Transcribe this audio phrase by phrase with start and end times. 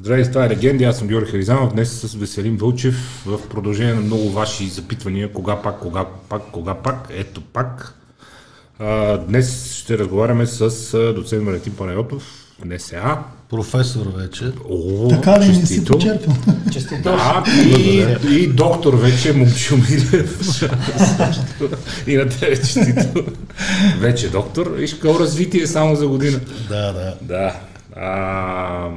[0.00, 1.72] Здравейте, това е Легенди, аз съм Георги Харизанов.
[1.72, 5.32] Днес с Веселин Вълчев в продължение на много ваши запитвания.
[5.32, 7.94] Кога пак, кога пак, кога пак, ето пак.
[8.78, 12.22] А, днес ще разговаряме с доцент Валентин Панайотов,
[12.64, 13.18] НСА.
[13.50, 14.52] Професор вече.
[14.70, 16.32] О, така ли не си почерпил?
[16.72, 17.02] Честито.
[17.02, 17.44] Да,
[17.78, 20.62] и, и, доктор вече, Момчо Милев.
[22.06, 23.24] и на тебе честито.
[23.98, 24.76] Вече доктор.
[24.78, 26.40] И какво развитие само за година.
[26.68, 27.14] Да, да.
[27.22, 27.56] Да.
[27.96, 28.88] А,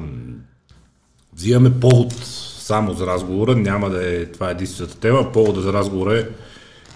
[1.43, 2.13] взимаме повод
[2.59, 6.25] само за разговора, няма да е това е единствената тема, повода за разговора е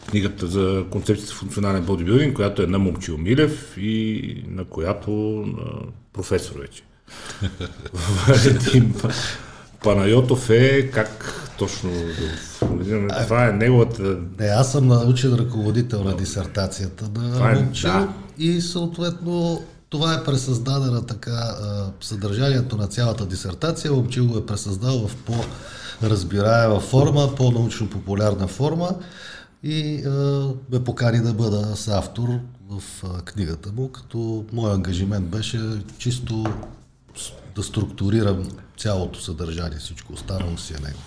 [0.10, 5.12] книгата за концепцията функционален бодибилдинг, която е на Момчил Милев и на която
[5.58, 5.64] на
[6.14, 6.84] професор вече.
[9.84, 11.90] Панайотов е как точно
[12.60, 14.18] да това е неговата...
[14.40, 18.14] Не, аз съм научен ръководител на дисертацията на е, Момчил да.
[18.38, 21.56] и съответно това е пресъздадена така,
[22.02, 23.94] съдържанието на цялата дисертация.
[23.94, 28.96] Момчил го е пресъздал в по-разбираема форма, по-научно популярна форма
[29.64, 30.04] и
[30.72, 32.30] ме покани да бъда с автор
[32.70, 32.82] в
[33.26, 35.60] книгата му, като мой ангажимент беше
[35.98, 36.46] чисто
[37.56, 41.00] да структурирам цялото съдържание, всичко останало си е него.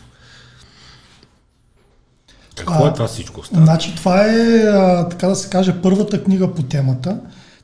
[2.56, 3.66] Какво е това всичко останало?
[3.66, 4.62] Значи това е,
[5.10, 7.20] така да се каже, първата книга по темата.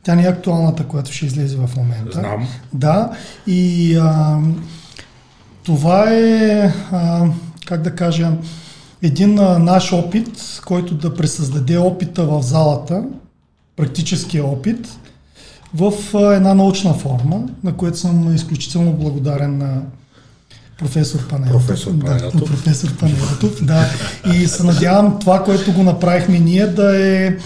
[0.07, 2.19] Тя не е актуалната, която ще излезе в момента.
[2.19, 2.49] Знам.
[2.73, 3.11] Да,
[3.47, 4.39] и а,
[5.63, 7.27] това е, а,
[7.67, 8.33] как да кажа,
[9.03, 13.05] един а, наш опит, който да пресъздаде опита в залата,
[13.77, 14.89] практическия опит,
[15.75, 19.83] в а, една научна форма, на което съм изключително благодарен на
[20.79, 21.67] професор Панелтов.
[21.67, 22.41] Професор Панелтов.
[22.41, 23.87] Да, професор Панелтов, да.
[24.35, 27.37] И се надявам това, което го направихме ние, да е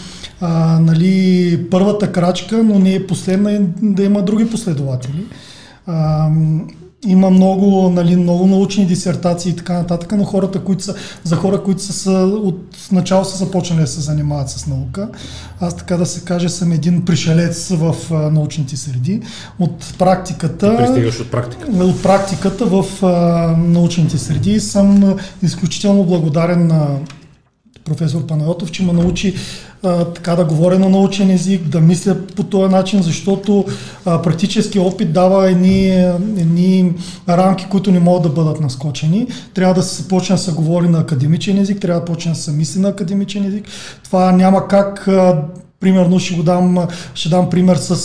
[0.41, 5.25] а, нали, първата крачка, но не е последна да има други последователи.
[5.87, 6.29] А,
[7.07, 11.63] има много, нали, много научни дисертации и така нататък, но хората, които са, за хора,
[11.63, 15.09] които са, са от начало са започнали да се занимават с наука.
[15.61, 19.21] Аз така да се каже съм един пришелец в а, научните среди.
[19.59, 20.77] От практиката...
[20.77, 21.85] Пристигаш от практиката.
[21.85, 23.07] От практиката в а,
[23.57, 26.87] научните среди съм изключително благодарен на
[27.85, 29.35] професор Панайотов, че ме научи
[29.83, 33.65] а, така да говоря на научен език, да мисля по този начин, защото
[34.07, 35.89] а, практически опит дава едни,
[36.39, 36.93] едни
[37.29, 39.27] рамки, които не могат да бъдат наскочени.
[39.55, 42.53] Трябва да се почне да се говори на академичен език, трябва да почне да се
[42.53, 43.65] мисли на академичен език.
[44.05, 45.43] Това няма как а,
[45.81, 47.97] Примерно ще го дам, ще дам пример с,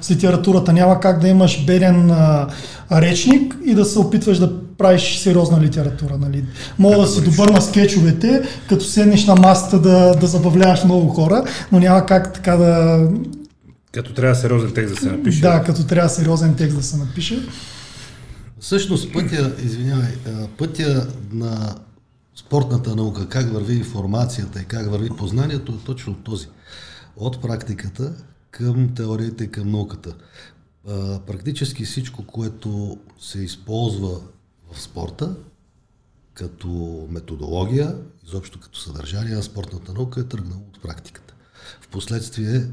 [0.00, 0.72] с литературата.
[0.72, 2.48] Няма как да имаш беден а,
[2.92, 6.18] речник и да се опитваш да правиш сериозна литература.
[6.18, 6.44] Нали.
[6.78, 11.44] Мога да си добър на скетчовете, като седнеш на масата да, да забавляваш много хора,
[11.72, 13.02] но няма как така да...
[13.92, 15.40] Като трябва сериозен текст да се напише.
[15.40, 17.38] Да, като трябва сериозен текст да се напише.
[18.60, 20.08] Всъщност пътя, извинявай,
[20.58, 21.74] пътя на
[22.34, 26.48] спортната наука, как върви информацията и как върви познанието е точно този.
[27.16, 28.14] От практиката
[28.50, 30.16] към теорията и към науката.
[31.26, 34.20] Практически всичко, което се използва
[34.72, 35.36] в спорта,
[36.34, 36.68] като
[37.10, 37.96] методология,
[38.26, 41.34] изобщо като съдържание на спортната наука е тръгнало от практиката.
[41.80, 42.66] Впоследствие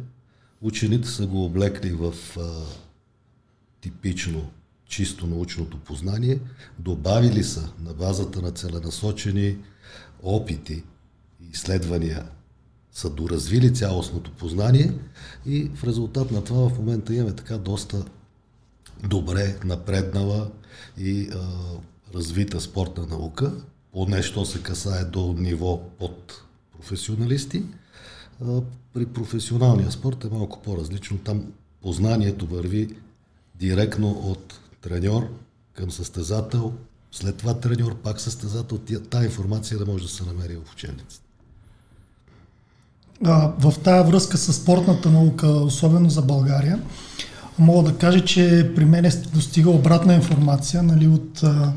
[0.61, 2.65] учените са го облекли в а,
[3.81, 4.51] типично
[4.91, 6.39] чисто научното познание,
[6.79, 9.57] добавили са на базата на целенасочени
[10.23, 10.83] опити
[11.41, 12.25] и изследвания
[12.91, 14.93] са доразвили цялостното познание
[15.45, 18.05] и в резултат на това в момента имаме така доста
[19.07, 20.51] добре напреднала
[20.97, 21.37] и а,
[22.15, 23.53] развита спортна наука,
[23.91, 26.43] поне що се касае до ниво под
[26.77, 27.63] професионалисти.
[28.45, 28.61] А,
[28.93, 31.17] при професионалния спорт е малко по-различно.
[31.17, 31.43] Там
[31.81, 32.95] познанието върви
[33.55, 35.29] директно от треньор
[35.73, 36.73] към състезател,
[37.11, 38.77] след това треньор, пак състезател.
[39.09, 41.25] Тая информация да може да се намери в учебниците.
[43.59, 46.81] В тая връзка с спортната наука, особено за България,
[47.59, 51.73] мога да кажа, че при мен е достига обратна информация нали, от а,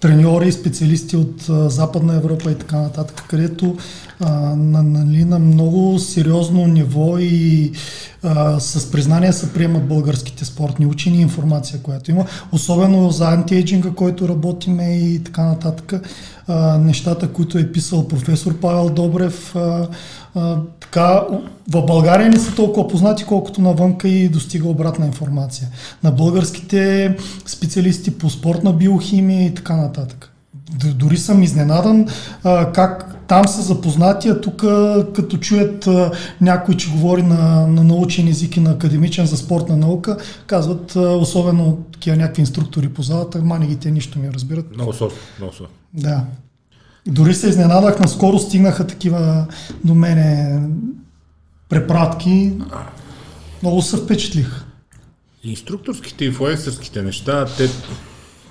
[0.00, 1.42] треньори специалисти от
[1.72, 3.76] Западна Европа и така нататък, където
[4.20, 7.72] а, на, нали, на много сериозно ниво и
[8.22, 14.28] а, с признание се приемат българските спортни учени информация, която има, особено за антиейджинга, който
[14.28, 15.92] работиме и така нататък.
[16.48, 19.88] А, нещата, които е писал професор Павел Добрев, а,
[20.34, 21.22] а, така,
[21.70, 25.68] в България не са толкова познати, колкото навънка и достига обратна информация.
[26.02, 27.16] На българските
[27.46, 30.30] специалисти по спортна биохимия и така нататък.
[30.94, 32.06] Дори съм изненадан
[32.74, 34.56] как там са запознати, а тук
[35.14, 36.10] като чуят а,
[36.40, 40.16] някой, че говори на, на научен език и на академичен за спортна наука,
[40.46, 44.74] казват, а, особено такива някакви инструктори по залата, мани ги те нищо не разбират.
[44.74, 45.74] Много сложно, много сложно.
[45.94, 46.24] Да.
[47.06, 49.46] Дори се изненадах, наскоро стигнаха такива
[49.84, 50.60] до мене
[51.68, 52.52] препратки.
[53.62, 54.64] Много се впечатлих.
[55.44, 57.68] Инструкторските и инфлуенсърските неща, те,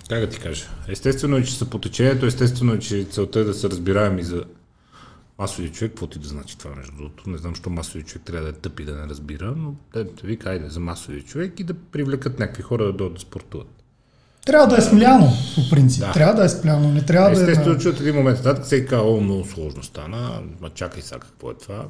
[0.09, 3.43] как да ти кажа, естествено е, че са по течението, естествено е, че целта е
[3.43, 4.43] да се разбираем и за
[5.39, 7.30] масови човек, каквото и да значи това между другото.
[7.30, 10.27] Не знам, що масови човек трябва да е тъп и да не разбира, но те
[10.27, 13.83] вика, айде за масови човек и да привлекат някакви хора да дойдат да спортуват.
[14.45, 16.00] Трябва да е смляно, по принцип.
[16.00, 16.12] Да.
[16.12, 17.44] Трябва да е смляно, не трябва да е...
[17.44, 21.19] Естествено, че от един момент нататък всеки казва, о, много сложно стана, ма чакай сега
[21.19, 21.88] какво е това.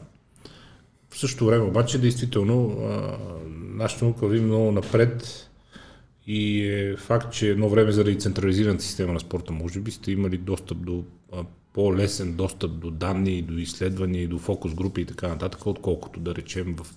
[1.10, 2.78] В същото време обаче, действително,
[3.76, 5.50] нашата наука върви много напред
[6.28, 10.38] и е факт, че едно време заради централизираната система на спорта, може би сте имали
[10.38, 11.04] достъп до
[11.74, 16.76] по-лесен достъп до данни, до изследвания, до фокус групи и така нататък, отколкото да речем
[16.76, 16.88] в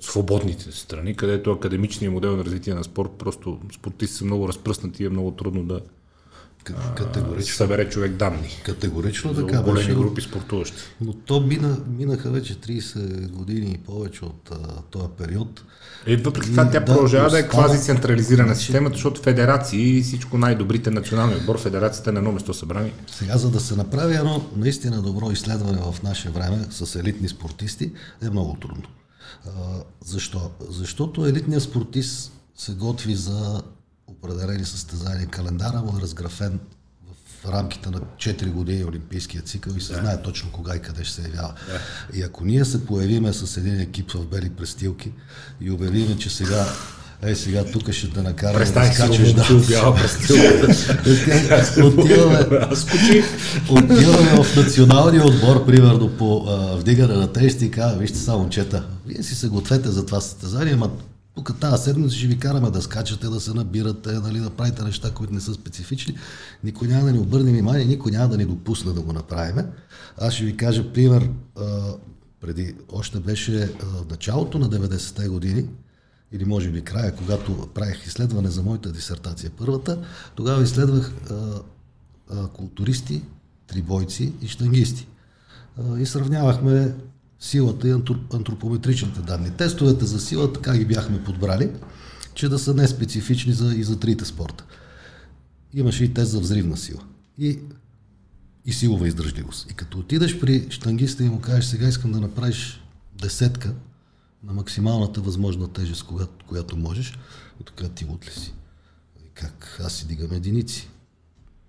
[0.00, 5.06] свободните страни, където академичният модел на развитие на спорт, просто спортисти са много разпръснати и
[5.06, 5.80] е много трудно да
[6.64, 7.54] Категорично.
[7.54, 9.94] събере човек данни Категорично за така големи беше.
[9.94, 10.82] групи спортуващи.
[11.00, 15.64] Но то мина, минаха вече 30 години и повече от а, този период.
[16.06, 20.38] И въпреки това тя да, продължава да е квази централизирана системата, защото федерации и всичко
[20.38, 22.92] най-добрите национални отбор, федерацията на едно место събрани.
[23.06, 27.92] Сега, за да се направи едно наистина добро изследване в наше време с елитни спортисти,
[28.22, 28.84] е много трудно.
[29.46, 29.50] А,
[30.04, 30.50] защо?
[30.68, 33.62] Защото елитният спортист се готви за
[34.06, 35.26] определени състезания.
[35.26, 36.60] Календара му е разграфен
[37.48, 39.98] рамките на 4 години олимпийския цикъл и се да.
[39.98, 41.54] знае точно кога и къде ще се явява.
[41.68, 41.80] Да.
[42.18, 45.12] И ако ние се появиме с един екип в бели престилки
[45.60, 46.66] и обявиме, че сега
[47.22, 49.92] Ей, сега тук ще те накараме да Представих си скачаш да, бяла
[51.84, 52.38] отиваме,
[53.70, 58.84] отиваме в националния отбор, примерно по а, вдигане на тежести и казва, вижте само момчета,
[59.06, 60.90] вие си се гответе за това състезание, ама
[61.44, 65.10] тук тази седмица ще ви караме да скачате, да се набирате, нали, да правите неща,
[65.14, 66.16] които не са специфични.
[66.64, 69.66] Никой няма да ни обърне внимание, никой няма да ни допусне да го направим.
[70.18, 71.30] Аз ще ви кажа пример,
[72.40, 73.72] преди, още беше
[74.10, 75.64] началото на 90-те години,
[76.32, 79.98] или може би края, когато правих изследване за моята дисертация първата,
[80.34, 81.34] тогава изследвах а,
[82.30, 83.22] а, културисти,
[83.66, 85.06] трибойци и штангисти.
[85.78, 86.94] А, и сравнявахме
[87.40, 89.50] силата и антроп- антропометричните данни.
[89.50, 91.70] Тестовете за сила така ги бяхме подбрали,
[92.34, 94.64] че да са неспецифични за, и за трите спорта.
[95.74, 97.00] Имаше и тест за взривна сила.
[97.38, 97.58] И
[98.66, 99.70] и силова издържливост.
[99.70, 102.80] И като отидеш при штангиста и му кажеш, сега искам да направиш
[103.22, 103.74] десетка
[104.44, 107.18] на максималната възможна тежест, когато, която можеш,
[107.60, 108.54] и така ти лут ли си?
[109.34, 109.80] Как?
[109.84, 110.88] Аз си дигам единици.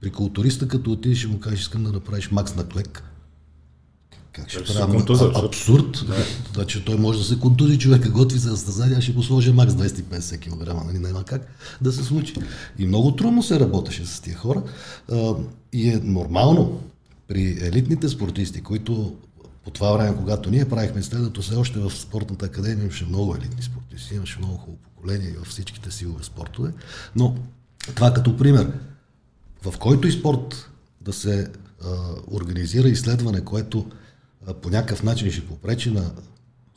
[0.02, 3.04] При културиста, като отидеш и му кажеш, искам да направиш макс на клек,
[4.32, 4.92] как ще правя?
[4.92, 6.06] контуза, А- Абсурд.
[6.08, 6.16] Да.
[6.54, 10.40] Значи той може да се контузи човека, готви за състезание, ще го сложа макс 250
[10.40, 11.48] кг, нали, няма как
[11.82, 12.34] да се случи.
[12.80, 14.64] И много трудно се работеше с тия хора.
[15.12, 15.34] А,
[15.74, 16.82] и е нормално
[17.28, 19.16] при елитните спортисти, които
[19.64, 23.64] по това време, когато ние правихме изследването, все още в спортната академия имаше много елитни
[23.64, 26.72] спортисти, имаше много хубаво поколение във всичките силови спортове,
[27.16, 27.36] но
[27.96, 28.72] това като пример,
[29.64, 30.70] в който и спорт
[31.02, 31.48] да се
[31.84, 31.88] а,
[32.32, 33.86] организира изследване, което
[34.62, 36.12] по някакъв начин ще попречи на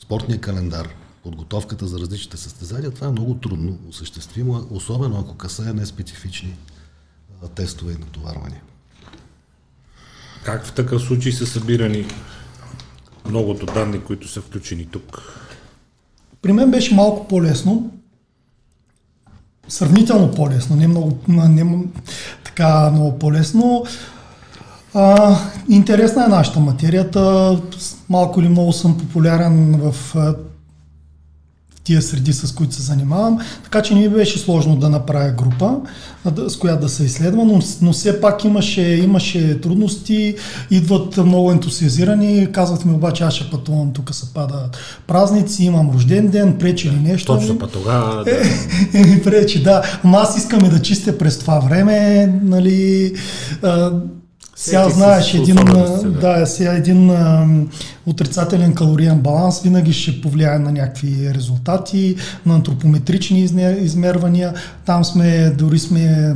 [0.02, 0.88] спортния календар,
[1.22, 6.56] подготовката за различните състезания, това е много трудно осъществимо, особено ако касае неспецифични
[7.55, 8.62] тестове и натоварвания.
[10.44, 12.06] Как в такъв случай са събирани
[13.29, 15.22] многото данни, които са включени тук?
[16.43, 17.91] При мен беше малко по-лесно.
[19.69, 21.84] Сравнително по-лесно, не много, не
[22.44, 23.86] така много по-лесно.
[24.94, 25.36] А,
[25.69, 27.56] интересна е нашата материята.
[28.08, 30.15] Малко или много съм популярен в
[31.84, 33.39] тия среди, с които се занимавам.
[33.65, 35.77] Така че не ми беше сложно да направя група,
[36.48, 40.36] с която да се изследва, но, но все пак имаше, имаше трудности,
[40.70, 44.69] идват много ентусиазирани, казват ми обаче аз ще пътувам, тук се пада
[45.06, 47.34] празници, имам рожден ден, пречи ли нещо.
[47.34, 48.31] Точно па тогава да,
[48.94, 49.82] Е, ми пречи, да.
[50.05, 53.13] Ама аз искам и да чистя през това време, нали...
[54.56, 55.56] Сега знаеш, един,
[56.20, 56.46] да.
[56.46, 57.46] сега един а,
[58.06, 63.49] отрицателен калориен баланс винаги ще повлияе на някакви резултати, на антропометрични
[63.81, 64.55] измервания.
[64.87, 66.34] Там сме, дори сме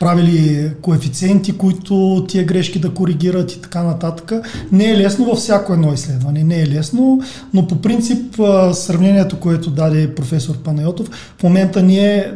[0.00, 4.32] правили коефициенти, които тия грешки да коригират и така нататък.
[4.72, 7.22] Не е лесно във всяко едно изследване, не е лесно,
[7.54, 8.34] но по принцип
[8.72, 12.32] сравнението, което даде професор Панайотов, в момента ние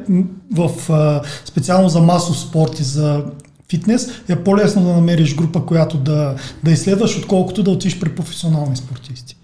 [0.55, 0.71] в,
[1.45, 3.25] специално за масов спорт и за
[3.73, 8.77] фитнес, е по-лесно да намериш група, която да, да изследваш, отколкото да отиш при професионални
[8.77, 9.37] спортисти.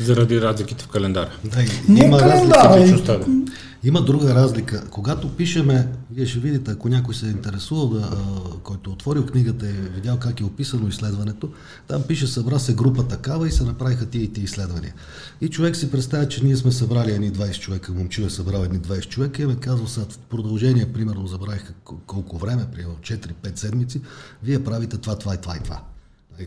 [0.00, 1.30] Заради разликите в календара.
[1.44, 1.58] Да,
[1.88, 3.20] Не има календара, разлика.
[3.84, 4.84] Има друга разлика.
[4.90, 8.10] Когато пишеме, вие ще видите, ако някой се е интересувал, да,
[8.62, 11.50] който е отворил книгата и е видял как е описано изследването,
[11.88, 14.94] там пише събра се група такава и се направиха тия и тия изследвания.
[15.40, 18.80] И човек си представя, че ние сме събрали едни 20 човека, момчил е събрал едни
[18.80, 23.58] 20 човека и ме казва сега в продължение, примерно забравих кол- колко време, примерно 4-5
[23.58, 24.00] седмици,
[24.42, 25.82] вие правите това, това и това и това.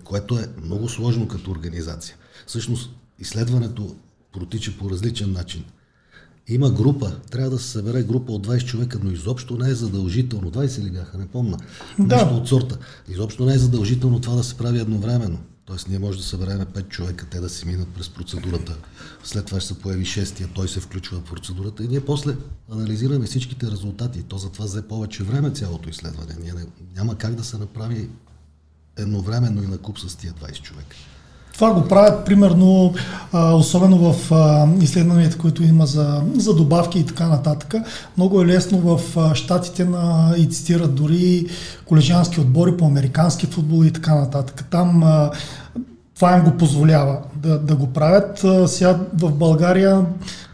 [0.03, 2.15] Което е много сложно като организация.
[2.47, 2.89] Всъщност,
[3.19, 3.95] изследването
[4.33, 5.63] протича по различен начин.
[6.47, 10.51] Има група, трябва да се събере група от 20 човека, но изобщо не е задължително.
[10.51, 11.57] 20 ли бяха, не помна.
[11.99, 12.15] Да.
[12.15, 12.77] Нещо от сорта.
[13.09, 15.39] Изобщо не е задължително това да се прави едновременно.
[15.65, 18.77] Тоест ние може да съберем 5 човека, те да си минат през процедурата.
[19.23, 22.35] След това ще се появи шестия, той се включва в процедурата и ние после
[22.71, 24.23] анализираме всичките резултати.
[24.23, 26.35] То затова взе повече време цялото изследване.
[26.41, 28.09] Ние не, няма как да се направи
[28.97, 30.95] едновременно и на куп с тия 20 човека.
[31.55, 32.93] Това го правят примерно,
[33.33, 37.75] а, особено в а, изследванията, които има за, за добавки и така нататък.
[38.17, 41.45] Много е лесно в а, щатите на, и цитират дори
[41.85, 44.65] колежански отбори по американски футбол и така нататък.
[44.71, 45.03] Там
[46.15, 48.43] това им го позволява да, да го правят.
[48.43, 50.05] А, сега в България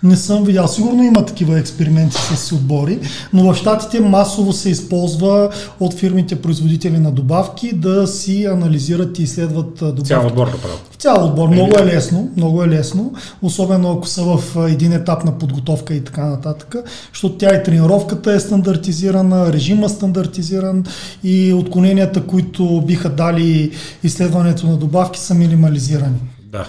[0.04, 0.68] не съм видял.
[0.68, 3.00] Сигурно има такива експерименти с отбори,
[3.34, 9.24] но в Штатите масово се използва от фирмите производители на добавки да си анализират и
[9.24, 10.04] изследват добавки.
[10.04, 10.74] Цял отбор да прави.
[10.92, 11.50] В цял отбор.
[11.50, 16.04] Много е лесно, много е лесно, особено ако са в един етап на подготовка и
[16.04, 16.76] така нататък,
[17.14, 20.84] защото тя и тренировката е стандартизирана, режима стандартизиран
[21.24, 23.72] и отклоненията, които биха дали
[24.04, 26.20] изследването на добавки са минимализирани.
[26.52, 26.66] Да.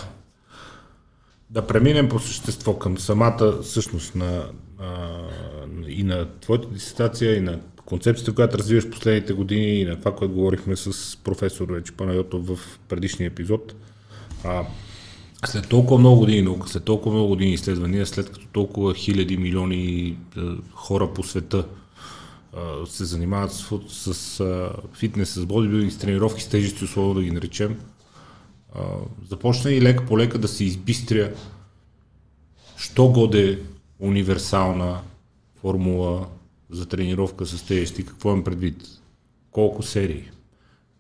[1.53, 4.45] Да преминем по същество към самата същност на,
[4.79, 5.19] а,
[5.89, 10.35] и на твоята дисертация, и на концепцията, която развиваш последните години, и на това, което
[10.35, 13.75] говорихме с професор вече Панайотов в предишния епизод.
[14.45, 14.63] А,
[15.47, 20.17] след толкова много години наука, след толкова много години изследвания, след като толкова хиляди, милиони
[20.37, 21.67] а, хора по света
[22.57, 27.23] а, се занимават с, с а, фитнес, с бодибилдинг, с тренировки, с тежести условия да
[27.23, 27.77] ги наречем,
[29.29, 31.33] започна и лека по лека да се избистря
[32.83, 33.59] що годе
[33.99, 35.01] универсална
[35.61, 36.27] формула
[36.71, 38.07] за тренировка с тежести.
[38.07, 38.77] Какво имам предвид?
[39.51, 40.31] Колко серии?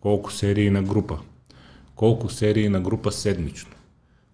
[0.00, 1.18] Колко серии на група?
[1.94, 3.70] Колко серии на група седмично?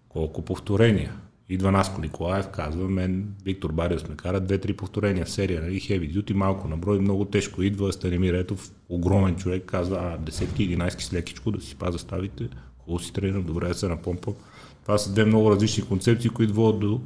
[0.09, 1.13] Колко повторения?
[1.49, 6.13] Идва Наско Николаев, казва, мен Виктор Бариус ме кара две-три повторения в серия, нали, heavy
[6.13, 7.61] duty, малко на брой, много тежко.
[7.61, 12.49] Идва Станимир Етов, огромен човек, казва, а, десетки, единайски с лекичко, да си паза ставите,
[12.89, 14.33] хубаво си тренирам, добре да се напомпам.
[14.81, 17.01] Това са две много различни концепции, които водят до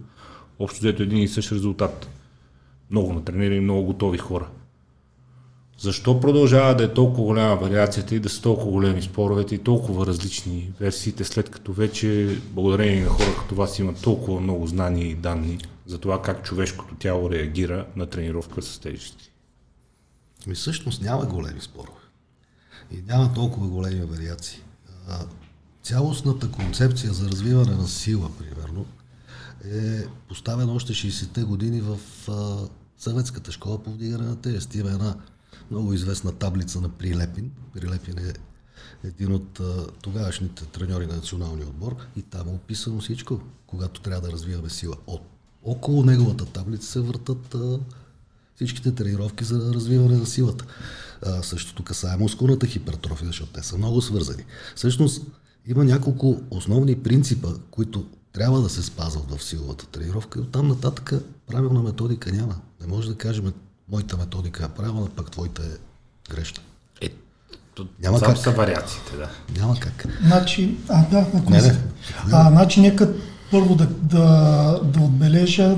[0.60, 2.10] общо взето един и същ резултат.
[2.92, 4.48] Много натренирани, много готови хора.
[5.78, 10.06] Защо продължава да е толкова голяма вариацията и да са толкова големи споровете и толкова
[10.06, 15.16] различни версиите, след като вече благодарение на хора като вас има толкова много знания и
[15.16, 19.32] данни за това как човешкото тяло реагира на тренировка с тежести?
[20.48, 22.00] Ми всъщност няма големи спорове.
[22.92, 24.62] И няма толкова големи вариации.
[25.84, 28.86] Цялостната концепция за развиване на сила, примерно,
[29.66, 32.00] е поставена още 60-те години в
[32.98, 34.80] съветската школа по вдигане на тежести.
[34.80, 35.16] Има една
[35.72, 37.52] много известна таблица на Прилепин.
[37.74, 38.34] Прилепин е
[39.04, 39.62] един от
[40.02, 44.96] тогавашните треньори на националния отбор и там е описано всичко, когато трябва да развиваме сила.
[45.08, 45.22] От,
[45.63, 47.56] около неговата таблица се въртат
[48.56, 50.66] всичките тренировки за развиване на силата.
[51.22, 54.44] А, същото касае мускулната хипертрофия, защото те са много свързани.
[54.75, 55.22] Всъщност
[55.67, 61.13] има няколко основни принципа, които трябва да се спазват в силовата тренировка и оттам нататък
[61.48, 62.55] правилна методика няма.
[62.82, 63.53] Не може да кажем,
[63.91, 65.77] моята методика е правилна, пък твоята е
[66.34, 66.63] грешна.
[67.01, 67.10] Е,
[67.75, 68.38] то, Няма как.
[68.38, 69.29] са вариациите, да.
[69.60, 70.08] Няма как.
[70.25, 71.77] Значи, а, да, ако Не, не,
[72.32, 73.13] А, значи, нека
[73.51, 75.77] първо да, да, да отбележа,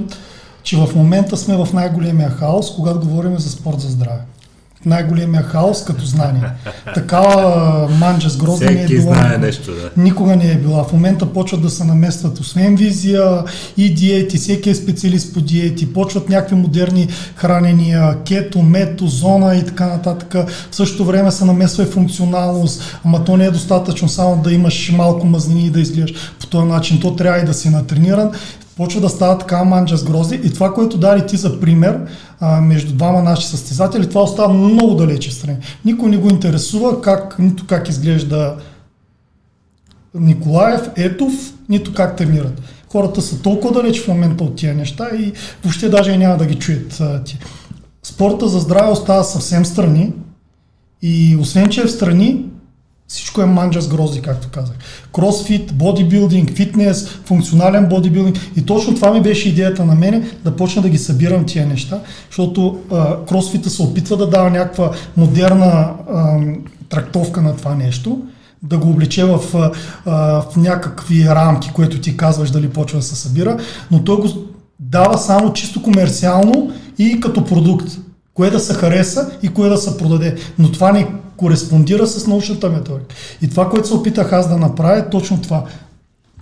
[0.64, 4.22] че в момента сме в най-големия хаос, когато говорим за спорт за здраве.
[4.86, 6.44] Най-големия хаос като знание.
[6.94, 9.02] Такава манджа с грозда не е била.
[9.02, 10.02] знае нещо, да.
[10.02, 10.84] Никога не е била.
[10.84, 13.44] В момента почват да се наместват освен визия
[13.78, 19.66] и диети, всеки е специалист по диети, почват някакви модерни хранения, кето, мето, зона и
[19.66, 20.34] така нататък.
[20.72, 24.92] В същото време се намесва и функционалност, ама то не е достатъчно само да имаш
[24.92, 27.00] малко мазнини и да изглеждаш по този начин.
[27.00, 28.32] То трябва и да си натрениран.
[28.78, 32.00] Почва да става така манджа с грозди и това, което даде ти за пример
[32.40, 35.58] а, между двама наши състезатели, това остава много далече страни.
[35.86, 38.56] Никой не го интересува как, нито как изглежда
[40.16, 41.34] Николаев, Етов,
[41.70, 42.62] нито как тренират.
[42.92, 46.46] Хората са толкова далеч в момента от тия неща и въобще даже и няма да
[46.46, 47.40] ги чуят ти.
[48.04, 50.14] Спорта за здраве остава съвсем страни
[51.02, 52.46] И освен, че е в страни,
[53.08, 54.76] всичко е манджа с грозди, както казах.
[55.14, 58.38] Кросфит, бодибилдинг, фитнес, функционален бодибилдинг.
[58.56, 62.00] И точно това ми беше идеята на мене, да почна да ги събирам тия неща,
[62.30, 66.40] защото а, кросфита се опитва да дава някаква модерна а,
[66.90, 68.22] трактовка на това нещо,
[68.64, 69.72] да го облече в, а,
[70.42, 73.58] в някакви рамки, което ти казваш дали почва да се събира,
[73.92, 74.28] но той го
[74.80, 77.88] дава само чисто комерциално и като продукт.
[78.34, 80.36] Кое да се хареса и кое да се продаде.
[80.60, 83.16] Но това не кореспондира с научната методика.
[83.42, 85.64] И това, което се опитах аз да направя, е точно това.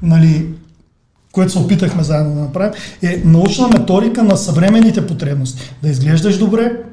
[0.01, 0.47] Нали,
[1.31, 5.61] което се опитахме заедно да направим, е научна методика на съвременните потребности.
[5.83, 6.83] Да изглеждаш добре,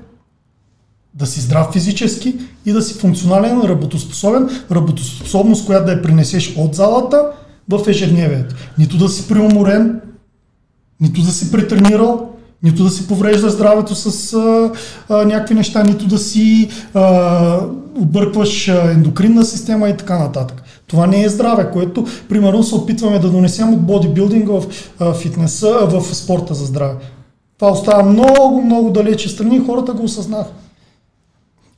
[1.14, 2.34] да си здрав физически
[2.66, 7.30] и да си функционален, работоспособен, работоспособност, която да я принесеш от залата
[7.68, 8.54] в ежедневието.
[8.78, 10.00] Нито да си преуморен,
[11.00, 12.29] нито да си претренирал,
[12.62, 14.70] нито да си поврежда здравето с а,
[15.08, 17.60] а, някакви неща, нито да си а,
[17.98, 20.62] объркваш ендокринна система и така нататък.
[20.86, 24.64] Това не е здраве, което примерно се опитваме да донесем от бодибилдинга в
[24.98, 26.94] а, фитнеса, в спорта за здраве.
[27.58, 30.50] Това остава много, много далече страни и хората го осъзнаха.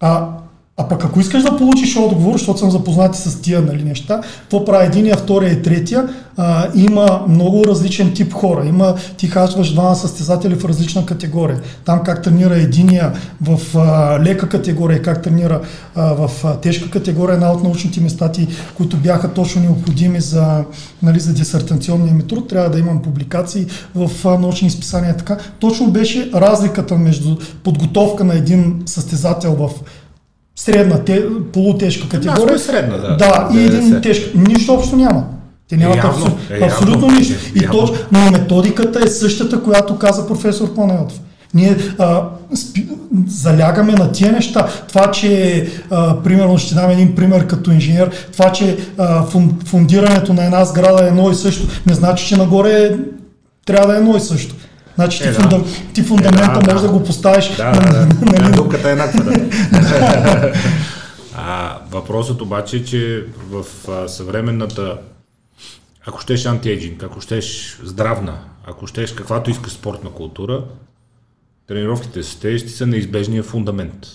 [0.00, 0.28] А
[0.76, 4.64] а пък ако искаш да получиш отговор, защото съм запознати с тия нали, неща, какво
[4.64, 8.66] прави единия, втория и третия, а, има много различен тип хора.
[8.66, 11.60] Има, ти хачваш двама състезатели в различна категория.
[11.84, 15.60] Там как тренира единия в а, лека категория, как тренира
[15.94, 20.64] а, в а, тежка категория, една от научните ми статии, които бяха точно необходими за,
[21.02, 25.16] нали, за дисертационния ми труд, трябва да имам публикации в а, научни изписания.
[25.16, 25.38] Така.
[25.58, 29.70] Точно беше разликата между подготовка на един състезател в
[30.56, 32.54] средна, те, полутежка категория.
[32.54, 33.16] Е средна, да.
[33.16, 34.30] Да, и един тежка.
[34.34, 35.24] Нищо общо няма.
[35.68, 37.18] Те нямат Явно, абсолютно, е, абсолютно явно.
[37.18, 37.34] нищо.
[37.54, 37.86] И Явно.
[37.86, 41.20] то, но методиката е същата, която каза професор Панайотов.
[41.54, 42.22] Ние а,
[42.54, 42.88] спи,
[43.26, 44.68] залягаме на тия неща.
[44.88, 50.34] Това, че, а, примерно, ще дам един пример като инженер, това, че а, фун, фундирането
[50.34, 52.96] на една сграда е едно и също, не значи, че нагоре
[53.66, 54.54] трябва да е едно и също.
[54.94, 55.40] Значи ти, Е, да.
[55.40, 56.86] фунда, ти фундамента Е, да, можеш да.
[56.86, 58.40] да го поставиш Да, на, да, да.
[58.40, 59.24] нали, е еднаква.
[59.24, 60.52] Да.
[61.36, 64.98] а, въпросът обаче е, че в а, съвременната,
[66.06, 70.64] ако щеш антиейджинг, ако щеш здравна, ако щеш каквато искаш спортна култура,
[71.66, 74.06] тренировките с тежести са неизбежния фундамент.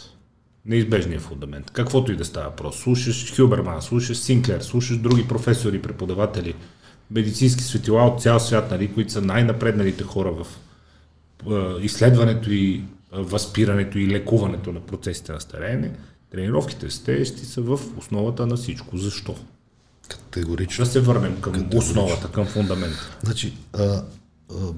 [0.66, 1.72] Неизбежния фундамент.
[1.72, 2.76] Каквото и да става въпрос.
[2.80, 6.54] Слушаш Хюберман, слушаш Синклер, слушаш други професори, преподаватели,
[7.12, 10.48] медицински светила от цял свят, нали, които са най-напредналите хора в
[11.82, 15.92] изследването и възпирането и лекуването на процесите на стареене,
[16.32, 18.98] тренировките с тежести са в основата на всичко.
[18.98, 19.36] Защо?
[20.10, 20.86] Категорично.
[20.86, 23.18] Да се върнем към основата, към фундамента.
[23.24, 24.04] Значи, а,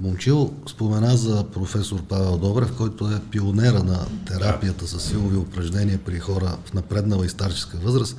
[0.02, 6.20] Момчил спомена за професор Павел Добрев, който е пионера на терапията с силови упражнения при
[6.20, 8.18] хора в напреднала и старческа възраст.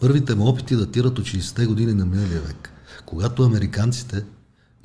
[0.00, 2.70] Първите му опити датират от 60-те години на миналия век,
[3.06, 4.24] когато американците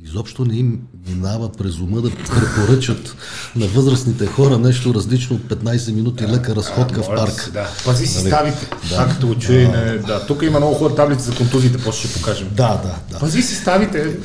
[0.03, 3.15] изобщо не им минава през ума да препоръчат
[3.55, 7.49] на възрастните хора нещо различно от 15 минути лека разходка в парк.
[7.53, 7.67] Да.
[7.85, 8.27] Пази си Нали?
[8.27, 8.69] ставите.
[8.89, 8.97] Да.
[8.97, 9.07] Да.
[9.07, 9.65] Както чуе.
[9.65, 10.07] Да.
[10.07, 10.25] да.
[10.25, 12.47] Тук има много хубава таблица за контузиите, после ще покажем.
[12.51, 13.19] Да, да, да.
[13.19, 14.17] Пази си ставите.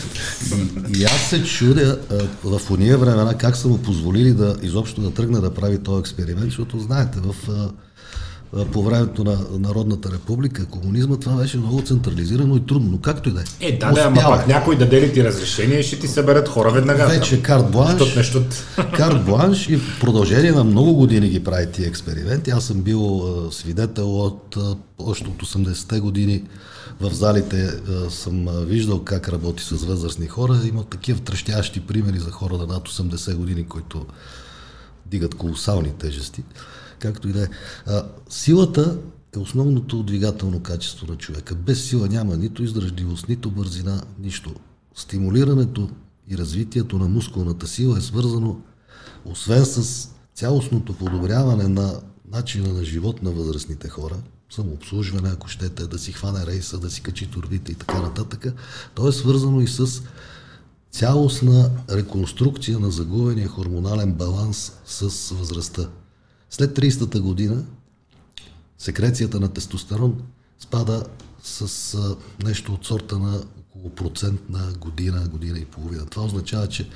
[0.99, 5.15] И аз се чудя а, в уния времена как са му позволили да изобщо да
[5.15, 7.69] тръгне да прави този експеримент, защото знаете, в, а,
[8.73, 13.33] по времето на Народната република, комунизма, това беше много централизирано и трудно, но както и
[13.33, 13.69] да е.
[13.69, 17.07] Е, да, да, ама пак някой даде ли ти разрешение, ще ти съберат хора веднага.
[17.07, 18.43] Вече карт бланш, Щот нещо.
[18.97, 22.51] карт бланш и в продължение на много години ги прави тия експерименти.
[22.51, 24.57] Аз съм бил свидетел от
[24.99, 26.43] още от 80-те години
[27.01, 27.71] в залите
[28.09, 30.61] съм виждал как работи с възрастни хора.
[30.65, 34.07] Има такива трещящи примери за хора на над 80 години, които
[35.07, 36.43] дигат колосални тежести.
[37.01, 37.49] Както и да е.
[38.29, 38.99] Силата
[39.37, 41.55] е основното двигателно качество на човека.
[41.55, 44.55] Без сила няма нито издържливост, нито бързина, нищо.
[44.95, 45.91] Стимулирането
[46.29, 48.61] и развитието на мускулната сила е свързано
[49.25, 52.01] освен с цялостното подобряване на
[52.33, 54.17] начина на живот на възрастните хора,
[54.51, 58.47] самообслужване, ако щете, да си хване рейса, да си качи турбите и така нататък,
[58.95, 60.03] то е свързано и с
[60.91, 65.89] цялостна реконструкция на загубения хормонален баланс с възрастта.
[66.51, 67.65] След 30-та година
[68.79, 70.23] секрецията на тестостерон
[70.59, 71.05] спада
[71.43, 76.07] с а, нещо от сорта на около процент на година, година и половина.
[76.07, 76.89] Това означава, че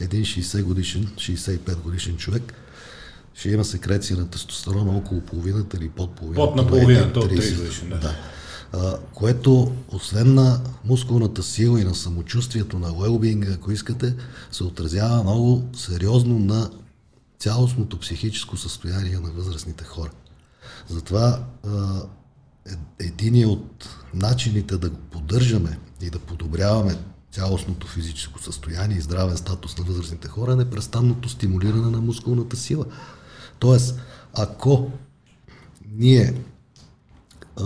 [0.00, 2.54] един 60 годишен, 65 годишен човек
[3.34, 6.46] ще има секреция на тестостерона около половината или под половината.
[6.46, 7.98] Под на половината от 30 годишен, да.
[7.98, 8.16] да.
[8.72, 14.14] А, което, освен на мускулната сила и на самочувствието, на уелбинга, ако искате,
[14.52, 16.70] се отразява много сериозно на
[17.38, 20.10] цялостното психическо състояние на възрастните хора.
[20.88, 21.44] Затова
[22.66, 22.70] е,
[23.00, 26.98] един от начините да го поддържаме и да подобряваме
[27.32, 32.84] цялостното физическо състояние и здравен статус на възрастните хора е непрестанното стимулиране на мускулната сила.
[33.58, 34.00] Тоест,
[34.34, 34.90] ако
[35.92, 36.34] ние
[37.60, 37.64] а,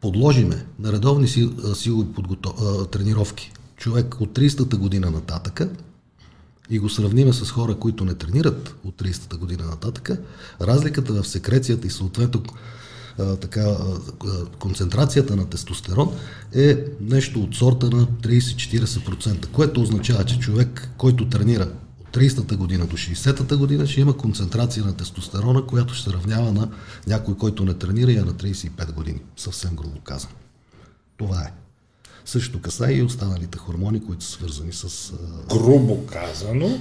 [0.00, 1.28] подложиме на редовни
[1.74, 2.88] силови подготов...
[2.90, 5.70] тренировки човек от 30-та година нататъка
[6.70, 10.10] и го сравниме с хора, които не тренират от 30-та година нататък,
[10.60, 12.42] разликата в секрецията и съответно
[13.40, 13.76] така,
[14.58, 16.12] концентрацията на тестостерон
[16.54, 21.68] е нещо от сорта на 30-40%, което означава, че човек, който тренира
[22.00, 26.52] от 30-та година до 60-та година, ще има концентрация на тестостерона, която ще се равнява
[26.52, 26.68] на
[27.06, 30.34] някой, който не тренира и е на 35 години, съвсем грубо казано.
[31.16, 31.52] Това е.
[32.30, 35.12] Също касае и останалите хормони, които са свързани с...
[35.48, 36.80] Грубо казано,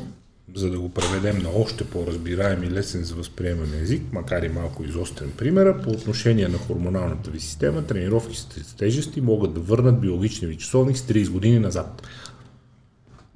[0.55, 4.83] за да го преведем на още по-разбираем и лесен за възприемане език, макар и малко
[4.83, 10.47] изострен примера, по отношение на хормоналната ви система, тренировки с тежести могат да върнат биологични
[10.47, 12.01] ви часовник с 30 години назад.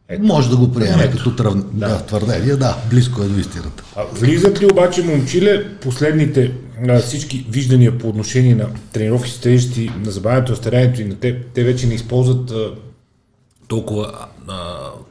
[0.08, 0.24] Ето.
[0.24, 1.56] Може да го приеме като тръв...
[1.56, 1.88] да.
[1.88, 3.84] да, твърдение, да, близко е до истината.
[3.96, 6.54] А влизат ли обаче момчиле последните
[7.02, 11.64] всички виждания по отношение на тренировки с тежести, на забавянето, старението и на те, те
[11.64, 12.72] вече не използват а,
[13.68, 14.12] толкова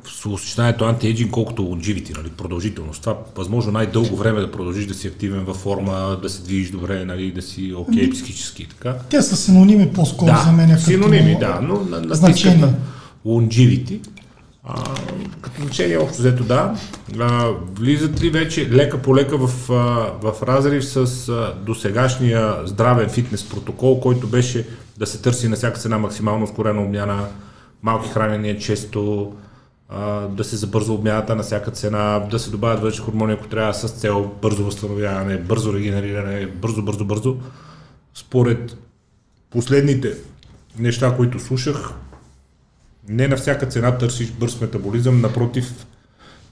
[0.04, 3.00] в съчетанието антиеджинг, колкото longevity, нали, продължителност.
[3.00, 7.04] Това възможно най-дълго време да продължиш да си активен във форма, да се движиш добре,
[7.04, 8.94] нали, да си окей okay, психически и така.
[9.10, 10.78] Те са синоними по-скоро да, за мен.
[10.78, 12.74] Синоними, да, но на, на значение.
[13.26, 13.98] longevity.
[14.64, 14.84] А,
[15.40, 16.76] като значение общо взето да.
[17.18, 19.68] А, влизат ли вече лека по лека в,
[20.22, 24.66] в разрив с а, досегашния здравен фитнес протокол, който беше
[24.98, 27.26] да се търси на всяка цена максимално ускорена обмяна
[27.82, 29.32] малки хранения често,
[29.88, 33.74] а, да се забърза обмяната на всяка цена, да се добавят вече хормони, ако трябва
[33.74, 37.36] с цел бързо възстановяване, бързо регенериране, бързо, бързо, бързо.
[38.14, 38.76] Според
[39.50, 40.14] последните
[40.78, 41.92] неща, които слушах,
[43.08, 45.86] не на всяка цена търсиш бърз метаболизъм, напротив,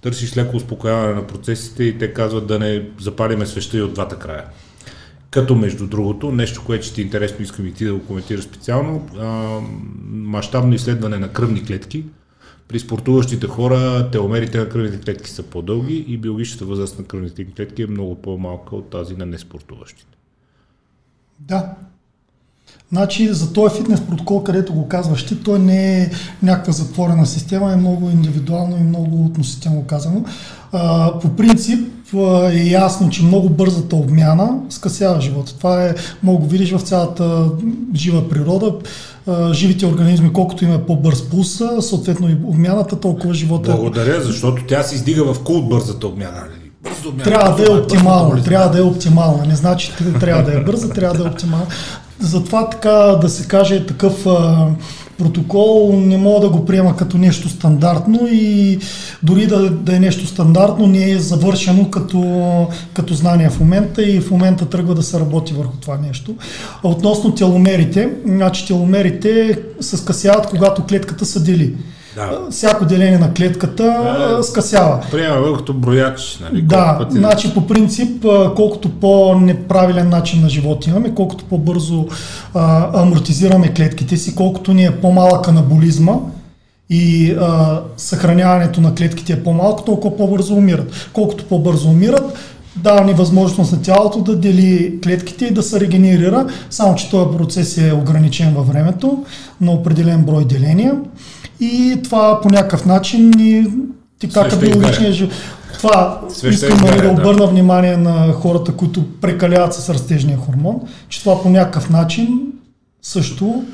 [0.00, 4.18] търсиш леко успокояване на процесите и те казват да не запалиме свеща и от двата
[4.18, 4.44] края.
[5.30, 8.44] Като между другото, нещо, което ще ти е интересно, искам и ти да го коментираш
[8.44, 9.08] специално,
[10.10, 12.04] мащабно изследване на кръвни клетки.
[12.68, 17.82] При спортуващите хора теломерите на кръвните клетки са по-дълги и биологичната възраст на кръвните клетки
[17.82, 20.16] е много по-малка от тази на неспортуващите.
[21.38, 21.74] Да,
[22.92, 26.10] Значи за този фитнес протокол, където го казваш ти, той не е
[26.42, 30.24] някаква затворена система, е много индивидуално и много относително казано.
[30.72, 31.88] А, по принцип
[32.52, 35.56] е ясно, че много бързата обмяна скъсява живота.
[35.58, 37.44] Това е, мога го видиш в цялата
[37.94, 38.74] жива природа.
[39.26, 43.72] А, живите организми, колкото има по-бърз пулс, съответно и обмяната, толкова живота.
[43.76, 46.36] Благодаря, защото тя се издига в култ бързата обмяна.
[46.36, 46.70] Нали?
[46.82, 47.30] Бързо обмяна.
[47.30, 48.42] Трябва да е оптимална.
[48.42, 49.44] Трябва да е оптимална.
[49.46, 51.66] Не значи, трябва да е бърза, трябва да е оптимална.
[52.20, 54.68] Затова така да се каже такъв а,
[55.18, 58.78] протокол не мога да го приема като нещо стандартно и
[59.22, 62.22] дори да, да е нещо стандартно не е завършено като,
[62.94, 66.34] като знание в момента и в момента тръгва да се работи върху това нещо.
[66.82, 71.74] Относно теломерите, значи теломерите се скъсяват когато клетката се дели.
[72.14, 72.40] Да.
[72.50, 75.04] Всяко деление на клетката да, скъсява.
[75.10, 76.38] Приема като брояч.
[76.40, 82.06] Нали, да, пъти значи по принцип, колкото по-неправилен начин на живот имаме, колкото по-бързо
[82.54, 86.14] а, амортизираме клетките си, колкото ни е по-малък анаболизма,
[86.90, 91.10] и а, съхраняването на клетките е по-малко, толкова по-бързо умират.
[91.12, 92.38] Колкото по-бързо умират,
[92.76, 97.36] дава ни възможност на тялото да дели клетките и да се регенерира, само че този
[97.36, 99.24] процес е ограничен във времето
[99.60, 100.94] на определен брой деления
[101.60, 103.66] и това по някакъв начин ни
[104.20, 105.34] така биологичния живот.
[105.72, 107.46] Това Свеща искам изгаря, да обърна да.
[107.46, 112.28] внимание на хората, които прекаляват с растежния хормон, че това по някакъв начин
[113.02, 113.64] също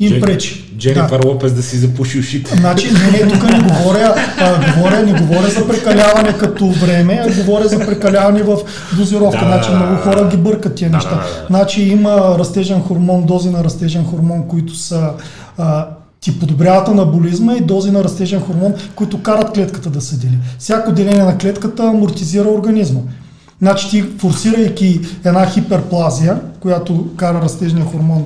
[0.00, 0.74] им Джен, пречи.
[0.78, 1.28] Дженифър да.
[1.28, 2.56] Лопес да си запуши ушите.
[2.56, 7.42] Значи, не, не, тук не говоря, а, говоря, не говоря за прекаляване като време, а
[7.42, 8.58] говоря за прекаляване в
[8.96, 9.38] дозировка.
[9.38, 11.10] Да, значи, много хора ги бъркат тия да, неща.
[11.10, 11.46] Да, да, да.
[11.46, 15.10] Значи, има растежен хормон, дози на растежен хормон, които са
[15.58, 15.86] а,
[16.22, 20.38] ти подобряват анаболизма и дози на растежен хормон, които карат клетката да се дели.
[20.58, 23.00] Всяко деление на клетката амортизира организма.
[23.58, 28.24] Значи ти форсирайки една хиперплазия, която кара растежния хормон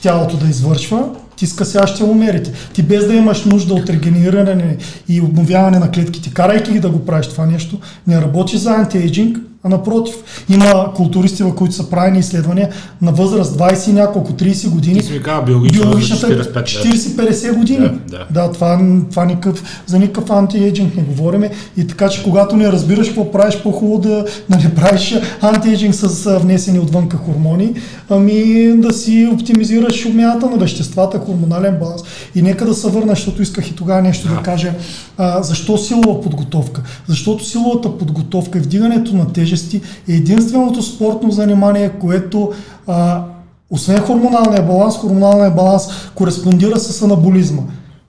[0.00, 2.52] тялото да извършва, ти скъсяваш теломерите.
[2.72, 4.76] Ти без да имаш нужда от регенериране
[5.08, 9.38] и обновяване на клетките, карайки ги да го правиш това нещо, не работи за антиейджинг,
[9.64, 10.14] А напротив,
[10.48, 12.70] има културисти, в които са правени изследвания
[13.02, 15.00] на възраст 20 и няколко, 30 години.
[15.00, 17.32] Ти си ми казва биологична биологичната възраст 45, да.
[17.32, 17.78] 40-50 години.
[17.78, 18.26] Да, да.
[18.30, 21.50] да това, това никакъв, за никакъв антиейджинг не говориме.
[21.76, 26.38] И така, че когато не разбираш какво правиш, по-хубаво да, да не правиш антиейджинг с
[26.38, 27.74] внесени отвънка хормони,
[28.10, 32.02] ами да си оптимизираш обмяната на веществата, хормонален баланс.
[32.34, 34.72] И нека да се върна, защото исках и тогава нещо да, да кажа.
[35.18, 36.82] А, защо силова подготовка?
[37.08, 42.52] Защото силовата подготовка и вдигането на тежести е единственото спортно занимание, което
[42.86, 43.22] а,
[43.70, 47.62] освен хормоналния баланс, хормоналния баланс кореспондира с анаболизма.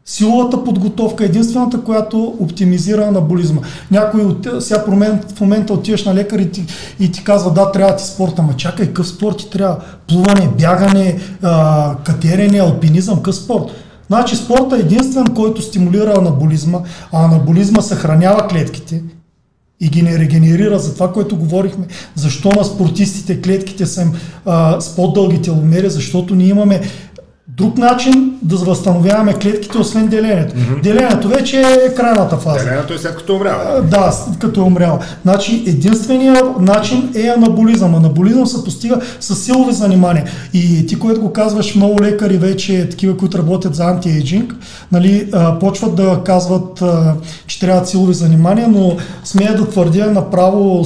[0.07, 3.61] Силовата подготовка е единствената, която оптимизира анаболизма.
[3.91, 4.83] Някой от, сега
[5.35, 6.65] в момента отиваш на лекар и ти,
[6.99, 9.77] и ти казва, да, трябва ти спорта, ама чакай, какъв спорт ти трябва?
[10.07, 13.63] Плуване, бягане, а, катерене, алпинизъм, какъв спорт?
[14.07, 16.79] Значи спорта е единствен, който стимулира анаболизма,
[17.11, 19.03] а анаболизма съхранява клетките
[19.79, 21.87] и ги не регенерира за това, което говорихме.
[22.15, 24.11] Защо на спортистите клетките са им
[24.45, 26.81] а, с по-дълги теломери, защото ние имаме
[27.57, 30.55] друг начин да възстановяваме клетките, освен делението.
[30.55, 30.81] Mm-hmm.
[30.81, 32.63] Делението вече е крайната фаза.
[32.63, 33.81] Делението е след като е умрява.
[33.81, 34.99] Да, като е умрял.
[35.23, 37.95] Значи единственият начин е анаболизъм.
[37.95, 40.25] Анаболизъм се постига с силови занимания.
[40.53, 44.55] И ти, което го казваш, много лекари вече, такива, които работят за антиейджинг,
[44.91, 46.83] нали, почват да казват,
[47.47, 50.85] че трябват силови занимания, но смея да твърдя направо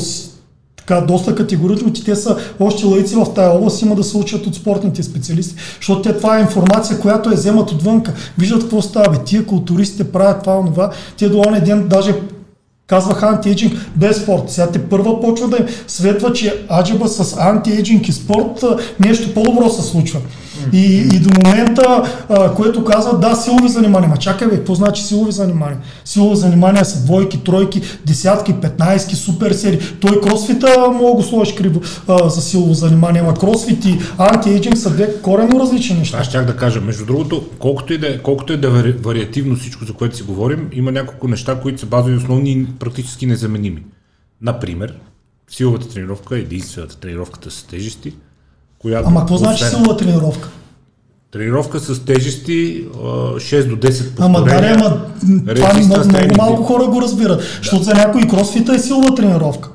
[0.90, 4.48] така доста категорично, че те са още лаици в тази област, има да се учат
[4.48, 8.14] от спортните специалисти, защото те това е информация, която е вземат отвънка.
[8.38, 10.92] Виждат какво става, тия културистите правят това, това.
[11.18, 12.16] Те до оня ден даже
[12.88, 14.44] казваха антиейджинг без спорт.
[14.48, 18.64] Сега те първа почва да им светва, че аджаба с антиейджинг и спорт
[19.00, 20.20] нещо по-добро се случва.
[20.74, 24.10] И, и до момента, а, което казва, да, силови занимания.
[24.10, 25.78] Ма чакай, бе, какво значи силови занимания?
[26.06, 29.80] Силови занимания са двойки, тройки, десятки, петнайски, супер серии.
[30.02, 34.90] Той кросфита мога го сложиш криво а, за силово занимание, ама кросфит и антиейджинг са
[34.90, 36.18] две коренно различни неща.
[36.18, 38.92] Аз щях да кажа, между другото, колкото и да, е- колкото и да е вари,
[38.92, 43.26] вариативно всичко, за което си говорим, има няколко неща, които са базови, основни и практически
[43.26, 43.84] незаменими.
[44.42, 44.94] Например,
[45.50, 48.14] силовата тренировка е единствената тренировката с тежести,
[48.80, 49.08] която...
[49.08, 50.50] Ама какво значи силова тренировка?
[51.32, 54.16] Тренировка с тежести 6 до 10 повторения.
[54.20, 57.46] Ама да, ама това много, много малко хора го разбират, да.
[57.62, 59.70] защото за някои кросфита е силова тренировка.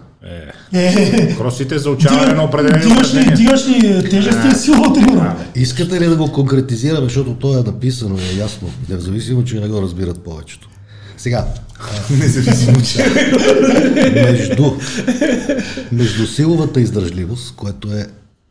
[0.73, 5.45] Е, е, кросфите за учаване на определени дигаш ли, дигаш ли тежести е силова тренировка.
[5.55, 9.69] Искате ли да го конкретизираме, защото то е написано и е ясно, независимо, че не
[9.69, 10.69] го разбират повечето.
[11.17, 11.47] Сега,
[12.11, 13.05] Независимо, че.
[14.15, 14.65] между,
[15.93, 18.07] между силовата издържливост, което е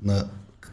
[0.05, 0.23] на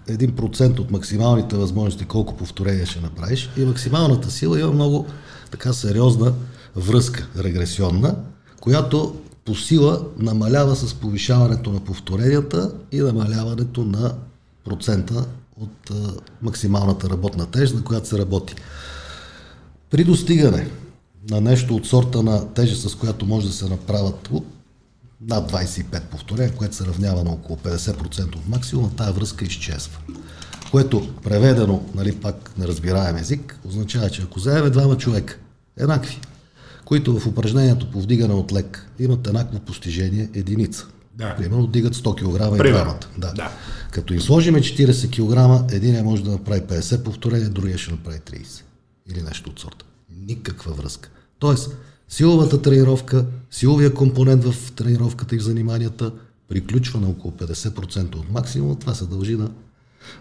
[0.08, 5.06] 1% от максималните възможности, колко повторения ще направиш, и максималната сила има много
[5.50, 6.32] така сериозна
[6.76, 8.16] връзка, регресионна,
[8.60, 14.14] която по сила намалява с повишаването на повторенията и намаляването на
[14.64, 15.24] процента
[15.60, 15.94] от а,
[16.42, 18.54] максималната работна тежест, на която се работи.
[19.90, 20.70] При достигане
[21.30, 24.30] на нещо от сорта на тежест, с която може да се направят
[25.20, 29.98] над 25 повторения, което се равнява на около 50% от максимума, тази връзка изчезва.
[30.70, 35.38] Което преведено, нали, пак на разбираем език, означава, че ако вземем двама човека,
[35.76, 36.20] еднакви,
[36.84, 40.86] които в упражнението по вдигане от лек имат еднакво постижение, единица.
[41.14, 41.36] Да.
[41.36, 42.98] Примерно дигат 100 кг и двамата.
[43.18, 43.32] Да.
[43.32, 43.52] да.
[43.90, 48.62] Като им сложиме 40 кг, един може да направи 50 повторения, другия ще направи 30.
[49.10, 49.84] Или нещо от сорта.
[50.26, 51.10] Никаква връзка.
[51.38, 51.76] Тоест,
[52.10, 56.12] Силовата тренировка, силовия компонент в тренировката и в заниманията
[56.48, 58.78] приключва на около 50% от максимума.
[58.78, 59.50] Това се дължи на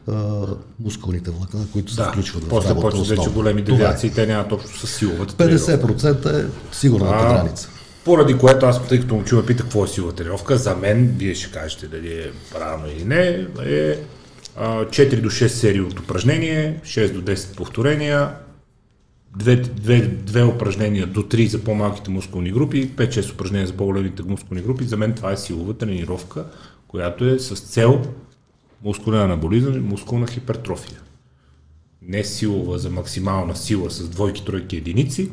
[0.08, 0.46] а,
[0.80, 4.88] мускулните влакна, които се да, включват в после почват вече големи девиации, те нямат общо
[4.88, 7.70] с силовата 50% е сигурната а, граница.
[8.06, 11.36] Поради което аз, тъй като момче ме пита какво е силова тренировка, за мен, вие
[11.36, 13.98] ще кажете дали е правилно или не, е
[14.58, 18.30] 4 до 6 серии от упражнение, 6 до 10 повторения,
[19.36, 24.64] две, две, две упражнения до три за по-малките мускулни групи, 5-6 упражнения за по-големите мускулни
[24.64, 24.84] групи.
[24.84, 26.46] За мен това е силова тренировка,
[26.88, 28.02] която е с цел
[28.84, 31.00] мускулен анаболизъм мускулна хипертрофия.
[32.02, 35.32] Не силова за максимална сила с двойки, тройки, единици,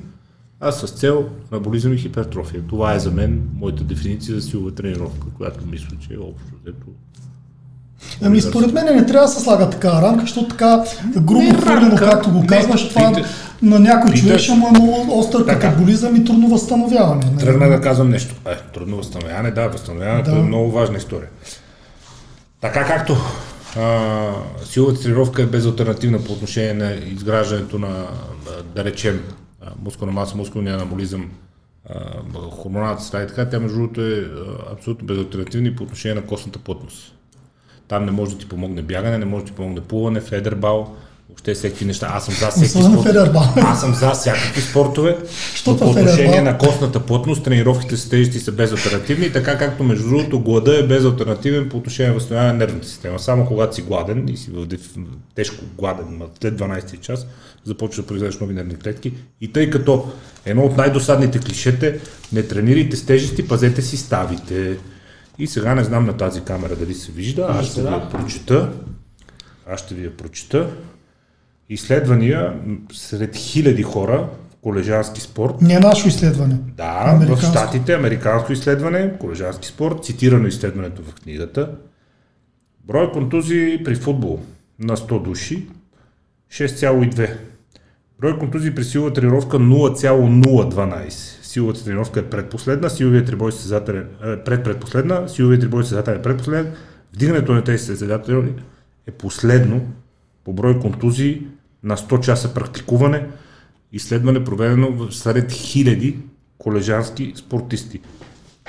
[0.61, 2.63] а с цел анаболизъм и хипертрофия.
[2.69, 6.87] Това е за мен моята дефиниция за силова тренировка, която мисля, че е общо взето
[8.23, 10.85] Ами според мен не трябва да се слага така рамка, защото така
[11.17, 13.29] грубо хвърлено, както го казваш, това пита,
[13.63, 17.23] на някой пита, човек ще му е много остър катаболизъм и трудно възстановяване.
[17.41, 18.35] Тръгна да казвам нещо.
[18.47, 20.37] Е, трудно възстановяване, да, възстановяването да.
[20.37, 21.29] е много важна история.
[22.61, 23.17] Така както
[23.77, 24.31] а,
[24.65, 28.07] силовата тренировка е безалтернативна по отношение на изграждането на,
[28.75, 29.21] да речем,
[29.83, 31.31] мускулна маса, мускулния анаболизъм,
[32.51, 34.31] хормоналната среда и така, тя между другото е
[34.73, 37.16] абсолютно безалтернативни по отношение на костната плътност.
[37.88, 40.94] Там не може да ти помогне бягане, не може да ти помогне плуване, федербал,
[41.29, 42.11] въобще всеки неща.
[42.14, 43.05] Аз съм за всеки спорт.
[43.57, 45.16] Аз съм за всякакви спортове.
[45.55, 50.40] Що по отношение на костната плътност, тренировките с тежести са безалтернативни, така както между другото
[50.40, 53.18] глада е безалтернативен по отношение на възстановяване на нервната система.
[53.18, 54.51] Само когато си гладен и си
[55.35, 57.27] тежко гладен, след 12 час,
[57.64, 59.12] започваш да произвеждаш нови нервни клетки.
[59.40, 60.09] И тъй като
[60.44, 61.94] едно от най-досадните клишета е,
[62.33, 64.77] не тренирайте с тежести, пазете си ставите.
[65.38, 68.72] И сега не знам на тази камера дали се вижда, аз ще ви я прочета.
[69.70, 70.70] Аз ще ви я прочета.
[71.68, 72.55] Изследвания
[72.92, 75.61] сред хиляди хора в колежански спорт.
[75.61, 76.59] Не е наше изследване.
[76.77, 77.42] Да, в.
[77.42, 81.70] Штатите, американско изследване, колежански спорт, цитирано изследването в книгата.
[82.85, 84.40] Брой контузии при футбол
[84.79, 85.66] на 100 души
[86.53, 87.31] 6,2.
[88.21, 91.11] Брой контузии при силова тренировка 0,012.
[91.43, 96.73] Силовата тренировка е предпоследна, силовият трибой състезателен е предпредпоследна, силовият трибой състезателен е предпоследен.
[97.15, 98.53] Вдигането на тези състезатели
[99.07, 99.81] е последно
[100.45, 101.47] по брой контузии
[101.83, 103.27] на 100 часа практикуване.
[103.93, 106.19] Изследване проведено сред хиляди
[106.59, 108.01] колежански спортисти.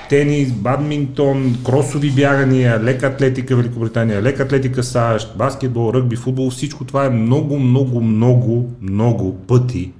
[0.08, 7.04] Тенис, бадминтон, кросови бягания, лека атлетика Великобритания, лека атлетика САЩ, баскетбол, ръгби, футбол, всичко това
[7.04, 9.92] е много, много, много, много пъти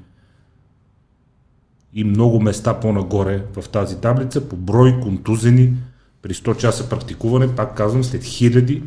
[1.94, 5.74] и много места по-нагоре в тази таблица по брой контузени
[6.22, 8.82] при 100 часа практикуване, пак казвам, след хиляди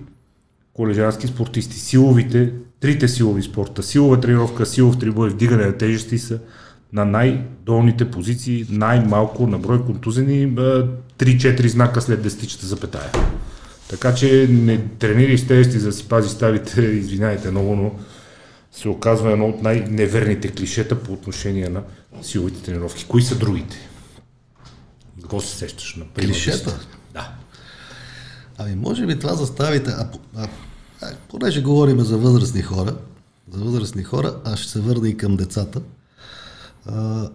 [0.73, 1.79] колежански спортисти.
[1.79, 6.39] Силовите, трите силови спорта, силова тренировка, силов трибой, вдигане на тежести са
[6.93, 13.11] на най-долните позиции, най-малко на брой контузени, б, 3-4 знака след десетичната запетая.
[13.89, 17.91] Така че не тренирай с тежести, за да си пази ставите, извинявайте много, но
[18.71, 21.83] се оказва едно от най-неверните клишета по отношение на
[22.21, 23.05] силовите тренировки.
[23.05, 23.77] Кои са другите?
[25.21, 25.95] Какво се сещаш?
[25.95, 26.79] На пример, Клишета?
[27.13, 27.31] Да.
[28.57, 30.47] Ами може би това заставите, а, а,
[31.01, 32.95] а понеже говорим за възрастни хора,
[33.51, 35.81] за възрастни хора, аз ще се върна и към децата.
[36.85, 37.29] А,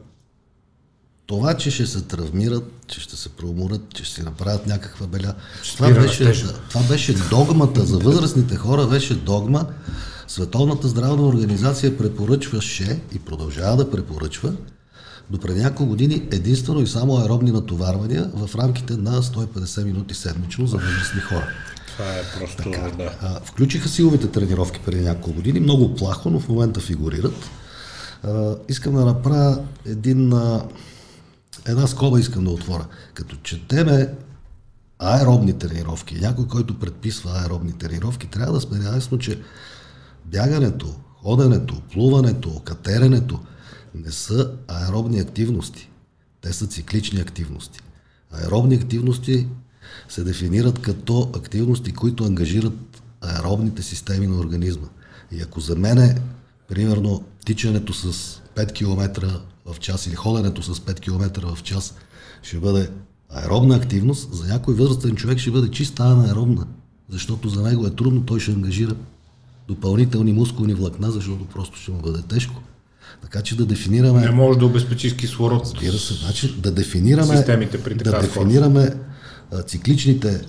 [1.27, 5.35] това, че ще се травмират, че ще се преуморят, че ще си направят някаква беля.
[5.77, 9.67] Това беше, да, това беше догмата за възрастните хора, беше догма.
[10.29, 14.53] Световната здравна организация препоръчваше и продължава да препоръчва
[15.31, 20.67] до преди няколко години единствено и само аеробни натоварвания в рамките на 150 минути седмично
[20.67, 21.49] за възрастни хора.
[21.87, 23.17] Това е просто, да.
[23.21, 27.51] А, включиха силовите тренировки преди няколко години, много плахо, но в момента фигурират.
[28.69, 30.65] Искам да направя един, а,
[31.67, 32.87] една скоба искам да отворя.
[33.15, 34.15] Като четеме
[34.99, 39.41] аеробни тренировки, някой, който предписва аеробни тренировки, трябва да сме ясно, че
[40.25, 43.41] бягането, ходенето, плуването, катеренето
[43.95, 45.91] не са аеробни активности.
[46.41, 47.81] Те са циклични активности.
[48.33, 49.49] Аеробни активности
[50.09, 54.87] се дефинират като активности, които ангажират аеробните системи на организма.
[55.33, 56.19] И ако за мен
[56.69, 58.13] примерно, тичането с
[58.57, 61.95] 5 км в час или ходенето с 5 км в час
[62.43, 62.91] ще бъде
[63.31, 66.67] аеробна активност, за някой възрастен човек ще бъде чиста анаеробна,
[67.09, 68.95] защото за него е трудно, той ще ангажира
[69.69, 72.63] допълнителни мускулни влакна, защото просто ще му бъде тежко.
[73.23, 74.21] Така че да дефинираме...
[74.21, 75.63] Не може да обезпечиш кислород.
[75.75, 78.95] Разбира се, значи да дефинираме, Системите при да такава дефинираме
[79.67, 80.41] цикличните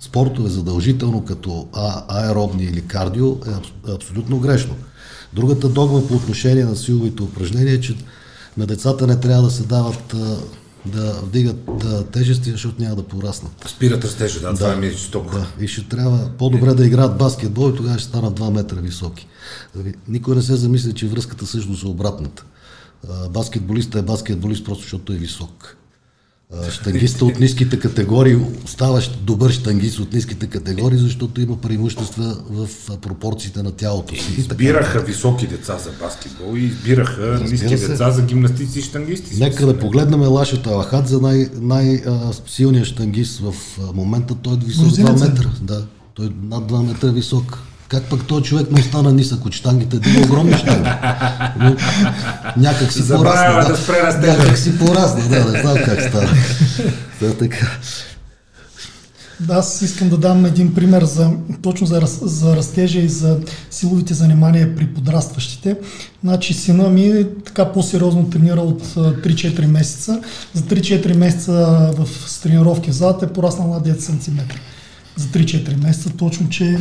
[0.00, 4.74] спортове задължително като а, аеробни или кардио е абс- абсолютно грешно.
[5.32, 7.96] Другата догма по отношение на силовите упражнения е, че
[8.56, 10.14] на децата не трябва да се дават
[10.86, 13.52] да вдигат а, тежести, защото няма да пораснат.
[13.68, 15.30] Спират растежа, да, това е ми жестоко.
[15.30, 19.26] Да, и ще трябва по-добре да играят баскетбол и тогава ще станат 2 метра високи.
[19.76, 22.44] Нали, Никой не се замисля, че връзката всъщност е обратната.
[23.30, 25.76] Баскетболиста е баскетболист просто защото е висок.
[26.70, 32.68] Штангиста от ниските категории става щ- добър штангист от ниските категории, защото има преимущества в
[32.98, 34.32] пропорциите на тялото си.
[34.32, 34.40] И.
[34.40, 37.88] Избираха високи деца за баскетбол и избираха ниски се.
[37.88, 39.40] деца за гимнастици и штангисти.
[39.40, 43.54] Нека да погледнем Лашата Алахат за най- най-силния штангист в
[43.94, 44.34] момента.
[44.34, 45.24] Той е висок 2 Грузинец е.
[45.24, 45.50] метра.
[45.62, 47.58] Да, той е над 2 метра висок.
[47.88, 50.88] Как пък този човек не остана нисък от штангите, да има огромни штанги.
[51.60, 51.76] Но
[52.56, 53.72] Някак си порасна.
[53.72, 54.38] да спре растежа.
[54.38, 56.28] Някак си порасна, да, не знам как става.
[57.20, 57.66] Да, така.
[59.40, 61.30] Да, аз искам да дам един пример за,
[61.62, 63.38] точно за, раз- за растежа и за
[63.70, 65.76] силовите занимания при подрастващите.
[66.24, 70.20] Значи сина ми е така по-сериозно тренира от а, 3-4 месеца.
[70.54, 71.52] За 3-4 месеца
[71.96, 72.08] в
[72.42, 74.38] тренировки зад е пораснал на 10 см.
[75.16, 76.78] За 3-4 месеца, точно, че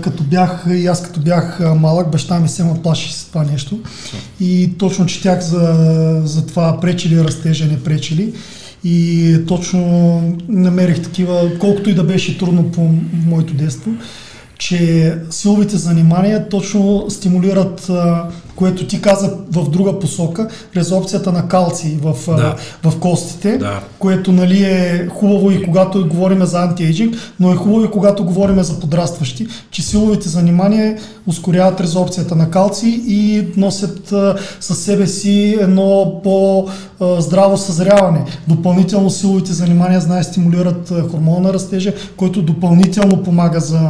[0.00, 3.78] като бях, и аз като бях малък, баща ми се ме плаши с това нещо.
[4.40, 8.32] И точно четях за, за това пречи ли растежа, не пречи ли.
[8.84, 12.90] и точно намерих такива, колкото и да беше трудно по
[13.26, 13.90] моето детство,
[14.58, 17.90] че силовите занимания точно стимулират,
[18.58, 22.56] което ти каза в друга посока, резорбцията на калци в, да.
[22.90, 23.80] в костите, да.
[23.98, 28.62] което нали, е хубаво и когато говорим за антиейджинг, но е хубаво и когато говорим
[28.62, 34.14] за подрастващи, че силовите занимания ускоряват резорбцията на калци и носят
[34.60, 38.24] със себе си едно по-здраво съзряване.
[38.48, 43.80] Допълнително силовите занимания, знае, стимулират хормона на растежа, който допълнително помага за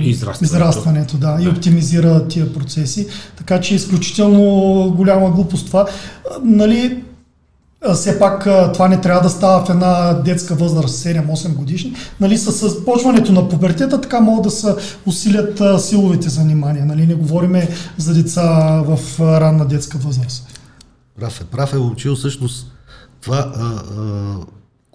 [0.00, 0.44] израстването.
[0.44, 3.06] израстването да, да, и оптимизира тия процеси.
[3.36, 5.86] Така че е изключително голяма глупост това.
[6.42, 7.02] Нали,
[7.94, 11.94] все пак това не трябва да става в една детска възраст, 7-8 годишни.
[12.20, 14.74] Нали, с, с почването на пубертета така могат да се
[15.06, 16.86] усилят силовите занимания.
[16.86, 20.60] Нали, не говориме за деца в ранна детска възраст.
[21.20, 22.72] Прав е, прав е учил всъщност
[23.20, 24.36] това а, а,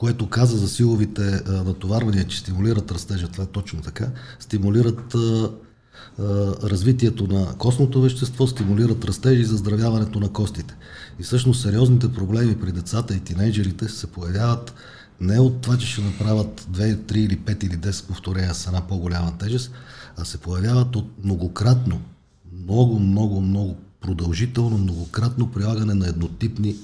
[0.01, 4.07] което каза за силовите а, натоварвания, че стимулират растежа, това е точно така,
[4.39, 6.23] стимулират а, а,
[6.69, 10.75] развитието на костното вещество, стимулират растежи и заздравяването на костите.
[11.19, 14.73] И всъщност сериозните проблеми при децата и тинейджерите се появяват
[15.19, 18.87] не от това, че ще направят 2, 3 или 5 или 10 повторения с една
[18.87, 19.71] по-голяма тежест,
[20.17, 22.01] а се появяват от многократно,
[22.53, 26.75] много, много, много продължително, многократно прилагане на еднотипни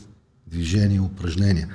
[0.47, 1.70] движения и упражнения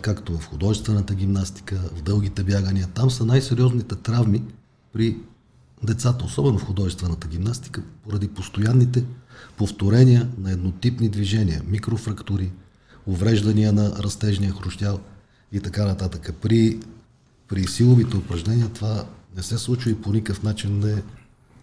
[0.00, 2.88] както в художествената гимнастика, в дългите бягания.
[2.94, 4.42] Там са най-сериозните травми
[4.92, 5.16] при
[5.82, 9.04] децата, особено в художествената гимнастика, поради постоянните
[9.56, 12.52] повторения на еднотипни движения, микрофрактури,
[13.06, 15.00] увреждания на растежния хрущял
[15.52, 16.30] и така нататък.
[16.42, 16.80] При,
[17.48, 19.04] при силовите упражнения това
[19.36, 21.02] не се случва и по никакъв начин не,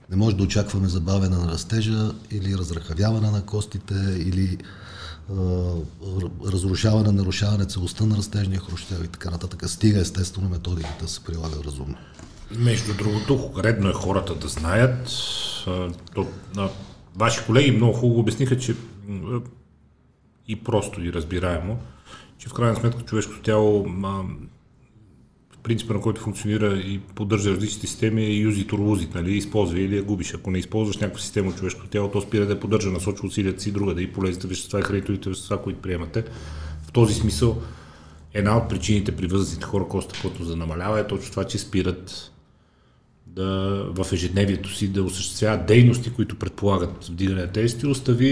[0.09, 4.57] не може да очакваме забавяне на растежа или разрахавяване на костите или
[6.45, 9.69] разрушаване, нарушаване целостта на растежния хрущял и така нататък.
[9.69, 11.95] Стига естествено методиката се прилага разумно.
[12.51, 15.09] Между другото, редно е хората да знаят.
[16.15, 16.27] То,
[17.15, 18.75] ваши колеги много хубаво обясниха, че
[20.47, 21.79] и просто и разбираемо,
[22.37, 23.85] че в крайна сметка човешкото тяло
[25.63, 29.37] принципа, на който функционира и поддържа различните системи е use it or lose it, нали?
[29.37, 30.33] използва или я губиш.
[30.33, 33.71] Ако не използваш някаква система от човешкото тяло, то спира да поддържа, насочва усилията си
[33.71, 36.23] друга, да и полезните вещества и хранителните вещества, които приемате.
[36.87, 37.61] В този смисъл
[38.33, 42.31] една от причините при възрастните хора коста плътно за намалява е точно това, че спират
[43.27, 43.47] да,
[43.89, 48.27] в ежедневието си да осъществяват дейности, които предполагат вдигане на тежести, остави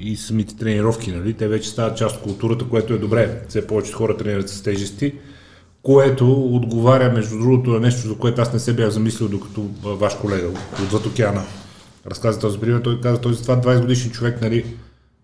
[0.00, 1.34] и самите тренировки, нали?
[1.34, 3.42] Те вече стават част от културата, което е добре.
[3.48, 5.14] Все повече хора тренират с тежести
[5.82, 10.14] което отговаря, между другото, на нещо, за което аз не се бях замислил, докато ваш
[10.14, 10.48] колега
[10.82, 11.44] отвъд океана
[12.06, 12.80] разказа този пример.
[12.80, 14.76] Той каза, този това 20 годишен човек, нали,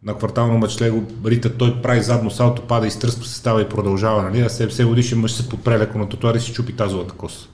[0.02, 4.22] на квартално мъчле го рита, той прави задно салто, пада, изтръсква се, става и продължава,
[4.22, 7.48] нали, а 70 годишен мъж се подпре леко на татуари и си чупи тазовата коса.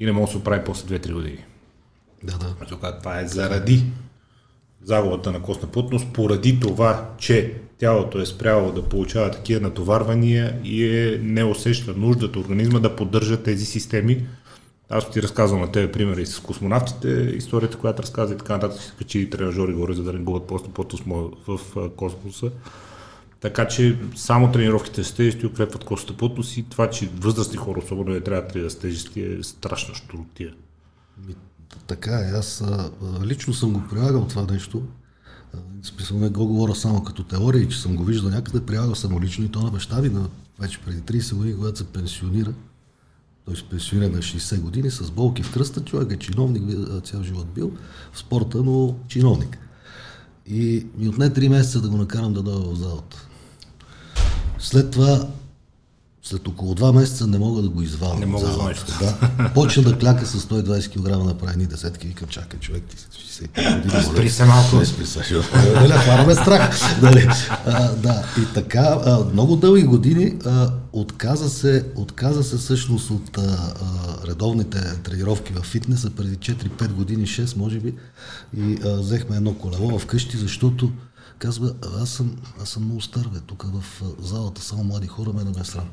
[0.00, 1.44] И не може да се оправи после 2-3 години.
[2.22, 2.98] Да, да.
[2.98, 3.84] Това е заради
[4.84, 10.84] загубата на костна плътност, поради това, че тялото е спряло да получава такива натоварвания и
[10.84, 14.26] е, не усеща нуждата организма да поддържа тези системи.
[14.90, 18.80] Аз ти разказвам на тебе примера и с космонавтите, историята, която разказа и така нататък,
[18.80, 20.84] си качи тренажери горе, за да не бъдат просто по
[21.46, 22.50] в космоса.
[23.40, 28.10] Така че само тренировките с тежести укрепват костната плътност и това, че възрастни хора, особено
[28.10, 30.54] не трябва да с тежести, е страшна штуротия.
[31.86, 32.62] Така е, аз
[33.24, 34.82] лично съм го прилагал това нещо
[35.82, 39.44] Смисъл не го говоря само като теория, че съм го виждал някъде, прилагал съм лично
[39.44, 42.52] и то на баща ви, на вече преди 30 години, когато се пенсионира.
[43.44, 45.84] Той се пенсионира на 60 години с болки в кръста.
[45.84, 46.62] Човек е чиновник,
[47.04, 47.72] цял живот бил
[48.12, 49.58] в спорта, но чиновник.
[50.46, 53.28] И ми отне 3 месеца да го накарам да дойда в залата.
[54.58, 55.28] След това
[56.22, 58.20] след около два месеца не мога да го извадя.
[58.20, 59.50] Не мога да да.
[59.54, 62.06] Почна да кляка с 120 кг на правени десетки.
[62.06, 63.06] Викам, чакай, човек, ти си
[63.54, 64.02] 65 години.
[64.02, 64.84] Спри се малко.
[64.84, 65.20] Спри се,
[65.74, 66.70] нали, хвана ме страх.
[67.00, 67.28] Дали.
[67.66, 73.38] А, да, и така, а, много дълги години а, отказа, се, отказа се всъщност от
[73.38, 77.94] а, а, редовните тренировки в фитнеса преди 4-5 години, 6 може би.
[78.56, 80.90] И а, взехме едно колело вкъщи, защото
[81.42, 85.44] казва, аз съм, аз съм много стар, бе, тук в залата само млади хора, ме
[85.44, 85.88] да ме срам.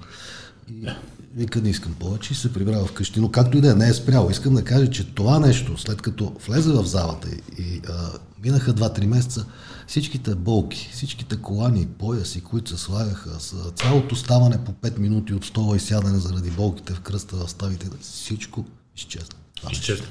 [0.72, 0.88] И
[1.36, 3.20] вика, не искам повече и се прибрава вкъщи.
[3.20, 4.28] Но както и да е, не е спрял.
[4.32, 8.12] Искам да кажа, че това нещо, след като влезе в залата и а,
[8.44, 9.46] минаха 2-3 месеца,
[9.88, 15.46] всичките болки, всичките колани, пояси, които се слагаха, с цялото ставане по 5 минути от
[15.46, 18.66] стола и сядане заради болките в кръста в ставите, всичко
[18.98, 19.36] изчезна.
[19.72, 20.06] Изчезна.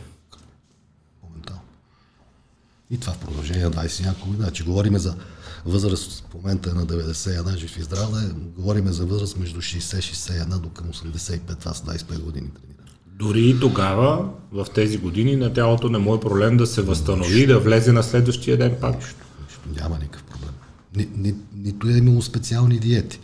[2.90, 4.44] И това в продължение на 20 няколко години.
[4.44, 5.14] Значи говориме за
[5.66, 9.60] възраст, в момента е на 91, жив и здрав, да е, говориме за възраст между
[9.60, 12.78] 60-61 до към 85, това са 25 години тренира.
[13.06, 17.40] Дори и тогава, в тези години, на тялото не му е проблем да се възстанови
[17.40, 18.96] и да влезе на следващия ден пак.
[18.96, 20.54] Нищо, нищо, няма никакъв проблем.
[20.96, 23.20] Ни, ни, нито е имало специални диети,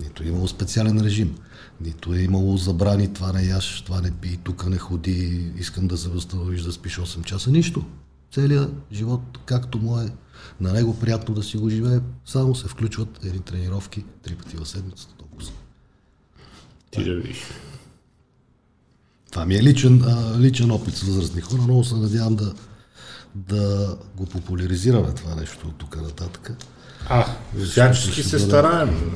[0.00, 1.34] нито е имало специален режим,
[1.80, 5.96] нито е имало забрани това не яш, това не пи, тук не ходи, искам да
[5.96, 7.50] се възстановиш да спиш 8 часа.
[7.50, 7.84] Нищо.
[8.32, 10.12] Целият живот, както му е
[10.60, 14.66] на него приятно да си го живее, само се включват едни тренировки три пъти в
[14.66, 15.14] седмицата.
[15.18, 15.50] Толкова.
[16.90, 17.42] Ти да видиш.
[19.30, 21.62] Това ми е личен, а, личен опит с възрастни хора.
[21.62, 22.54] Много се надявам да,
[23.34, 26.52] да го популяризираме това нещо от тук нататък.
[27.08, 27.26] А,
[27.64, 29.12] всячески се стараем.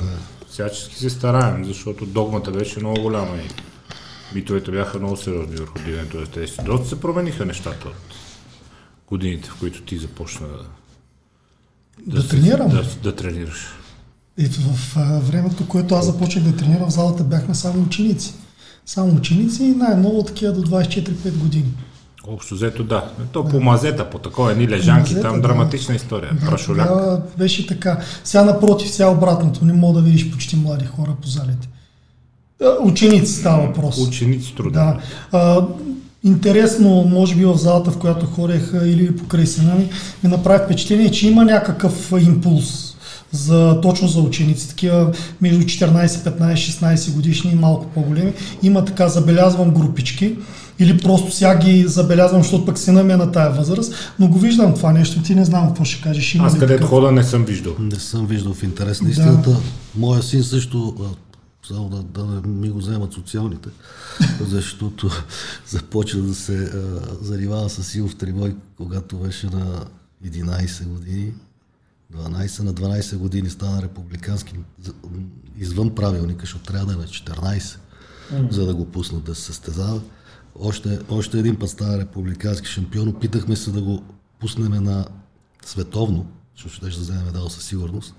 [0.49, 3.49] Всячески се стараем, защото догмата беше много голяма и
[4.35, 5.79] митовете бяха много сериозни върху
[6.13, 6.53] на тези.
[6.65, 7.87] Доста се промениха нещата
[9.07, 10.47] годините, в които ти започна
[12.07, 12.69] да, Да тренирам.
[12.69, 13.67] Да, да тренираш.
[14.37, 14.95] И в
[15.31, 18.33] времето, което аз започнах да тренирам в залата, бяхме само ученици.
[18.85, 21.73] Само ученици и най-много такива до 24-5 години.
[22.27, 23.11] Общо взето да.
[23.31, 25.47] То по мазета, по такова, едни лежанки, мазета, там да.
[25.47, 26.37] драматична история.
[26.45, 26.87] Прашоляк.
[26.87, 28.01] Тогава беше така.
[28.23, 29.65] Сега напротив, сега обратното.
[29.65, 31.69] Не мога да видиш почти млади хора по залите.
[32.81, 33.97] Ученици става въпрос.
[33.97, 34.71] Ученици трудно.
[34.71, 34.99] Да.
[35.31, 35.67] А,
[36.23, 39.89] интересно, може би в залата, в която ходех или покрай сина ми,
[40.23, 42.89] ми направи впечатление, че има някакъв импулс
[43.31, 45.11] за, точно за ученици, такива
[45.41, 48.33] между 14, 15, 16 годишни и малко по-големи.
[48.63, 50.35] Има така, забелязвам групички
[50.79, 54.39] или просто сега ги забелязвам, защото пък сина ми е на тая възраст, но го
[54.39, 56.35] виждам това нещо, ти не знам какво ще кажеш.
[56.35, 57.73] Има Аз където хода не съм виждал.
[57.79, 59.11] Не съм виждал в интерес на Да.
[59.11, 59.57] истината.
[59.97, 60.93] Моя син също,
[61.67, 63.69] само да, да не ми го вземат социалните,
[64.41, 65.09] защото
[65.67, 69.85] започна да се а, занимава с силов трибой, когато беше на
[70.25, 71.33] 11 години.
[72.13, 74.55] 12 на 12 години стана републикански
[75.57, 77.77] извън правилника, защото трябва да е на 14,
[78.49, 80.01] за да го пуснат да се състезава.
[80.59, 83.07] Още, още един път стана републикански шампион.
[83.07, 84.03] Опитахме се да го
[84.39, 85.05] пуснем на
[85.65, 88.15] световно, защото ще да вземе медал със сигурност.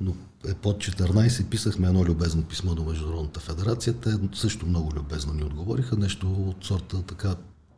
[0.00, 0.14] Но
[0.48, 3.94] е под 14 и писахме едно любезно писмо до Международната федерация.
[3.94, 5.96] Те също много любезно ни отговориха.
[5.96, 7.34] Нещо от сорта така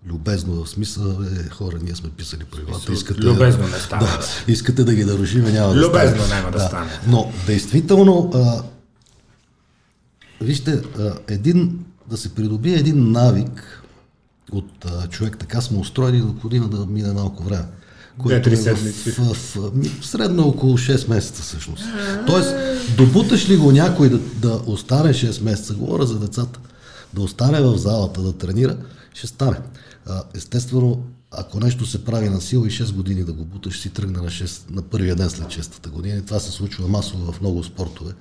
[0.07, 2.93] любезно в смисъл е, хора, ние сме писали правилата.
[2.93, 4.07] Искате, Любезно не става.
[4.07, 6.91] Да, искате да ги нарушиме, няма да Любезно няма да стане.
[7.07, 8.63] Но действително, а,
[10.41, 13.83] вижте, а, един, да се придобие един навик
[14.53, 17.65] от а, човек, така сме устроени, необходимо да мине малко време.
[18.27, 19.11] Две-три е в- седмици.
[19.11, 21.85] В, в, ми, средно около 6 месеца всъщност.
[22.27, 22.55] Тоест,
[22.97, 26.61] добуташ ли го някой да, да остане 6 месеца, говоря за децата,
[27.15, 28.77] да остане в залата, да тренира,
[29.15, 29.57] ще стане.
[30.07, 33.91] А, естествено, ако нещо се прави на сила и 6 години да го буташ, си
[33.91, 36.19] тръгне на, 6, на първия ден след 6-та година.
[36.19, 38.13] И това се случва масово в много спортове,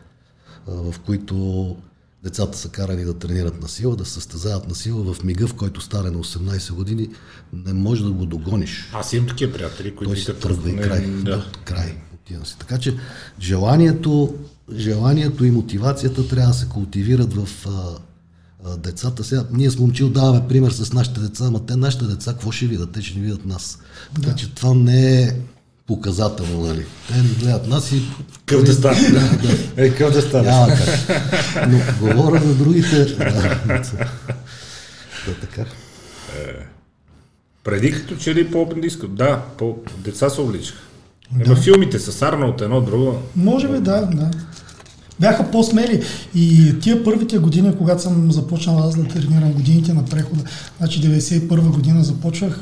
[0.67, 1.75] а, в които
[2.23, 5.13] децата са карани да тренират на сила, да се състезават на сила.
[5.13, 7.09] В мига, в който стане на 18 години,
[7.53, 8.89] не можеш да го догониш.
[8.93, 11.05] Аз имам такива приятели, които Той се тръгва и край.
[11.05, 11.23] Да.
[11.23, 11.45] Да.
[11.65, 11.97] край.
[12.13, 12.55] Отива си.
[12.59, 12.95] Така че
[13.39, 14.35] желанието,
[14.75, 17.97] желанието и мотивацията трябва да се култивират в а,
[18.65, 19.23] а, децата.
[19.23, 22.65] Сега, ние с момчил даваме пример с нашите деца, ама те нашите деца какво ще
[22.67, 22.91] видят?
[22.91, 23.79] Те ще ни видят нас.
[24.15, 25.35] Така че това не е
[25.87, 26.85] показателно, нали?
[27.07, 28.01] Те ни гледат нас и...
[28.45, 29.01] Къв да стане.
[29.09, 29.19] Да,
[29.75, 29.85] да.
[29.85, 30.51] Е, къв да стане.
[30.51, 31.69] Няма как.
[31.69, 33.05] Но говоря за другите...
[35.25, 35.65] Да, да така.
[37.63, 39.15] Преди като че ли по-искат.
[39.15, 40.79] Да, по деца се обличаха.
[41.45, 43.21] Ема филмите с Арна от едно друго.
[43.35, 44.31] Може би, да, да.
[45.19, 46.03] Бяха по-смели.
[46.35, 50.43] И тия първите години, когато съм започнал аз да тренирам годините на прехода,
[50.77, 52.59] значи 91 година започвах,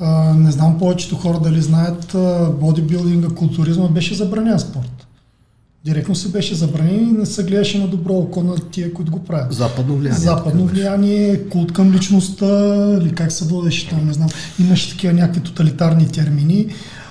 [0.00, 5.06] а, не знам повечето хора дали знаят, а, бодибилдинга, културизма беше забранен спорт.
[5.84, 9.24] Директно се беше забранен и не се гледаше на добро око на тия, които го
[9.24, 9.52] правят.
[9.52, 10.20] Западно влияние.
[10.20, 12.46] Западно влияние, култ към личността,
[13.00, 14.28] или как се водеше там, не знам.
[14.60, 16.66] Имаше такива някакви тоталитарни термини.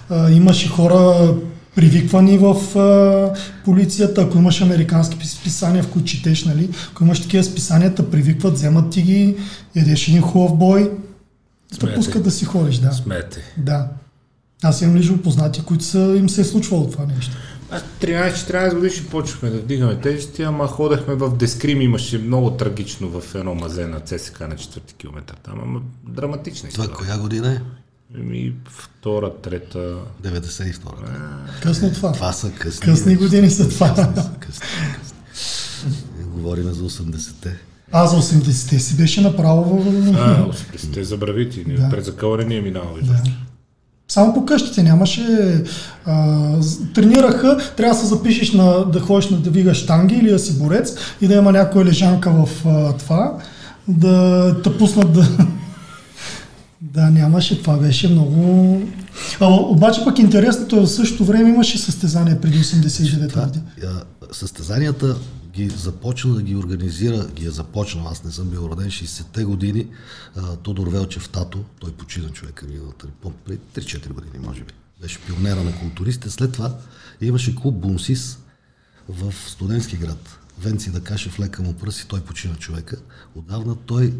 [0.09, 1.33] А, имаше хора
[1.75, 3.33] привиквани в а,
[3.65, 8.09] полицията, ако имаш американски пис- списания, в които четеш, нали, ако имаш такива списания, те
[8.09, 9.35] привикват, вземат ти ги,
[9.75, 10.91] ядеш един хубав бой,
[11.69, 11.95] да Смеете.
[11.95, 12.91] пускат да си ходиш, да.
[12.91, 13.53] Смете.
[13.57, 13.87] Да.
[14.63, 17.37] Аз имам лично познати, които са, им се е случвало това нещо.
[17.71, 23.35] Аз 13-14 годишни почвахме да вдигаме тежести, ама ходехме в Дескрим, имаше много трагично в
[23.35, 25.35] едно мазе на ЦСК на 4 км.
[25.43, 27.05] Там, ама драматична Това история.
[27.07, 27.59] коя година е?
[28.19, 29.97] Еми, втора, трета...
[30.23, 31.13] 92-та.
[31.61, 32.11] Късно това.
[32.11, 32.85] Това са късни.
[32.85, 33.93] Късни години са това.
[33.95, 34.67] Късни, късни.
[36.23, 37.57] Говорим за 80-те.
[37.91, 40.13] А за 80-те си беше направо в...
[40.17, 41.63] А, 80-те забравити.
[41.63, 41.89] Да.
[41.89, 42.97] През закълване ни е минало.
[43.01, 43.21] Да.
[44.07, 45.23] Само по къщите нямаше.
[46.05, 46.55] А,
[46.93, 50.59] тренираха, трябва да се запишеш на, да ходиш на да вигаш штанги или да си
[50.59, 53.37] борец и да има някоя лежанка в а, това,
[53.87, 55.27] да те пуснат да...
[56.81, 57.61] да, нямаше.
[57.61, 58.81] Това беше много...
[59.39, 63.63] А, обаче пък интересното е в същото време имаше състезания преди 89-та година.
[64.31, 65.15] Състезанията
[65.59, 69.87] ги започна да ги организира, ги е започнал, аз не съм бил роден, 60-те години,
[70.35, 73.07] а, Тодор Велчев Тато, той почина човека миналата,
[73.45, 74.73] преди 3-4 години, може би.
[75.01, 76.29] Беше пионера на културистите.
[76.29, 76.77] След това
[77.21, 78.39] имаше клуб Бунсис
[79.09, 80.39] в студентски град.
[80.59, 82.97] Венци да каже в лека му пръси, той почина човека.
[83.35, 84.13] Отдавна той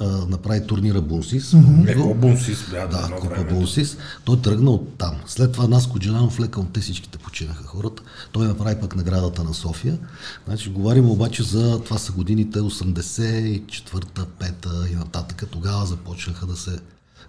[0.00, 1.50] а, направи турнира Бунсис.
[1.50, 2.14] Mm-hmm.
[2.14, 3.52] Бунсис, да, да, Купа време.
[3.52, 3.96] Бунсис.
[4.24, 5.14] Той тръгна от там.
[5.26, 8.02] След това нас Коджанов лека от те всичките починаха хората.
[8.32, 9.98] Той направи пък наградата на София.
[10.46, 15.44] Значи, говорим обаче за това са годините 84-та, 5-та и нататък.
[15.50, 16.78] Тогава започнаха да се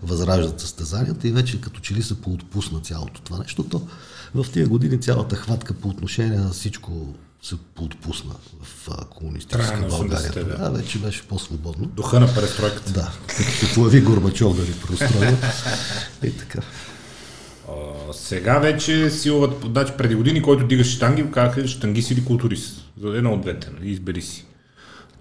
[0.04, 3.64] възраждат състезанията и вече като че ли се поотпусна цялото това нещо.
[3.64, 3.82] То
[4.36, 10.46] в тия години цялата хватка по отношение на всичко се подпусна в комунистическа България.
[10.46, 10.58] Да.
[10.58, 11.86] да, вече беше по-свободно.
[11.86, 12.92] Духа на престройката.
[12.92, 15.38] Да, като появи Горбачов да ви простроя.
[16.24, 16.62] и така.
[17.70, 22.86] А, сега вече силовата, значи преди години, който дигаш штанги, казаха штангист или културист.
[23.02, 23.92] За едно от двете, нали?
[23.92, 24.46] избери си.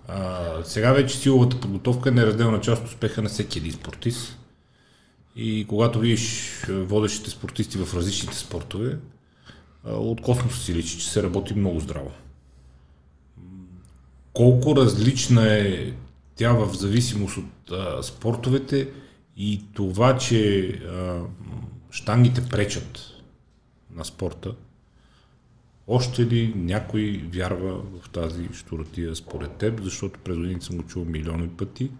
[0.09, 4.39] А, сега вече силовата подготовка е неразделна част от успеха на всеки един спортист.
[5.37, 8.97] И когато видиш водещите спортисти в различните спортове,
[9.87, 12.11] от космоса си личи, че се работи много здраво.
[14.33, 15.93] Колко различна е
[16.37, 18.89] тя в зависимост от а, спортовете
[19.37, 21.23] и това, че а,
[21.91, 23.01] штангите пречат
[23.95, 24.55] на спорта,
[25.87, 31.05] още ли някой вярва в тази штуратия според теб, защото през години съм го чул
[31.05, 31.91] милиони пъти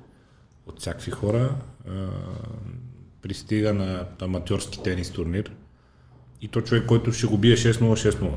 [0.67, 1.57] от всякакви хора.
[1.89, 2.09] А,
[3.23, 5.53] пристига на аматьорски тенис турнир–
[6.43, 8.31] и то човек, който ще го бие 6-0, 6-0.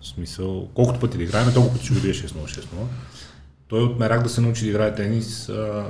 [0.00, 2.64] В смисъл, колкото пъти да играем, толкова пъти ще го бие 6-0, 6-0.
[3.68, 5.86] Той от мерак да се научи да играе тенис, а,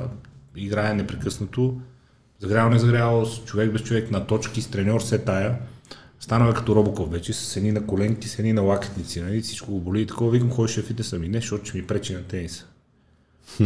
[0.57, 1.81] играе непрекъснато,
[2.39, 5.59] загрял, не загрял, човек без човек, на точки, с треньор, се тая.
[6.21, 9.41] Станал е като Робоков вече, с едни на коленки, с едни на лакетници, нали?
[9.41, 10.31] всичко го боли и такова.
[10.31, 12.65] Викам, ходиш в фитнеса ми, не, защото ще ми пречи на тениса.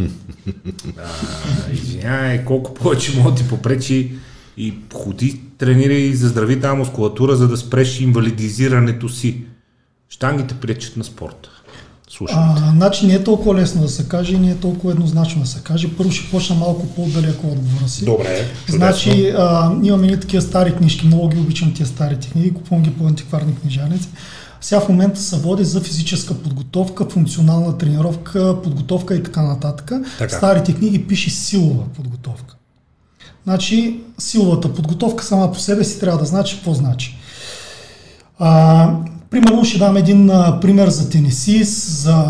[1.71, 4.15] извинявай, колко повече мога да ти попречи
[4.57, 9.41] и ходи, тренирай, заздрави тази мускулатура, за да спреш инвалидизирането си.
[10.09, 11.49] Штангите пречат на спорта.
[12.29, 15.47] А, значи не е толкова лесно да се каже и не е толкова еднозначно да
[15.47, 15.89] се каже.
[15.97, 18.05] Първо ще почна малко по-далеко отговора си.
[18.05, 18.45] Добре.
[18.69, 22.89] Значи а, имаме ни такива стари книжки, много ги обичам тия стари книги, купувам ги
[22.89, 24.09] по антикварни книжаници.
[24.61, 29.91] Сега в момента се води за физическа подготовка, функционална тренировка, подготовка и така нататък.
[30.17, 30.37] Така.
[30.37, 32.55] Старите книги пише силова подготовка.
[33.47, 37.17] Значи силовата подготовка сама по себе си трябва да значи какво значи.
[38.39, 38.89] А,
[39.29, 42.25] примерно ще дам един а, пример за тенисист, за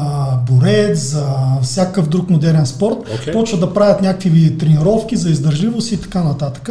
[0.50, 1.26] борец, за
[1.62, 2.96] всякакъв друг модерен спорт.
[2.96, 3.34] Okay.
[3.34, 6.70] Почват да правят някакви тренировки за издържливост и така нататък.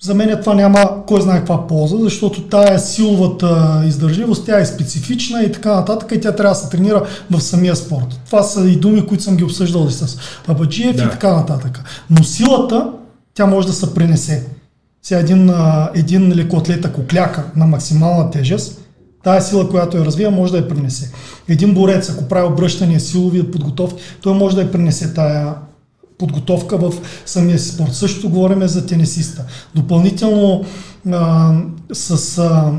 [0.00, 5.42] За мен това няма кой знае каква полза, защото тая силовата издържливост, тя е специфична
[5.42, 8.20] и така нататък и тя трябва да се тренира в самия спорт.
[8.26, 10.18] Това са и думи, които съм ги обсъждал и с
[10.48, 11.02] Абаджиев да.
[11.02, 11.80] и така нататък.
[12.10, 12.92] Но силата,
[13.34, 14.46] тя може да се пренесе.
[15.02, 15.52] Сега един,
[15.94, 18.80] един лекоатлет, ако кляка на максимална тежест,
[19.24, 21.12] тая сила, която я развива, може да я пренесе.
[21.48, 25.54] Един борец, ако прави обръщания, силови подготовки, той може да я пренесе тая
[26.18, 26.92] подготовка в
[27.26, 27.94] самия спорт.
[27.94, 29.44] Също говорим за тенисиста.
[29.74, 30.64] Допълнително
[31.12, 31.52] а,
[31.92, 32.72] с а,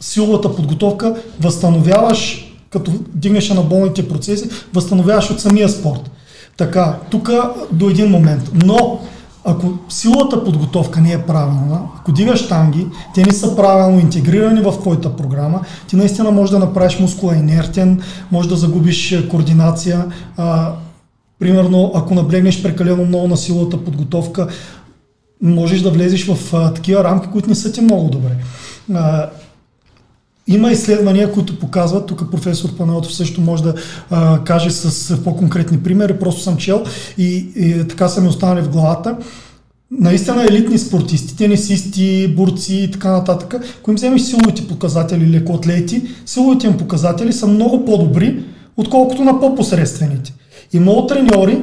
[0.00, 6.10] силовата подготовка възстановяваш, като дигнеш на болните процеси, възстановяваш от самия спорт.
[6.56, 7.30] Така, тук
[7.72, 8.50] до един момент.
[8.64, 9.00] Но
[9.44, 14.72] ако силата подготовка не е правилна, ако дигаш танги, те не са правилно интегрирани в
[14.80, 20.04] твоята програма, ти наистина можеш да направиш мускула инертен, може да загубиш координация,
[20.36, 20.72] а,
[21.40, 24.48] Примерно, ако наблегнеш прекалено много на силата подготовка,
[25.42, 28.36] можеш да влезеш в а, такива рамки, които не са ти много добре.
[28.94, 29.30] А,
[30.46, 33.74] има изследвания, които показват, тук професор Панелотов също може да
[34.10, 36.84] а, каже с по-конкретни примери, просто съм чел
[37.18, 39.16] и, и така са ми останали в главата.
[39.90, 46.66] Наистина елитни спортисти, тенисисти, борци и така нататък, ако им вземеш силовите показатели, лекоатлети, силовите
[46.66, 48.42] им показатели са много по-добри,
[48.76, 50.34] отколкото на по-посредствените.
[50.72, 51.62] И много треньори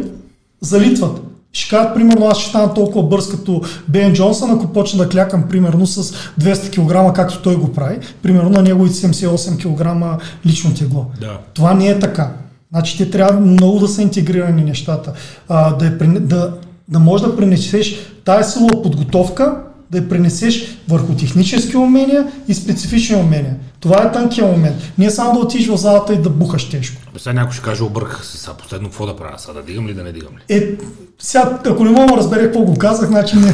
[0.61, 1.21] залитват.
[1.53, 5.43] Ще кажат, примерно, аз ще стана толкова бърз като Бен Джонсън, ако почна да клякам
[5.49, 11.05] примерно с 200 кг, както той го прави, примерно на неговите 78 кг лично тегло.
[11.19, 11.39] Да.
[11.53, 12.31] Това не е така.
[12.71, 15.13] Значи те трябва много да са интегрирани нещата.
[15.49, 16.53] А, да, е, да,
[16.87, 17.95] да може да пренесеш
[18.25, 19.55] тая силова подготовка
[19.91, 23.55] да я пренесеш върху технически умения и специфични умения.
[23.79, 24.75] Това е тънкия момент.
[24.97, 27.01] Не само да отидеш в залата и да бухаш тежко.
[27.17, 29.93] Сега някой ще каже, обърках се, сега последно какво да правя, сега да дигам ли,
[29.93, 30.55] да не дигам ли?
[30.55, 30.71] Е,
[31.19, 33.53] сега, ако не мога да разбере какво го казах, значи не.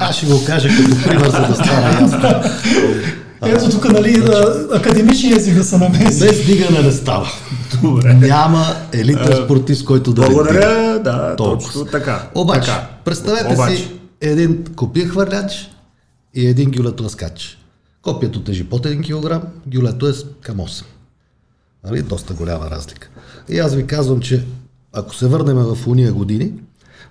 [0.00, 2.20] Аз ще го кажа като пример, за да стане ясно.
[3.46, 6.20] Ето тук, нали, да, академичния език да се намеси.
[6.20, 7.28] Без дигане не става.
[7.82, 8.14] Добре.
[8.14, 10.34] Няма елитен спортист, който да дига.
[10.34, 11.58] Благодаря, да, Толкова.
[11.58, 12.22] точно така.
[12.34, 12.86] Обаче, така.
[13.04, 13.76] представете Обаче.
[13.76, 13.88] си
[14.22, 15.70] един копия хвърляч
[16.34, 17.58] и един гюлетоаскач.
[18.02, 20.84] Копието тежи под 1 кг, гюлето е към 8.
[21.84, 22.02] Нали?
[22.02, 23.08] Доста голяма разлика.
[23.48, 24.46] И аз ви казвам, че
[24.92, 26.52] ако се върнем в уния години,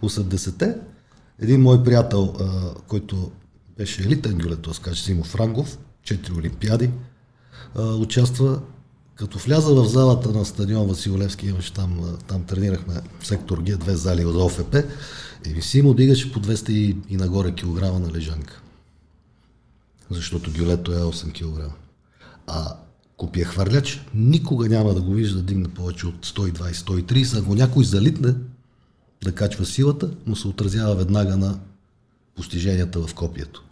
[0.03, 0.75] 80-те,
[1.39, 2.45] един мой приятел, а,
[2.87, 3.31] който
[3.77, 6.89] беше елитен гюлетоаскач, Симо Франгов, 4 олимпиади,
[7.75, 8.59] а, участва
[9.15, 12.93] като вляза в залата на стадион Васил Левски, имаш там, там тренирахме
[13.23, 14.75] сектор Г, две зали от ОФП,
[15.45, 18.61] и ми Симо дигаше по 200 и, и нагоре килограма на лежанка.
[20.09, 21.73] Защото гюлето е 8 кг.
[22.47, 22.75] А
[23.17, 27.39] копия хвърляч никога няма да го вижда да дигне повече от 120-130.
[27.39, 28.33] Ако някой залитне
[29.23, 31.59] да качва силата, му се отразява веднага на
[32.35, 33.63] постиженията в копието.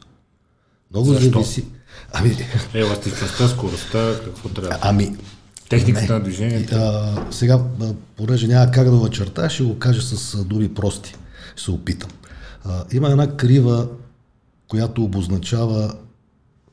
[0.92, 1.32] Много Защо?
[1.32, 1.66] зависи.
[2.14, 2.38] Ами,
[2.74, 4.78] Еластичността, скоростта, какво трябва?
[4.82, 5.18] ами
[5.70, 6.76] Техниката на движението.
[6.76, 7.64] а, сега,
[8.16, 11.16] понеже няма как да го очерта, ще го кажа с думи прости.
[11.56, 12.10] Се опитам.
[12.66, 13.88] А, има една крива,
[14.68, 15.94] която обозначава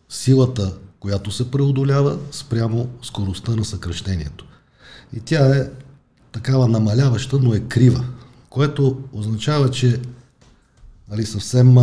[0.08, 4.46] силата, която се преодолява спрямо скоростта на съкръщението.
[5.16, 5.70] И тя е
[6.32, 8.04] такава намаляваща, но е крива,
[8.50, 10.00] което означава, че
[11.10, 11.76] нали, съвсем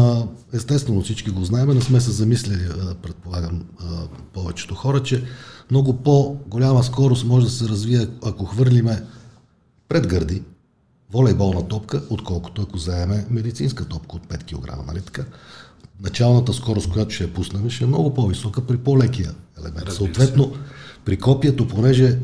[0.53, 2.67] естествено всички го знаем, не сме се замислили,
[3.01, 3.63] предполагам,
[4.33, 5.23] повечето хора, че
[5.71, 9.03] много по-голяма скорост може да се развие, ако хвърлиме
[9.87, 10.43] пред гърди
[11.13, 14.87] волейболна топка, отколкото ако заеме медицинска топка от 5 кг.
[14.87, 15.23] Нали така?
[15.99, 19.77] Началната скорост, която ще я пуснем, ще е много по-висока при по-лекия елемент.
[19.77, 20.53] Разбира Съответно,
[21.05, 22.19] при копието, понеже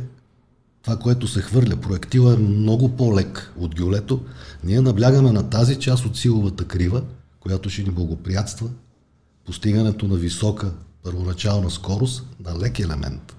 [0.81, 4.19] това, което се хвърля, проектила е много по-лек от гюлето,
[4.63, 7.01] ние наблягаме на тази част от силовата крива,
[7.39, 8.69] която ще ни благоприятства
[9.45, 10.71] постигането на висока
[11.03, 13.35] първоначална скорост на лек елемент.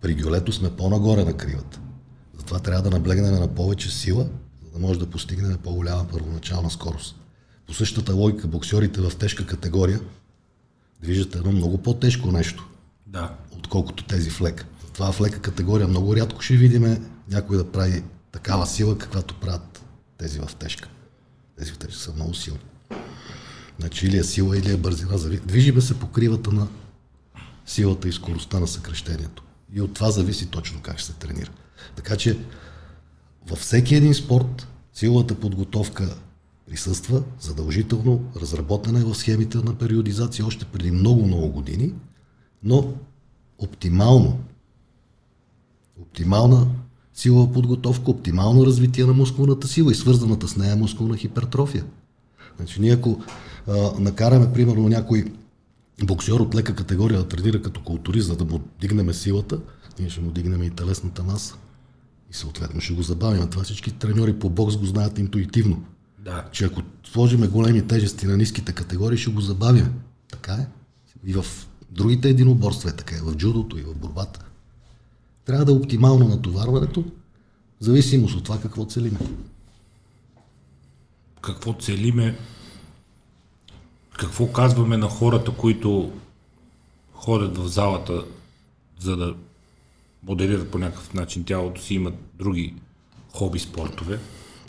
[0.00, 1.80] При гюлето сме по-нагоре на кривата.
[2.38, 4.26] Затова трябва да наблегнем на повече сила,
[4.78, 7.16] да може да постигнем по-голяма първоначална скорост.
[7.66, 10.00] По същата логика, боксерите в тежка категория
[11.02, 12.68] движат едно много по-тежко нещо,
[13.06, 13.34] Да.
[13.50, 14.66] отколкото тези в лека.
[14.86, 18.02] Затова в лека категория много рядко ще видим някой да прави
[18.32, 19.82] такава сила, каквато правят
[20.18, 20.88] тези в тежка.
[21.58, 22.60] Тези в тежка са много силни.
[23.78, 25.18] Значи или е сила, или е бързина.
[25.46, 26.68] Движиме се по кривата на
[27.66, 29.42] силата и скоростта на съкрещението.
[29.72, 31.50] И от това зависи точно как ще се тренира.
[31.96, 32.38] Така че
[33.48, 34.67] във всеки един спорт
[34.98, 36.16] силовата подготовка
[36.66, 41.92] присъства задължително, разработена е в схемите на периодизация още преди много-много години,
[42.62, 42.92] но
[43.58, 44.38] оптимално,
[46.00, 46.66] оптимална
[47.14, 51.84] силова подготовка, оптимално развитие на мускулната сила и свързаната с нея мускулна хипертрофия.
[52.56, 53.22] Значи ние ако
[53.66, 55.32] а, накараме, примерно, някой
[56.04, 59.60] боксер от лека категория да тренира като културист, за да му дигнем силата,
[59.98, 61.56] ние ще му дигнем и телесната маса.
[62.30, 63.50] И съответно ще го забавим.
[63.50, 65.84] Това всички треньори по бокс го знаят интуитивно.
[66.18, 66.44] Да.
[66.52, 69.94] Че ако сложиме големи тежести на ниските категории, ще го забавим.
[70.30, 70.66] Така е.
[71.24, 71.44] И в
[71.90, 74.44] другите единоборства е така, и в джудото, и в борбата.
[75.44, 77.02] Трябва да е оптимално натоварването,
[77.80, 79.18] в зависимост от това какво целиме.
[81.40, 82.38] Какво целиме,
[84.18, 86.12] какво казваме на хората, които
[87.12, 88.24] ходят в залата,
[88.98, 89.34] за да
[90.22, 92.74] моделират по някакъв начин тялото си, имат други
[93.32, 94.18] хоби спортове,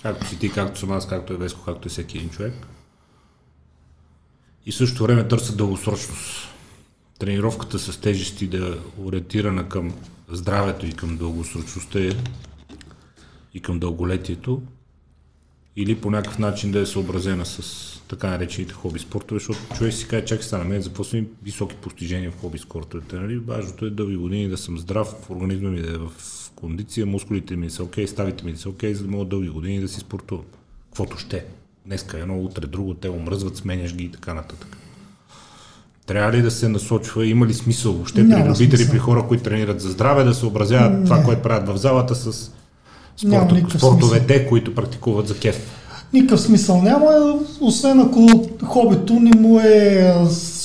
[0.02, 2.54] както си ти, както съм аз, както е Веско, както е всеки един човек.
[4.66, 6.47] И в същото време търсят дългосрочност.
[7.20, 9.93] Тренировката с тежести да ориентирана към
[10.30, 12.12] здравето и към дългосрочността е
[13.54, 14.62] и към дълголетието
[15.82, 20.08] или по някакъв начин да е съобразена с така наречените хоби спортове, защото човек си
[20.08, 23.38] каже, чакай сега на мен, за какво са ми високи постижения в хоби спортовете, нали?
[23.38, 26.12] Важното е дълги години да съм здрав, организма ми да е в
[26.56, 29.88] кондиция, мускулите ми са окей, ставите ми са окей, за да мога дълги години да
[29.88, 30.46] си спортувам.
[30.86, 31.46] Каквото ще.
[31.86, 34.78] Днеска едно, утре друго, те омръзват, сменяш ги и така нататък.
[36.06, 39.82] Трябва ли да се насочва, има ли смисъл въобще при любители, при хора, които тренират
[39.82, 41.24] за здраве, да съобразяват това, Не.
[41.24, 42.52] което правят в залата с
[43.28, 45.76] спорто, спортовете, които практикуват за кеф?
[46.13, 50.13] Никакъв смисъл няма, освен ако хобито ни му е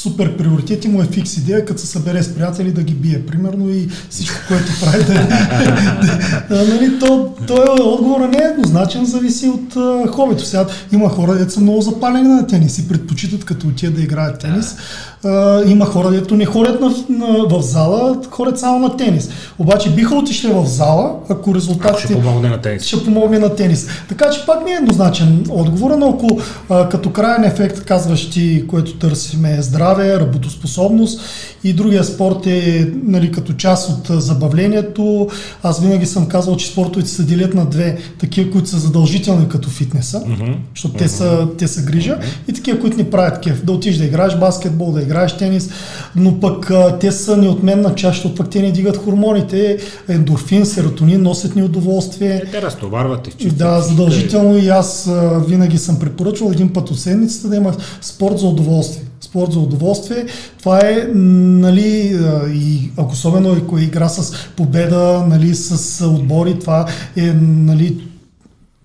[0.05, 3.27] супер приоритет и му е фикс идея, като се събере с приятели да ги бие,
[3.27, 9.49] примерно, и всичко, което прави да, нали, то, то е, отговора не е еднозначен, зависи
[9.49, 10.45] от а, хобито.
[10.45, 14.39] Сега има хора, дето са много запалени на тенис и предпочитат като отидат да играят
[14.39, 14.77] тенис.
[15.25, 19.31] А, има хора, дето не ходят на, на, в зала, ходят само на тенис.
[19.59, 21.91] Обаче биха отишли в зала, ако резултатите...
[21.91, 22.85] Ако ще помогне на тенис.
[22.85, 23.87] Ще помогне на тенис.
[24.09, 26.41] Така че пак не е еднозначен отговор, но ако
[26.71, 31.21] а, като крайен ефект казваш ти, което търсиме е здраве, работоспособност
[31.65, 35.29] и другия спорт е нали, като част от забавлението.
[35.63, 37.99] Аз винаги съм казал, че спортовете се делят на две.
[38.21, 40.57] Такива, които са задължителни като фитнеса, mm-hmm.
[40.75, 40.99] защото mm-hmm.
[40.99, 42.51] те, са, те са грижа, mm-hmm.
[42.51, 43.65] и такива, които ни правят кеф.
[43.65, 45.71] Да отидеш да играеш баскетбол, да играеш тенис,
[46.17, 49.79] но пък а, те са неотменна част, защото пък те ни дигат хормоните,
[50.09, 52.35] ендорфин, серотонин, носят ни удоволствие.
[52.35, 57.01] Е, те разтоварват и Да, задължително и аз а, винаги съм препоръчвал един път от
[57.01, 60.27] седмицата да има спорт за удоволствие спорт за удоволствие.
[60.59, 62.19] Това е, нали,
[62.55, 67.99] и особено ако е игра с победа, нали, с отбори, това е, нали,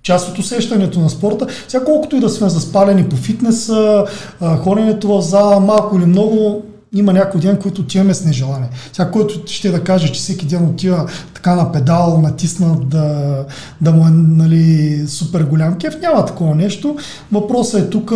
[0.04, 1.48] част от усещането на спорта.
[1.68, 4.06] Сега колкото и да сме заспалени по фитнеса,
[4.64, 6.64] ходенето в зала, малко или много,
[6.94, 8.70] има някой ден, който отиваме с нежелание.
[8.94, 13.46] Сега, който ще да каже, че всеки ден отива така на педал, натиснат да,
[13.82, 16.98] да му е нали, супер голям кеф, няма такова нещо.
[17.32, 18.14] Въпросът е тук,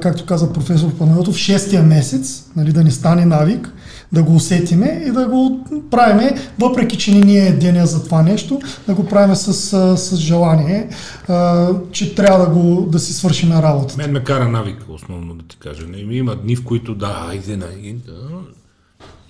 [0.00, 3.72] както каза професор Панайотов, шестия месец, нали, да ни стане навик,
[4.12, 8.22] да го усетиме и да го правиме, въпреки че не ни е деня за това
[8.22, 9.52] нещо, да го правиме с,
[9.96, 10.88] с желание,
[11.28, 13.94] а, че трябва да, го, да си свършим работа.
[13.98, 15.86] Мен ме кара навик, основно да ти кажа.
[16.10, 17.66] Има дни, в които да, айде, на,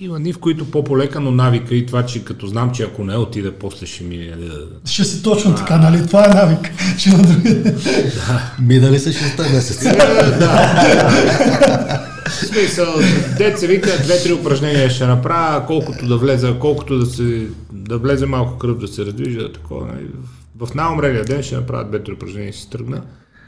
[0.01, 3.17] има дни, в които по-полека, но навика и това, че като знам, че ако не
[3.17, 4.17] отида, после ще ми...
[4.17, 4.51] Нали,
[4.85, 6.07] ще си точно а, така, нали?
[6.07, 6.73] Това е навик.
[6.99, 7.55] Ще на други.
[7.55, 8.55] Да.
[8.61, 9.93] Минали са 6 месеца.
[10.39, 12.07] да.
[12.31, 12.87] смисъл,
[13.39, 18.59] деца вика, две-три упражнения ще направя, колкото да влезе, колкото да, се, да влезе малко
[18.59, 19.87] кръв да се раздвижа, такова.
[19.87, 20.07] Нали.
[20.59, 23.03] В най-умрелия ден ще направя две-три упражнения и си тръгна,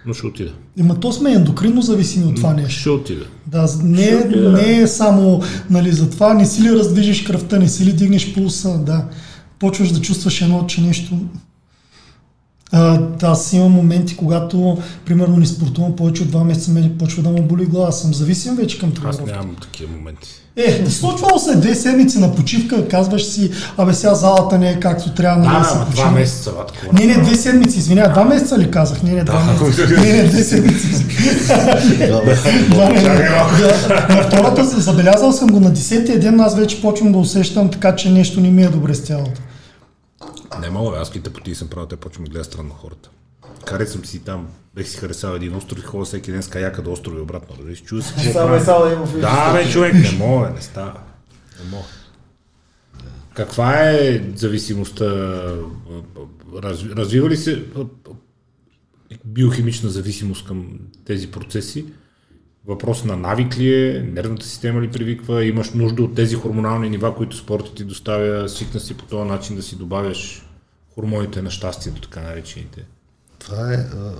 [0.07, 0.53] но ще отида.
[0.76, 2.81] Има то сме ендокринно зависими от това нещо.
[2.81, 3.24] Ще отида.
[3.47, 4.53] Да, не, ще отида.
[4.53, 8.35] не е само нали, за това, не си ли раздвижиш кръвта, не си ли дигнеш
[8.35, 9.05] пулса, да.
[9.59, 11.18] Почваш да чувстваш едно, че нещо
[12.73, 17.29] а, аз имам моменти, когато, примерно, не спортувам повече от два месеца, мен почва да
[17.29, 17.93] му боли глава.
[17.93, 19.11] Съм зависим вече към това.
[19.11, 20.29] Аз нямам такива моменти.
[20.59, 25.14] Е, случвало се две седмици на почивка, казваш си, абе сега залата не е както
[25.14, 26.09] трябва нали, да, да се почива.
[26.09, 26.77] два месеца, батко.
[26.93, 29.03] Не, не, две седмици, извинявай, два месеца ли казах?
[29.03, 29.89] Не, не, два месеца.
[30.01, 30.87] Не, не, две седмици.
[34.09, 38.11] На втората забелязал съм го на десетия ден, аз вече почвам да усещам така, че
[38.11, 39.41] нещо не ми е добре с тялото.
[40.61, 43.11] Не мога, аз ките пъти съм правил, те почвам да гледа странно хората.
[43.66, 46.82] Карет съм си там, бех си харесал един остров и ходя всеки ден с каяка
[46.82, 47.64] до острови обратно.
[47.64, 48.32] Да чува се.
[48.32, 51.01] Само е само има Да, бе, човек, не мога, не става.
[51.64, 51.86] Не мога.
[53.34, 55.05] Каква е зависимостта?
[56.96, 57.64] Развива ли се
[59.24, 61.84] биохимична зависимост към тези процеси?
[62.69, 67.16] Въпрос на навик ли е, нервната система ли привиква, имаш нужда от тези хормонални нива,
[67.16, 70.47] които спортът ти доставя, свикна си по този начин да си добавяш
[70.95, 72.87] хормоните на щастието, така наречените.
[73.39, 74.12] Това е а,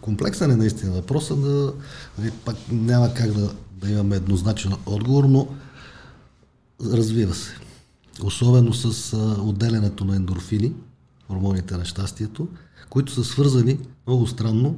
[0.00, 1.72] комплексен е наистина въпроса, да,
[2.18, 5.48] нали, пак няма как да, да имаме еднозначен отговор, но
[6.84, 7.54] развива се.
[8.22, 10.72] Особено с а, отделянето на ендорфини,
[11.26, 12.48] хормоните на щастието,
[12.90, 14.76] които са свързани много странно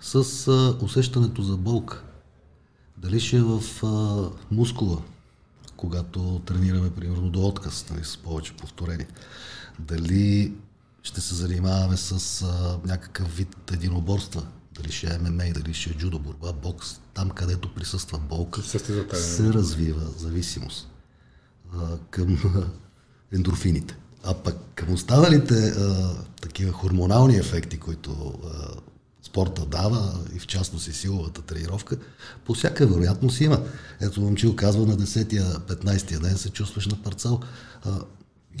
[0.00, 2.04] с а, усещането за болка.
[3.02, 5.02] Дали ще е в а, мускула,
[5.76, 9.08] когато тренираме, примерно, до отказ, нали, с повече повторения.
[9.78, 10.52] Дали
[11.02, 15.94] ще се занимаваме с а, някакъв вид единоборства, дали ще е ММА, дали ще е
[15.94, 18.62] джудо, борба, бокс, там където присъства болка,
[19.16, 20.88] се развива зависимост
[21.74, 22.38] а, към
[23.32, 23.96] ендорфините.
[24.24, 28.80] А пък към останалите а, такива хормонални ефекти, които а,
[29.30, 31.96] спорта дава и в частност и силовата тренировка,
[32.44, 33.58] по всяка вероятност има.
[34.00, 37.40] Ето момчил казва на 10-я, 15-я ден се чувстваш на парцал.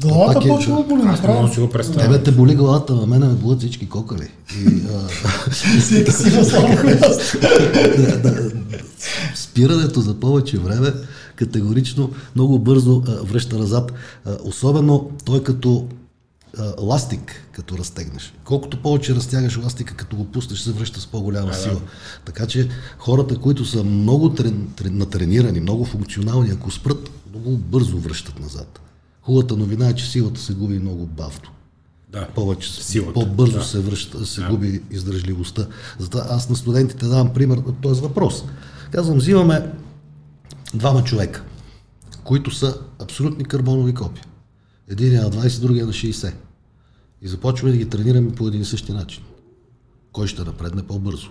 [0.00, 1.46] Главата е, почва да боли направо.
[1.46, 2.00] Аз не го представя.
[2.00, 4.28] Тебе те боли главата, а мене ме болят всички кокали.
[4.58, 4.82] И,
[5.50, 6.44] Всеки си на
[9.34, 10.92] Спирането за повече време
[11.36, 13.92] категорично много бързо а, връща назад.
[14.24, 15.88] А, особено той като
[16.58, 18.34] а, ластик, като разтегнеш.
[18.44, 21.74] Колкото повече разтягаш ластика, като го пуснеш, се връща с по-голяма сила.
[21.74, 21.80] Да.
[22.24, 27.98] Така че хората, които са много трен, трен, натренирани, много функционални, ако спрат, много бързо
[27.98, 28.80] връщат назад.
[29.22, 31.48] Хубавата новина е, че силата се губи много бавно.
[32.12, 33.12] Да, Повече, силата.
[33.12, 33.64] по-бързо да.
[33.64, 34.48] се, връща, се да.
[34.48, 35.66] губи издържливостта.
[35.98, 38.44] Затова аз на студентите давам пример на този въпрос.
[38.90, 39.72] Казвам, взимаме
[40.74, 41.42] двама човека,
[42.24, 44.24] които са абсолютни карбонови копия.
[44.90, 46.34] Един е на 20, другия е на 60.
[47.22, 49.22] И започваме да ги тренираме по един и същи начин.
[50.12, 51.30] Кой ще напредне по-бързо?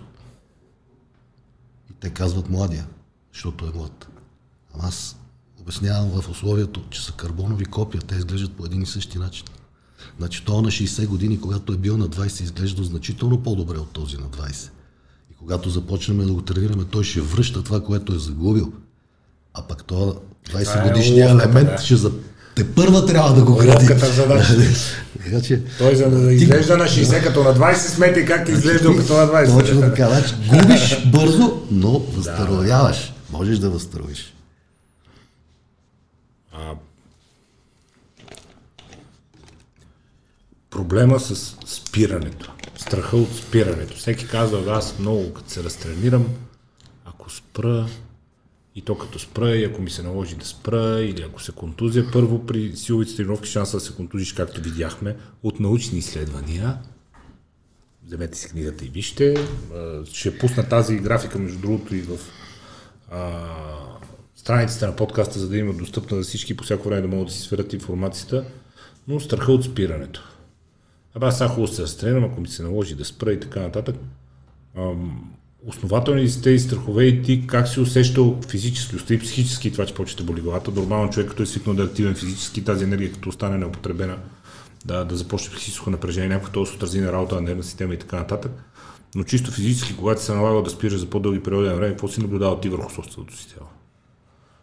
[1.90, 2.88] И те казват младия,
[3.34, 4.08] защото е млад.
[4.74, 5.18] Ама аз
[5.60, 9.46] обяснявам в условието, че са карбонови копия, те изглеждат по един и същи начин.
[10.18, 14.18] Значи то на 60 години, когато е бил на 20, изглежда значително по-добре от този
[14.18, 14.70] на 20.
[15.32, 18.74] И когато започнем да го тренираме, той ще връща това, което е загубил.
[19.54, 21.86] А пък то 20 е годишния ловката, елемент да.
[21.86, 22.12] ще за...
[22.56, 23.88] Те първа трябва да го гради.
[25.24, 25.62] Така че...
[25.78, 29.60] Той за да изглежда на 60 като на 20, смети как изглежда като на 20.
[29.60, 30.08] Точно така.
[30.10, 33.14] Значи, губиш бързо, но възстановяваш.
[33.32, 34.34] Можеш да възстановиш.
[36.54, 36.74] А,
[40.70, 42.52] проблема с спирането.
[42.78, 43.98] Страха от спирането.
[43.98, 46.26] Всеки казва, аз много като се разтренирам,
[47.06, 47.88] ако спра,
[48.80, 52.12] и то като спра, и ако ми се наложи да спра, или ако се контузия,
[52.12, 56.78] първо при силовите тренировки шанса да се контузиш, както видяхме, от научни изследвания,
[58.06, 59.36] вземете си книгата и вижте.
[60.14, 62.18] Ще пусна тази графика, между другото, и в
[63.12, 63.48] а,
[64.36, 67.34] страницата на подкаста, за да има достъпна за всички по всяко време да могат да
[67.34, 68.46] си сверят информацията,
[69.08, 70.24] но страха от спирането.
[71.14, 73.96] Абе, аз сега хубаво се разтренирам, ако ми се наложи да спра и така нататък.
[74.78, 75.34] Ам,
[75.68, 80.18] основателни са тези страхове и ти как си усещал физически, остави психически това, че почва
[80.18, 80.72] да боли главата.
[80.72, 84.18] Нормално човек, като е свикнал да е активен физически, тази енергия като остане неупотребена,
[84.86, 87.98] да, да започне психическо напрежение, някакво то се отрази на работа на нервна система и
[87.98, 88.52] така нататък.
[89.16, 92.22] Но чисто физически, когато се налага да спираш за по-дълги периоди на време, какво си
[92.22, 93.70] наблюдавал ти върху собственото си тяло?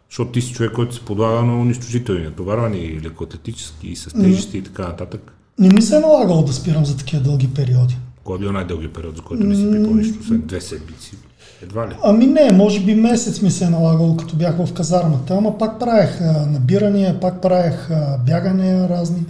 [0.09, 4.87] Защото ти си човек, който се подлага на унищожителни натоварвания, лекоатлетически, с тежести и така
[4.87, 5.33] нататък.
[5.59, 7.97] Не ми се е налагало да спирам за такива дълги периоди.
[8.27, 11.11] Кой е бил най-дългият период, за който не си припомниш, освен две седмици?
[11.63, 11.91] Едва ли?
[12.03, 15.79] Ами не, може би месец ми се е налагало, като бях в казармата, ама пак
[15.79, 16.19] правех
[16.51, 17.89] набирания, пак правех
[18.25, 19.25] бягания разни.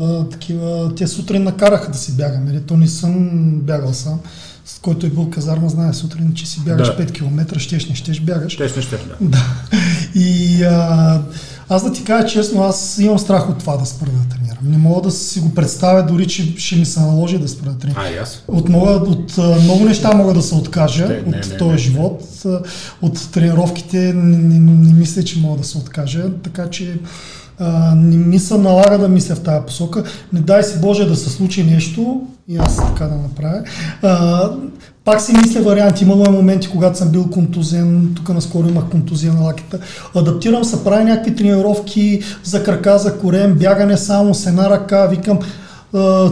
[0.00, 2.60] А, такива, те сутрин накараха да си бягам, нали?
[2.60, 3.20] то не съм
[3.60, 4.20] бягал сам.
[4.64, 7.06] С който е бил казарма, знае сутрин, че си бягаш Да.
[7.06, 8.52] 5 км, щеш, не щеш, бягаш.
[8.52, 9.16] Щеш, не щеш, да.
[9.28, 9.44] Да.
[10.14, 11.22] И а,
[11.68, 14.58] аз да ти кажа честно, аз имам страх от това да спра да тренирам.
[14.62, 17.78] Не мога да си го представя дори, че ще ми се наложи да спра да
[17.78, 18.02] тренирам.
[18.06, 18.42] А, аз.
[18.48, 21.78] От, мога, от много неща мога да се откажа Ще, не, от не, този не.
[21.78, 22.22] живот.
[22.46, 22.60] А,
[23.02, 26.30] От тренировките не, не, не мисля, че мога да се откажа.
[26.42, 26.98] Така че
[27.58, 30.04] а, не ми се налага да мисля в тази посока.
[30.32, 33.62] Не дай си Боже да се случи нещо и аз така да направя.
[34.02, 34.50] А,
[35.04, 36.04] пак си мисля варианти.
[36.04, 38.12] Имало е моменти, когато съм бил контузен.
[38.16, 39.78] Тук наскоро имах контузия на лакета.
[40.14, 45.06] Адаптирам се, правя някакви тренировки за крака, за корем, бягане само с една ръка.
[45.06, 45.38] Викам,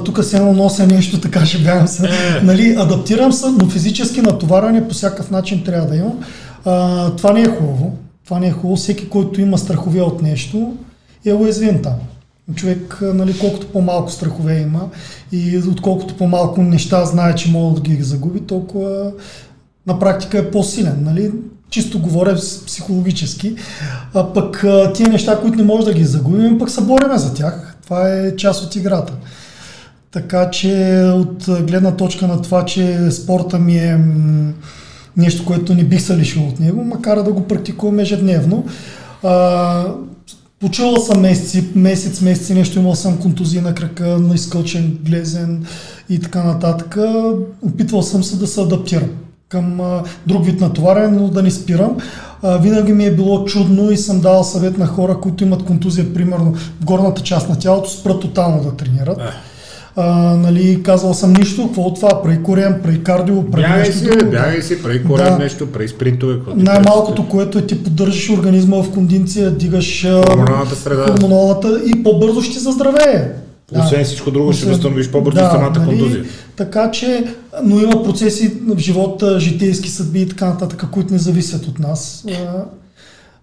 [0.05, 2.11] тук се едно нося нещо, така ще бягам се.
[2.43, 6.19] нали, адаптирам се, но физически натоварване по всякакъв начин трябва да имам.
[6.65, 7.97] А, това не е хубаво.
[8.25, 8.77] Това не е хубаво.
[8.77, 10.73] Всеки, който има страхове от нещо,
[11.31, 11.95] е уязвим там.
[12.55, 14.89] Човек, нали, колкото по-малко страхове има
[15.33, 19.13] и отколкото по-малко неща знае, че може да ги загуби, толкова
[19.87, 20.99] на практика е по-силен.
[21.01, 21.33] Нали?
[21.71, 22.35] Чисто говоря
[22.67, 23.55] психологически.
[24.15, 24.65] А пък
[24.95, 27.77] тия неща, които не може да ги загубим, пък се бориме за тях.
[27.85, 29.13] Това е част от играта.
[30.13, 34.01] Така че от гледна точка на това, че спорта ми е
[35.17, 38.65] нещо, което не бих се лишил от него, макар да го практикувам ежедневно.
[39.23, 39.85] А,
[40.61, 45.67] Почувал съм месеци, месец, месец и нещо, имал съм контузия на крака, на изкълчен глезен
[46.09, 46.97] и така нататък.
[47.63, 49.11] Опитвал съм се да се адаптирам
[49.49, 49.81] към
[50.27, 51.97] друг вид натоварен, но да не спирам.
[52.61, 56.55] Винаги ми е било чудно и съм дал съвет на хора, които имат контузия, примерно
[56.55, 59.19] в горната част на тялото, спрат тотално да тренират.
[59.99, 63.99] А, нали, казвал съм нищо, какво от това, прави корем, прави кардио, прави Бягай нещо
[63.99, 64.31] си, друго.
[64.31, 65.39] бягай си, прави корен Да.
[65.39, 66.39] нещо, прави спринтове.
[66.57, 71.07] Най-малкото, което е ти поддържаш организма в кондиция, дигаш Хормоналната среда.
[71.07, 73.33] хормоналната и по-бързо ще заздравее.
[73.75, 76.25] Освен всичко друго, ще възстановиш по-бързо самата контузия.
[76.57, 77.25] Така че,
[77.65, 82.25] но има процеси в живота, житейски съдби и така нататък, които не зависят от нас.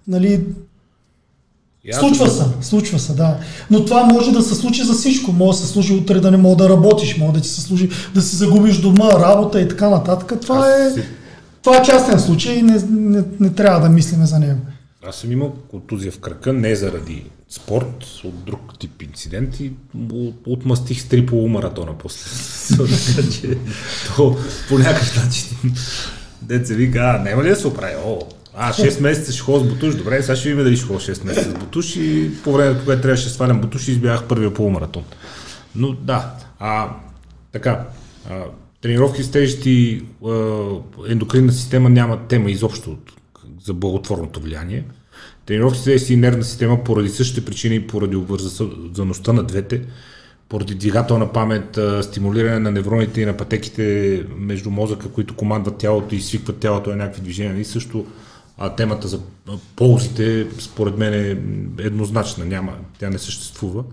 [0.07, 0.39] Нали,
[1.89, 3.37] Аз случва се, случва се, да.
[3.71, 5.31] Но това може да се случи за всичко.
[5.31, 7.89] Може да се случи утре да не мога да работиш, може да ти се случи
[8.15, 10.41] да си загубиш дома, работа и така нататък.
[10.41, 11.07] Това Аз е, си-
[11.63, 14.59] това е частен случай и не, не, не трябва да мислиме за него.
[15.07, 19.71] Аз съм имал контузия в крака, не заради спорт, от друг тип инцидент и
[20.11, 22.29] от- отмъстих с три полумаратона после.
[23.07, 23.57] така че
[24.07, 24.35] то
[24.69, 25.47] по някакъв начин
[26.41, 27.93] деца вика, а, няма ли да се оправи?
[28.05, 28.19] О,
[28.57, 31.25] а, 6 месеца ще ходя с бутуш, добре, сега ще видим дали ще ходя 6
[31.25, 35.03] месеца с бутуш и по времето, когато трябваше да свалям бутуш, избягах първия полумаратон.
[35.75, 36.89] Но да, а,
[37.51, 37.87] така,
[38.29, 38.43] а,
[38.81, 40.01] тренировки с тежести,
[41.07, 43.13] ендокринна система няма тема изобщо от-
[43.65, 44.83] за благотворното влияние.
[45.45, 49.81] Тренировките си нервна система поради същите причини, поради обвързаността на двете,
[50.49, 56.21] поради двигателна памет, стимулиране на невроните и на пътеките между мозъка, които командват тялото и
[56.21, 57.59] свикват тялото на някакви движения.
[57.59, 58.05] И също
[58.57, 59.19] а, темата за
[59.75, 61.29] ползите, според мен е
[61.83, 63.83] еднозначна, няма, тя не съществува.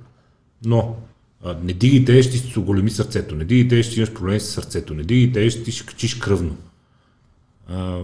[0.64, 0.96] Но
[1.62, 5.50] не дигайте, ще си големи сърцето, не дигайте, ще имаш проблеми с сърцето, не дигайте,
[5.50, 6.56] ще ти качиш кръвно.
[7.68, 7.98] А,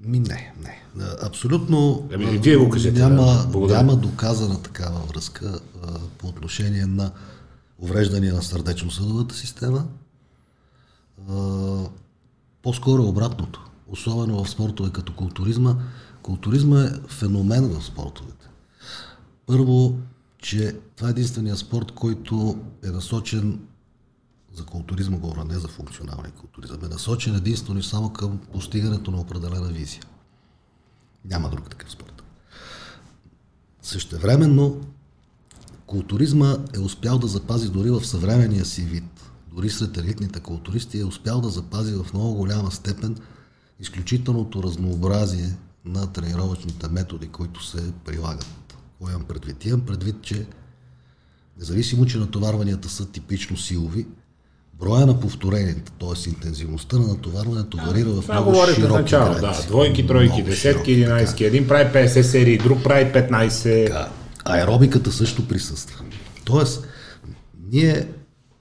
[0.00, 0.82] ми не, не.
[1.22, 3.58] Абсолютно Ами, вие го кажете, няма, да.
[3.58, 7.10] няма доказана такава връзка а, по отношение на
[7.78, 9.86] увреждания на сърдечно-съдовата система.
[11.30, 11.34] А,
[12.62, 13.70] по-скоро обратното.
[13.88, 15.76] Особено в спортове като културизма.
[16.22, 18.48] Културизма е феномен в спортовете.
[19.46, 19.98] Първо,
[20.38, 23.60] че това е единствения спорт, който е насочен
[24.56, 29.20] за културизма говоря, не за функционалния културизъм, е насочен единствено и само към постигането на
[29.20, 30.02] определена визия.
[31.24, 32.22] Няма друг такъв спорт.
[33.82, 34.80] Същевременно,
[35.86, 41.04] културизма е успял да запази дори в съвременния си вид, дори сред елитните културисти, е
[41.04, 43.16] успял да запази в много голяма степен
[43.80, 48.64] изключителното разнообразие на тренировъчните методи, които се прилагат.
[48.68, 49.64] Какво имам предвид?
[49.64, 50.46] Имам предвид, че
[51.58, 54.06] независимо, че натоварванията са типично силови,
[54.80, 56.28] броя на повторенията, т.е.
[56.28, 59.40] интензивността на натоварването варира в много широки начало, да.
[59.40, 59.66] граници.
[59.66, 61.04] Двойки, тройки, Много десетки.
[61.04, 61.40] 11.
[61.40, 63.86] Един прави 50 серии, друг прави 15.
[63.86, 64.08] Така.
[64.44, 66.04] Аеробиката също присъства.
[66.44, 66.86] Тоест,
[67.70, 68.08] ние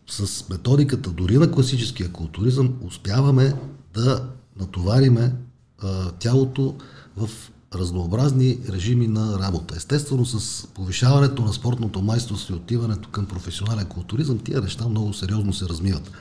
[0.07, 3.53] с методиката дори на класическия културизъм успяваме
[3.93, 5.35] да натовариме
[5.79, 6.75] а, тялото
[7.17, 7.29] в
[7.75, 9.75] разнообразни режими на работа.
[9.77, 15.53] Естествено, с повишаването на спортното майсторство и отиването към професионален културизъм, тия неща много сериозно
[15.53, 16.11] се размиват.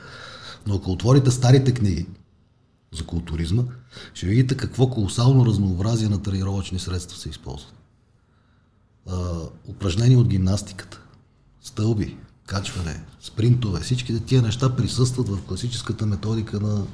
[0.67, 2.05] Но ако отворите старите книги
[2.93, 3.63] за културизма,
[4.13, 7.73] ще видите какво колосално разнообразие на тренировъчни средства се използват
[9.09, 11.01] а, упражнения от гимнастиката,
[11.61, 16.85] стълби, качване, спринтове, всички тия неща присъстват в класическата методика на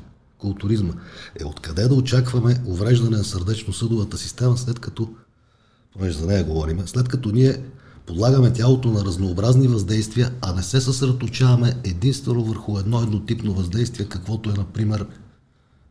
[0.41, 0.93] културизма.
[1.39, 5.09] Е, откъде да очакваме увреждане на сърдечно-съдовата система, след като,
[5.93, 7.63] понеже за нея говорим, след като ние
[8.05, 14.49] подлагаме тялото на разнообразни въздействия, а не се съсредоточаваме единствено върху едно еднотипно въздействие, каквото
[14.49, 15.05] е, например,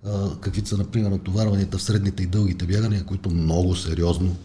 [0.07, 4.37] а, каквито са, например, натоварванията в средните и дългите бягания, които много сериозно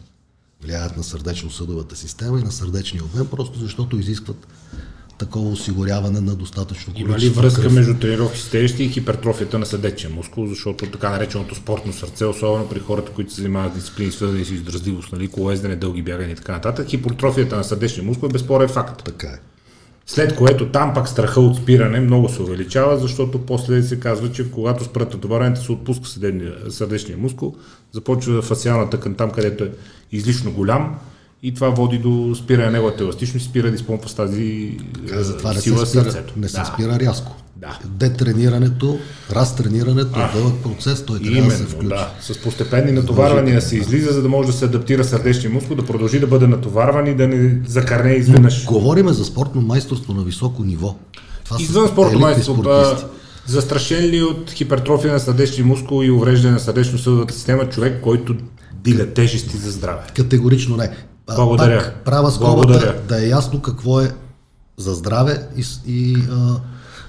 [0.63, 4.47] влияят на сърдечно-съдовата система и на сърдечния обем, просто защото изискват
[5.18, 7.74] такова осигуряване на достатъчно Има ли количество връзка кръв.
[7.74, 12.70] между тренировки с тежести и хипертрофията на сърдечния мускул, защото така нареченото спортно сърце, особено
[12.70, 16.36] при хората, които се занимават с дисциплини, свързани с издръжливост, нали, колоездене, дълги бягания и
[16.36, 19.03] така нататък, хипертрофията на сърдечния мускул е безспорен факт.
[19.03, 19.39] Така е.
[20.07, 24.51] След което там пак страха от спиране много се увеличава, защото после се казва, че
[24.51, 26.07] когато спрат натоварването се отпуска
[26.70, 27.55] сърдечния, мускул,
[27.91, 29.72] започва фасиална тъкан там, където е
[30.11, 30.95] излишно голям
[31.45, 34.77] и това води до спиране на неговата еластичност и спира да изпомпва с тази
[35.07, 36.33] Така, затова не сила се спира, сърцето.
[36.37, 36.65] не се Да.
[36.65, 37.35] спира рязко.
[37.55, 37.79] Да.
[37.85, 38.97] Детренирането,
[39.31, 41.87] разтренирането е дълъг процес, той трябва да се Именно, включи.
[41.87, 42.09] да.
[42.21, 46.19] С постепенни натоварвания се излиза, за да може да се адаптира сърдечния мускул, да продължи
[46.19, 48.65] да бъде натоварван и да не закарне изведнъж.
[48.65, 50.95] Говориме за спортно майсторство на високо ниво.
[51.43, 52.97] Това Извън спорто елитни майсторство, а,
[53.47, 58.35] застрашен ли от хипертрофия на сърдечния мускул и увреждане на сърдечно-съдовата система човек, който
[58.73, 60.01] дига тежести за здраве?
[60.15, 60.89] Категорично не.
[61.28, 61.80] Благодаря.
[61.80, 62.95] Пак права скобата Благодаря.
[63.07, 64.11] да е ясно какво е
[64.78, 66.55] за здраве и, и а,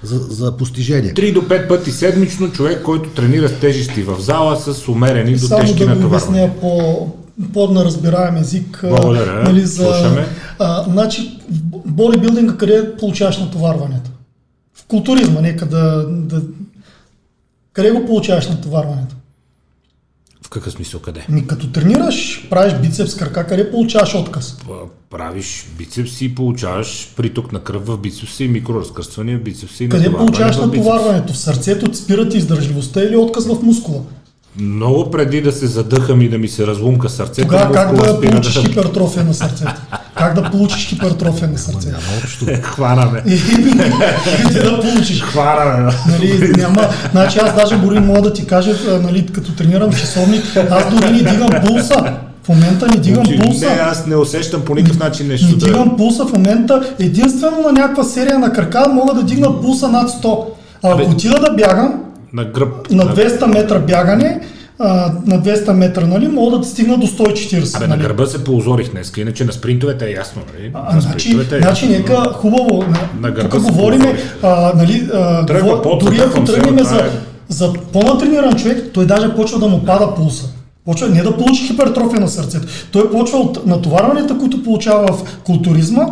[0.03, 1.13] за, за постижение.
[1.13, 5.47] 3 до 5 пъти седмично човек, който тренира с тежести в зала с умерени до
[5.47, 6.43] Само тежки да го натоварвания.
[6.45, 7.07] обясня по
[7.53, 8.83] по-наразбираем език.
[8.83, 10.27] а, Благодаря, Нали, за, слушаме.
[10.59, 11.39] а, значи,
[11.85, 14.11] бодибилдинга къде получаваш натоварването?
[14.73, 16.41] В културизма, нека да, да...
[17.73, 19.15] Къде го получаваш натоварването?
[20.47, 21.25] В какъв смисъл къде?
[21.29, 24.57] Ми като тренираш, правиш бицепс, кръка, къде получаваш отказ?
[25.09, 30.11] Правиш бицепси и получаваш приток на кръв в бицепса и микроразкръствания в бицепса и Къде
[30.11, 31.33] получаваш натоварването?
[31.33, 34.01] В сърцето ти спират издържливостта или отказ в мускула?
[34.59, 38.53] Много преди да се задъхам и да ми се разлумка сърцето, Тогава как да получиш
[38.53, 39.71] да хипертрофия на сърцето?
[40.15, 41.85] Как да получиш хипертрофия на сърцето?
[41.87, 42.45] Няма общо.
[42.63, 43.23] Хванаме.
[44.51, 45.21] Ти да получиш.
[45.21, 45.91] Хванаме.
[46.07, 50.89] Нали, няма, значи аз даже дори мога да ти кажа, нали, като тренирам часовник, аз
[50.95, 52.13] дори не дигам пулса.
[52.43, 53.69] В момента не дигам Значи, пулса.
[53.69, 55.65] Не, аз не усещам по никакъв начин нещо Не да...
[55.65, 56.93] дигам пулса в момента.
[56.99, 60.45] Единствено на някаква серия на крака мога да дигна пулса над 100.
[60.83, 61.93] А ако отида да бягам,
[62.37, 62.91] На гръб.
[62.91, 64.39] на 200 метра бягане,
[64.79, 67.75] а, на 200 метра, нали, мога да стигна до 140.
[67.77, 67.97] Абе, нали.
[67.99, 70.71] на гърба се поозорих днес, иначе на спринтовете е ясно, нали?
[70.73, 71.89] А, на значи, е значи, ясно.
[71.89, 72.83] нека хубаво.
[73.19, 74.19] На На, тук говорим, говори.
[74.43, 77.09] а, нали, а, Тръгва пот, дори ако тръгнем за, е.
[77.49, 80.45] за по-натрениран човек, той даже почва да му пада пулса.
[80.85, 82.67] Почва не да получи хипертрофия на сърцето.
[82.91, 86.05] Той почва от натоварванията, които получава в културизма,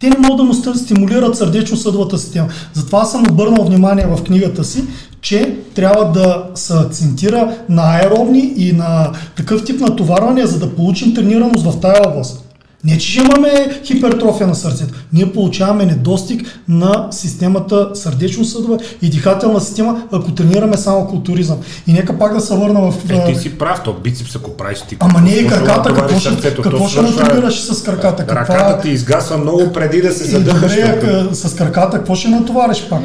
[0.00, 2.48] те не могат да му стимулират сърдечно-съдовата система.
[2.72, 4.84] Затова съм обърнал внимание в книгата си,
[5.20, 11.14] че трябва да се акцентира на аеробни и на такъв тип натоварване, за да получим
[11.14, 12.47] тренираност в тая област.
[12.84, 14.94] Не, че ще имаме хипертрофия на сърцето.
[15.12, 21.58] Ние получаваме недостиг на системата сърдечно-съдова и дихателна система, ако тренираме само културизъм.
[21.86, 22.94] И нека пак да се върна в...
[23.10, 24.96] Е, ти си прав, то бицепс ако правиш ти.
[25.00, 28.26] Ама не и краката, какво ще, сърцето, какво ще натовариш с краката?
[28.26, 28.40] Каква...
[28.40, 30.74] Ръката ти изгасва много преди да се задъхаш.
[30.74, 33.00] Добре, с краката какво ще натовариш пак?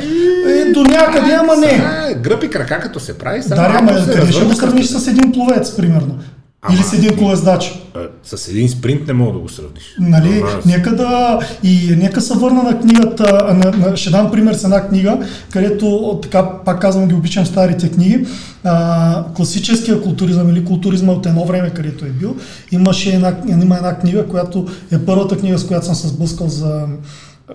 [0.47, 1.83] Е, до някъде, ама не.
[2.21, 5.75] Гръб и крака като се прави, да, ама къде ще го сравниш с един пловец,
[5.75, 6.17] примерно?
[6.63, 7.79] Ама, Или с един колездач.
[8.23, 9.95] С един спринт не мога да го сравниш.
[9.99, 10.59] Нали, Това...
[10.65, 11.39] нека да...
[11.63, 15.17] И нека се върна на книгата, на, на, ще дам пример с една книга,
[15.49, 18.25] където, така, пак казвам, ги обичам старите книги,
[18.63, 22.35] а, класическия културизъм или културизма от едно време, където е бил,
[22.71, 26.85] имаше една, има една книга, която е първата книга, с която съм се сблъскал за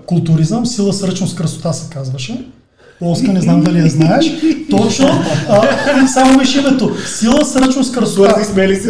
[0.07, 2.45] културизъм, Сила, сръчност, красота се казваше.
[2.99, 4.33] Полска, не знам дали я знаеш.
[4.71, 5.09] Точно,
[5.49, 6.91] а, само виж името.
[7.07, 8.35] Сила, сръчност, красота.
[8.35, 8.89] Бързи, смели си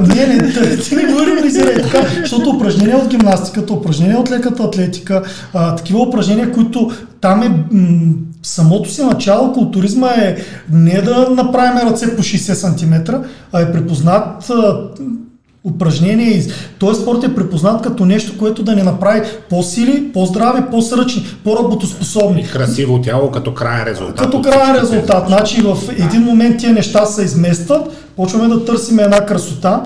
[0.00, 5.22] не, не, ти, не го реализирай така, защото упражнения от гимнастиката, упражнения от леката атлетика,
[5.54, 6.90] а, такива упражнения, които
[7.20, 10.36] там е м- самото си начало културизма е
[10.72, 13.14] не да направим ръце по 60 см,
[13.52, 14.80] а е препознат а,
[15.64, 16.44] упражнение.
[16.78, 19.20] Този спорт е препознат като нещо, което да ни направи
[19.50, 22.40] по-сили, по-здрави, по-сръчни, по-работоспособни.
[22.40, 24.16] И красиво тяло като крайен резултат.
[24.16, 25.26] Като крайен резултат.
[25.26, 29.82] Значи в един момент тия неща се изместват, почваме да търсим една красота,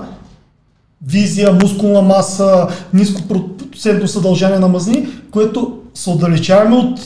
[1.07, 6.99] визия, мускулна маса, ниско процентно съдължание на мазни, което се отдалечаваме от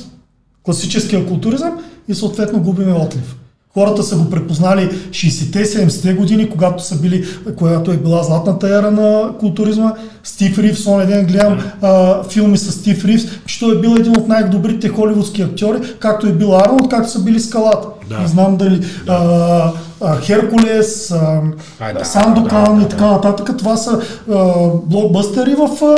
[0.63, 1.71] класическия културизъм
[2.07, 3.35] и съответно губиме отлив.
[3.73, 7.25] Хората са го препознали 60-те, 70-те години, когато са били,
[7.55, 9.93] която е била златната ера на културизма.
[10.23, 13.23] Стив Ривс, он ден гледам а, филми с Стив Ривс,
[13.59, 17.39] той е бил един от най-добрите холивудски актьори, както е бил Арнолд, както са били
[17.39, 17.87] Скалата.
[18.09, 18.19] Да.
[18.19, 19.13] Не знам дали да.
[19.13, 19.71] а,
[20.01, 21.41] а, Херкулес, а,
[21.79, 23.57] Ай, да, Сандокан да, да, и така нататък.
[23.57, 24.01] Това са
[24.31, 24.53] а,
[24.85, 25.95] блокбъстери в а,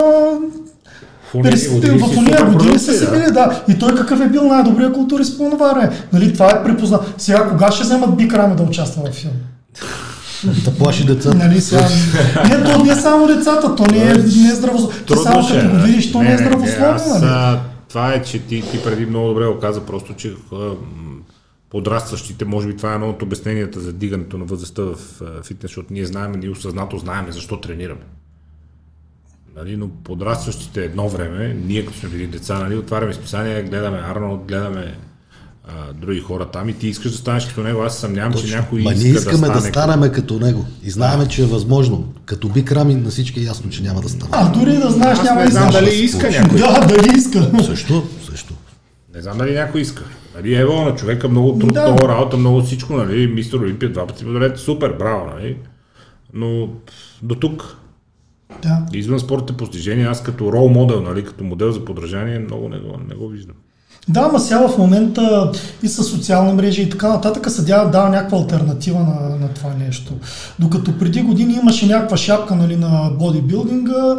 [1.99, 3.64] В уния години са си били, да.
[3.70, 5.90] И той какъв е бил най-добрият културист по това време.
[6.14, 7.14] Нали, това е припознат.
[7.18, 9.34] Сега кога ще вземат Бик Раме да участва в филм?
[10.66, 11.38] Да плаши децата.
[11.38, 11.88] Нали, сега...
[12.49, 14.98] Не, то не е само децата, то не е, не е здравословно.
[15.07, 17.28] Ти само като го видиш, то не, е здравословно.
[17.28, 17.60] Нали?
[17.90, 20.34] Това е, че ти, ти преди много добре го каза, просто, че
[21.70, 24.95] подрастващите, може би това е едно от обясненията за дигането на възрастта в
[25.44, 28.02] фитнес, защото ние знаем, ние осъзнато знаем защо тренираме.
[29.57, 34.45] Нали, но подрастващите едно време, ние като сме били деца, нали, отваряме списания, гледаме Арнолд,
[34.48, 34.98] гледаме
[35.68, 37.82] а, други хора там и ти искаш да станеш като него.
[37.82, 40.14] Аз съмнявам, че някой Ма иска ние искаме да, да станем като...
[40.14, 40.65] като него.
[40.84, 41.27] И знаем, да.
[41.27, 42.14] че е възможно.
[42.26, 44.32] Като би крами на всички е ясно, че няма да стане.
[44.34, 46.60] А дори да знаеш, няма да знам дали иска някой.
[46.60, 47.64] Да, дали иска.
[47.64, 48.53] Също, също.
[49.15, 50.03] Не знам дали някой иска.
[50.36, 51.88] Нали, ево на човека много труд, да.
[51.88, 55.57] много работа, много всичко, нали, мистер Олимпия два пъти подред, супер, браво, нали.
[56.34, 56.69] Но
[57.22, 57.77] до тук.
[58.66, 58.98] Да.
[58.98, 63.00] Извън спортните постижения, аз като рол модел, нали, като модел за подражание, много не го,
[63.10, 63.56] не го виждам.
[64.10, 65.52] Да, ма сега в момента
[65.84, 70.14] и с социални мрежи и така нататък дава, дава някаква альтернатива на, на това нещо.
[70.60, 74.18] Докато преди години имаше някаква шапка нали, на бодибилдинга,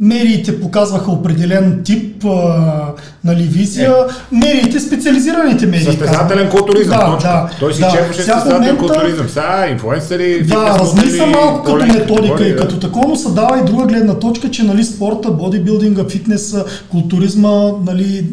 [0.00, 2.92] Медиите показваха определен тип а,
[3.24, 3.90] нали, визия.
[3.90, 4.34] Е.
[4.34, 5.84] Медиите, специализираните медии.
[5.84, 6.98] Състезателен културизъм.
[6.98, 7.90] Да, да, Той си да.
[7.90, 8.78] черпаше състезателен момента...
[8.78, 9.28] културизъм.
[9.28, 13.86] Сега инфлуенсъри, Да, размисля малко като методика и като такова, но се дава и друга
[13.86, 18.26] гледна точка, че нали, спорта, бодибилдинга, фитнеса, културизма, нали,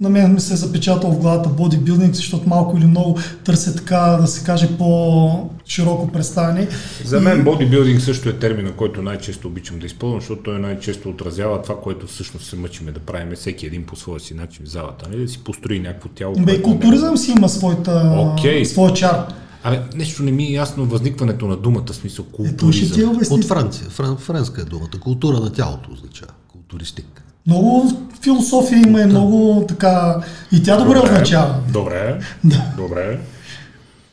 [0.00, 3.98] на мен ми се е запечатал в главата бодибилдинг, защото малко или много търся така
[4.20, 6.68] да се каже по-широко представяне.
[7.04, 7.42] За мен и...
[7.42, 12.06] бодибилдинг също е термина, който най-често обичам да използвам, защото той най-често отразява това, което
[12.06, 15.08] всъщност се мъчиме да правим всеки един по своя си начин в залата.
[15.08, 15.14] Не?
[15.14, 15.26] Нали?
[15.26, 16.34] Да си построи някакво тяло.
[16.34, 18.64] Бе, културизъм си има своята, okay.
[18.64, 19.26] своя чар.
[19.62, 23.18] Абе, нещо не ми е ясно възникването на думата, смисъл културизъм.
[23.22, 23.86] Е, От Франция.
[23.90, 25.00] Фран, френска е думата.
[25.00, 26.32] Култура на тялото означава.
[26.48, 27.23] Културистик.
[27.46, 27.92] Много
[28.22, 30.22] философия има и много така...
[30.52, 31.54] И тя добре, добре означава.
[31.72, 32.64] Добре, да.
[32.76, 33.18] добре,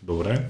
[0.03, 0.45] добре.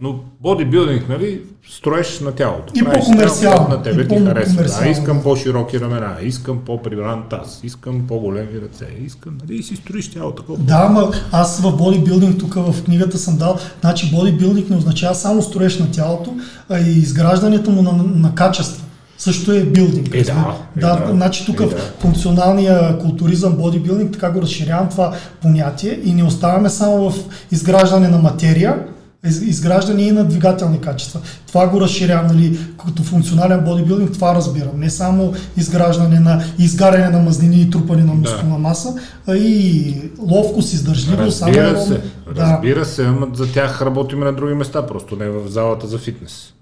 [0.00, 1.40] Но бодибилдинг, нали,
[1.70, 2.72] строеш на тялото.
[2.76, 3.68] И по-комерциално.
[3.68, 4.64] На тебе ти харесва.
[4.64, 10.10] Да, искам по-широки ramена, искам по-прибран таз, искам по-големи ръце, искам, нали, и си строиш
[10.10, 10.42] тялото.
[10.42, 10.58] Такова.
[10.58, 15.42] Да, ма аз в бодибилдинг тук в книгата съм дал, значи бодибилдинг не означава само
[15.42, 16.36] строеш на тялото,
[16.68, 18.87] а и изграждането му на, на качество
[19.18, 20.14] също е билдинг.
[20.14, 21.76] Е, да, е, да, да, значи тук е, да.
[21.98, 25.12] функционалния културизъм, бодибилдинг, така го разширявам това
[25.42, 27.18] понятие и не оставаме само в
[27.52, 28.84] изграждане на материя,
[29.24, 31.20] изграждане и на двигателни качества.
[31.46, 34.80] Това го разширявам, нали, като функционален бодибилдинг, това разбирам.
[34.80, 38.58] Не само изграждане на изгаряне на мазнини и трупане на мускулна да.
[38.58, 38.94] маса,
[39.26, 41.42] а и ловкост, издържливост.
[41.42, 42.00] Разбира се,
[42.34, 42.42] да.
[42.42, 46.52] разбира се, ама за тях работим на други места, просто не в залата за фитнес.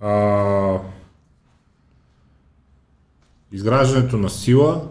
[0.00, 0.08] А...
[3.52, 4.88] Изграждането на сила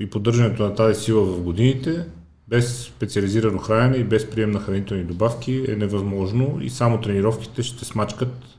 [0.00, 2.06] и поддържането на тази сила в годините
[2.48, 7.84] без специализирано хранене и без прием на хранителни добавки е невъзможно и само тренировките ще
[7.84, 8.58] смачкат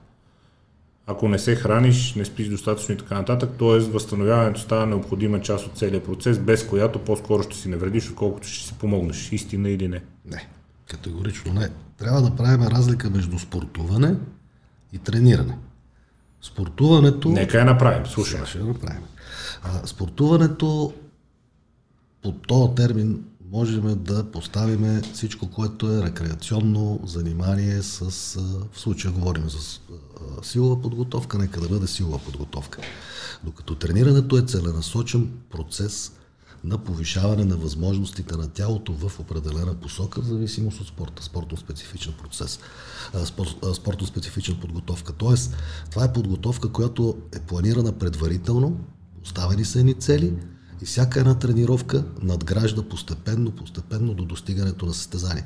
[1.11, 3.80] ако не се храниш, не спиш достатъчно и така нататък, т.е.
[3.80, 8.68] възстановяването става необходима част от целият процес, без която по-скоро ще си навредиш, отколкото ще
[8.68, 9.31] си помогнеш.
[9.31, 10.03] Истина или не?
[10.26, 10.47] Не,
[10.89, 11.69] категорично не.
[11.97, 14.15] Трябва да правим разлика между спортуване
[14.93, 15.57] и трениране.
[16.41, 17.30] Спортуването...
[17.30, 18.45] Нека я направим, слушай.
[18.45, 19.03] Ще направим.
[19.64, 20.94] А, спортуването
[22.22, 28.02] по този термин можем да поставим всичко, което е рекреационно занимание с,
[28.74, 29.80] в случая говорим за
[30.44, 32.82] силова подготовка, нека да бъде силова подготовка.
[33.44, 36.11] Докато тренирането е целенасочен процес
[36.64, 42.60] на повишаване на възможностите на тялото в определена посока, в зависимост от спорта, спортно-специфичен процес,
[43.73, 45.14] спортно-специфична подготовка.
[45.14, 45.56] Тоест,
[45.91, 48.77] това е подготовка, която е планирана предварително,
[49.23, 50.34] оставени са едни цели,
[50.81, 55.45] и всяка една тренировка надгражда постепенно, постепенно до достигането на състезание.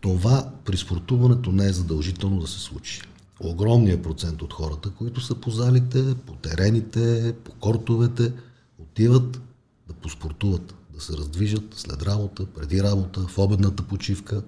[0.00, 3.02] Това при спортуването не е задължително да се случи.
[3.40, 8.32] Огромният процент от хората, които са по залите, по терените, по кортовете,
[8.78, 9.40] отиват
[9.88, 14.42] да поспортуват, да се раздвижат след работа, преди работа, в обедната почивка,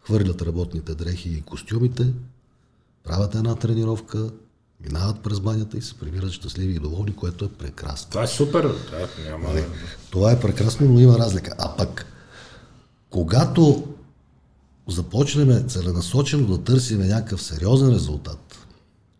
[0.00, 2.12] хвърлят работните дрехи и костюмите,
[3.04, 4.30] правят една тренировка,
[4.80, 8.10] минават през банята и се прибират щастливи и доволни, което е прекрасно.
[8.10, 8.62] Това е супер.
[8.62, 9.48] Да, няма...
[9.48, 9.64] Нали?
[10.10, 11.54] Това е прекрасно, но има разлика.
[11.58, 12.06] А пък,
[13.10, 13.88] когато
[14.88, 18.66] започнем целенасочено да търсим някакъв сериозен резултат,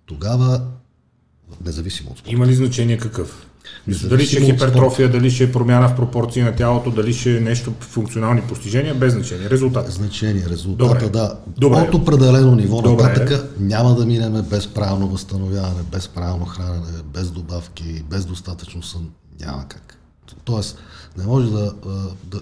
[0.07, 0.67] тогава,
[1.65, 2.35] независимо от спорта.
[2.35, 3.50] Има ли значение какъв?
[4.09, 7.41] Дали ще е хипертрофия, дали ще е промяна в пропорции на тялото, дали ще е
[7.41, 9.51] нещо функционални постижения, без значение.
[9.51, 9.93] Резултат.
[9.93, 11.09] Значение, резултата, Добре.
[11.09, 11.39] да.
[11.59, 11.77] Добре.
[11.77, 13.03] От определено ниво Добре.
[13.03, 19.09] нататък няма да минеме без правилно възстановяване, без правилно хранене, без добавки, без достатъчно сън.
[19.41, 19.97] Няма как.
[20.45, 20.79] Тоест,
[21.19, 21.75] не може да,
[22.25, 22.41] да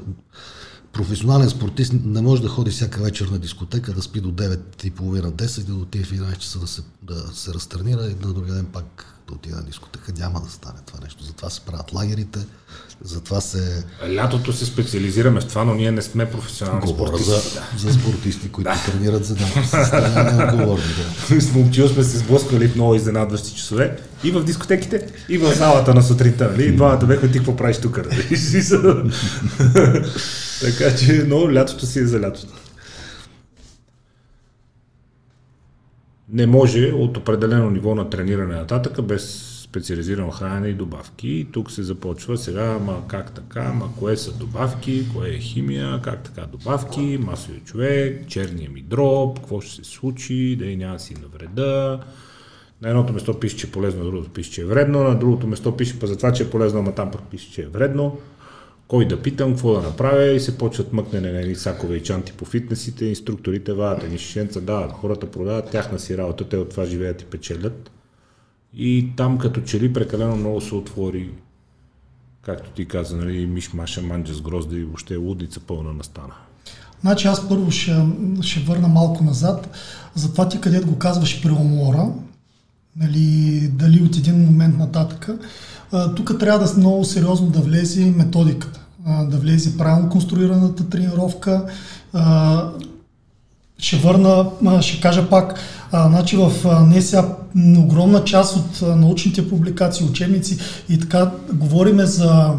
[0.92, 5.64] професионален спортист не може да ходи всяка вечер на дискотека, да спи до 9.30-10 и
[5.64, 9.17] да отиде в 11 часа да се, да се разтренира и да другия ден пак
[9.28, 10.12] да отида на дискотека.
[10.18, 11.24] Няма да стане това нещо.
[11.24, 12.38] Затова се правят лагерите,
[13.02, 13.84] затова се...
[14.14, 17.30] Лятото се специализираме в това, но ние не сме професионални Говоря спортисти.
[17.30, 17.66] За, да.
[17.78, 18.92] за спортисти, които да.
[18.92, 20.84] тренират за да са отговорни.
[21.28, 21.40] Да.
[21.40, 25.94] С момчил сме се сблъсквали в много изненадващи часове и в дискотеките, и в залата
[25.94, 26.50] на сутринта.
[26.50, 26.76] Нали?
[26.76, 28.00] Двамата бехме ти какво правиш тук.
[30.60, 32.67] Така че, но лятото си е за лятото.
[36.32, 41.28] Не може от определено ниво на трениране нататък без специализирано хранене и добавки.
[41.28, 46.00] И тук се започва сега, ама как така, ама кое са добавки, кое е химия,
[46.02, 50.98] как така добавки, масовия човек, черния ми дроб, какво ще се случи, да и няма
[50.98, 52.00] си навреда.
[52.82, 55.46] На едното место пише, че е полезно, на другото пише, че е вредно, на другото
[55.46, 58.18] место пише па за това, че е полезно, ама там пък пише, че е вредно
[58.88, 62.44] кой да питам, какво да направя и се почват мъкнене на сакове и чанти по
[62.44, 67.22] фитнесите, инструкторите вадат едни шишенца, дават, хората продават тяхна си работа, те от това живеят
[67.22, 67.90] и печелят.
[68.74, 71.30] И там като че ли прекалено много се отвори,
[72.42, 76.34] както ти каза, нали, миш маша манджа с грозда и въобще лудица пълна настана.
[77.00, 78.06] Значи аз първо ще,
[78.42, 79.76] ще върна малко назад.
[80.14, 82.06] Затова ти където го казваш при умора,
[82.96, 85.28] нали, дали от един момент нататък,
[86.16, 88.80] тук трябва да много сериозно да влезе методиката,
[89.30, 91.64] да влезе правилно конструираната тренировка.
[93.78, 94.46] Ще върна,
[94.80, 95.54] ще кажа пак,
[95.92, 96.52] значи в
[96.86, 97.36] не сега
[97.78, 100.58] огромна част от научните публикации, учебници
[100.88, 102.54] и така говориме за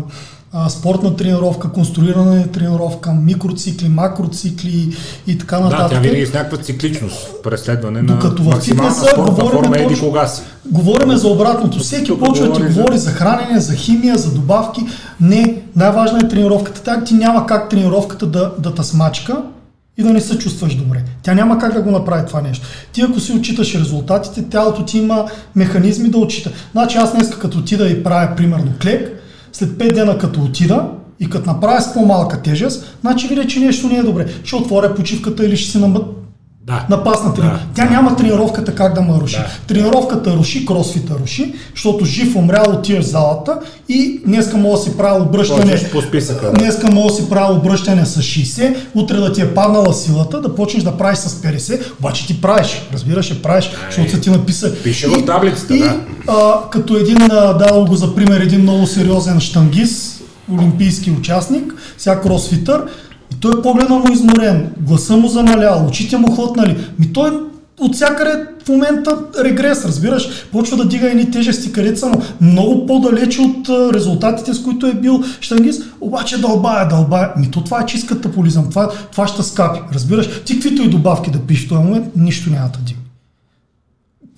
[0.54, 4.96] а, спортна тренировка, конструирана тренировка, микроцикли, макроцикли
[5.28, 5.90] и така нататък.
[5.90, 10.14] Да, тя винаги е с някаква цикличност, преследване на Докато в фитнеса говорим, точно,
[10.66, 11.80] говорим за обратното.
[11.80, 14.82] Всеки почва да ти говори за хранене, за химия, за добавки.
[15.22, 16.82] Не, най-важна е тренировката.
[16.84, 19.42] Тя ти няма как тренировката да, да те смачка,
[19.98, 21.04] и да не се чувстваш добре.
[21.24, 22.68] Тя няма как да го направи това нещо.
[22.92, 26.52] Ти ако си отчиташ резултатите, тялото ти има механизми да отчита.
[26.72, 29.19] Значи аз днес като отида и правя примерно клек,
[29.60, 33.88] след 5 дена като отида и като направя с по-малка тежест, значи видя, че нещо
[33.88, 34.26] не е добре.
[34.44, 36.19] Ще отворя почивката или ще си намът
[36.70, 36.86] Да.
[36.90, 37.66] Напасна тренировка.
[37.66, 37.90] Да, Тя да.
[37.90, 39.36] няма тренировката как да ме руши.
[39.36, 39.48] Да.
[39.68, 43.60] Тренировката руши, кросфита руши, защото жив умрял отиваш в залата
[43.90, 45.90] и днеска мога да си правил обръщане.
[45.92, 46.54] По списъка, да.
[46.54, 50.56] Днеска мога да си правил обръщане с 60, утре да ти е паднала силата, да
[50.56, 52.82] почнеш да правиш с 50, обаче ти правиш.
[52.94, 54.76] Разбираш, правиш, защото са ти написа.
[54.84, 56.00] Пише в таблицата, и, да.
[56.28, 57.18] А, като един,
[57.60, 60.22] дал го за пример, един много сериозен штангист,
[60.52, 62.84] олимпийски участник, сега кросфитър,
[63.32, 66.78] и той погледна му изморен, гласа му замалял, очите му хлътнали.
[67.00, 67.32] Ми той
[67.80, 73.42] от всякъде в момента регрес, разбираш, почва да дига едни тежести, са му много по-далече
[73.42, 77.34] от резултатите, с които е бил штангист, обаче дълбая, дълбая.
[77.38, 80.30] Ми то това е чист катаполизъм, това, това ще скапи, разбираш.
[80.46, 83.00] Ти каквито и добавки да пишеш в този момент, нищо няма да дига.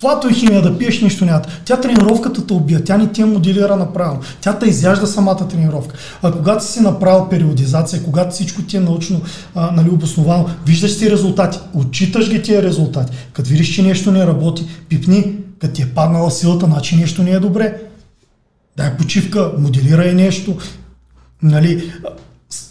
[0.02, 1.42] Каквато и химия да пиеш, нищо няма.
[1.64, 4.20] Тя тренировката те убия, тя не ти я моделира направо.
[4.40, 5.94] Тя те изяжда самата тренировка.
[6.22, 9.20] А когато си направил периодизация, когато всичко ти е научно
[9.54, 13.16] а, нали, обосновано, виждаш си резултати, отчиташ ги тия резултати.
[13.32, 17.30] Като видиш, че нещо не работи, пипни, като ти е паднала силата, значи нещо не
[17.30, 17.76] е добре.
[18.76, 20.56] Дай почивка, моделирай нещо.
[21.42, 21.92] Нали,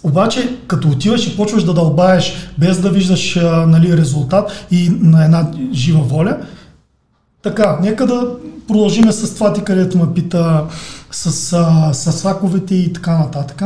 [0.04, 3.36] обаче, като отиваш и почваш да дълбаеш, без да виждаш
[3.68, 6.38] нали, резултат и на една жива воля,
[7.44, 8.38] така, нека да
[8.68, 10.68] продължиме с това ти, където ме пита
[11.12, 13.58] с, а, с саковете и така нататък.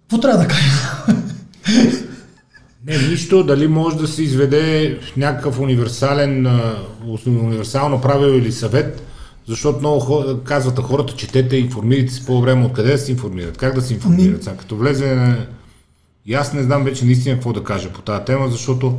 [0.00, 1.14] Какво трябва да кажа?
[2.86, 6.60] Не, нищо, дали може да се изведе някакъв универсален,
[7.26, 9.02] универсално правило или съвет,
[9.48, 13.74] защото много хора, казват на хората, четете, информирайте се по-време, откъде да се информират, как
[13.74, 14.44] да се информират.
[14.44, 15.36] Сега, като влезе.
[16.26, 18.98] И аз не знам вече наистина какво да кажа по тази тема, защото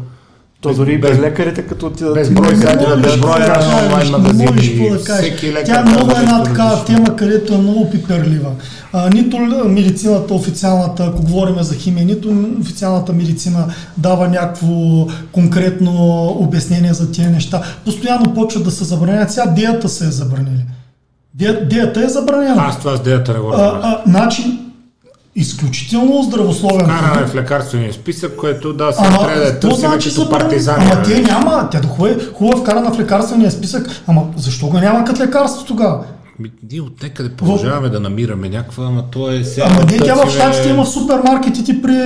[0.64, 2.14] То дори без лекарите, като отидат...
[2.14, 5.34] без брой сайта, можеш без брой на онлайн не можеш магазини, да кажеш.
[5.66, 8.52] Тя е много една такава тема, където е много пиперлива.
[8.94, 13.66] А, нито медицината официалната, ако говорим за химия, нито официалната медицина
[13.98, 14.68] дава някакво
[15.32, 17.62] конкретно обяснение за тия неща.
[17.86, 19.32] Постоянно почват да се забранят.
[19.32, 20.66] Сега диета се е забранили.
[21.70, 22.64] Диета е забранена.
[22.68, 23.96] Аз това с деята не го разбрах.
[24.06, 24.63] значи,
[25.36, 27.30] изключително здравословен продукт.
[27.30, 30.86] в лекарствения списък, което да, сега Ама, трябва да какво търсим значи като партизани.
[30.92, 31.14] Ама нали?
[31.14, 35.24] те няма, тя дохуе е хубава вкарана в лекарствения списък, ама защо го няма като
[35.24, 36.04] лекарство тогава?
[36.72, 39.68] Ние от някъде продължаваме да намираме някаква, ама то е сега...
[39.70, 41.98] Ама не, тя в щатите има в супермаркетите при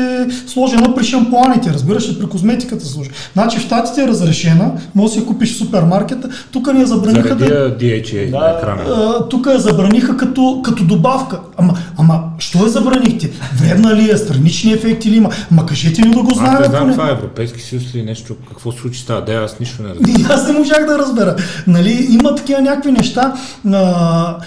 [0.47, 3.09] сложена при шампуаните, разбираш ли, при козметиката служи.
[3.33, 7.27] Значи в щатите е разрешена, може да си купиш в супермаркета, тук ни я забраниха
[7.27, 7.77] Заради да...
[7.77, 8.39] DHA Да.
[8.39, 8.83] на екрана.
[9.29, 11.39] Тук я забраниха като, като добавка.
[11.57, 12.23] Ама, ама,
[12.57, 13.29] що я забранихте?
[13.55, 14.17] Вредна ли е?
[14.17, 15.29] Странични ефекти ли има?
[15.51, 16.61] Ма кажете ни да го Аз знаем.
[16.61, 19.89] не знам това е Европейски съюз ли нещо, какво случи тази идея, аз нищо не
[19.89, 20.25] разбирам.
[20.31, 21.35] Аз не можах да разбера.
[21.67, 23.33] Нали, има такива някакви неща.
[23.73, 24.37] А,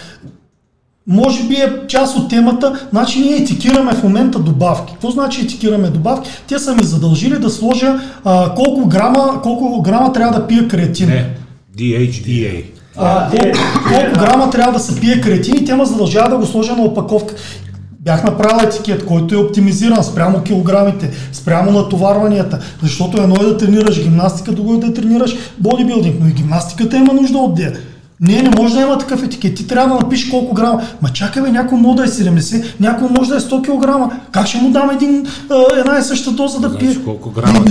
[1.06, 2.86] може би е част от темата.
[2.90, 4.92] Значи ние етикираме в момента добавки.
[4.92, 6.30] Какво значи етикираме добавки?
[6.48, 11.08] Те са ми задължили да сложа а, колко, грама, колко грама трябва да пия креатин.
[11.08, 11.34] Не,
[11.78, 12.64] DHDA.
[12.96, 13.58] А, колко,
[13.88, 16.82] колко грама трябва да се пие креатин и те ме задължава да го сложа на
[16.82, 17.34] опаковка.
[18.04, 24.02] Бях направил етикет, който е оптимизиран спрямо килограмите, спрямо натоварванията, защото едно е да тренираш
[24.02, 27.72] гимнастика, друго е да тренираш бодибилдинг, но и гимнастиката има нужда от дея.
[28.20, 29.54] Не, не може да има такъв етикет.
[29.54, 30.82] Ти трябва да напишеш колко грама.
[31.02, 34.14] Ма чакай бе, някой може да е 70, някой може да е 100 кг.
[34.32, 35.26] Как ще му дам един,
[35.78, 36.90] една и съща доза да пие?
[36.90, 37.64] Значи колко грама?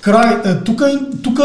[0.00, 0.36] Край.
[0.44, 0.82] Е, Тук,
[1.22, 1.40] тук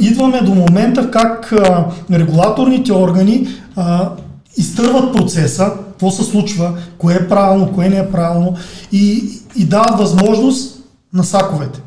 [0.00, 4.08] идваме до момента как а, регулаторните органи а,
[4.56, 8.56] изтърват процеса, какво се случва, кое е правилно, кое не е правилно
[8.92, 9.24] и,
[9.56, 11.80] и дават възможност на саковете.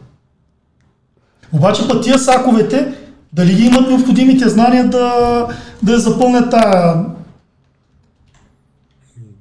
[1.54, 2.94] Обаче път тия саковете,
[3.34, 5.48] дали ги имат необходимите знания да,
[5.84, 7.06] да запълнят тая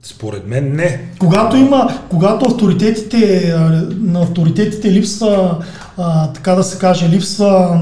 [0.02, 1.08] Според мен не.
[1.18, 3.58] когато има, когато авторитетите, а,
[4.00, 5.64] на авторитетите липсва,
[5.98, 7.80] а, така да се каже, липсва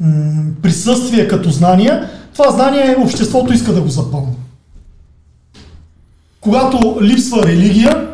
[0.00, 4.41] м, присъствие като знание, това знание обществото иска да го запълни.
[6.42, 8.08] Когато липсва религия,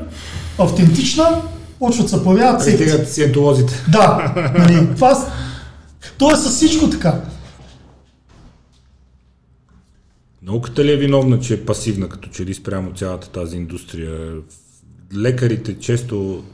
[0.59, 1.43] автентична,
[1.79, 2.89] почват се появяват секции.
[2.89, 3.85] Стигат сиентолозите.
[3.89, 5.33] Да, нали, това,
[6.19, 7.21] то е с всичко така.
[10.43, 14.33] Науката ли е виновна, че е пасивна, като че ли спрямо цялата тази индустрия?
[15.17, 16.45] Лекарите често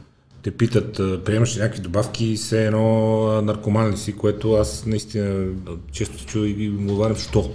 [0.43, 5.47] те питат, приемаш ли някакви добавки и все едно наркоман ли си, което аз наистина
[5.93, 7.51] често се чуя и ги говорим, що?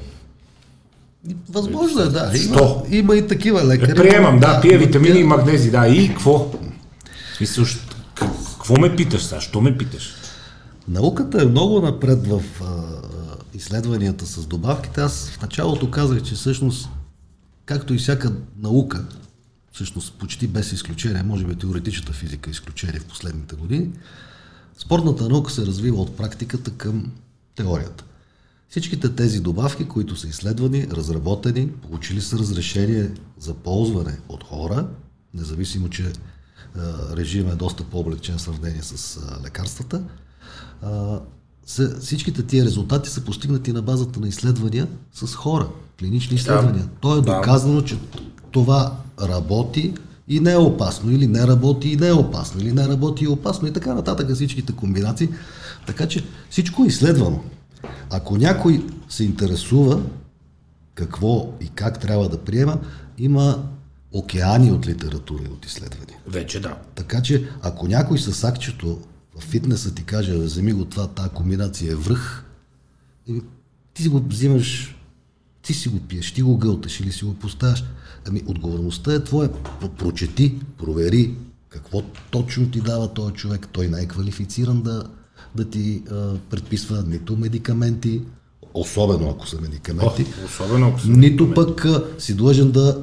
[1.49, 2.31] Възможно е, да.
[2.35, 2.85] Има, Що?
[2.89, 3.91] има и такива лекари.
[3.91, 6.39] Е, приемам, да, пия витамини и Тя- магнези, да, и какво?
[7.33, 7.65] В смисъл,
[8.57, 9.41] какво ме питаш сега?
[9.41, 10.13] Що ме питаш?
[10.87, 12.65] Науката е много напред в а,
[13.53, 15.01] изследванията с добавките.
[15.01, 16.89] Аз в началото казах, че всъщност,
[17.65, 19.05] както и всяка наука,
[19.73, 23.89] всъщност почти без изключение, може би теоретичната физика е изключение в последните години,
[24.77, 27.11] Спортната наука се развива от практиката към
[27.55, 28.03] теорията.
[28.69, 34.87] Всичките тези добавки, които са изследвани, разработени, получили са разрешение за ползване от хора,
[35.33, 36.11] независимо, че
[36.75, 36.81] а,
[37.17, 40.03] режим е доста по-облегчен в сравнение с а, лекарствата,
[41.65, 45.67] са, всичките тия резултати са постигнати на базата на изследвания с хора,
[45.99, 46.83] клинични изследвания.
[46.83, 46.89] Да.
[47.01, 47.97] То е доказано, че
[48.51, 49.93] това работи
[50.27, 53.27] и не е опасно, или не работи и не е опасно, или не работи и
[53.27, 55.29] е опасно и така нататък всичките комбинации.
[55.87, 57.43] Така че всичко е изследвано.
[58.09, 60.01] Ако някой се интересува
[60.95, 62.79] какво и как трябва да приема,
[63.17, 63.63] има
[64.11, 66.17] океани от литература и от изследвания.
[66.27, 66.77] Вече да.
[66.95, 68.99] Така че, ако някой с акчето
[69.39, 72.45] в фитнеса ти каже, "Бе, вземи го това, тази комбинация е връх,
[73.93, 74.95] ти си го взимаш,
[75.61, 77.83] ти си го пиеш, ти го гълташ или си го поставяш.
[78.27, 79.49] Ами, отговорността е твоя.
[79.49, 81.35] Про- Прочети, провери
[81.69, 83.67] какво точно ти дава този човек.
[83.71, 85.03] Той не е квалифициран да,
[85.59, 88.21] да ти а, предписва нито медикаменти,
[88.73, 93.01] особено ако са медикаменти, О, особено ако са нито пък а, си длъжен да,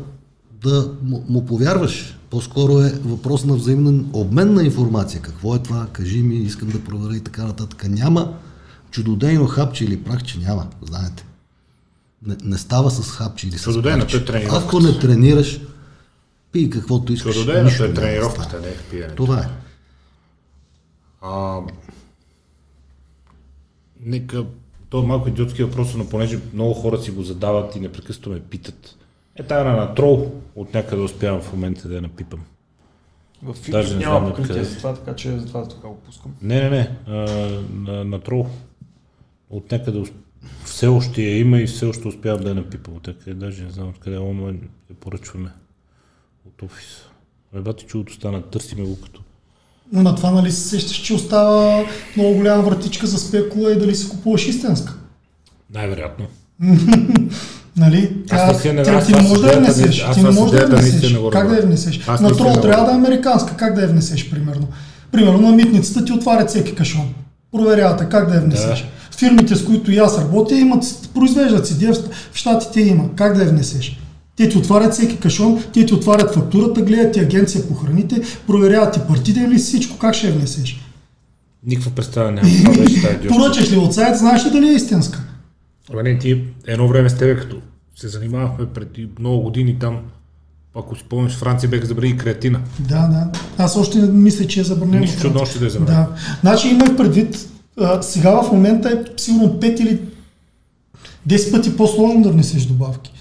[0.62, 2.12] да му, му повярваш.
[2.31, 5.23] По-скоро е въпрос на взаимен обмен на информация.
[5.23, 5.87] Какво е това?
[5.93, 7.85] Кажи ми, искам да проверя и така нататък.
[7.89, 8.35] Няма
[8.91, 11.27] чудодейно хапче или прахче, няма, знаете.
[12.27, 14.24] Не, не става с хапче или с прахче.
[14.35, 14.49] е.
[14.51, 15.61] Ако не тренираш,
[16.53, 17.35] пий каквото искаш.
[17.35, 19.15] Чудодейното нищо е тренировката, не е пиенето.
[19.15, 19.49] Това е.
[21.23, 21.61] А,
[24.01, 24.44] нека,
[24.89, 28.40] то е малко идиотски въпрос, но понеже много хора си го задават и непрекъснато ме
[28.40, 28.97] питат.
[29.36, 32.40] Е, тая на трол от някъде успявам в момента да я напипам.
[33.43, 36.35] В Даже фитнес не няма покритие за това, така че затова така го пускам.
[36.43, 37.12] Не, не, не, а,
[37.73, 38.47] на, на трол.
[39.51, 40.02] От някъде
[40.64, 43.35] все още я има и все още успявам да я напипам някъде.
[43.35, 45.51] Даже не знам откъде онлайн я поръчваме
[46.47, 47.10] от офиса.
[47.55, 49.23] Ребята, чудото стана, търсиме го като.
[49.92, 51.84] На това нали се сещаш, че остава
[52.16, 54.94] много голяма вратичка за спекула и дали си купуваш истинска.
[55.74, 56.26] Най-вероятно.
[57.78, 58.16] Нали?
[58.30, 60.06] Аз не- тя, аз ти с да я внесеш.
[60.14, 61.16] Ти не можеш да я внесеш.
[61.32, 62.06] Как да я внесеш?
[62.20, 63.56] На трол трябва да е американска.
[63.56, 64.68] Как да я внесеш, примерно?
[65.12, 67.14] Примерно на митницата ти отварят всеки кашон.
[67.52, 68.86] Проверявате как да я внесеш.
[69.16, 70.84] Фирмите, с които и аз работя, имат,
[71.14, 71.92] произвеждат си,
[72.32, 73.04] в щатите има.
[73.16, 74.00] Как да я внесеш?
[74.36, 78.94] Те ти отварят всеки кашон, те ти отварят фактурата, гледат ти агенция по храните, проверяват
[78.94, 80.80] ти партиден ли си, всичко, как ще я внесеш?
[81.66, 82.50] Никаква представа нямам.
[82.64, 83.28] Това беше тази идиотска.
[83.28, 85.22] Поръчаш ли от сайт, знаеш ли дали е истинска?
[85.92, 87.56] Абе не, ти едно време с тебе, като
[87.96, 89.98] се занимавахме преди много години там,
[90.74, 92.60] ако си помниш, Франция беха забрали креатина.
[92.78, 93.30] Да, да.
[93.58, 95.00] Аз още не мисля, че е забранено.
[95.00, 96.06] Нищо чудно още да е забранено.
[96.06, 96.16] Да.
[96.40, 97.48] Значи имах предвид,
[97.80, 100.00] а, сега в момента е сигурно 5 или
[101.28, 103.12] 10 пъти по-сложно да внесеш добавки.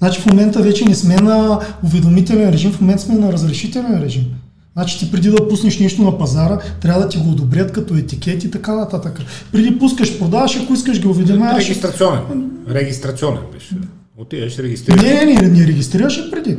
[0.00, 4.24] Значи в момента вече не сме на уведомителен режим, в момента сме на разрешителен режим.
[4.72, 8.44] Значи ти преди да пуснеш нещо на пазара, трябва да ти го одобрят като етикет
[8.44, 9.20] и така нататък.
[9.52, 11.64] Преди пускаш, продаваш, ако искаш ги уведомяваш.
[11.64, 12.50] Регистрационен.
[12.70, 13.76] Регистрационен беше.
[14.18, 15.02] Отиваш, регистрираш.
[15.02, 16.56] Не, не, не, регистрираш преди.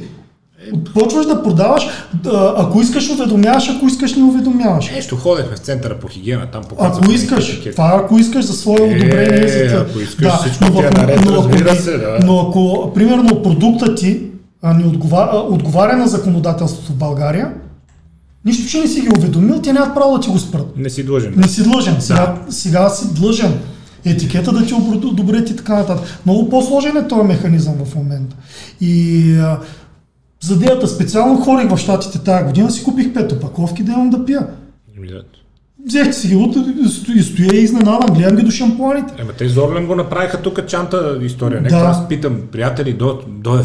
[0.94, 4.90] Почваш да продаваш, да, ако искаш уведомяваш, ако искаш не уведомяваш.
[4.92, 7.04] Нещо ходехме в центъра по хигиена, там показват.
[7.04, 9.48] Ако искаш, това ако искаш за свое Е, одобрение.
[9.50, 9.82] за това.
[9.82, 12.20] ако искаш, всичко но ти е ако- наред, но разбира се, да.
[12.26, 14.22] Но ако, примерно, продуктът ти
[14.62, 17.54] а, не отговаря, отговаря на законодателството в България,
[18.46, 20.78] нищо, че не си ги уведомил, те нямат право да ти го спрат.
[20.78, 21.34] Не си длъжен.
[21.38, 21.96] Не си длъжен.
[22.00, 23.60] Сега, сега си длъжен.
[24.06, 26.20] Етикета да ти обр- одобрят и така нататък.
[26.26, 28.36] Много по-сложен е този механизъм в момента.
[28.82, 29.36] И
[30.44, 34.26] за идеята специално хорих в Штатите тази година, си купих пет опаковки да имам да
[34.26, 34.48] пия.
[34.98, 35.22] Еми, да.
[35.86, 36.56] Взех си ги от
[37.16, 39.14] и стоя и изненадан, гледам ги до шампуаните.
[39.20, 41.62] Ема те Зорлен го направиха тук чанта история.
[41.62, 41.82] Нека Да.
[41.82, 43.60] аз питам приятели до, до.
[43.60, 43.64] Е,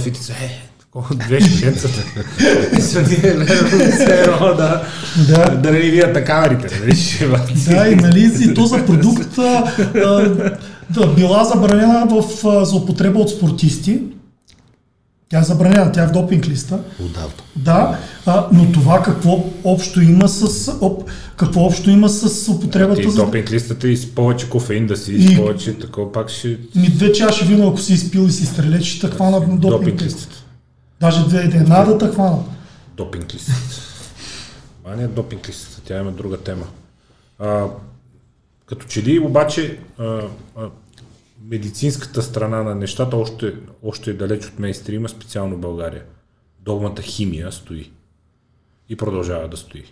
[0.81, 2.05] такова две шишенцата.
[4.57, 4.83] Да,
[5.29, 5.51] Да.
[5.51, 6.81] да не видят на камерите.
[6.81, 6.95] Нали?
[7.69, 9.39] Да, и нали, и то за продукт
[10.91, 12.25] да, била забранена в,
[12.65, 14.03] за употреба от спортисти.
[15.29, 16.81] Тя е забранена, тя е в допинг листа.
[17.01, 17.33] Отдавна.
[17.57, 19.31] Да, а, но това какво
[19.65, 21.05] общо има с, оп,
[21.37, 23.17] какво общо има с употребата Ти за...
[23.17, 26.49] допинг листата и с повече кофеин да си, И- с повече такова пак ще...
[26.75, 29.81] Ми две чаши вино, ако си изпил и си стрелеч, ще те хванат на допинг,
[29.81, 30.05] Допинг листа.
[30.19, 30.45] листата.
[31.01, 32.41] Даже две, една да те хванат.
[32.97, 33.61] Допинг листата.
[34.83, 36.65] Това не е допинг листата, тя има друга тема.
[37.39, 37.65] А,
[38.67, 40.21] като че ли обаче а,
[40.57, 40.63] а,
[41.49, 46.05] медицинската страна на нещата още, още е далеч от мейнстрима, специално България.
[46.61, 47.93] Догмата химия стои.
[48.89, 49.85] И продължава да стои.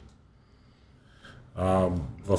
[1.55, 1.89] А,
[2.27, 2.39] в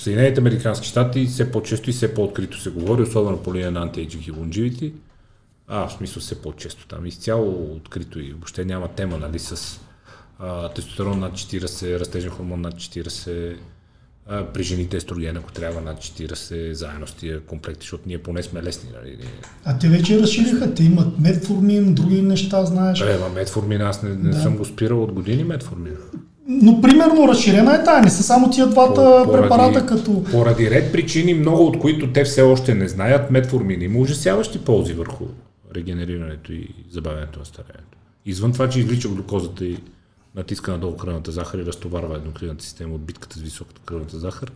[0.00, 4.28] Съединените Американски щати все по-често и все по-открито се говори, особено по линия на anti-aging
[4.28, 4.92] и longevity.
[5.68, 7.06] А, в смисъл все по-често там.
[7.06, 9.80] Изцяло открито и въобще няма тема, нали, с
[10.38, 13.56] а, тестостерон над 40, растежен хормон над 40,
[14.28, 18.42] а, при жените естроген, ако трябва над 40, заедно с тия комплекти, защото ние поне
[18.42, 18.90] сме лесни.
[18.94, 19.16] Нали?
[19.64, 23.00] А те вече разшириха, те имат метформин, други неща, знаеш.
[23.00, 24.40] Е, метформин, аз не, не Да.
[24.40, 25.96] съм го спирал от години метформин.
[26.48, 30.24] Но примерно разширена е тая, не са само тия двата По- препарата като...
[30.24, 34.92] Поради ред причини, много от които те все още не знаят, метформин има ужасяващи ползи
[34.92, 35.24] върху
[35.74, 37.98] регенерирането и забавянето на старението.
[38.26, 39.78] Извън това, че извлича глюкозата и
[40.36, 44.50] натиска надолу кръвната захар и разтоварва еднокринната система от битката с високата кръвната захар,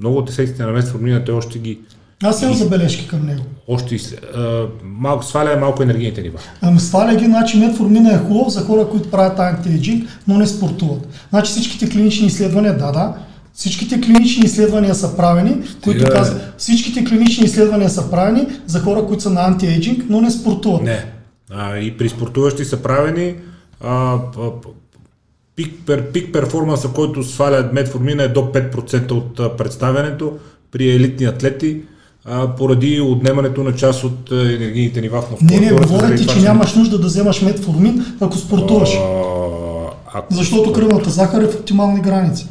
[0.00, 1.80] много от ефектите на метформина те още ги
[2.22, 3.42] Аз имам забележки към него.
[3.68, 3.96] още
[4.34, 6.38] а, малко сваля малко енергийните нива.
[6.62, 11.08] Ами сваля ги, значи метформина е хубав за хора, които правят антиейджинг, но не спортуват.
[11.30, 13.14] Значи всичките клинични изследвания, да, да,
[13.52, 15.52] всичките клинични изследвания са правени,
[15.84, 20.20] които Стига, казват, всичките клинични изследвания са правени за хора, които са на антиейджинг, но
[20.20, 20.82] не спортуват.
[20.82, 21.04] Не.
[21.50, 23.34] А, и при спортуващи са правени
[23.80, 24.50] а, а,
[25.60, 30.32] пик, пер, пик перформанса, който сваля метформина е до 5% от представянето
[30.72, 31.80] при елитни атлети,
[32.24, 36.74] а, поради отнемането на част от енергийните нива в Не, не, говоря ти, че нямаш
[36.74, 38.90] нужда да вземаш метформин, ако спортуваш.
[38.90, 39.00] А,
[40.14, 42.46] ако- Защото кръвната захар е в оптимални граници.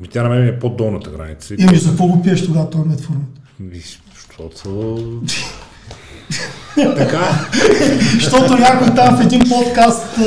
[0.00, 1.54] Ми тя на мен е под-долната граница.
[1.58, 3.24] Еми, за какво го пиеш тогава този метформин?
[3.60, 4.98] Виж, Защото...
[6.96, 7.20] така,
[8.14, 10.18] Защото някой там в един подкаст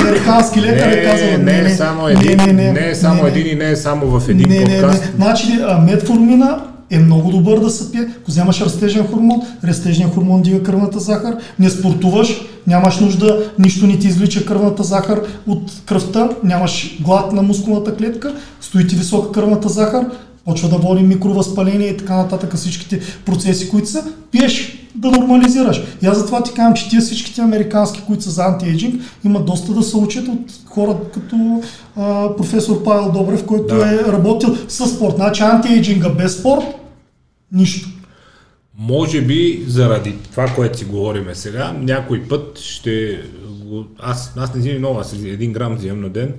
[0.00, 3.28] американски лекар е казал, не, не, е само един, не, не, не е само не,
[3.28, 5.02] един и не е само в един не, не, подкаст.
[5.02, 5.10] не.
[5.16, 6.60] Значи а, метформина
[6.90, 8.00] е много добър да се пие.
[8.00, 13.98] Ако вземаш растежен хормон, растежният хормон дига кръвната захар, не спортуваш, нямаш нужда, нищо не
[13.98, 19.68] ти извлича кръвната захар от кръвта, нямаш глад на мускулната клетка, стои ти висока кръвната
[19.68, 20.06] захар,
[20.44, 22.56] почва да води микровъзпаление и така нататък.
[22.56, 25.82] Всичките процеси, които са, пиеш да нормализираш.
[26.02, 29.72] И аз затова ти казвам, че тия всичките американски, които са за антиейджинг, имат доста
[29.72, 31.62] да се учат от хора като
[31.96, 33.94] а, професор Павел Добрев, който Да.
[33.94, 35.14] е работил с спорт.
[35.16, 36.64] Значи антиейджинга без спорт,
[37.52, 37.88] нищо.
[38.78, 43.22] Може би заради това, което си говориме сега, някой път ще.
[43.98, 46.34] Аз, аз не взимам много, аз един грам взимам на ден,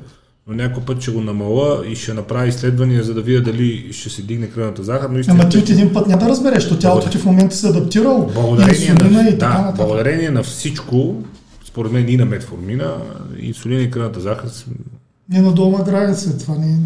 [0.47, 4.09] но някой път ще го намала и ще направя изследвания, за да видя дали ще
[4.09, 5.09] се дигне кръвната захар.
[5.09, 7.55] Но Ама ти истината, от един път няма да разбереш, защото тялото ти в момента
[7.55, 8.27] се е адаптирало.
[8.33, 11.23] благодарение на, и така да, благодарение на всичко,
[11.65, 12.93] според мен и на метформина,
[13.39, 14.49] инсулина и кръвната захар
[15.29, 16.77] Не на долна граница, това не е.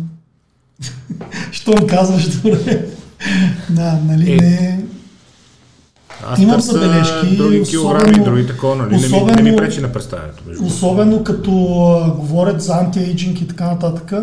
[1.51, 2.85] Щом казваш, добре.
[3.69, 4.83] Да, нали Е, не...
[6.23, 8.89] Аз Имам забележки, други особено- килограми, други такова, нали?
[8.91, 10.43] не, ми, не ми особено- пречи на представянето.
[10.47, 10.65] Между.
[10.65, 11.51] Особено като
[12.05, 14.13] а, говорят за антиейджинг и така нататък,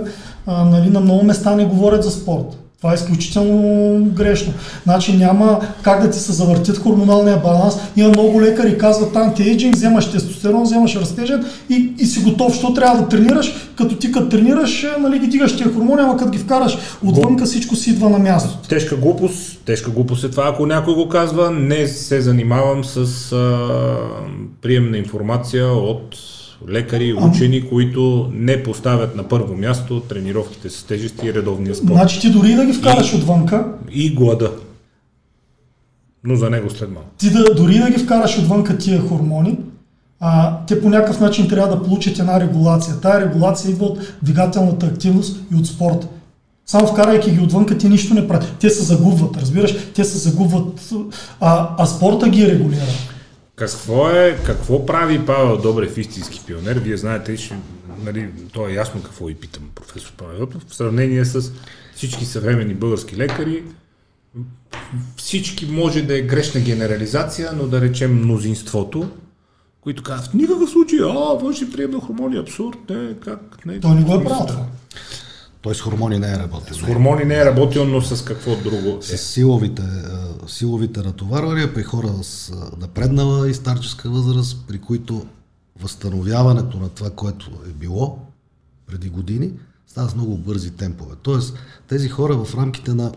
[0.46, 2.46] а, нали, на много места не говорят за спорт.
[2.84, 4.52] Това е изключително грешно.
[4.82, 7.74] Значи няма как да ти се завъртят хормоналния баланс.
[7.96, 12.54] Има много лекари, казват антиейджинг, вземаш тестостерон, вземаш растежен и, и си готов.
[12.54, 13.52] Що трябва да тренираш?
[13.76, 17.44] Като ти като тренираш, е, нали, ги дигаш тия хормони, ама като ги вкараш отвънка
[17.44, 18.68] всичко си идва на място.
[18.68, 23.68] Тежка глупост, тежка глупост е това, ако някой го казва, не се занимавам с а,
[24.62, 26.16] приемна информация от
[26.68, 31.92] лекари, учени, които не поставят на първо място тренировките с тежести и редовния спорт.
[31.92, 34.50] Значи ти дори да ги вкараш отвънка, И глада.
[36.24, 37.08] Но за него след малко.
[37.18, 39.58] ти да, дори да ги вкараш отвънка тия хормони,
[40.20, 43.00] а, те по някакъв начин трябва да получат една регулация.
[43.00, 46.06] Тая регулация идва от двигателната активност и от спорта.
[46.66, 48.56] Само вкарайки ги отвънка, ти нищо не правят.
[48.60, 49.76] Те се загубват, разбираш?
[49.94, 50.90] Те се загубват,
[51.40, 52.82] а, а спорта ги регулира.
[53.56, 56.78] Какво е, какво прави Павел Добрев истински пионер?
[56.78, 57.56] Вие знаете, ще,
[58.04, 61.52] нали, то е ясно какво и питам професор Павел в сравнение с
[61.94, 63.64] всички съвременни български лекари.
[65.16, 69.08] Всички може да е грешна генерализация, но да речем мнозинството,
[69.80, 73.80] които казват, в никакъв случай, а, външни приемна хормони, абсурд, не, как, не.
[73.80, 74.66] Той не го е правил това.
[75.64, 76.76] Той с хормони не е работил.
[76.76, 79.16] С хормони не е работил, но с какво друго С е.
[79.16, 79.82] силовите,
[80.46, 85.26] силовите натоварвания при хора с напреднала и старческа възраст, при които
[85.80, 88.18] възстановяването на това, което е било
[88.86, 89.50] преди години,
[89.86, 91.14] става с много бързи темпове.
[91.22, 91.56] Тоест,
[91.88, 93.12] тези хора в рамките на,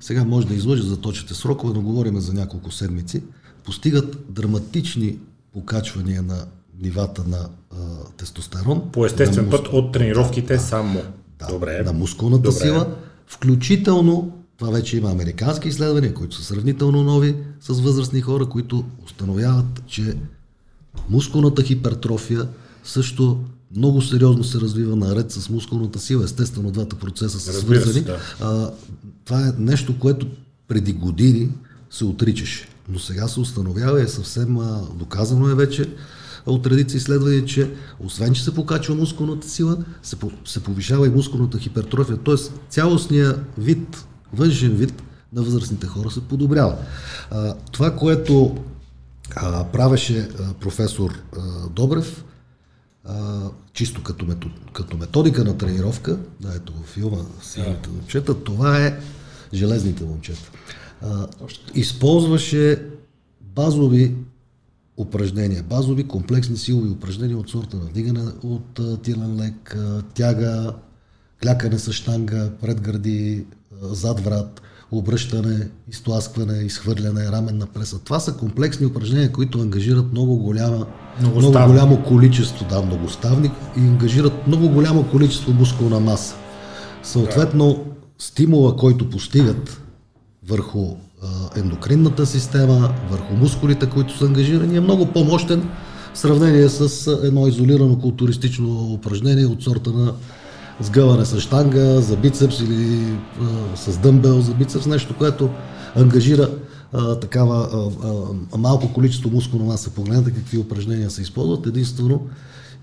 [0.00, 3.22] сега може да излъжа за точните срокове, но говорим за няколко седмици,
[3.64, 5.16] постигат драматични
[5.52, 6.44] покачвания на
[6.82, 7.76] нивата на а,
[8.16, 8.82] тестостерон.
[8.92, 11.02] По естествен на път от тренировките само.
[11.38, 11.82] Да, Добре.
[11.82, 12.60] на мускулната Добре.
[12.60, 12.96] сила,
[13.26, 19.82] включително, това вече има американски изследвания, които са сравнително нови с възрастни хора, които установяват,
[19.86, 20.16] че
[21.08, 22.48] мускулната хипертрофия
[22.84, 23.40] също
[23.76, 26.24] много сериозно се развива наред с мускулната сила.
[26.24, 28.04] Естествено, двата процеса са Разбира се, свързани.
[28.04, 28.18] да.
[28.40, 28.70] А,
[29.24, 30.26] това е нещо, което
[30.68, 31.48] преди години
[31.90, 32.68] се отричаше.
[32.88, 35.86] Но сега се установява и е съвсем а, доказано е вече
[36.48, 37.70] от редица изследвания, че
[38.00, 42.34] освен, че се покачва мускулната сила, се, се повишава и мускулната хипертрофия, т.е.
[42.68, 45.02] цялостния вид, външен вид
[45.32, 46.76] на възрастните хора се подобрява.
[47.30, 48.56] А, това, което
[49.36, 52.24] а, правеше а, професор а, Добрев,
[53.04, 53.40] а,
[53.72, 59.00] чисто като, метод, като методика на тренировка, да ето го филма Силните момчета, това е
[59.54, 60.50] железните момчета.
[61.02, 61.26] А,
[61.74, 62.82] използваше
[63.40, 64.14] базови
[64.98, 69.76] упражнения, базови комплексни силови упражнения от сорта на вдигане от тилен лек,
[70.14, 70.72] тяга,
[71.42, 73.46] клякане с штанга, предгради,
[73.82, 77.98] зад врат, обръщане, изтласкване, изхвърляне, раменна преса.
[77.98, 80.86] Това са комплексни упражнения, които ангажират много, голяма,
[81.20, 86.34] много голямо количество, да, многоставник и ангажират много голямо количество мускулна маса.
[87.02, 87.80] Съответно, да.
[88.18, 89.80] стимула, който постигат
[90.48, 90.96] върху
[91.56, 95.68] ендокринната система, върху мускулите, които са ангажирани, е много по-мощен
[96.14, 100.12] в сравнение с едно изолирано културистично упражнение от сорта на
[100.80, 105.50] сгъване с штанга, за бицепс или а, с дъмбел за бицепс, нещо, което
[105.96, 106.50] ангажира
[106.92, 107.88] а, такава
[108.52, 109.90] а, малко количество мускулна маса.
[109.90, 111.66] Погледнете какви упражнения се използват.
[111.66, 112.20] Единствено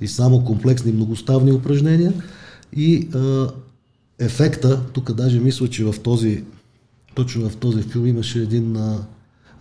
[0.02, 2.14] и само комплексни многоставни упражнения.
[2.74, 3.08] И
[4.20, 6.44] ефекта, тук даже мисля, че в този,
[7.16, 9.06] точно в този филм имаше един а,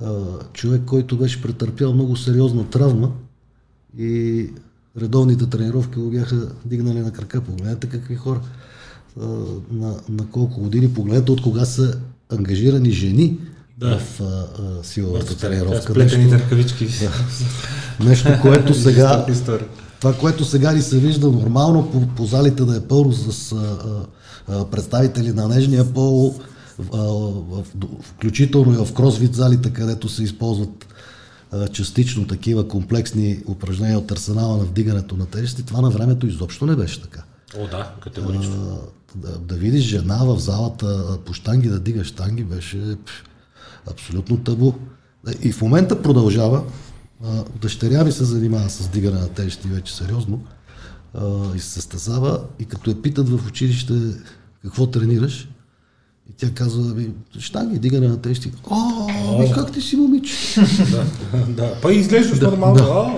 [0.00, 0.12] а,
[0.52, 3.12] човек, който беше претърпял много сериозна травма
[3.98, 4.46] и
[5.00, 7.40] редовните тренировки го бяха дигнали на крака.
[7.40, 8.40] Погледнете какви хора.
[9.70, 11.98] На, на колко години, погледнете от кога са
[12.32, 13.38] ангажирани жени
[13.78, 13.98] да.
[13.98, 15.92] в а, а, силовата тренировка.
[15.92, 16.86] Сплетените ръкавички.
[16.86, 17.10] Да.
[18.04, 19.26] Нещо, което сега...
[20.00, 23.78] това, което сега ни се вижда нормално по, по залите да е пълно с а,
[24.48, 27.64] а, представители на нежния пол, а, в,
[28.02, 30.86] включително и в кросвит залите, където се използват
[31.72, 36.76] частично такива комплексни упражнения от арсенала на вдигането на тежести, това на времето изобщо не
[36.76, 37.22] беше така.
[37.58, 38.80] О, да, категорично.
[39.16, 42.96] А, да, да видиш жена в залата по штанги да дига штанги беше
[43.90, 44.72] абсолютно табу.
[45.42, 46.64] И в момента продължава.
[47.24, 50.42] А, дъщеря ми се занимава с дигане на тежести вече сериозно
[51.14, 53.94] а, и се състезава и като я питат в училище
[54.62, 55.48] какво тренираш,
[56.30, 58.52] и тя казва, ми, штанги, дигане на тежести.
[58.70, 60.36] О, ми как ти си момиче?
[60.90, 61.80] да, да.
[61.82, 62.74] Па изглеждаш да, нормално.
[62.74, 63.12] Да.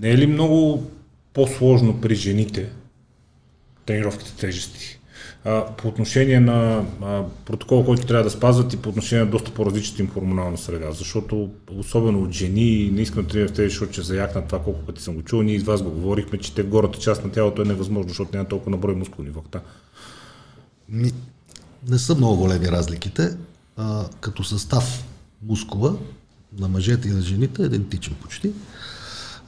[0.00, 0.82] Не е ли много
[1.34, 2.68] по-сложно при жените
[3.86, 5.00] тренировките тежести?
[5.44, 9.50] А, по отношение на а, протокола, който трябва да спазват и по отношение на доста
[9.50, 14.02] по-различната им хормонална среда, защото особено от жени, не искам да тренирам тези, защото че
[14.02, 16.98] заякна това колко пъти съм го чул, ние с вас го говорихме, че те гората
[16.98, 19.60] част на тялото е невъзможно, защото няма толкова наброй мускулни вълкта
[21.88, 23.36] не са много големи разликите.
[23.76, 25.04] А, като състав
[25.46, 25.96] мускула
[26.58, 28.52] на мъжете и на жените е идентичен почти.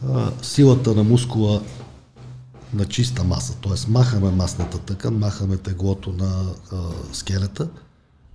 [0.08, 1.62] А, силата на мускула
[2.74, 3.90] на чиста маса, т.е.
[3.90, 6.76] махаме масната тъкан, махаме теглото на а,
[7.12, 7.68] скелета,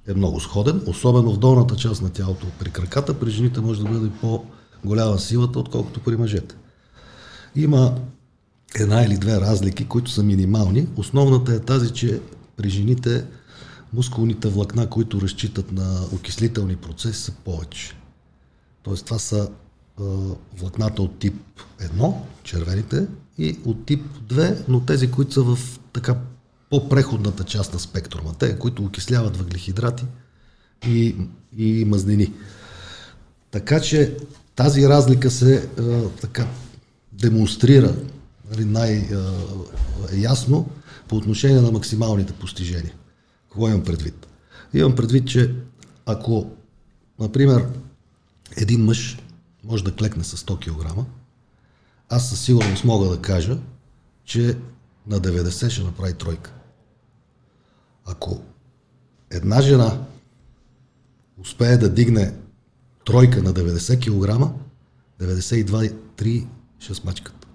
[0.07, 3.19] е много сходен, особено в долната част на тялото при краката.
[3.19, 6.55] При жените може да бъде по-голяма силата, отколкото при мъжете.
[7.55, 7.95] Има
[8.75, 10.87] една или две разлики, които са минимални.
[10.95, 12.21] Основната е тази, че
[12.57, 13.25] при жените
[13.93, 17.95] мускулните влакна, които разчитат на окислителни процеси, са повече.
[18.83, 19.49] Тоест това са
[19.99, 20.03] а,
[20.57, 21.35] влакната от тип
[21.81, 22.13] 1,
[22.43, 23.07] червените,
[23.37, 25.59] и от тип 2, но тези, които са в
[25.93, 26.15] така
[26.69, 28.33] по-преходната част на спектрума.
[28.39, 30.05] Те, които окисляват въглехидрати
[30.87, 31.15] и,
[31.57, 32.33] и мазнини.
[33.51, 34.17] Така че
[34.55, 35.81] тази разлика се а,
[36.21, 36.47] така
[37.11, 37.95] демонстрира
[38.51, 40.69] нали, най-ясно
[41.07, 42.93] по отношение на максималните постижения.
[43.53, 44.27] Какво имам предвид?
[44.73, 45.55] Имам предвид, че
[46.05, 46.51] ако,
[47.19, 47.69] например,
[48.57, 49.17] един мъж
[49.63, 51.05] може да клекне с 100 кг,
[52.09, 53.57] аз със сигурност мога да кажа,
[54.25, 54.57] че
[55.07, 56.53] на 90 ще направи тройка.
[58.05, 58.41] Ако
[59.31, 60.05] една жена
[61.37, 62.33] успее да дигне
[63.05, 64.53] тройка на 90 кг,
[65.21, 66.47] 92-3
[66.79, 67.47] ще смачкат.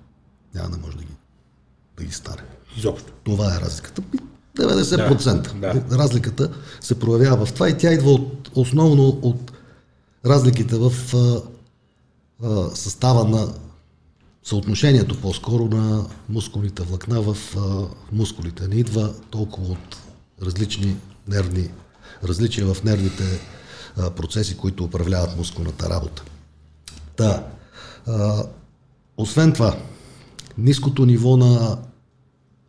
[0.55, 1.17] Няма да може да ги,
[1.97, 2.43] да ги стане.
[2.77, 3.13] Изобщо.
[3.25, 4.03] Това е разликата.
[4.59, 5.55] 90%.
[5.55, 5.99] Да, да.
[5.99, 9.53] Разликата се проявява в това и тя идва от, основно от
[10.27, 11.41] разликите в а,
[12.47, 13.55] а, състава на
[14.45, 18.69] съотношението по-скоро на мускулните влакна в а, мускулите.
[18.69, 19.97] Не идва толкова от
[20.43, 20.97] различни
[21.29, 21.71] нервни,
[22.25, 23.41] различия в нервните
[23.97, 26.23] а, процеси, които управляват мускулната работа.
[27.17, 27.47] Да.
[28.07, 28.45] А,
[29.17, 29.77] освен това,
[30.59, 31.79] ниското ниво на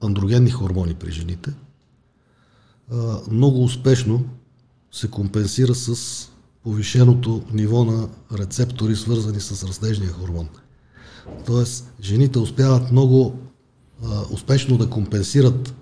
[0.02, 1.54] андрогенни хормони при жените–
[3.32, 4.26] много успешно
[4.92, 6.30] се компенсира с
[6.64, 8.08] повишеното ниво на
[8.38, 10.48] рецептори, свързани с растежния хормон.
[11.46, 13.40] Тоест, жените успяват много
[14.06, 15.74] а, успешно да компенсират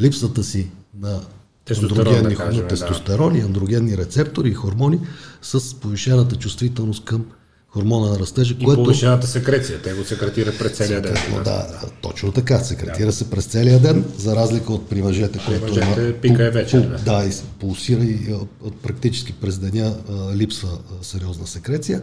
[0.00, 1.20] липсата си на
[1.64, 5.00] Тестостерон, андрогенни, да кажем, на тестостерон и андрогенни рецептори и хормони
[5.42, 7.26] с повишената чувствителност към
[7.74, 8.82] хормона на растежа, И което...
[8.82, 9.82] повишената секреция.
[9.82, 11.16] Те го секретират през целия ден.
[11.16, 11.66] Секретно, да,
[12.02, 12.58] точно така.
[12.58, 16.50] Секретира се през целия ден, за разлика от при мъжете, който мъжете има- пика е
[16.50, 17.18] вечер, пул- да.
[17.18, 17.30] Да, и
[17.60, 18.34] пулсира и
[18.82, 20.68] практически през деня а, липсва
[21.00, 22.02] а, сериозна секреция.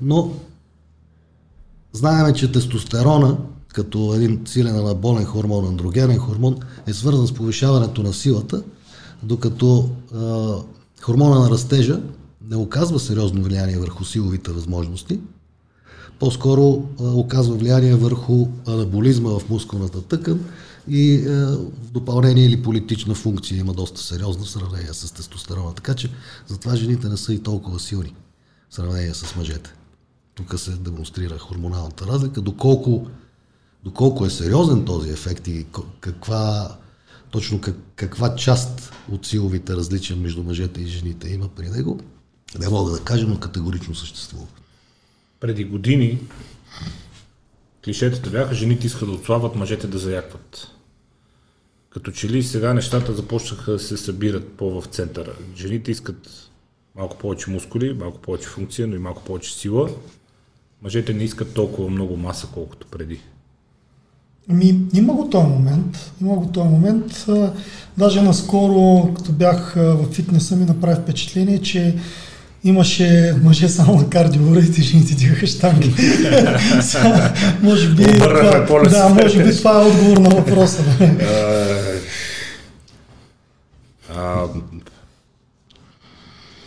[0.00, 0.32] Но
[1.92, 3.36] знаеме, че тестостерона,
[3.74, 8.62] като един силен анаболен хормон, андрогенен хормон, е свързан с повишаването на силата,
[9.22, 10.54] докато а,
[11.02, 12.00] хормона на растежа
[12.50, 15.20] не оказва сериозно влияние върху силовите възможности,
[16.18, 20.44] по-скоро а, оказва влияние върху анаболизма в мускулната тъкан
[20.88, 25.74] и а, в допълнение или политична функция има доста сериозно в сравнение с тестостерона.
[25.74, 26.10] Така че
[26.46, 28.14] затова жените не са и толкова силни
[28.70, 29.74] в сравнение с мъжете.
[30.34, 32.40] Тук се демонстрира хормоналната разлика.
[32.40, 33.06] Доколко,
[33.84, 35.66] доколко е сериозен този ефект и
[36.00, 36.76] каква,
[37.30, 42.00] точно как, каква част от силовите различия между мъжете и жените има при него,
[42.58, 44.46] не мога да кажа, но категорично съществува.
[45.40, 46.18] Преди години
[47.84, 50.68] клишетата бяха, жените искат да отслабват, мъжете да заякват.
[51.90, 55.32] Като че ли сега нещата започнаха да се събират по-в центъра.
[55.56, 56.50] Жените искат
[56.96, 59.90] малко повече мускули, малко повече функция, но и малко повече сила.
[60.82, 63.20] Мъжете не искат толкова много маса, колкото преди.
[64.48, 66.12] Ми, има го този момент.
[66.20, 67.26] Има го този момент.
[67.98, 71.98] Даже наскоро, като бях в фитнеса, ми направи впечатление, че
[72.64, 75.94] имаше мъже само на кардиорите, жените дигаха штанги.
[77.62, 80.82] Може би, това, да, може би това е отговор на въпроса.
[84.14, 84.44] А,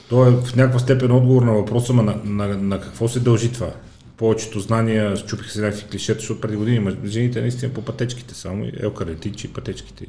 [0.10, 3.52] то е в някаква степен отговор на въпроса, ма на, на, на какво се дължи
[3.52, 3.70] това?
[4.18, 8.72] Повечето знания, щупиха се някакви клишета, защото преди години жените наистина по пътечките само, и
[8.80, 10.06] елкаретичи, пътечките.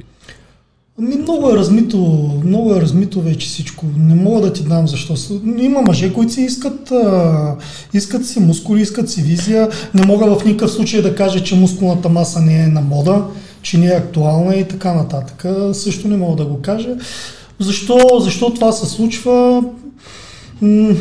[0.98, 1.98] Ми, много е размито,
[2.44, 3.86] много е размито вече всичко.
[3.96, 5.14] Не мога да ти дам защо.
[5.58, 7.56] Има мъже, които си искат, а,
[7.94, 9.68] искат си мускули, искат си визия.
[9.94, 13.24] Не мога в никакъв случай да кажа, че мускулната маса не е на мода,
[13.62, 15.46] че не е актуална и така нататък.
[15.72, 16.96] Също не мога да го кажа.
[17.58, 19.64] Защо, защо това се случва?
[20.60, 20.94] М-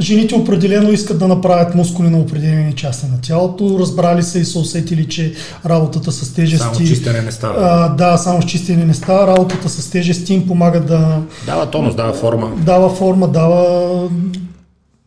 [0.00, 3.76] Жените определено искат да направят мускули на определени части на тялото.
[3.80, 5.34] Разбрали се и са усетили, че
[5.66, 6.64] работата с тежести...
[6.74, 7.54] Само чистене не става.
[7.58, 9.26] А, да, само с чистене не става.
[9.26, 12.50] Работата с тежести им помага да Дава тонус, дава форма.
[12.56, 14.08] дава форма, дава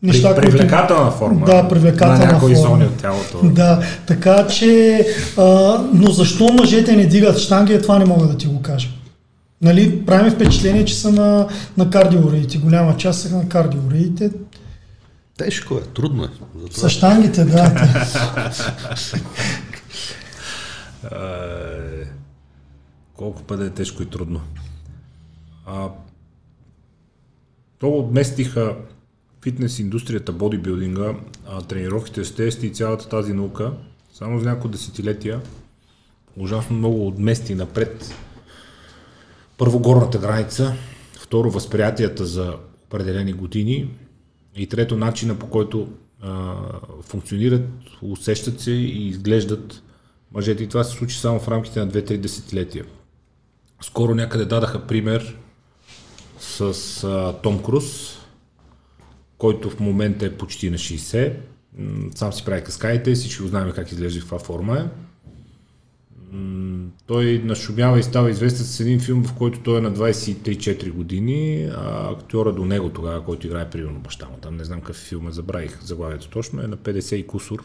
[0.04, 1.46] неща, При, привлекателна форма.
[1.46, 2.70] Да, привлекателна на някои форма.
[2.70, 3.40] зони от тялото.
[3.44, 5.06] Да, така че...
[5.38, 5.44] А,
[5.94, 8.88] но защо мъжете не дигат штанги, е това не мога да ти го кажа.
[9.62, 11.48] Нали, правим впечатление, че са на,
[11.78, 12.58] на кардиореите.
[12.58, 14.30] Голяма част са на кардиореите.
[15.40, 16.30] Тежко е, трудно е.
[16.56, 17.64] Затова С штангите, да.
[21.04, 22.06] Е,
[23.18, 24.42] колко пъде е тежко и трудно.
[25.66, 25.90] А,
[27.78, 28.76] то отместиха
[29.44, 31.14] фитнес индустрията, бодибилдинга,
[31.48, 33.74] а, тренировките с тести и цялата тази наука,
[34.14, 35.42] само за няколко десетилетия,
[36.38, 38.14] ужасно много отмести напред.
[39.58, 40.74] Първо горната граница,
[41.14, 42.56] второ възприятията за
[42.86, 43.90] определени години
[44.60, 45.88] и трето начина по който
[46.22, 46.56] а,
[47.02, 47.70] функционират,
[48.02, 49.84] усещат се и изглеждат
[50.32, 50.64] мъжете.
[50.64, 52.86] И това се случи само в рамките на 2-3 десетилетия.
[53.82, 55.38] Скоро някъде дадаха пример
[56.40, 58.18] с а, Том Круз,
[59.38, 61.34] който в момента е почти на 60.
[61.78, 64.86] М, Сам си прави каскадите, всички го знаем как изглежда в каква форма е.
[67.08, 71.70] Той нашумява и става известен с един филм, в който той е на 23-4 години,
[71.76, 75.28] а актьора до него тогава, който играе примерно баща му, там не знам какъв филм
[75.28, 77.64] е, забравих заглавието точно, е на 50 и кусор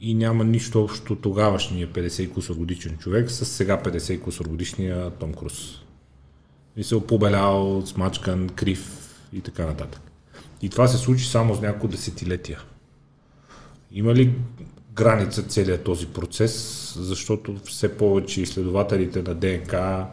[0.00, 4.46] и няма нищо общо тогавашния 50 и кусор годишен човек с сега 50 и кусор
[4.46, 5.82] годишния Том Круз.
[6.76, 10.00] И се опобелял, смачкан, крив и така нататък.
[10.62, 12.60] И това се случи само с няколко десетилетия.
[13.92, 14.34] Има ли
[14.96, 20.06] граница целият този процес, защото все повече изследователите на ДНК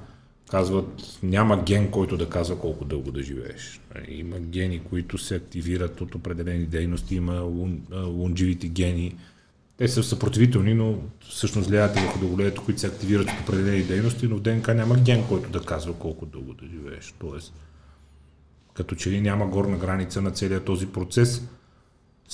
[0.50, 3.82] казват, няма ген, който да казва колко дълго да живееш.
[4.08, 7.42] Има гени, които се активират от определени дейности, има
[7.92, 9.16] лонживити гени.
[9.78, 10.98] Те са съпротивителни, но
[11.30, 15.28] всъщност влияят върху доголението, които се активират от определени дейности, но в ДНК няма ген,
[15.28, 17.14] който да казва колко дълго да живееш.
[17.20, 17.54] Тоест,
[18.74, 21.42] като че ли няма горна граница на целият този процес,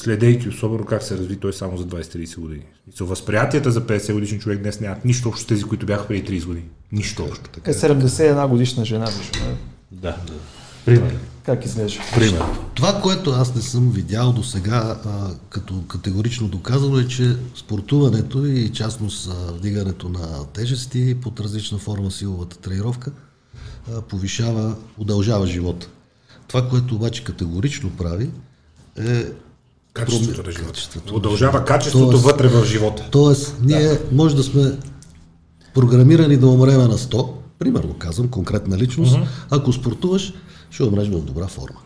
[0.04, 2.64] следейки особено как се разви той само за 20-30 години.
[2.94, 6.08] И са възприятията за 50 годишен човек днес нямат нищо общо с тези, които бяха
[6.08, 6.66] преди 30 години.
[6.92, 7.50] Нищо общо.
[7.66, 9.32] Е 71 годишна жена, виж.
[9.32, 9.56] бе.
[9.92, 10.18] Да.
[10.86, 11.20] Примерно.
[11.46, 12.02] как изглежда?
[12.16, 12.58] Примерно.
[12.74, 14.98] Това, което аз не съм видял до сега,
[15.50, 22.58] като категорично доказано е, че спортуването и частност вдигането на тежести под различна форма силовата
[22.58, 23.12] тренировка
[23.92, 25.90] а, повишава, удължава живота.
[26.48, 28.30] Това, което обаче категорично прави
[28.98, 29.26] е
[29.94, 30.68] Качеството на живота.
[30.68, 33.07] качеството Удължава качеството Тоест- вътре в живота.
[33.11, 33.99] Тоест, ние да.
[34.11, 34.78] може да сме
[35.74, 37.30] програмирани да умреме на 100,
[37.60, 39.26] примерно казвам, конкретна личност, uh-huh.
[39.49, 40.34] ако спортуваш,
[40.70, 41.80] ще умреш в добра форма.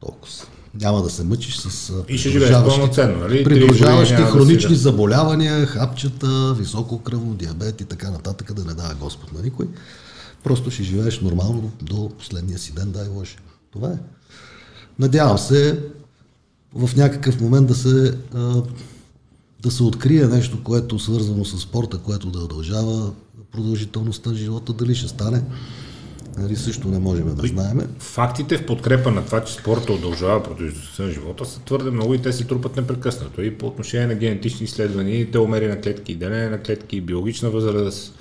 [0.00, 0.32] Толкова.
[0.74, 3.44] Няма да се мъчиш с И ще живееш пълноценно, нали?
[3.44, 8.94] Придружаващи да хронични си- заболявания, хапчета, високо кръвно, диабет и така нататък, да не дава
[8.94, 9.66] Господ на никой.
[10.44, 13.36] Просто ще живееш нормално до последния си ден, дай Боже.
[13.72, 13.96] Това е.
[14.98, 15.78] Надявам се
[16.74, 18.62] в някакъв момент да се, а,
[19.62, 23.12] да се открие нещо, което е свързано с спорта, което да удължава
[23.52, 24.72] продължителността на живота.
[24.72, 25.42] Дали ще стане,
[26.38, 27.80] нали, също не можем да знаем.
[27.98, 32.22] Фактите в подкрепа на това, че спорта удължава продължителността на живота са твърде много и
[32.22, 33.42] те се трупат непрекъснато.
[33.42, 37.50] И по отношение на генетични изследвания, и теломери на клетки, и делене на клетки, биологична
[37.50, 38.14] възраст,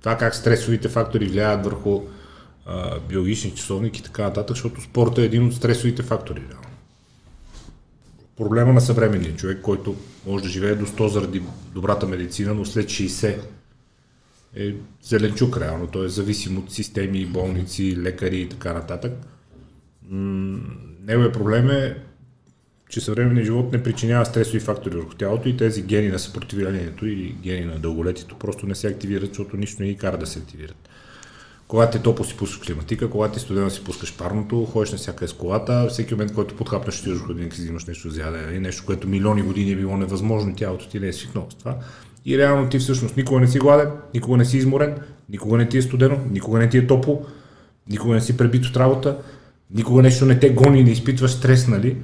[0.00, 2.00] това как стресовите фактори влияят върху
[2.66, 6.40] а, биологични часовник и така нататък, защото спорта е един от стресовите фактори.
[6.50, 6.65] реално.
[8.36, 9.96] Проблема на съвременния човек, който
[10.26, 11.42] може да живее до 100 заради
[11.74, 13.38] добрата медицина, но след 60
[14.56, 15.86] е зеленчук реално.
[15.86, 19.12] Той е зависим от системи, болници, лекари и така нататък.
[20.10, 20.58] М,
[21.06, 21.96] Неговият проблем е,
[22.88, 27.34] че съвременният живот не причинява стресови фактори върху тялото и тези гени на съпротивлението и
[27.42, 30.88] гени на дълголетието просто не се активират, защото нищо не ги кара да се активират.
[31.68, 35.28] Когато е топло си пускаш климатика, когато е студено си пускаш парното, ходиш на всяка
[35.28, 38.56] с колата, всеки момент, който подхапнеш, отиваш в хладилник и си взимаш нещо за ядене,
[38.56, 41.76] и нещо, което милиони години е било невъзможно, тялото ти не е свикнало с това.
[42.26, 44.94] И реално ти всъщност никога не си гладен, никога не си изморен,
[45.30, 47.26] никога не ти е студено, никога не ти е топло,
[47.90, 49.16] никога не си пребит от работа,
[49.74, 51.96] никога нещо не те гони, не изпитваш стрес, нали?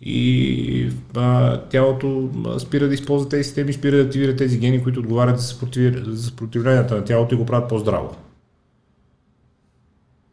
[0.00, 5.40] И а, тялото спира да използва тези системи, спира да активира тези гени, които отговарят
[5.40, 5.94] за, съпротив...
[6.06, 8.16] за съпротивлението на тялото и го правят по-здраво.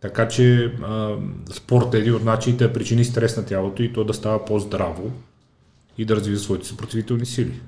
[0.03, 1.15] Така че а,
[1.53, 5.11] спорт е един от начините да причини стрес на тялото и то да става по-здраво
[5.97, 7.61] и да развива своите съпротивителни сили.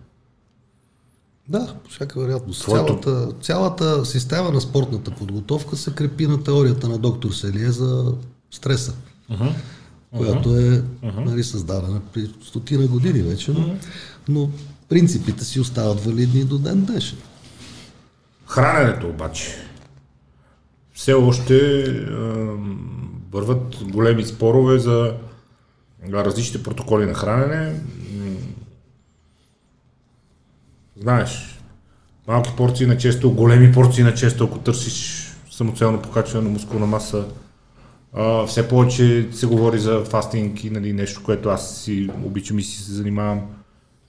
[1.50, 2.62] Да, по всяка вероятност.
[2.62, 8.14] Твоето- Цялата, цялата система на спортната подготовка се крепи на теорията на доктор Селие за
[8.52, 8.94] стреса,
[9.32, 9.52] uh-huh.
[10.18, 13.76] която е нали, създадена при стотина години вече, но,
[14.28, 14.50] но
[14.90, 17.18] принципите си остават валидни до ден днешен.
[18.48, 19.65] Храненето обаче.
[20.96, 21.84] Все още
[23.32, 25.14] върват големи спорове за
[26.14, 27.80] различните протоколи на хранене.
[31.02, 31.60] Знаеш,
[32.28, 37.26] малки порции на често, големи порции на често, ако търсиш самоцелно покачване на мускулна маса.
[38.14, 42.64] А, все повече се говори за фастинг и нали, нещо, което аз си обичам и
[42.64, 43.42] си се занимавам.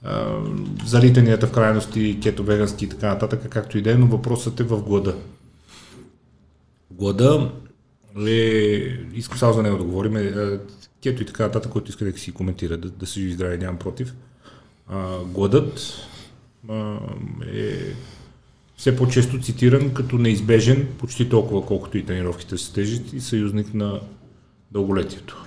[0.03, 0.39] А,
[0.85, 4.63] залитанията в крайности, кето вегански и така нататък, както и да е, но въпросът е
[4.63, 5.15] в глада.
[6.97, 7.51] Глада
[8.27, 8.31] е,
[9.13, 10.59] искам само за него да говорим, е,
[11.03, 13.79] кето и така нататък, който иска да си коментира, да, да се живи здраве, нямам
[13.79, 14.13] против.
[14.87, 15.93] А, гладът
[16.69, 16.99] а,
[17.53, 17.77] е
[18.77, 23.99] все по-често цитиран като неизбежен, почти толкова колкото и тренировките с тежест и съюзник на
[24.71, 25.45] дълголетието.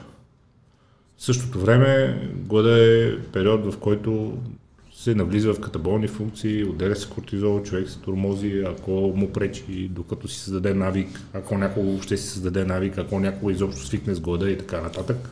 [1.16, 4.38] В същото време глада е период, в който
[5.04, 10.28] се навлиза в катаболни функции, отделя се кортизол, човек се тормози, ако му пречи, докато
[10.28, 14.50] си създаде навик, ако някого въобще си създаде навик, ако някого изобщо свикне с глада
[14.50, 15.30] и така нататък.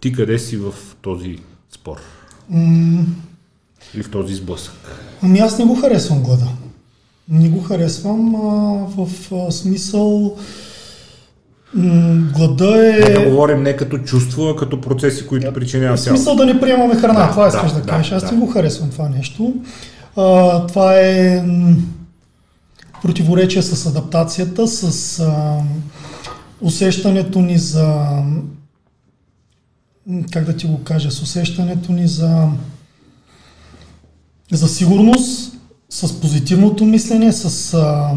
[0.00, 1.38] Ти къде си в този
[1.70, 1.96] спор?
[3.94, 4.74] Или в този сблъсък?
[5.22, 6.46] Ами аз не го харесвам глада.
[7.28, 8.38] Не го харесвам а,
[8.96, 10.42] в а, смисъл м,
[12.34, 13.00] глада е...
[13.00, 16.22] Не да говорим не като чувство, а като процеси, които причиняват В тялото.
[16.22, 18.12] смисъл да не приемаме храна, Да, това искаш да, да, да, кажеш.
[18.12, 18.32] Аз да.
[18.32, 19.54] не го харесвам това нещо.
[20.16, 21.76] А, това е м,
[23.02, 25.56] противоречие с адаптацията, с а,
[26.60, 28.06] усещането ни за
[30.32, 32.48] как да ти го кажа, с усещането ни за
[34.52, 35.58] за сигурност,
[35.90, 38.10] с позитивното мислене, с а,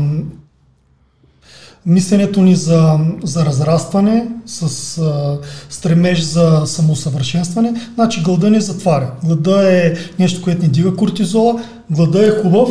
[1.87, 5.37] мисленето ни за, за разрастване, с а,
[5.69, 9.11] стремеж за самосъвършенстване, значи глада ни затваря.
[9.23, 12.69] Глада е нещо, което ни дига кортизола, глада е хубав,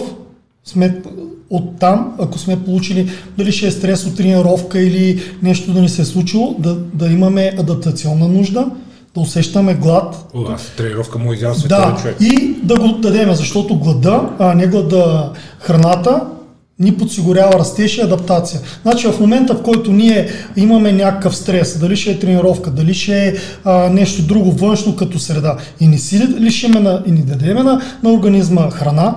[0.64, 1.02] сме
[1.50, 5.88] от там, ако сме получили дали ще е стрес от тренировка или нещо да ни
[5.88, 8.66] се е случило, да, да имаме адаптационна нужда,
[9.14, 12.16] да усещаме глад, О, аз тренировка му изял световен да, човек.
[12.20, 16.20] и да го дадем, защото глада, а не глада, храната
[16.80, 18.60] ни подсигурява растеж и адаптация.
[18.82, 23.26] Значи в момента, в който ние имаме някакъв стрес, дали ще е тренировка, дали ще
[23.26, 23.34] е
[23.64, 27.80] а, нещо друго външно като среда, и не си лишиме на, и ни дадеме на,
[28.02, 29.16] на организма храна,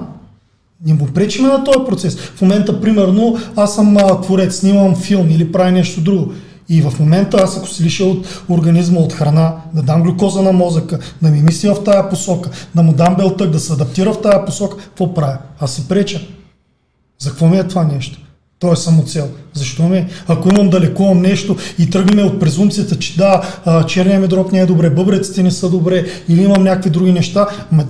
[0.86, 2.18] не му пречиме на този процес.
[2.18, 6.32] В момента, примерно, аз съм а, творец, снимам филм или правя нещо друго.
[6.70, 10.52] И в момента аз ако се лиша от организма от храна, да дам глюкоза на
[10.52, 14.22] мозъка, да ми мисли в тая посока, да му дам белтък, да се адаптира в
[14.22, 15.38] тая посока, какво правя?
[15.60, 16.22] Аз си преча.
[17.22, 18.20] За какво ми е това нещо?
[18.60, 19.30] То е самоцел.
[19.54, 19.98] Защо ми?
[19.98, 20.10] е?
[20.28, 23.42] Ако имам да лекувам нещо и тръгнем от презумцията, че да,
[23.88, 27.48] черния ми дроп не е добре, бъбреците не са добре или имам някакви други неща,
[27.72, 27.84] ма,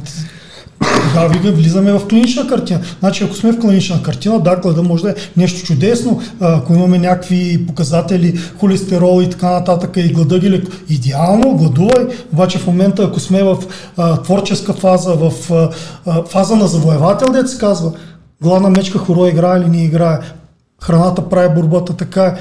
[1.07, 2.79] тогава влизаме в клинична картина.
[2.99, 6.97] Значи, ако сме в клинична картина, да, глада може да е нещо чудесно, ако имаме
[6.97, 10.77] някакви показатели, холестерол и така нататък, и глада ги лекува.
[10.89, 13.57] Идеално, гладувай, обаче в момента, ако сме в
[13.97, 15.31] а, творческа фаза, в
[16.05, 17.91] а, фаза на завоевател, дете се казва,
[18.41, 20.19] Главна мечка хоро играе или не играе.
[20.81, 22.37] Храната прави борбата така.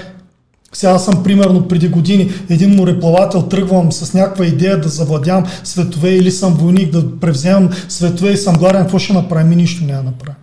[0.73, 6.31] Сега съм примерно преди години един мореплавател, тръгвам с някаква идея да завладявам светове или
[6.31, 9.45] съм войник, да превземам светове и съм гладен, какво ще направя?
[9.45, 10.35] Ми нищо няма направя.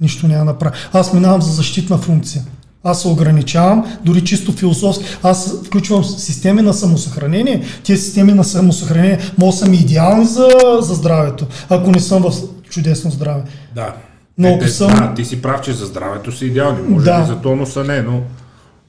[0.00, 0.74] Нищо няма направя.
[0.92, 2.42] Аз минавам за защитна функция.
[2.84, 5.04] Аз се ограничавам, дори чисто философски.
[5.22, 7.64] Аз включвам системи на самосъхранение.
[7.84, 10.48] Тези системи на самосъхранение могат са ми идеални за,
[10.80, 12.32] за здравето, ако не съм в
[12.70, 13.42] чудесно здраве.
[13.74, 13.94] Да.
[14.40, 16.78] Но Е, ако те- съм- да, ти си прав, че за здравето са идеални.
[16.82, 17.20] Може Да.
[17.20, 18.20] би за тонуса не, но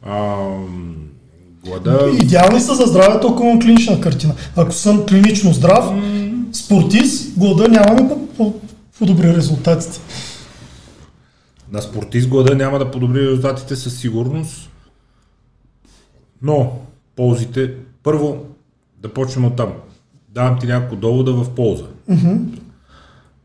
[0.03, 0.35] а,
[1.65, 2.09] глада...
[2.13, 4.33] Идеални са за здравето, ако имам клинична картина.
[4.55, 5.85] Ако съм клинично здрав,
[6.53, 8.53] спортист, глада няма по-
[8.99, 9.99] подобри резултатите.
[11.71, 14.69] На спортист глада няма да подобри резултатите със сигурност,
[16.41, 16.71] но
[17.15, 17.71] ползите...
[18.03, 18.37] Първо,
[18.97, 19.69] да почнем от там.
[20.29, 21.85] Давам ти няколко довода в полза.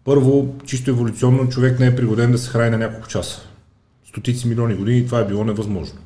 [0.07, 3.41] Първо, чисто еволюционно човек не е пригоден да се храни на няколко часа.
[4.09, 5.99] Стотици милиони години това е било невъзможно.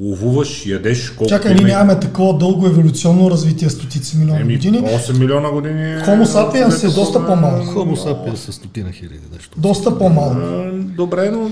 [0.00, 4.78] Ловуваш, ядеш, колкото Чакай, ние нямаме такова дълго еволюционно развитие стотици милиони Еми, години.
[4.78, 5.92] 8 милиона години.
[5.92, 7.64] е- Homo sapiens е доста по-малък.
[7.66, 9.60] Хомо сапиенс с стотина хиляди нещо.
[9.60, 10.36] Доста по-малко.
[10.36, 11.50] А, Добре, но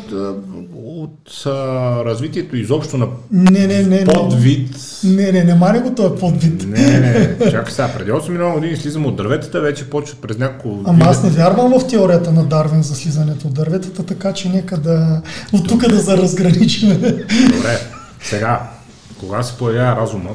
[0.96, 1.50] от, а,
[2.04, 4.04] развитието изобщо на Не, не, не, не.
[4.04, 4.76] подвид.
[5.04, 6.64] Не, не, не мани го този подвид.
[6.68, 10.90] Не, не, чакай сега, преди 8 милиона години слизам от дърветата, вече почва през няколко
[10.90, 14.76] Ама аз не вярвам в теорията на Дарвин за слизането от дърветата, така че нека
[14.76, 17.00] да от тук да заразграничим.
[17.56, 17.78] Добре,
[18.20, 18.70] сега,
[19.20, 20.30] кога се появява разума?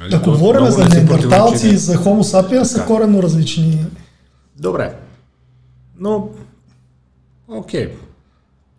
[0.00, 3.86] Нали, Ако то говорим за не се неандерталци и за Homo sapiens са коренно различни.
[4.58, 4.94] Добре.
[6.00, 6.28] Но,
[7.48, 7.88] окей.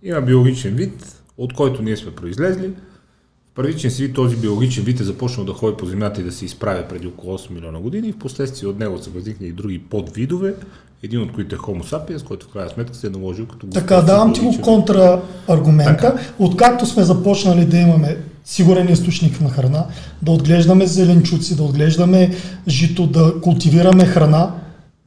[0.04, 2.68] Има биологичен вид, от който ние сме произлезли.
[3.52, 6.32] В първичен си вид този биологичен вид е започнал да ходи по Земята и да
[6.32, 9.80] се изправя преди около 8 милиона години в последствие от него са възникнали и други
[9.80, 10.54] подвидове,
[11.04, 13.96] един от които е Homo sapiens, който в крайна сметка се е наложил като Така,
[13.96, 16.20] господски давам ти го контрааргумента.
[16.40, 19.86] Откакто сме започнали да имаме сигурен източник на храна,
[20.22, 22.36] да отглеждаме зеленчуци, да отглеждаме
[22.68, 24.52] жито, да култивираме храна,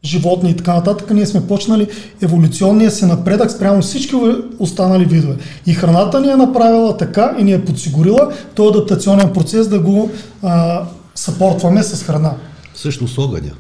[0.05, 1.89] животни и така нататък, ние сме почнали
[2.23, 4.15] еволюционния си напредък спрямо всички
[4.59, 5.37] останали видове.
[5.67, 10.11] И храната ни е направила така и ни е подсигурила този адаптационен процес да го
[10.43, 10.83] а,
[11.15, 12.33] съпортваме с храна.
[12.75, 13.51] Всъщност огъня.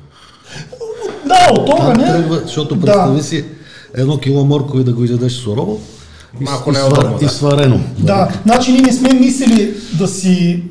[1.27, 2.07] Да, от огъня.
[2.07, 2.81] тръгва, защото Да.
[2.87, 3.45] представи си
[3.95, 5.81] едно кило моркови да го изядеш сурово
[6.41, 7.25] и, Малко и, не е удобно, да.
[7.25, 7.81] и сварено.
[7.99, 10.63] Да, значи ние не сме мислили да си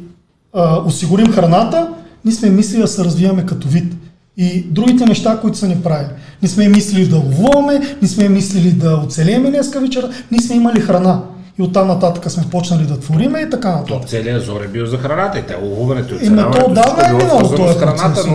[0.53, 1.89] а, осигурим храната,
[2.25, 3.93] ние сме мислили да се развиваме като вид.
[4.41, 6.09] И другите неща, които са ни правили.
[6.41, 10.79] Не сме мислили да ловуваме, не сме мислили да оцелееме днеска вечера, ние сме имали
[10.79, 11.21] храна.
[11.59, 14.01] И оттам нататък сме почнали да твориме и така нататък.
[14.01, 17.17] То целият зор е бил за храната и те ловуването и то оцеляването е било
[17.17, 18.25] минал свързано този с храната, процес.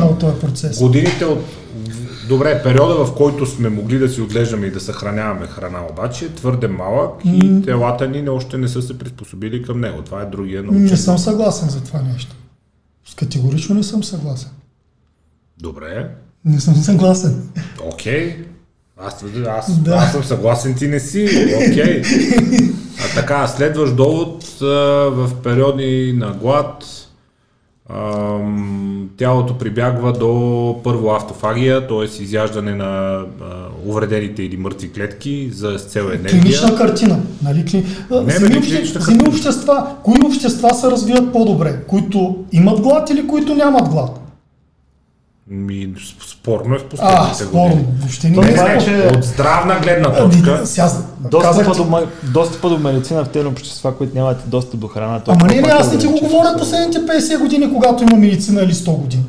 [0.00, 0.78] но е този процес.
[0.78, 1.44] Годините от...
[2.28, 6.28] Добре, периода в който сме могли да си отглеждаме и да съхраняваме храна обаче е
[6.28, 10.02] твърде малък и телата ни още не са се приспособили към него.
[10.02, 10.84] Това е другия научен.
[10.84, 12.36] Не съм съгласен за това нещо.
[13.16, 14.50] Категорично не съм съгласен.
[15.62, 16.06] Добре,
[16.44, 17.48] Не съм съгласен.
[17.84, 18.36] окей.
[18.98, 19.94] Аз, аз, Да.
[19.94, 21.28] аз съм съгласен, ти не си.
[21.58, 22.02] Окей.
[23.00, 24.66] А така, следващ довод а,
[25.08, 26.84] в периоди на глад
[29.16, 30.30] тялото прибягва до
[30.84, 32.22] първо автофагия, т.е.
[32.22, 33.24] изяждане на а,
[33.86, 36.30] увредените или мъртви клетки за цел енергия.
[36.30, 37.20] Клинична картина.
[37.42, 37.64] Нали?
[37.64, 37.86] Кли...
[38.10, 38.46] не обще...
[38.46, 39.24] клинична Вземи картина.
[39.28, 39.86] общества.
[40.02, 41.80] Кои общества се развиват по-добре?
[41.86, 44.18] Които имат глад или които нямат глад?
[45.52, 45.88] Ми,
[46.28, 47.68] спорно е в А, последните спорно.
[47.68, 47.86] години.
[47.98, 50.66] Въобще не е Не, е, че- от здравна гледна Ами, точка.
[50.66, 55.20] сега, Достъпа ти- до, достъпа до медицина в тези общества, които нямат достъп до храна.
[55.26, 58.74] Ама не, не, аз не ти го говоря последните 50 години, когато има медицина или
[58.74, 59.24] 100 години.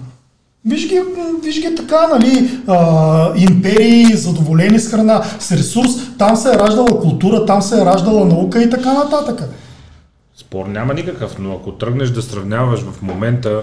[0.65, 1.01] Виж ги,
[1.43, 2.77] виж ги така, нали, а,
[3.37, 8.25] империи, задоволени с храна, с ресурс, там се е раждала култура, там се е раждала
[8.25, 9.49] наука и така нататък.
[10.37, 13.61] Спор няма никакъв, но ако тръгнеш да сравняваш в момента,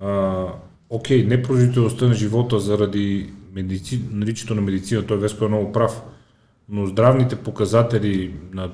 [0.00, 0.08] а,
[0.92, 4.00] окей, не продължителността на живота заради медици...
[4.12, 6.02] наличието на медицина, той Веско е много прав,
[6.68, 8.70] но здравните показатели на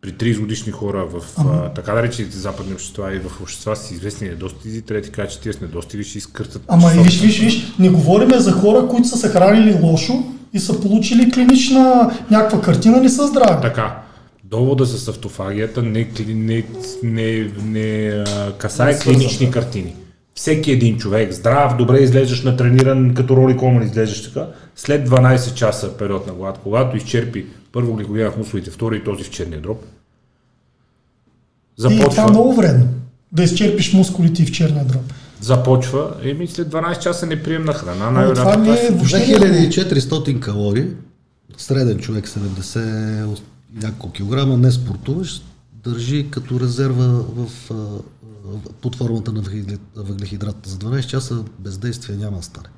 [0.00, 4.28] при 30 годишни хора в а, така наречените западни общества и в общества с известни
[4.28, 6.62] недостизи, трябва да ти кажа, че тия с недостиги ще изкъртат.
[6.68, 10.58] Ама и виж, виж, виж, не говориме за хора, които са се хранили лошо и
[10.58, 13.62] са получили клинична някаква картина, не са здрави.
[13.62, 14.02] Така,
[14.44, 16.64] довода с автофагията не, не,
[17.02, 19.52] не, не а, касае Не свързан, клинични да.
[19.52, 19.94] картини.
[20.40, 24.46] Всеки един човек, здрав, добре изглеждаш натрениран, като Роли Коман изглеждаш така,
[24.76, 29.24] след 12 часа период на глад, когато изчерпи първо гликоген в мускулите, втори и този
[29.24, 29.82] в черния дроб,
[31.78, 32.88] И това е започва, много вредно.
[33.32, 35.02] Да изчерпиш мускулите и в черния дроб.
[35.40, 39.68] започва, еми след 12 часа неприемна храна, най-вероятно това не е ще- въобще не е
[39.68, 40.86] 2400 калории,
[41.56, 43.40] среден човек 70 и
[43.82, 45.42] няколко килограма, не спортуваш,
[45.84, 47.04] държи като резерва
[47.36, 47.70] в,
[48.80, 50.66] под формата на въглехид- въглехидрат.
[50.66, 52.68] За 12 часа бездействие няма да стане.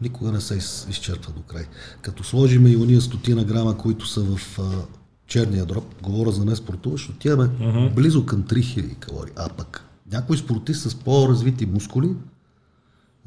[0.00, 1.66] Никога не се из, изчерпва до край.
[2.02, 4.58] Като сложим и уния стотина грама, които са в
[5.26, 7.48] черния дроб, говоря за не спортуваш, отиваме
[7.94, 9.32] близо към 3000 калории.
[9.36, 12.14] А пък някой спортист с по-развити мускули,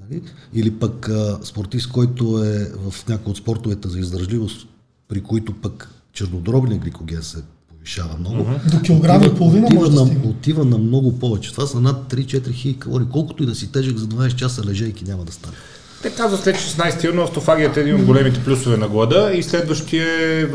[0.10, 0.22] Нали?
[0.54, 4.68] Или пък а, спортист, който е в някои от спортовете за издържливост,
[5.08, 7.44] при които пък чернодробния гликоген се
[7.82, 8.46] повишава много.
[8.72, 10.30] До килограм и половина отива, може да стигне.
[10.30, 11.52] отива на много повече.
[11.52, 13.08] Това са над 3-4 хиляди калории.
[13.12, 15.56] Колкото и да си тежък за 12 часа лежейки няма да стане.
[16.02, 20.08] Те казват след 16 юни автофагията е един от големите плюсове на глада и следващия
[20.42, 20.48] е,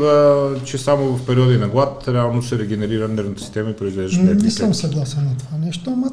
[0.65, 4.51] че само в периоди на глад реално се регенерира нервната система и произвеждаш нервни Не
[4.51, 6.11] съм съгласен на това нещо, ама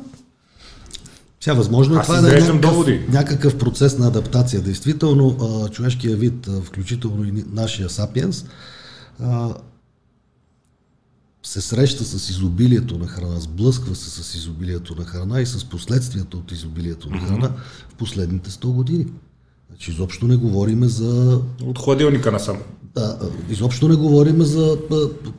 [1.41, 3.01] Сега възможно е това да е някакъв, доводи.
[3.13, 4.61] някакъв процес на адаптация.
[4.63, 5.37] Действително,
[5.73, 8.45] човешкият вид, включително и нашия сапиенс,
[11.45, 16.37] се среща с изобилието на храна, сблъсква се с изобилието на храна и с последствията
[16.37, 17.51] от изобилието на храна
[17.89, 19.07] в последните 100 години.
[19.69, 22.57] Значи изобщо не говориме за От хладилника насам.
[22.95, 23.19] да,
[23.51, 24.77] изобщо не говорим за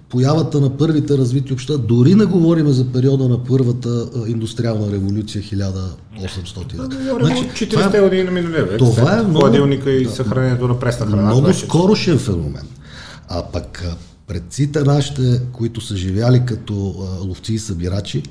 [0.09, 3.89] появата на първите развити общества, дори не говорим за периода на първата
[4.27, 5.95] индустриална революция 1800.
[7.19, 8.77] Значи, 40-те години на миналия век.
[8.79, 10.11] това е много- хладилника и да.
[10.11, 11.21] съхранението на пресна храна.
[11.23, 12.67] много че- скорошен феномен.
[13.29, 13.85] А пък
[14.27, 18.23] предците нашите, които са живяли като а, ловци и събирачи,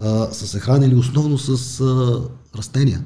[0.00, 2.20] а, са се хранили основно с а,
[2.58, 3.04] растения.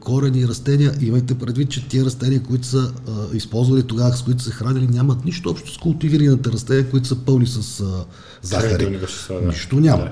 [0.00, 0.94] Корени и растения.
[1.00, 2.92] Имайте предвид, че тия растения, които са
[3.32, 7.46] използвали тогава, с които са хранили, нямат нищо общо с култивираните растения, които са пълни
[7.46, 7.84] с
[8.42, 9.00] захари.
[9.46, 10.10] Нищо няма.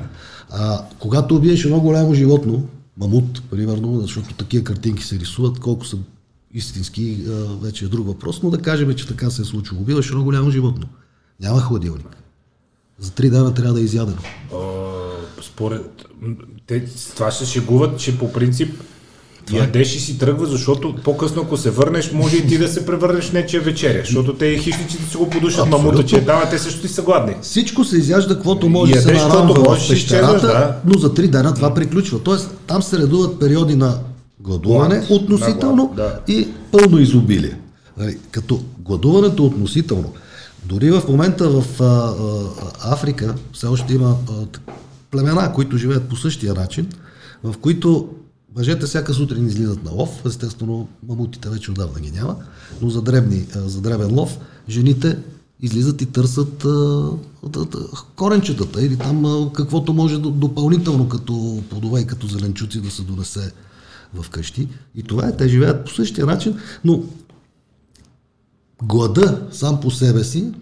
[0.51, 5.97] А, когато убиеш едно голямо животно, мамут, примерно, защото такива картинки се рисуват, колко са
[6.55, 9.81] истински, а, вече е друг въпрос, но да кажем, че така се е случило.
[9.81, 10.87] Убиваш едно голямо животно.
[11.41, 12.17] Няма хладилник.
[12.99, 14.19] За три дена трябва да е изядено.
[14.55, 14.57] А,
[15.43, 16.07] според...
[16.67, 18.83] Те с това се шегуват, че по принцип
[19.53, 23.25] ядеш и си тръгва, защото по-късно, ако се върнеш, може и ти да се превърнеш
[23.25, 26.89] в нечия вечеря, защото те хищниците си го подушат мамута, че дава, те също и
[26.89, 27.35] са гладни.
[27.43, 30.77] Всичко се изяжда, каквото може се Ядеш, каквото нарамва в и пещерата, да.
[30.85, 32.23] но за три дена това приключва.
[32.23, 33.99] Тоест, там се редуват периоди на
[34.43, 35.11] гладуване, Глад.
[35.11, 37.59] относително глад, и пълно изобилие.
[37.97, 40.13] Нали, Като гладуването относително.
[40.65, 44.33] Дори в момента в а, а, Африка все още има а,
[45.11, 46.87] племена, които живеят по същия начин,
[47.45, 48.09] в които
[48.57, 52.37] мъжете всяка сутрин излизат на лов, естествено мамутите вече отдавна ги няма,
[52.83, 54.39] но за, дребни, а, за дребен лов
[54.69, 55.19] жените
[55.61, 57.11] излизат и търсят а,
[57.53, 57.79] т-
[58.17, 63.03] коренчетата или там а, каквото може до- допълнително като плодове и като зеленчуци да се
[63.03, 63.53] донесе
[64.15, 64.69] в къщи.
[64.95, 67.03] И това е, те живеят по същия начин, но
[68.83, 70.53] глада сам по себе си,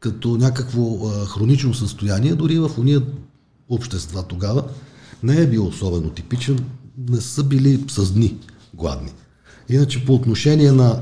[0.00, 3.02] като някакво а, хронично състояние, дори в уния
[3.68, 4.64] общества тогава,
[5.22, 6.64] не е бил особено типичен,
[7.08, 8.36] не са били с дни
[8.74, 9.12] гладни.
[9.68, 11.00] Иначе по отношение на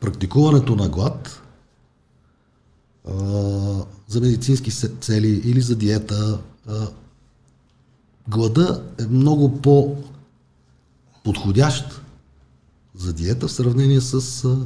[0.00, 1.42] практикуването на глад,
[3.08, 3.12] а,
[4.08, 6.38] за медицински цели или за диета,
[6.68, 6.88] а,
[8.28, 9.96] глада е много по
[11.28, 12.00] подходящ
[12.94, 14.56] за диета в сравнение с а,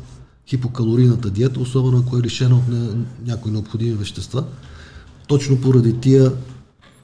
[0.49, 4.45] хипокалорийната диета, особено ако е лишена от не, някои необходими вещества.
[5.27, 6.33] Точно поради тия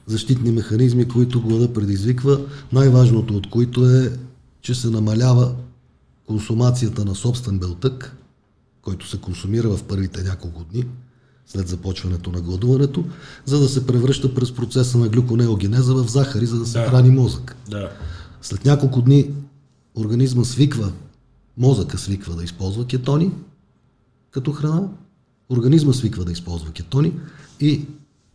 [0.07, 2.41] защитни механизми, които глада предизвиква,
[2.73, 4.11] най-важното от които е,
[4.61, 5.55] че се намалява
[6.27, 8.17] консумацията на собствен белтък,
[8.81, 10.83] който се консумира в първите няколко дни
[11.47, 13.03] след започването на гладуването,
[13.45, 16.89] за да се превръща през процеса на глюконеогенеза в захари, за да се Да.
[16.89, 17.55] храни мозък.
[17.69, 17.89] Да.
[18.41, 19.29] След няколко дни
[19.99, 20.91] организма свиква,
[21.57, 23.31] мозъка свиква да използва кетони
[24.31, 24.89] като храна,
[25.49, 27.13] организма свиква да използва кетони
[27.59, 27.85] и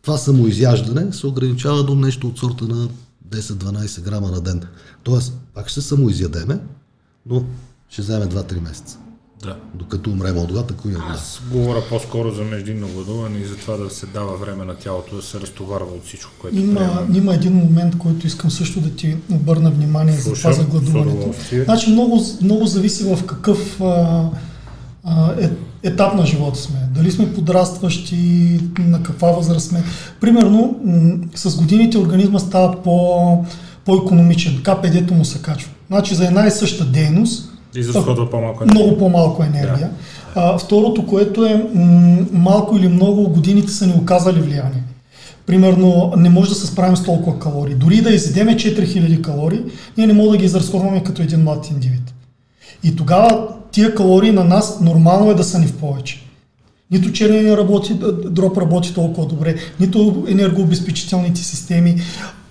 [0.02, 2.88] това самоизяждане се ограничава до нещо от сорта на
[3.28, 4.62] 10-12 грама на ден.
[5.02, 6.60] Тоест, пак ще самоизядеме,
[7.26, 7.44] но
[7.88, 8.98] ще вземе 2-3 месеца.
[9.44, 9.56] Да.
[9.74, 11.02] Докато умрем от глад, ако глад.
[11.10, 15.16] Аз говоря по-скоро за междинно гладуване и за това да се дава време на тялото
[15.16, 17.06] да се разтоварва от всичко, което Има, приема.
[17.14, 21.34] има един момент, който искам също да ти обърна внимание за това Слушам, за гладуването.
[21.64, 24.24] Значи много, много зависи в какъв а,
[25.04, 25.50] а, е,
[25.82, 26.78] етап на живота сме.
[26.94, 29.84] Дали сме подрастващи, на каква възраст сме.
[30.20, 33.44] Примерно, м- с годините организма става по,
[33.84, 35.70] по-економичен, КПД-то му се качва.
[35.86, 38.84] Значи за една и съща дейност изразходва по-малко енергия.
[38.84, 39.90] много по-малко енергия.
[40.34, 44.82] А, второто, което е м- малко или много годините са ни оказали влияние.
[45.46, 47.74] Примерно, не може да се справим с толкова калории.
[47.74, 49.60] Дори да изедеме 4000 калории,
[49.96, 52.14] ние не можем да ги изразходваме като един млад индивид.
[52.84, 56.20] И тогава тия калории на нас нормално е да са ни в повече.
[56.90, 57.94] Нито черния работи,
[58.30, 62.00] дроп работи толкова добре, нито енергообезпечителните системи.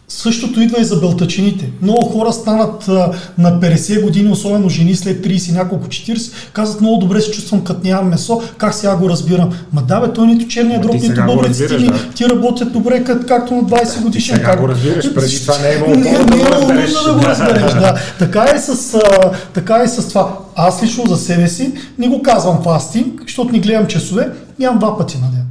[0.07, 1.69] Същото идва и за белтачините.
[1.81, 6.97] Много хора станат а, на 50 години, особено жени след 30, няколко 40, казват много
[6.97, 9.49] добре се чувствам като нямам месо, как сега го разбирам.
[9.73, 12.09] Ма да бе, той нито черния ти нито бъбреците ми, да.
[12.15, 14.35] ти работят добре, как, както на 20 годишен.
[14.35, 17.13] сега как- го разбираш, преди това не е имало Не, да не е имало нужда
[17.13, 17.95] да го разбереш, да.
[18.19, 20.37] Така е, с, а, така е с това.
[20.55, 24.97] Аз лично за себе си не го казвам фастинг, защото не гледам часове, ям два
[24.97, 25.42] пъти на ден.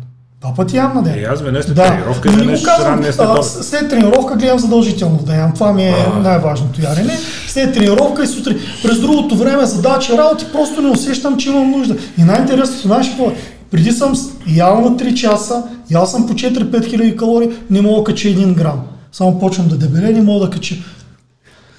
[0.43, 1.19] Два пъти ям на ден.
[1.19, 3.45] И аз веднъж след тренировка, не веднъж ранния след а, обед.
[3.45, 5.55] след тренировка гледам задължително да ям.
[5.55, 7.19] Това ми е най-важното ядене.
[7.49, 8.61] След тренировка и сутрин.
[8.83, 11.97] През другото време задачи, работи, просто не усещам, че имам нужда.
[12.19, 13.37] И най-интересното, знаеш какво е?
[13.71, 14.13] Преди съм
[14.47, 18.55] ял на 3 часа, ял съм по 4-5 хиляди калории, не мога да кача 1
[18.55, 18.81] грам.
[19.13, 20.75] Само почвам да дебеле, не мога да кача.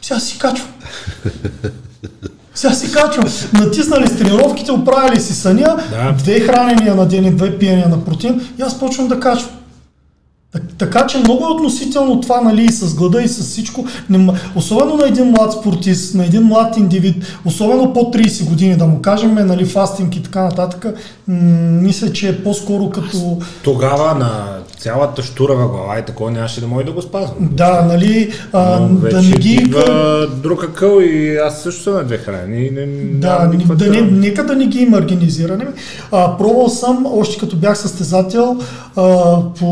[0.02, 0.70] Сега си качвам.
[2.56, 3.26] Сега си качвам.
[3.54, 6.12] Натиснали с тренировките, оправили си съня, Да.
[6.14, 9.52] две хранения на ден и две пиения на протеин и аз почвам да качвам.
[10.52, 13.86] Так- Така че много е относително това, нали, и с глада и с всичко.
[14.56, 17.16] Особено на един млад спортист, на един млад индивид,
[17.46, 20.86] особено по 30 години, да му кажем, нали, фастинг и така нататък,
[21.28, 21.36] м-
[21.82, 23.38] мисля, че е по-скоро като...
[23.64, 24.42] Тогава на
[24.84, 27.38] цялата штурава глава и такова нямаше да може да го спазвам.
[27.40, 29.54] Да, нали, а, Но да не ги...
[29.54, 32.70] идва друг акъл и аз също съм на две храни.
[32.70, 32.86] Не,
[33.20, 35.68] Да, да не, нека да не ги маргинизираме.
[36.12, 38.58] А, пробвал съм, още като бях състезател,
[38.96, 39.66] а, по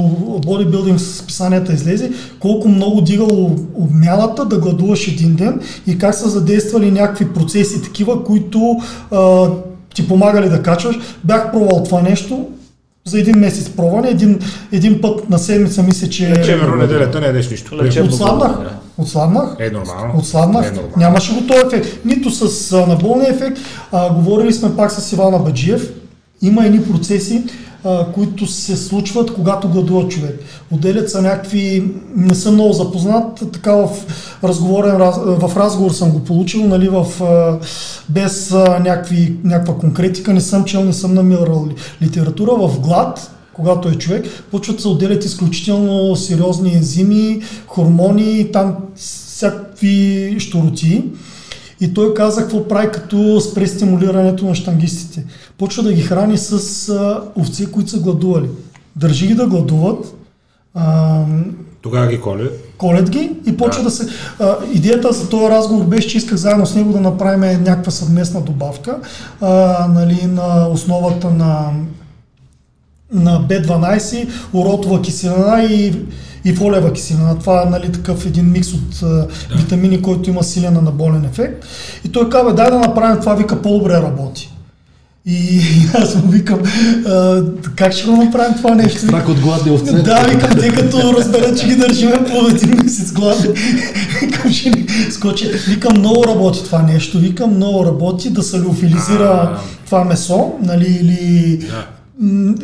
[0.45, 6.29] бодибилдинг с писанията излезе, колко много дигало обмялата да гладуваш един ден и как са
[6.29, 8.77] задействали някакви процеси такива, които
[9.11, 9.47] а,
[9.95, 10.99] ти помагали да качваш.
[11.23, 12.47] Бях пробвал това нещо,
[13.05, 14.39] за един месец пробване, един,
[14.71, 16.41] един път на седмица мисля, че...
[16.45, 17.77] Чеверно неделята не ядеш нищо.
[17.77, 18.11] Лечебно.
[18.11, 18.51] Отслабнах.
[18.51, 18.71] Да.
[18.97, 19.55] Отслабнах.
[19.59, 20.13] Е нормално.
[20.17, 20.65] Отслабнах.
[20.67, 20.93] Е нормално.
[20.97, 22.05] Нямаше го този ефект.
[22.05, 23.57] Нито с а, наболния ефект.
[23.91, 25.93] А, говорили сме пак с Ивана Баджиев.
[26.41, 27.43] Има едни процеси,
[28.13, 30.39] които се случват, когато гладува човек.
[30.71, 33.89] Отделят са някакви, не съм много запознат, така в,
[34.43, 37.05] разговорен, раз- в разговор съм го получил, нали, в,
[38.09, 42.51] без някакви, някаква конкретика, не съм чел, не съм намирал ли- литература.
[42.67, 50.35] В глад, когато е човек, почват да се отделят изключително сериозни ензими, хормони, там всякакви
[50.39, 51.03] щуроти.
[51.81, 55.25] И той каза какво прави като спре стимулирането на штангистите.
[55.57, 58.49] Почва да ги храни с а, овце, които са гладували.
[58.95, 60.15] Държи ги да гладуват,
[60.73, 61.23] а,
[61.81, 62.49] Тогава ги коли.
[62.77, 63.95] колят ги и почва да, Да.
[63.95, 64.07] се...
[64.39, 68.41] А, идеята за този разговор беше, че исках заедно с него да направим някаква съвместна
[68.41, 68.97] добавка
[69.41, 71.71] а, нали, на основата на,
[73.13, 75.95] на B12, уротова киселина и,
[76.45, 77.39] и фолева киселина.
[77.39, 79.27] Това е нали, такъв един микс от а,
[79.57, 81.65] витамини, който има силен анаболен ефект.
[82.05, 84.51] И той казва, дай да направим това, вика, по-добре работи.
[85.25, 86.59] И, и аз му викам,
[87.07, 87.43] а,
[87.75, 88.99] как ще го направим това нещо?
[88.99, 89.93] Страх от гладни овце.
[89.93, 93.47] Да, викам, тъй като разберат, че ги държиме по един месец гладни.
[94.21, 95.51] Викам, ще ни скочи.
[95.67, 97.19] Викам, много работи това нещо.
[97.19, 101.87] Викам, много работи да се леофилизира това месо, нали, или Да.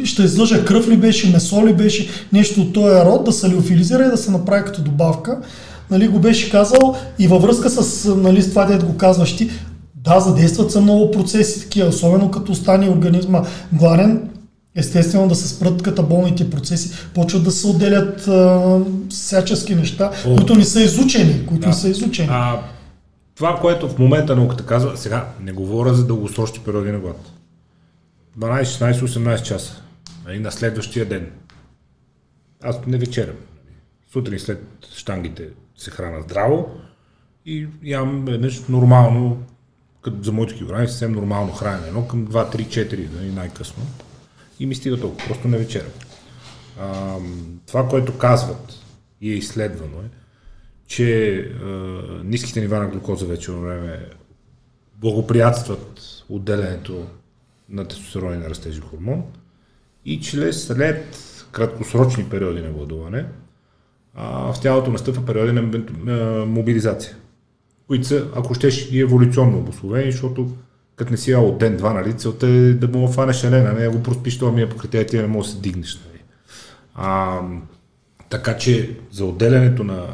[0.03, 4.05] Ще излъжа кръв ли беше, месо ли беше, нещо от този род, да се леофилизира
[4.05, 5.37] и да се направи като добавка.
[5.91, 9.49] Нали, го беше казал и във връзка с, нали, с това, дето го казваш ти,
[9.95, 13.43] да, задействат се много процеси такива, особено като стане организма
[13.73, 14.29] гладен,
[14.75, 18.79] естествено да се спрат катаболните процеси, почват да се отделят а,
[19.09, 20.35] всячески неща, О.
[20.35, 21.67] които не са изучени, които Да.
[21.67, 22.29] не са изучени.
[22.31, 22.59] А,
[23.35, 27.17] това, което в момента науката казва, сега не говоря за дългосрочни периоди на глад.
[28.37, 29.83] 12, 16, 18 часа.
[30.29, 31.31] И на следващия ден.
[32.63, 33.35] Аз не вечерям.
[34.11, 34.63] Сутрин след
[34.95, 36.69] штангите се храна здраво
[37.45, 39.43] и ям веднъж нормално,
[40.01, 43.83] като за моите килограми, съвсем нормално хранене, едно към 2, 3, 4, нали, най-късно.
[44.59, 45.91] И ми стига толкова, просто не вечерям.
[46.79, 47.17] А,
[47.65, 48.73] това, което казват
[49.21, 50.09] и е изследвано е,
[50.87, 51.67] че а,
[52.23, 54.09] ниските нива на глюкоза вече време
[54.95, 57.07] благоприятстват отделянето
[57.69, 59.23] на тестостерон и на растежи хормон
[60.05, 61.17] и че след
[61.51, 63.25] краткосрочни периоди на гладуване
[64.15, 67.15] а, в тялото настъпва периоди на мобилизация,
[67.87, 70.49] които са, ако щеш, и еволюционно обословени, защото
[70.95, 74.03] като не си ял от ден-два, нали, целта е да му фанеш елена, не го
[74.03, 75.99] проспиш, това ми е покритие, ти не можеш да се дигнеш.
[76.05, 76.21] Нали.
[76.95, 77.39] А,
[78.29, 80.07] така че за отделянето на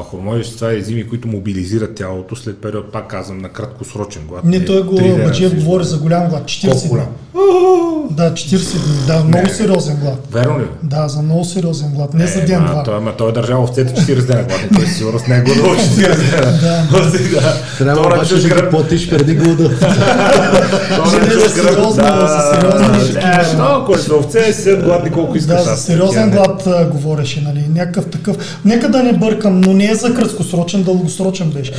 [0.00, 4.44] хормони вещества и езими, които мобилизират тялото след период, пак казвам, на краткосрочен глад.
[4.44, 7.08] Не, той го, Баджиев говори за голям глад, 40 голям?
[8.16, 10.18] Да, 40 дни, да, много не, сериозен глад.
[10.32, 10.64] Верно ли?
[10.82, 12.82] Да, за много сериозен глад, не, не за ден-два.
[12.82, 15.96] Той, ма, той е държал овцете 40 дена глад, той сигурно с него да 40
[15.96, 16.58] дена.
[16.60, 17.54] Да.
[17.78, 19.70] Трябва обаче да ги платиш преди глада.
[21.22, 23.78] Не, за сериозно, за сериозни такива.
[23.82, 25.56] Ако е за овце, си гладни колко искаш.
[25.56, 28.60] Да, за сериозен глад говореше, нали, някакъв такъв.
[28.64, 31.72] Нека да не бъркам, но не е за краткосрочен, дългосрочен беше.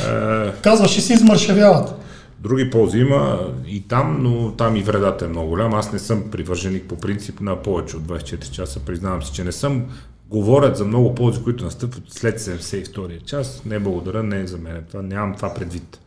[0.62, 2.03] Казваше си измършавяват.
[2.44, 5.74] Други ползи има и там, но там и вредата е много голям.
[5.74, 8.80] Аз не съм привърженик по принцип на повече от 24 часа.
[8.80, 9.84] Признавам си, че не съм.
[10.30, 13.62] Говорят за много ползи, които настъпват след 72 час.
[13.66, 14.84] Не благодаря, не е за мен.
[14.88, 16.00] Това, нямам това предвид.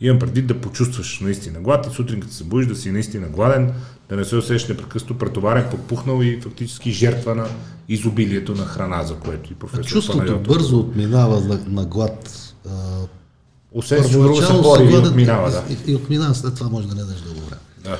[0.00, 3.72] Имам предвид да почувстваш наистина глад и сутрин като се будиш да си наистина гладен,
[4.08, 7.46] да не се усещаш непрекъснато претоварен, подпухнал и фактически жертва на
[7.88, 10.56] изобилието на храна, за което и професор Чувството Панайотов.
[10.56, 12.54] бързо отминава на, на глад.
[13.74, 15.64] Усещаш, че друго се бори и отминава, да.
[15.70, 17.40] И, и отминава, след това може да не дадеш да го
[17.84, 17.98] да.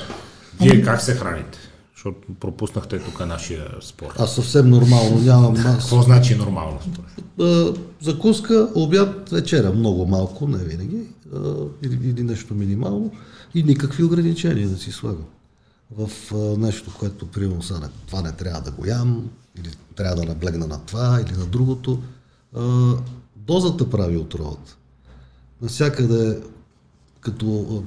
[0.61, 1.59] Вие как се храните?
[1.95, 4.07] Защото пропуснахте тук нашия спор.
[4.19, 5.55] Аз съвсем нормално, нямам...
[5.55, 6.79] Какво значи нормално?
[8.01, 11.03] Закуска, обяд, вечеря, много малко, не винаги,
[11.83, 13.13] или, или нещо минимално
[13.55, 15.25] и никакви ограничения да си слагам
[15.91, 16.11] в
[16.59, 20.79] нещо, което примерно са, това не трябва да го ям, или трябва да наблегна на
[20.79, 22.03] това, или на другото.
[23.37, 24.77] Дозата прави отровата.
[25.65, 26.39] Насякъде,
[27.20, 27.82] като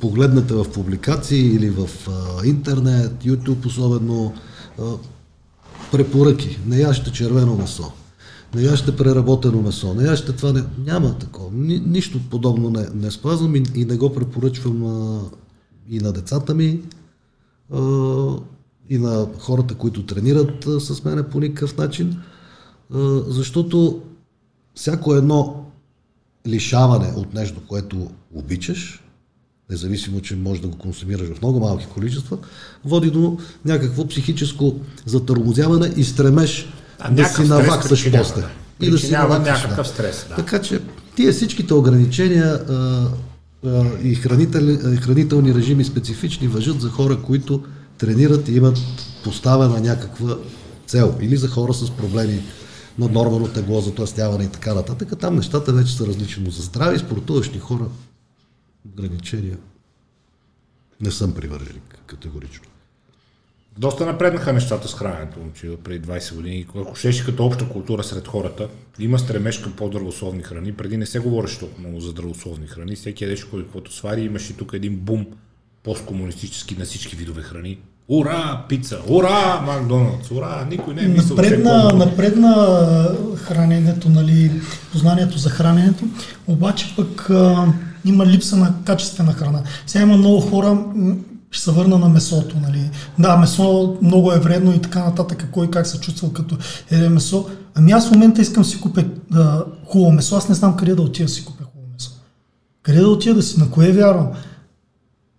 [0.00, 1.88] погледнете в публикации или в
[2.44, 4.32] интернет, YouTube особено,
[5.92, 6.58] препоръки.
[6.66, 7.92] Не ящете червено месо.
[8.54, 9.94] Не ящете преработено месо.
[9.94, 10.52] Не ящете това.
[10.52, 10.64] Не...
[10.78, 11.50] Няма такова.
[11.52, 15.20] Ни, нищо подобно не, не спазвам и, и не го препоръчвам а,
[15.88, 16.82] и на децата ми,
[17.72, 17.78] а,
[18.88, 22.20] и на хората, които тренират а, с мене по никакъв начин,
[22.94, 24.02] а, защото
[24.74, 25.67] всяко едно
[26.48, 29.02] лишаване от нещо, което обичаш,
[29.70, 32.38] независимо, че можеш да го консумираш в много малки количества,
[32.84, 34.76] води до някакво психическо
[35.06, 36.68] затормозяване и стремеж
[36.98, 38.42] а, да си наваксаш после.
[38.80, 40.26] И да си наваксаш, някакъв стрес.
[40.28, 40.34] Да.
[40.34, 40.80] Така че
[41.16, 43.08] тия всичките ограничения а,
[43.66, 47.62] а, и хранител, хранителни режими специфични въжат за хора, които
[47.98, 48.78] тренират и имат
[49.24, 50.36] поставена някаква
[50.86, 51.14] цел.
[51.20, 52.42] Или за хора с проблеми
[52.98, 55.18] на нормално тегло, затластяване и така нататък.
[55.20, 56.44] Там нещата вече са различни.
[56.44, 57.86] Но за здрави спортуващи хора
[58.92, 59.58] ограничения
[61.00, 62.64] не съм привърженик категорично.
[63.78, 66.66] Доста напреднаха нещата с храненето, момче, преди 20 години.
[66.76, 68.68] Ако щеше като обща култура сред хората,
[68.98, 70.72] има стремеж към по-здравословни храни.
[70.72, 72.96] Преди не се говореше толкова много за здравословни храни.
[72.96, 74.20] Всеки ядеше кой каквото свари.
[74.20, 75.26] Имаше тук един бум
[75.82, 77.78] посткомунистически на всички видове храни.
[78.10, 78.98] Ура, пица!
[79.08, 80.30] Ура, Макдоналдс!
[80.30, 81.36] Ура, никой не е мислил.
[81.36, 82.54] Напредна, напредна
[83.36, 84.52] храненето, нали,
[84.92, 86.04] познанието за храненето,
[86.46, 87.66] обаче пък а,
[88.04, 89.62] има липса на качествена храна.
[89.86, 90.84] Сега има много хора,
[91.50, 92.56] ще се върна на месото.
[92.62, 92.90] Нали.
[93.18, 96.56] Да, месо много е вредно и така нататък, кой как се чувствал като
[96.90, 97.46] еде месо.
[97.74, 101.02] Ами аз в момента искам си купя да, хубаво месо, аз не знам къде да
[101.02, 102.10] отида да си купя хубаво месо.
[102.82, 104.28] Къде да отида да си, на кое вярвам?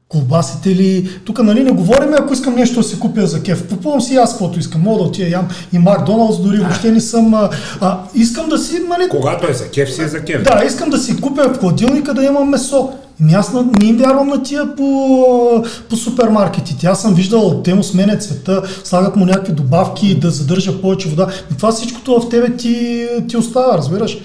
[0.10, 1.10] Колбасите ли.
[1.26, 3.68] Тук нали не говорим, ако искам нещо да си купя за кеф.
[3.68, 4.82] Попълвам си аз каквото искам.
[4.82, 7.34] Мога да отида ям и Макдоналдс, дори въобще не съм.
[7.34, 7.50] А,
[7.82, 9.10] а, искам да си, нали...
[9.10, 10.44] Когато е за кеф, си е за кеф.
[10.44, 12.90] Да, искам да си купя в хладилника да имам месо.
[13.22, 16.88] Ами аз не им вярвам на тия по, по супермаркетите.
[16.88, 21.28] Аз съм виждал, те му сменят цвета, слагат му някакви добавки да задържа повече вода.
[21.52, 24.18] И това всичкото в тебе ти, ти остава, разбираш.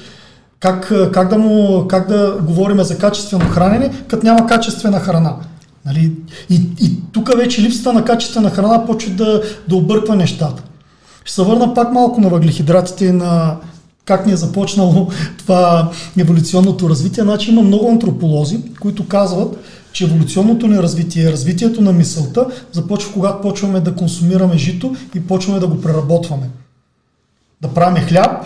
[0.61, 5.37] Как, как, да му, как да говорим за качествено хранене, като няма качествена храна.
[5.87, 6.13] Нали?
[6.51, 10.63] И, и тук вече липсата на качествена храна почва да, да обърква нещата.
[11.25, 13.57] Ще се върна пак малко на въглехидратите на
[14.05, 17.23] как ни е започнало това еволюционното развитие.
[17.23, 19.57] Значи има много антрополози, които казват,
[19.93, 25.61] че еволюционното ни развитие, развитието на мисълта започва когато почваме да консумираме жито и почваме
[25.61, 26.51] да го преработваме.
[27.63, 28.45] Да правим хляб,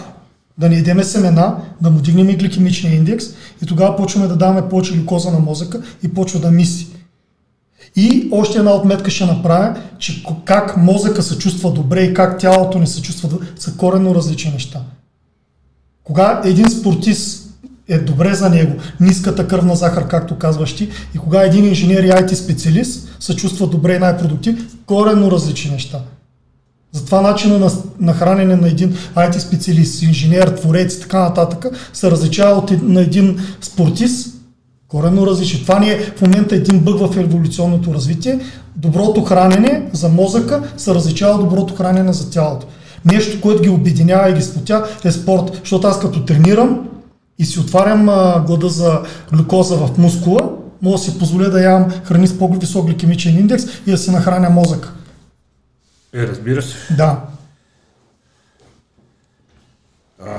[0.59, 3.25] да не едеме семена, да му дигнем и гликемичния индекс
[3.63, 6.87] и тогава почваме да даваме повече глюкоза на мозъка и почва да мисли.
[7.97, 12.79] И още една отметка ще направя, че как мозъка се чувства добре и как тялото
[12.79, 14.81] ни се чувства добре, са коренно различни неща.
[16.05, 17.49] Кога един спортист
[17.89, 22.09] е добре за него, ниската кръвна захар, както казваш ти, и кога един инженер и
[22.09, 26.01] IT специалист се чувства добре и най-продуктив, коренно различни неща.
[26.93, 27.71] Затова начина на,
[28.01, 33.01] на хранене на един IT специалист, инженер, творец и така нататък се различава от на
[33.01, 34.38] един спортист,
[34.89, 35.63] коренно различен.
[35.63, 38.41] Това ни е в момента един бъг в еволюционното развитие.
[38.77, 42.67] Доброто хранене за мозъка се различава от доброто хранене за тялото.
[43.05, 45.57] Нещо, което ги обединява и ги спотя е спорт.
[45.61, 46.89] Защото аз като тренирам
[47.39, 49.03] и си отварям а, глада за
[49.33, 50.51] глюкоза в мускула,
[50.83, 54.51] мога да си позволя да ям храни с по-висок гликемичен индекс и да си нахраня
[54.51, 54.93] мозък.
[56.15, 56.77] Е, разбира се.
[56.97, 57.25] Да.
[60.27, 60.33] А,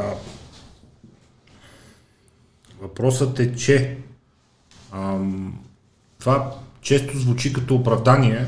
[2.82, 3.98] въпросът е, че
[4.94, 5.60] ам,
[6.20, 6.52] това
[6.82, 8.46] често звучи като оправдание,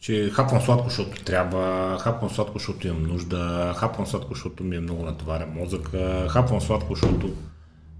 [0.00, 4.80] че хапвам сладко, защото трябва, хапвам сладко, защото имам нужда, хапвам сладко, защото ми е
[4.80, 5.90] много натоварен мозък,
[6.28, 7.34] хапвам сладко, защото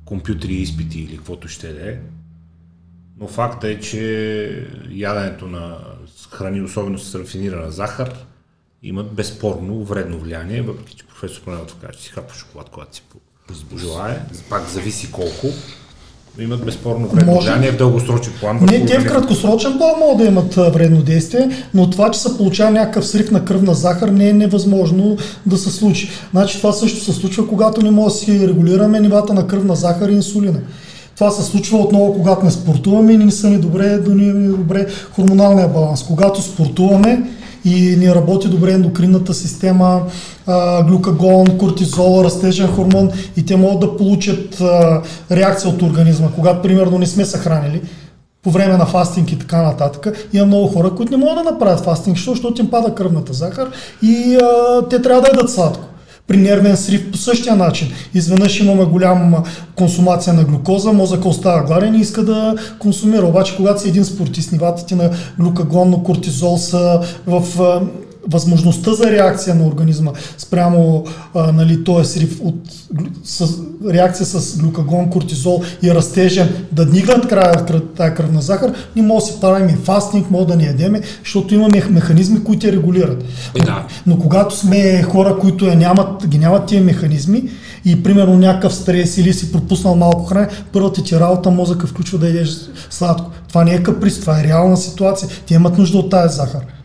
[0.05, 1.99] компютри, изпити или каквото ще да е.
[3.21, 5.79] Но факта е, че яденето на
[6.33, 8.15] храни, особено с рафинирана захар,
[8.83, 13.03] имат безспорно вредно влияние, въпреки че професор Панелов казва, че си хапва шоколад, когато си
[13.71, 14.23] пожелае.
[14.49, 15.47] Пак зависи колко.
[16.41, 18.59] Имат безспорно влияние в дългосрочен план.
[18.63, 22.71] Не, те в краткосрочен план могат да имат вредно действие, но това, че се получава
[22.71, 25.17] някакъв срив на кръвна захар, не е невъзможно
[25.47, 26.11] да се случи.
[26.31, 30.09] Значи това също се случва, когато не може да си регулираме нивата на кръвна захар
[30.09, 30.59] и инсулина.
[31.15, 34.87] Това се случва отново, когато не спортуваме и не са ни добре, ни е добре
[35.15, 36.03] хормоналния баланс.
[36.03, 37.23] Когато спортуваме
[37.65, 40.03] и ни работи добре ендокринната система,
[40.87, 44.63] глюкагон, кортизол, растежен хормон и те могат да получат
[45.31, 47.83] реакция от организма, когато примерно не сме се хранили
[48.43, 50.29] по време на фастинг и така нататък.
[50.33, 53.71] Има много хора, които не могат да направят фастинг, защото им пада кръвната захар
[54.03, 55.85] и а, те трябва да ядат сладко.
[56.29, 57.89] При нервен срив по същия начин.
[58.15, 59.43] Изведнъж имаме голяма
[59.77, 63.27] консумация на глюкоза, мозъка остава гладен и иска да консумира.
[63.27, 67.43] Обаче, когато си един спортист, нивата ти на глюкагон, на кортизол са в
[68.31, 72.55] възможността за реакция на организма спрямо а, нали, този срив от
[73.25, 73.49] с,
[73.91, 79.33] реакция с глюкагон, кортизол и растежен да дигнат края тая кръвна захар, ние може да
[79.33, 83.25] си правим и фастинг, може да ни ядеме, защото имаме механизми, които я регулират.
[83.55, 83.87] Е, да.
[84.07, 87.51] Но когато сме хора, които я нямат, ги нямат тия механизми
[87.85, 92.27] и примерно някакъв стрес или си пропуснал малко храна, първата ти работа мозъка включва да
[92.27, 92.57] ядеш
[92.91, 93.31] сладко.
[93.49, 95.29] Това не е каприз, това е реална ситуация.
[95.47, 96.78] Те имат нужда от тази захар.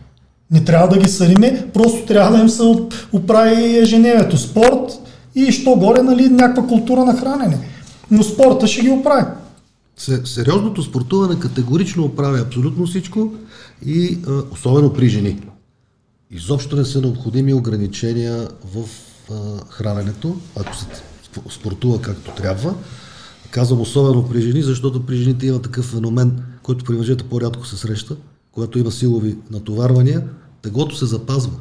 [0.50, 4.38] Не трябва да ги съдиме, просто трябва да им се оп- оправи ежедневието.
[4.38, 4.90] Спорт
[5.34, 7.58] и що горе, нали, някаква култура на хранене.
[8.10, 9.24] Но спорта ще ги оправи.
[9.96, 13.32] Се- Сериозното спортуване категорично оправя абсолютно всичко
[13.86, 14.18] и
[14.52, 15.42] особено при жени.
[16.30, 18.84] Изобщо не са необходими ограничения в
[19.70, 22.74] храненето, ако се сп- спортува както трябва.
[23.50, 27.76] Казвам особено при жени, защото при жените има такъв феномен, който при мъжете по-рядко се
[27.76, 28.16] среща,
[28.54, 30.22] когато има силови натоварвания,
[30.62, 31.52] теглото се запазва,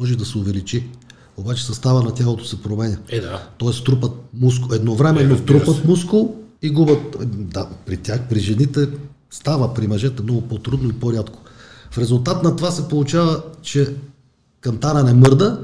[0.00, 0.88] може да се увеличи,
[1.36, 2.96] обаче състава на тялото се променя.
[3.08, 3.48] Е, да.
[3.58, 5.86] Тоест трупат мускул, едновременно Е, трупат се.
[5.86, 7.16] мускул и губят.
[7.28, 8.88] Да, при тях, при жените
[9.30, 11.38] става, при мъжете много по-трудно и по-рядко.
[11.90, 13.94] В резултат на това се получава, че
[14.60, 15.60] кантара не мърда,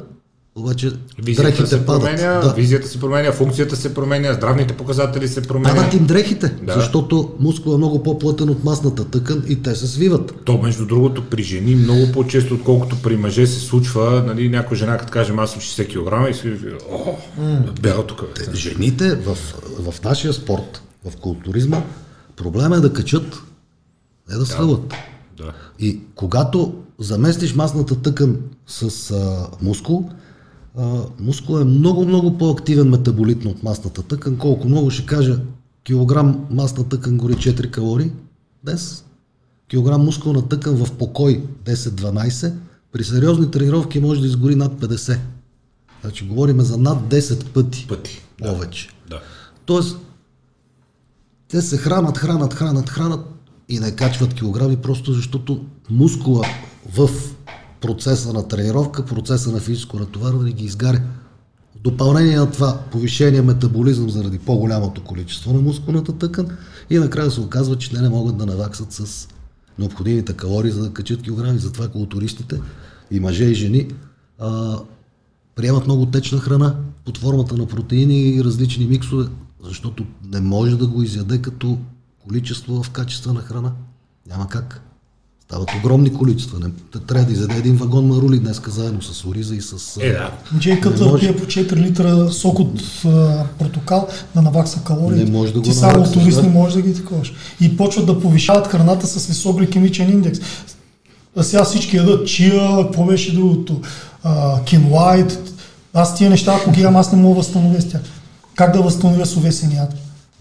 [0.57, 2.03] обаче Визията дрехите се падат.
[2.03, 2.53] променя, Да.
[2.53, 5.77] визията се променя, функцията се променя, здравните показатели се променят.
[5.77, 6.73] Падат им дрехите, Да.
[6.75, 10.35] защото мускул е много по-плътен от масната тъкан и те се свиват.
[10.45, 14.99] То, между другото, при жени много по-често, отколкото при мъже се случва, нали, някоя жена,
[14.99, 16.53] като каже, аз съм 60 кг и си
[16.93, 17.15] о,
[17.83, 18.23] бяга тук.
[18.23, 18.57] бе».
[18.57, 19.37] Жените в,
[19.83, 21.83] в нашия спорт, в културизма,
[22.37, 23.43] проблема е да качат,
[24.31, 24.95] не да свалят.
[25.37, 25.53] Да.
[25.79, 30.09] И когато заместиш масната тъкан с а, мускул,
[30.77, 34.39] а, мускул е много, много по-активен метаболитно от масната тъкан.
[34.39, 35.41] Колко много ще кажа,
[35.85, 38.11] килограм масна тъкан гори 4 калории
[38.65, 39.05] днес,
[39.69, 42.53] килограм мускулна тъкан в покой 10-12,
[42.93, 45.19] при сериозни тренировки може да изгори над 50.
[46.01, 48.23] Значи говорим за над 10 пъти Пъти.
[48.39, 48.89] повече.
[49.11, 49.21] Да.
[49.65, 49.99] Тоест,
[51.49, 53.27] те се хранат, хранат, хранат, хранат
[53.69, 56.45] и не качват килограми, просто защото мускула
[56.97, 57.11] в
[57.81, 61.03] процеса на тренировка, процеса на физическо натоварване ги изгаря.
[61.77, 66.49] В допълнение на това, повишение метаболизъм заради по-голямото количество на мускулната тъкан
[66.91, 69.29] и накрая се оказва, че те не могат да наваксат с
[69.79, 71.59] необходимите калории, за да качат килограми.
[71.59, 72.61] Затова културистите
[73.11, 73.89] и мъже и жени
[74.39, 74.79] а,
[75.55, 79.29] приемат много течна храна под формата на протеини и различни миксове,
[79.65, 81.79] защото не може да го изяде като
[82.27, 83.73] количество в качествена храна.
[84.29, 84.86] Няма как.
[85.49, 86.59] Стават огромни количества.
[86.61, 89.97] Не, трябва да изяде един вагон марули днес заедно с ориза и с...
[90.01, 90.31] Е, да.
[91.05, 91.21] Може.
[91.21, 95.25] пие по 4 литра сок от а, портокал да навакса калории.
[95.25, 96.43] Не може да Ти го само от да.
[96.43, 97.33] не можеш да ги таковаш.
[97.61, 100.39] И почват да повишават храната с висок гликемичен индекс.
[101.37, 103.81] А сега всички ядат чия, какво беше другото?
[104.23, 105.39] А, кинуа и т-
[105.95, 108.01] аз тия неща, ако ги ям, аз не мога да възстановя с тях.
[108.55, 109.95] Как да възстановя с увесен яд?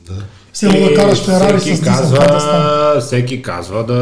[0.08, 0.14] Да.
[0.56, 3.98] Все едно да караш Ферари с как да казва, всеки казва да,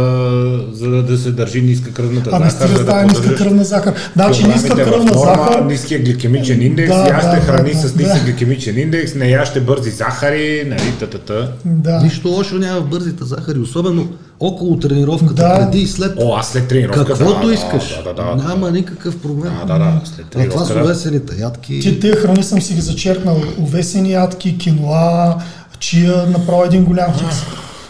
[0.73, 3.63] за да, да се държи ниска кръвната Ами захар, стига за с да ниска кръвна
[3.63, 3.93] захар.
[4.13, 8.03] Значи ниска кръвна норма, захар, Ниския гликемичен индекс, Да, яще да, храни да, с да.
[8.03, 11.51] нисък гликемичен индекс, не яще бързи захари, нали, та-та-та.
[11.65, 11.99] да.
[12.03, 14.07] Нищо лошо няма в бързите захари, особено
[14.39, 15.55] около тренировката, Да.
[15.59, 16.13] преди и след.
[16.17, 18.01] О, аз след тренировка, Каквото да, искаш.
[18.03, 18.43] Да, да, да.
[18.47, 19.53] Няма никакъв проблем.
[19.67, 20.81] Да, да, да, след А това тренировка, с да.
[20.83, 21.79] увесените ядки.
[21.79, 23.41] Ти тези храни съм си ги зачеркнал.
[23.59, 25.35] Овесени ядки, киноа,
[25.83, 27.35] чия, направо един голям хикс.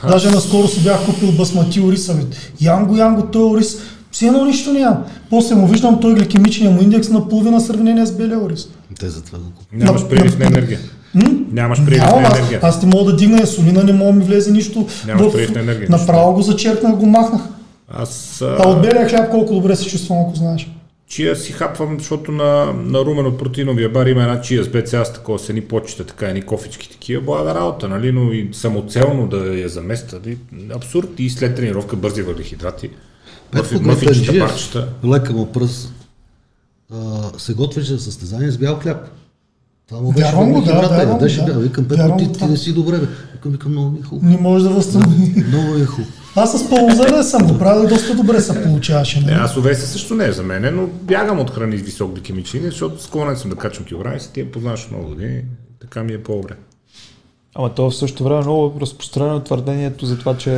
[0.08, 2.14] Даже наскоро си бях купил басмати ориса.
[2.14, 2.22] бе.
[2.62, 3.78] Ям го, ям го, той ориз.
[4.12, 5.04] Все едно нищо нямам.
[5.30, 8.68] После му виждам той гликемичния му индекс на половина сравнение с белия ориз.
[9.00, 9.80] Те затова го купят.
[9.80, 10.80] Нямаш прилив на- енергия.
[11.52, 12.60] Нямаш прилив на аз, енергия.
[12.64, 14.88] аз не мога да дигна инсулина, не мога да ми влезе нищо.
[15.08, 17.42] Нямаш предвид на енергия, Направо го зачеркнах, го махнах.
[17.94, 20.72] Аз А а, от белия хляб колко добре се чувствам, ако знаеш.
[21.14, 24.94] Чия си хапвам, защото на, на Румен от протеиновия бар има една чия с БЦ,
[24.94, 29.28] аз такова с едни почета, така едни кофички такива, блага работа, нали, но и самоцелно
[29.28, 30.38] да я заместа, нали,
[30.76, 32.90] абсурд и след тренировка бързи въглехидрати,
[33.54, 34.90] мъфи- мъфинчета, Гатанджиев, парчета.
[35.06, 35.92] лека му пръс,
[36.94, 39.08] а, се готвеше за състезание с бял хляб.
[39.94, 41.54] Това му беше Вярвам го, да, въглехидрата, вярвам да.
[41.54, 41.62] бял.
[41.62, 43.08] Викам, Петко, ти, ти не си добре, бе.
[43.34, 44.30] Викам, викам, много ми е хубаво.
[44.30, 45.44] Не може да възстанови.
[45.48, 46.12] Много е хубаво.
[46.36, 49.20] Аз с пълнозърне съм го правил доста добре се получаваше.
[49.20, 49.36] Не, Нали?
[49.36, 52.74] аз овеса също не е за мен, но бягам от храни с висок гликемичен индекс,
[52.76, 55.42] защото склонен съм да качвам килограми, си ти я познаваш много години,
[55.82, 56.54] така ми е по-добре.
[57.56, 60.52] Ама то в същото време е много разпространено твърдението за това, че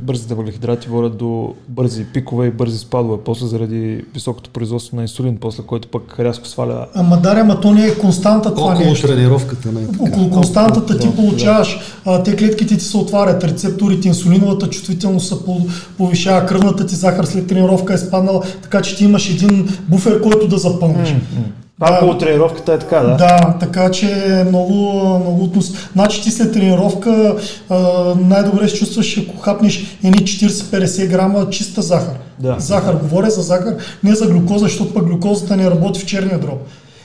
[0.00, 5.36] бързите въглехидрати водят до бързи пикове и бързи спадове, после заради високото производство на инсулин,
[5.40, 9.06] после който пък рязко сваля Ама даря, ама то не е константа това Около нещо.
[9.06, 10.02] тренировката не е така.
[10.02, 15.44] Около константата ти Да, получаваш, а, те клетките ти се отварят, рецепторите, инсулиновата чувствителност се
[15.44, 15.66] по-
[15.98, 20.48] повишава, кръвната ти захар след тренировка е спаднала, така че ти имаш един буфер, който
[20.48, 21.14] да запълниш.
[21.80, 21.96] Това Да.
[21.96, 23.16] около тренировката е така, да?
[23.16, 24.74] Да, така че е много,
[25.18, 25.72] много относ.
[25.92, 27.36] Значи ти след тренировка
[28.20, 32.14] най-добре се чувстваш, ако хапнеш едни 40-50 грама чиста захар.
[32.38, 32.56] Да.
[32.58, 36.58] Захар, говоря за захар, не за глюкоза, защото пък глюкозата не работи в черния дроб.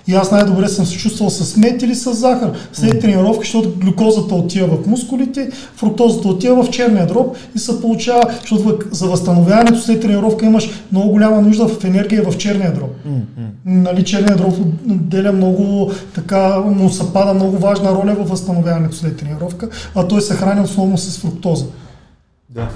[0.07, 2.51] И аз най-добре съм се чувствал с мед или с захар.
[2.73, 8.21] След тренировка, защото глюкозата отива в мускулите, фруктозата отива в черния дроб и се получава,
[8.41, 12.95] защото за възстановяването след тренировка имаш много голяма нужда в енергия в черния дроб.
[13.65, 14.53] Нали, черният дроб
[14.89, 20.21] отделя много, така, му се пада много важна роля във възстановяването след тренировка, а той
[20.21, 21.65] се храни основно с фруктоза.
[22.49, 22.69] Да.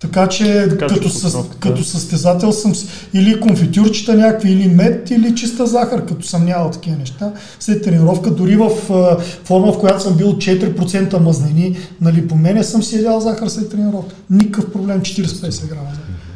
[0.00, 2.72] Така че Така че като, със, като състезател съм
[3.14, 7.32] или конфитюрчета някакви, или мед, или чиста захар, като съм нямал такива неща.
[7.60, 12.64] След тренировка, дори в а, форма, в която съм бил 4% мазнини, нали, по мене
[12.64, 14.14] съм си ядял захар след тренировка.
[14.30, 15.88] Никакъв проблем, 40-50 грама.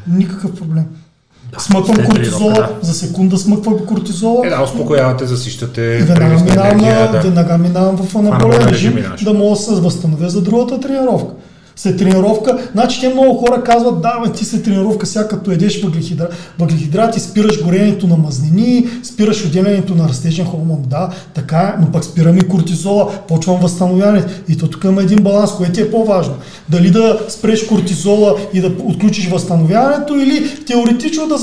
[0.09, 0.85] Никакъв проблем.
[1.59, 4.47] Смъквам след кортизола, тренировка, за секунда смъквам кортизола.
[4.47, 6.79] Е, да, успокоявате, засищате, И веднага минавам,
[7.13, 7.21] да.
[7.21, 11.35] веднага минавам в анаболен режим, да мога да се възстановя за другата тренировка.
[11.83, 15.83] След тренировка, значи те много хора казват, да, бе, ти след тренировка сега като едеш
[15.83, 16.29] въглехидра,
[16.59, 20.83] въглехидрати, спираш горението на мазнини, спираш отделянето на растежен хормон.
[20.87, 24.33] Да, така е, но пък спирам и кортизола, почвам възстановяването.
[24.49, 26.35] И то тук има един баланс, което е по-важно.
[26.69, 31.39] Дали да спреш кортизола и да отключиш възстановяването или теоретично да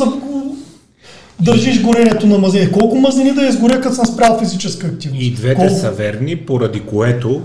[1.39, 2.71] държиш горението на мазнини.
[2.71, 5.23] Колко мазнини да изгоря, като съм спрял физическа активност?
[5.23, 5.75] И двете Колко?
[5.75, 7.41] са верни, поради което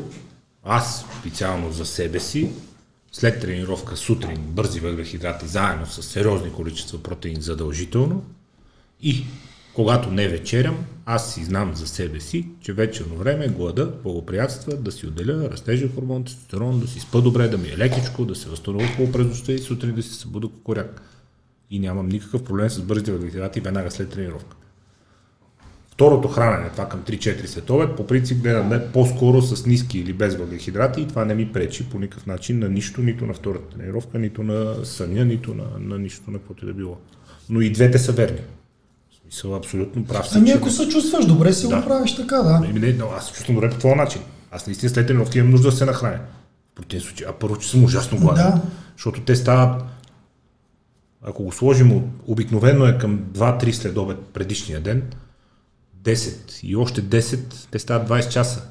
[0.65, 2.49] аз специално за себе си,
[3.15, 8.25] след тренировка сутрин, бързи въглехидрати, заедно с сериозни количества протеин задължително
[9.03, 9.25] и
[9.75, 14.93] когато не вечерям, аз си знам за себе си, че вечерно време глада благоприятства да
[14.93, 18.49] си отделя растежен хормон, тестостерон, да си спа добре, да ми е лекичко, да се
[18.49, 21.03] възстановя хубаво през и сутрин да си събуда кокоряк.
[21.71, 24.57] И нямам никакъв проблем с бързите въглехидрати веднага след тренировка.
[25.95, 30.37] Второто хранене, това към 3-4 след обед, по принцип гледам по-скоро с ниски или без
[30.37, 34.19] въглехидрати и това не ми пречи по никакъв начин на нищо, нито на втората тренировка,
[34.19, 36.97] нито на съня, нито на, на нищо, на каквото и да било.
[37.49, 38.39] Но и двете са верни.
[39.23, 40.39] Смисъл, абсолютно прав си.
[40.39, 41.77] Ами ако се чувстваш добре, си Да.
[41.77, 42.63] го правиш така, да.
[42.71, 44.21] Еми, не, но аз се чувствам добре по този начин.
[44.51, 46.21] Аз наистина след тренировки имам нужда да се нахраня.
[46.73, 48.45] В противен случай, а първо, че съм ужасно гладен.
[48.45, 48.63] Да.
[48.97, 49.83] Защото те стават,
[51.23, 55.03] ако го сложим, обикновено е към 2-3 след обед предишния ден,
[56.05, 57.39] 10 и още 10,
[57.71, 58.63] те стават 20 часа,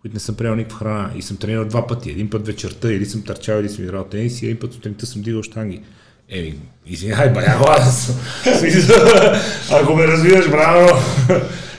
[0.00, 2.10] които не съм приел никаква храна и съм тренирал два пъти.
[2.10, 5.22] Един път вечерта, или съм търчал, или съм играл тенис и един път сутринта съм
[5.22, 5.82] дигал штанги.
[6.28, 6.54] Еми,
[6.86, 7.82] извинявай, бая
[8.58, 8.96] смисъл,
[9.70, 10.88] Ако ме разбираш, браво!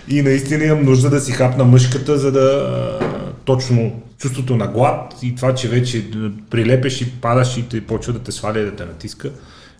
[0.08, 3.00] И наистина имам нужда да си хапна мъжката, за да
[3.46, 6.12] точно чувството на глад и това, че вече
[6.50, 9.32] прилепеш и падаш и те почва да те сваля и да те натиска.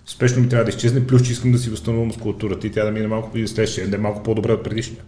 [0.10, 2.92] Спешно ми трябва да изчезне, плюс че искам да си възстановя мускулатурата и тя да
[2.92, 5.02] мине малко преди следващия, да е малко по-добре от предишния.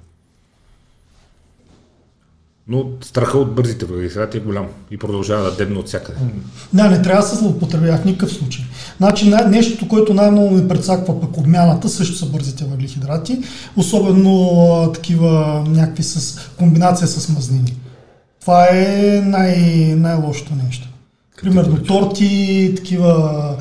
[2.68, 6.20] Но страха от бързите въглехидрати е голям и продължава да дебне от всякъде.
[6.74, 8.66] Не, не трябва да се злоупотребява в никакъв случай.
[8.98, 13.40] Значи най- нещото, което най-много ми прецаква пък обмяната, също са бързите въглехидрати,
[13.76, 17.78] особено а, такива някакви с комбинация с мазнини.
[18.42, 20.88] Това е най- най-лошото нещо.
[21.42, 23.58] Примерно торти, такива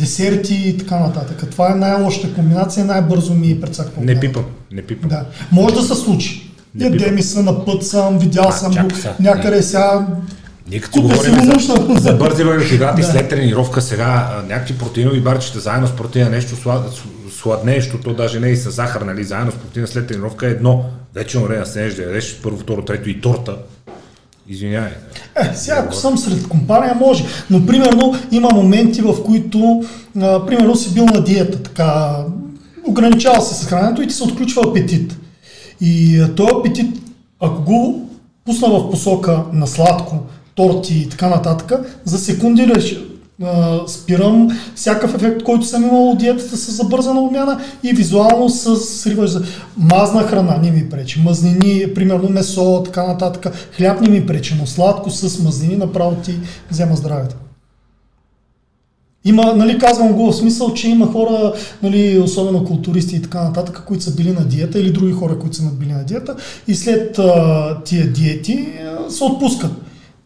[0.00, 1.50] десерти и така нататък.
[1.50, 4.02] Това е най-лошата комбинация, най-бързо ми прецаква.
[4.02, 5.08] Не пипам, не пипам.
[5.08, 5.24] Да.
[5.52, 6.50] Може да се случи.
[6.74, 7.14] Не Яде пипам.
[7.14, 8.88] ми са, на път съм, видял А, съм го
[9.20, 10.06] някъде сега.
[10.70, 11.96] Ние като говорим го за, нужно.
[12.00, 13.06] за бързи въглехидрати Да.
[13.06, 16.86] след тренировка сега, някакви протеинови барчета заедно с протеина, нещо слад,
[17.42, 20.50] сладнещо, то даже не е и с захар, нали, заедно с протеина след тренировка е
[20.50, 20.84] едно.
[21.14, 23.56] Вече време седнеш да ядеш първо, второ, трето и торта.
[24.50, 24.90] Извинявай.
[25.36, 27.24] Е, сега ако съм сред компания, може.
[27.50, 29.82] Но примерно има моменти, в които
[30.20, 32.16] а, примерно си бил на диета, така,
[32.86, 35.16] ограничава се с храненето и ти се отключва апетит.
[35.80, 36.96] И а, този апетит,
[37.40, 38.08] ако го
[38.44, 40.18] пусна в посока на сладко,
[40.54, 42.96] торти и така нататък, за секунди реш,
[43.86, 49.32] спирам всякакъв ефект, който съм имал от диетата с забързана обмяна и визуално с сриваш
[49.76, 54.66] мазна храна не ми пречи, мазнини, примерно месо, така нататък, хляб не ми пречи, но
[54.66, 56.34] сладко с мазнини направо ти
[56.70, 57.36] взема здравето.
[59.24, 61.52] Има, нали, казвам го в смисъл, че има хора,
[61.82, 65.56] нали, особено културисти и така нататък, които са били на диета или други хора, които
[65.56, 66.36] са надбили на диета
[66.68, 69.70] и след а, тия диети а, се отпускат.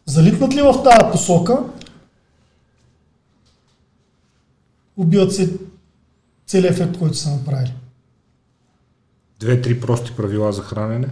[0.07, 1.59] Залитнат ли в тази посока,
[4.97, 5.52] убиват се
[6.47, 7.74] целият ефект, който са направили.
[9.40, 11.08] Две-три прости правила за хранене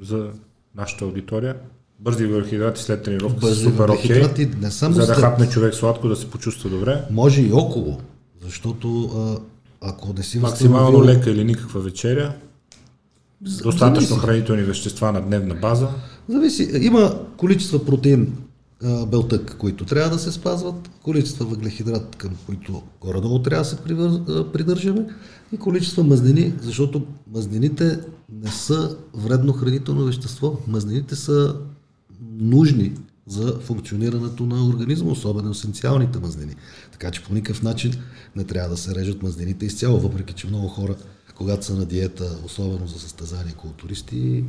[0.00, 0.30] за
[0.74, 1.56] нашата аудитория.
[2.00, 4.02] Бързи въглехидрати след тренировка са Бързи супер окей.
[4.14, 7.04] въглехидрати не само за да след- хапне човек сладко, да се почувства добре.
[7.10, 8.00] Може и около,
[8.40, 9.38] защото а,
[9.82, 12.34] ако не си Максимално възстановил- лека или никаква вечеря.
[13.40, 14.26] Достатъчно зависи.
[14.26, 15.88] хранителни вещества на дневна база.
[16.28, 16.70] Зависи.
[16.74, 18.36] Има количества протеин,
[18.82, 23.76] белтък, които трябва да се спазват, количества въглехидрат, към които горе-долу трябва да се
[24.52, 25.06] придържаме
[25.52, 28.00] и количества мазнини, защото мазнините
[28.32, 30.58] не са вредно хранително вещество.
[30.66, 31.56] Мазнините са
[32.30, 32.92] нужни
[33.26, 36.54] за функционирането на организма, особено есенциалните мазнини.
[36.92, 37.92] Така че по никакъв начин
[38.36, 40.96] не трябва да се режат мазнините изцяло, въпреки че много хора,
[41.34, 44.44] когато са на диета, особено за състезания културисти,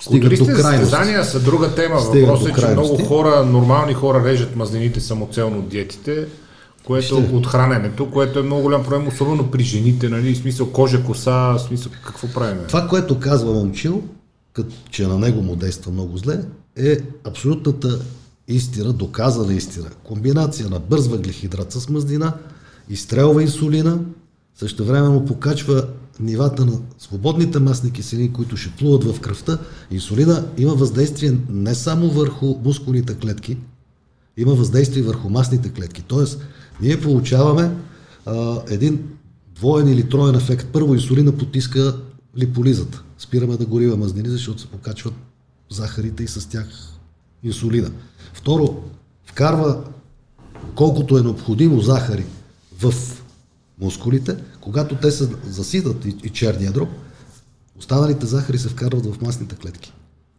[0.00, 0.90] стигат до крайност.
[0.90, 2.00] състезания са друга тема.
[2.00, 6.26] Стигат Въпросът е, че много хора, нормални хора режат мазнините самоцелно от диетите,
[6.84, 7.36] което Вижте.
[7.36, 11.32] от храненето, което е много голям проблем, особено при жените, нали, в смисъл кожа, коса,
[11.32, 12.58] в смисъл какво правим?
[12.68, 14.02] Това, което казва Момчил,
[14.52, 16.40] като че на него му действа много зле,
[16.76, 17.98] е абсолютната
[18.48, 19.86] истина, доказана истина.
[20.04, 22.32] Комбинация на бърз въглехидрат с мазнина,
[22.88, 23.98] изстрелва инсулина,
[24.54, 25.84] също време му покачва
[26.20, 29.58] нивата на свободните масни киселини, които ще плуват в кръвта.
[29.90, 33.56] Инсулина има въздействие не само върху мускулните клетки,
[34.36, 36.02] има въздействие върху масните клетки.
[36.02, 36.40] Тоест,
[36.80, 37.76] ние получаваме
[38.26, 39.08] а, един
[39.54, 40.66] двоен или троен ефект.
[40.72, 41.96] Първо, инсулина потиска
[42.38, 43.02] липолизата.
[43.18, 45.14] Спираме да горива мазнини, защото се покачват
[45.70, 46.66] захарите и с тях
[47.42, 47.90] инсулина.
[48.32, 48.82] Второ,
[49.24, 49.84] вкарва
[50.74, 52.24] колкото е необходимо захари
[52.78, 52.94] в
[53.80, 56.88] мускулите, когато те се заситат и, и черния дроб,
[57.78, 59.92] останалите захари се вкарват в масните клетки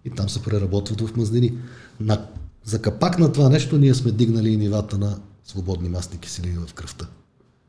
[0.06, 1.53] и там се преработват в мазнини.
[1.99, 2.25] На,
[2.66, 6.74] за капак на това нещо ние сме дигнали и нивата на свободни масни киселини в
[6.74, 7.07] кръвта,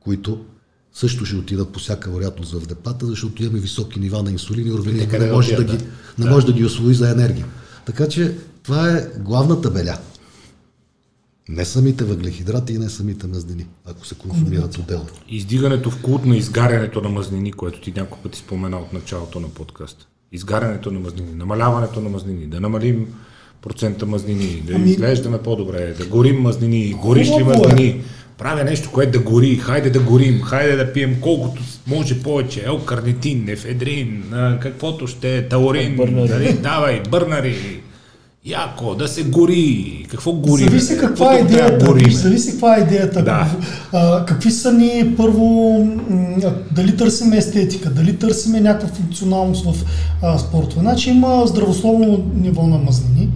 [0.00, 0.44] които
[0.92, 4.72] също ще отидат по всяка вероятност в депата, защото имаме високи нива на инсулин и
[4.72, 5.78] организма Някъде не може, да ги,
[6.18, 7.46] не може да ги освои за енергия.
[7.86, 9.98] Така че това е главната беля.
[11.48, 15.06] Не самите въглехидрати и не самите мазнини, ако се консумират отделно.
[15.28, 19.48] Издигането в култ на изгарянето на мазнини, което ти няколко пъти спомена от началото на
[19.48, 20.06] подкаста.
[20.32, 23.06] Изгарянето на мазнини, намаляването на мазнини, да намалим
[23.62, 27.44] процента мазнини, да Ами- изглеждаме по-добре, да горим мазнини, гориш ли е.
[27.44, 28.02] мазнини,
[28.38, 33.48] правя нещо, което да гори, хайде да горим, хайде да пием колкото може повече, елкарнитин,
[33.48, 36.28] ефедрин, а, каквото ще е, таурин, Бърнари.
[36.28, 37.80] нали, давай, бърнари.
[38.48, 40.04] Яко, да се гори.
[40.10, 40.62] Какво гори?
[40.62, 41.92] Зависи каква е идеята.
[41.92, 43.24] Виж, зависи каква е идеята.
[43.24, 43.56] Да.
[43.92, 45.78] А, какви са ни първо,
[46.70, 49.84] дали търсиме естетика, дали търсиме някаква функционалност в
[50.22, 50.80] а, спортове.
[50.80, 53.28] Значи има здравословно ниво на мазнини.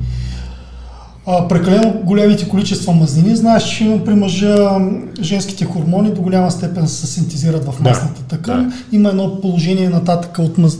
[1.27, 4.79] А, прекалено големите количества мазнини, знаеш, че има при мъжа
[5.21, 8.69] женските хормони до голяма степен се синтезират в масната тъкан.
[8.69, 8.97] да.
[8.97, 10.75] Има едно положение нататък от, маз...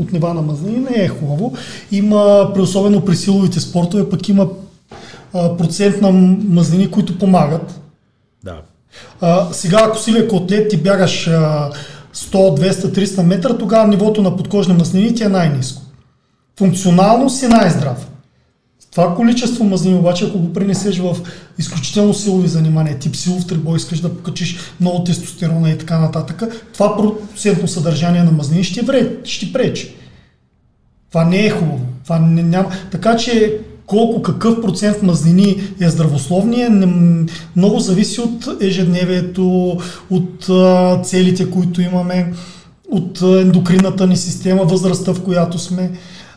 [0.00, 1.52] от нива на мазнини, не е хубаво.
[1.92, 4.48] Има, при, особено при силовите спортове, пък има
[5.34, 6.10] а, процент на
[6.48, 7.80] мазнини, които помагат.
[8.44, 8.56] Да.
[9.20, 11.70] А, сега, ако си леко атлет, ти бягаш а,
[12.14, 15.82] 100, 200, 300 метра, тогава нивото на подкожни мазнини ти е най-низко.
[16.58, 18.08] Функционално си най-здрав.
[18.98, 21.16] Това количество мазнини обаче, ако го пренесеш в
[21.58, 26.96] изключително силови занимания, тип силов трибой, искаш да покачиш много тестостерона и така нататък, това
[26.96, 29.94] процентно съдържание на мазнини ще, вре, ще пречи.
[31.08, 31.80] Това не е хубаво.
[32.04, 32.68] Това не, няма.
[32.90, 39.76] Така че колко, какъв процент мазнини е здравословния, не, много зависи от ежедневието,
[40.10, 42.32] от а, целите, които имаме,
[42.90, 45.90] от ендокринната ни система, възрастта, в която сме.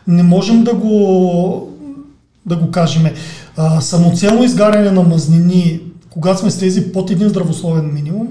[0.06, 1.71] Не можем да го,
[2.46, 3.14] да го кажем.
[3.56, 5.80] А, самоцелно изгаряне на мазнини,
[6.10, 8.28] когато сме слезли под един здравословен минимум,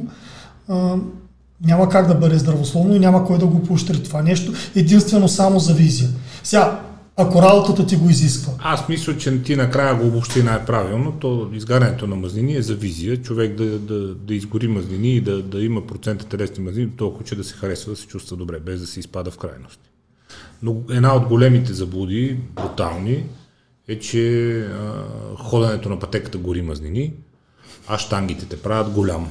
[1.65, 5.59] няма как да бъде здравословно и няма кой да го поощри това нещо, единствено само
[5.59, 6.09] за визия.
[6.43, 6.81] Сега,
[7.17, 8.53] ако работата ти го изисква.
[8.59, 11.11] Аз мисля, че ти накрая го обобщи най-правилно.
[11.11, 13.17] То изгарянето на мазнини е за визия.
[13.17, 17.35] Човек да, да, да изгори мазнини и да, да има процента телесни мазнини, толкова, че
[17.35, 19.89] да се харесва, да се чувства добре, без да се изпада в крайности.
[20.63, 23.23] Но една от големите заблуди, брутални,
[23.87, 24.65] е, че а,
[25.39, 27.11] ходенето на пътеката гори мазнини,
[27.87, 29.27] а штангите те правят голям.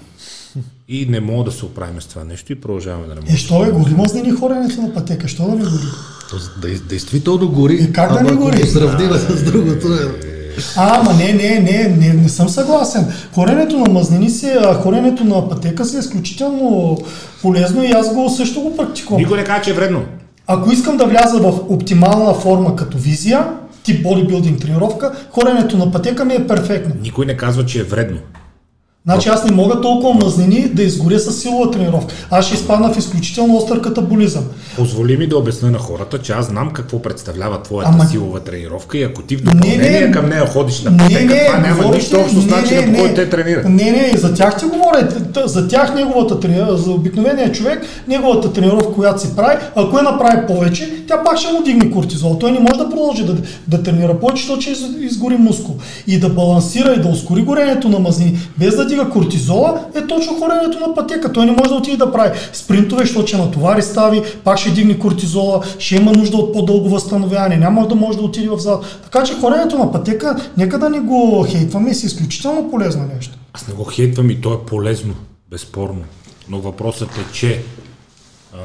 [0.89, 3.37] И не мога да се оправим с това нещо и продължаваме да не Е, можем.
[3.37, 5.29] що е гори мазнини хоренето на пътека?
[5.29, 6.79] Що да не гори?
[6.81, 7.75] Действително гори.
[7.75, 8.61] Е, как да не гори?
[8.61, 9.87] го сравним с другото.
[9.89, 10.31] е-
[10.77, 13.05] А, ама не, не, не, не, не съм съгласен.
[13.33, 16.99] Хоренето на мазнини се, а хоренето на пътека се е изключително
[17.43, 19.23] полезно и аз го също го практикувам.
[19.23, 20.03] Никой не казва, че е вредно.
[20.47, 23.47] Ако искам да вляза в оптимална форма като визия,
[23.91, 26.95] тип бодибилдинг тренировка, хоренето на пътека ми е перфектно.
[27.03, 28.19] Никой не казва, че е вредно.
[29.05, 32.15] Значи аз не мога толкова мазнини да изгоря с силова тренировка.
[32.31, 34.45] Аз ще изпадна в изключително остър катаболизъм.
[34.77, 38.99] Позволи ми да обясня на хората, че аз знам какво представлява твоята Ама- силова тренировка
[38.99, 40.11] и ако ти в допълнение Не, не.
[40.11, 42.81] към нея ходиш на Не, пътека, не, това няма говорите- нищо общо с не, начина
[42.81, 43.15] не, по който не.
[43.17, 43.65] те тренират.
[43.65, 45.09] Не, не, за тях ти говоря.
[45.45, 50.47] За тях неговата тренировка, за обикновения човек, неговата тренировка, която си прави, ако я направи
[50.47, 52.37] повече, тя пак ще му дигне кортизол.
[52.37, 53.37] Той не може да продължи да,
[53.69, 55.77] да тренира повече, защото ще из- изгори мускул.
[56.07, 60.39] И да балансира и да ускори горенето на мазнини, без да дига кортизола, е точно
[60.39, 61.33] хоренето на пътека.
[61.33, 64.99] Той не може да отиде да прави спринтове, защото ще натовари стави, пак ще дигне
[64.99, 68.85] кортизола, ще има нужда от по-дълго възстановяване, няма да може да отиде в зад.
[69.03, 73.39] Така че хоренето на пътека, нека да не го хейтваме, си изключително полезно нещо.
[73.53, 75.15] Аз не го хейтвам и то е полезно,
[75.51, 76.03] безспорно.
[76.49, 77.63] Но въпросът е, че
[78.53, 78.59] а,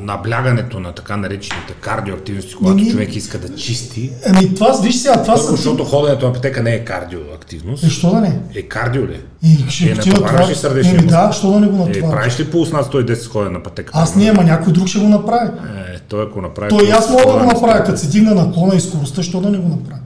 [0.00, 5.22] наблягането на така наречените кардиоактивности, когато Еми- човек иска да чисти, Ами това, виж сега,
[5.22, 5.50] това са...
[5.50, 8.38] защото ходенето на пътека не е кардиоактивност, Защо да не?
[8.54, 9.20] е кардио ли?
[9.42, 10.48] И ще Е, натоварваш това.
[10.48, 12.10] ли сърдечния Еми да, що да не го Е, натоваря?
[12.12, 13.92] правиш ли пулс над 110 с ходене на пътека?
[13.94, 15.48] Аз не, ама някой друг ще го направи.
[15.48, 16.68] Е, той ако направи...
[16.70, 19.50] Той аз мога да го с направя, като се дигна наклона и скоростта, що да
[19.50, 20.00] не го направя?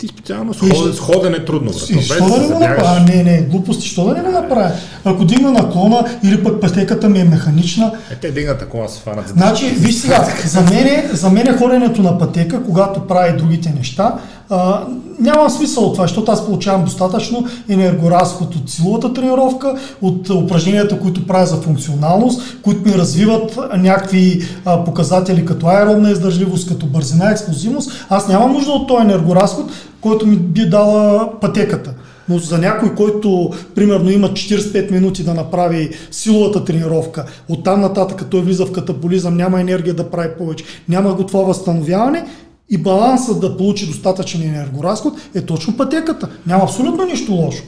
[0.00, 1.88] Ти специално с И ходене, ще- с ходене е трудно, брат.
[1.90, 3.00] Без що да не го направя?
[3.00, 4.70] Не, не, глупости, що да не го направя?
[5.04, 9.28] Ако дигна наклона или пък пътеката ми е механична, Е, те дигнат такова се фанат.
[9.28, 14.14] Значи, виж сега, за мен, за мен ходенето на пътека, когато прави другите неща,
[14.50, 14.80] а,
[15.20, 21.26] няма смисъл от това, защото аз получавам достатъчно енергоразход от силовата тренировка, от упражненията, които
[21.26, 27.92] правя за функционалност, които ми развиват някакви а, показатели като аеробна издържливост, като бързина, експлозивност.
[28.08, 29.70] Аз нямам нужда от този енергоразход,
[30.00, 31.94] който ми би дала пътеката.
[32.28, 38.40] Но за някой, който примерно има 45 минути да направи силовата тренировка, оттам нататък той
[38.40, 42.26] влиза в катаболизъм, няма енергия да прави повече, няма го това възстановяване
[42.70, 46.28] и балансът да получи достатъчен енергоразход е точно пътеката.
[46.46, 47.62] Няма абсолютно нищо лошо.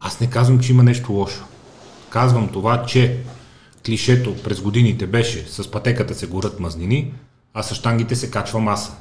[0.00, 1.44] Аз не казвам, че има нещо лошо.
[2.10, 3.18] Казвам това, че
[3.86, 7.12] клишето през годините беше с пътеката се горят мазнини,
[7.54, 8.92] а с штангите се качва маса.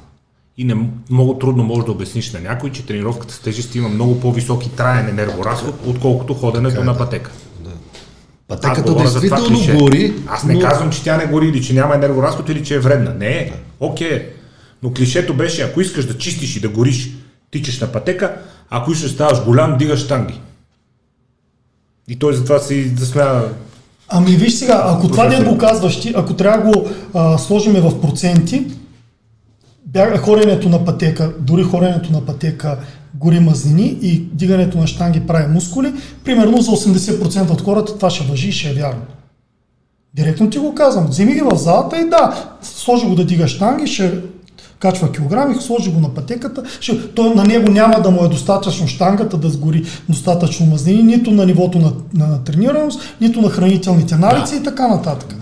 [0.60, 0.76] И не,
[1.10, 4.70] много трудно можеш да обясниш на някой, че тренировката с тежести има много по-висок и
[4.70, 7.32] траен енергоразход, отколкото ходенето на пътека.
[8.48, 10.14] Пътеката действително гори.
[10.28, 12.80] Аз не но- казвам, че тя не гори или че няма енергоразход или че е
[12.80, 13.14] вредна.
[13.14, 14.30] Не, окей.
[14.84, 17.10] Но клишето беше, ако искаш да чистиш и да гориш,
[17.52, 18.36] тичаш на пътека,
[18.70, 20.42] ако искаш да ставаш голям, дигаш штанги.
[22.08, 23.44] И той затова си засмя.
[24.10, 27.82] Ами виж сега, ако това не го казваш ти, ако трябва да го а, сложиме
[27.82, 28.66] в проценти,
[29.94, 32.78] бяга, хоренето на пътека, дори хоренето на пътека
[33.16, 35.94] гори мазнини и дигането на штанги прави мускули,
[36.26, 39.02] примерно за 80% от хората това ще въжи и ще е вярно.
[40.14, 41.08] Директно ти го казвам.
[41.08, 44.14] Вземи ги в залата и да, сложи го да дига штанги, ще
[44.80, 48.88] качва килограми, сложи го на пътеката, ще, той на него няма да му е достатъчно
[48.88, 54.54] штангата да сгори достатъчно мазнини, нито на нивото на, на тренираност, нито на хранителните навици
[54.54, 54.62] да.
[54.62, 55.36] и така нататък.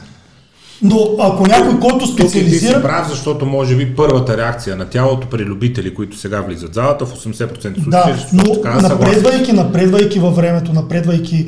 [0.82, 2.72] Но ако някой, който специализира...
[2.72, 6.72] Ти си прав, защото може би първата реакция на тялото при любители, които сега влизат
[6.72, 8.44] в залата, в 80% случаи да, но
[8.90, 11.48] напредвайки, напредвайки във времето, напредвайки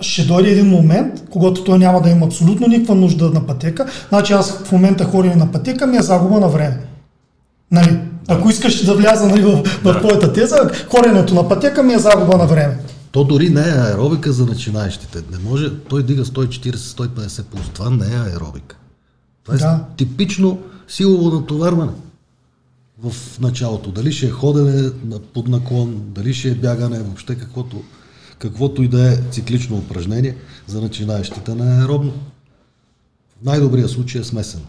[0.00, 3.86] ще дойде един момент, когато той няма да има абсолютно никаква нужда на пътека.
[4.08, 6.78] Значи аз в момента ходя на пътека ми е загуба на време.
[7.70, 7.98] Нали?
[8.28, 12.36] Ако искаш да вляза нали, в, в твоята теза, хоренето на пътека ми е загуба
[12.36, 12.78] на време.
[13.12, 15.22] То дори не е аеробика за начинаещите.
[15.30, 17.68] Не може, той дига 140-150 пулс.
[17.74, 18.76] Това не е аеробика.
[19.44, 19.84] Това е да.
[19.96, 21.92] типично силово натоварване
[23.02, 23.90] в началото.
[23.90, 24.90] Дали ще е ходене
[25.34, 27.82] под наклон, дали ще е бягане, въобще каквото,
[28.38, 32.12] каквото и да е циклично упражнение за начинаещите на аеробно.
[33.40, 34.64] В най-добрия случай е смесено.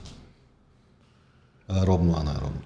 [1.68, 2.62] Аеробно, анаеробно.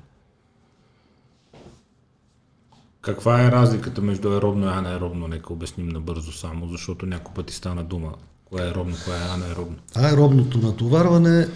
[3.04, 5.28] Каква е разликата между аеробно и анаеробно?
[5.28, 8.14] Нека обясним набързо само, защото някой пъти стана дума.
[8.46, 9.76] Кое е аеробно, кое е анаеробно?
[9.96, 11.48] Аеробното натоварване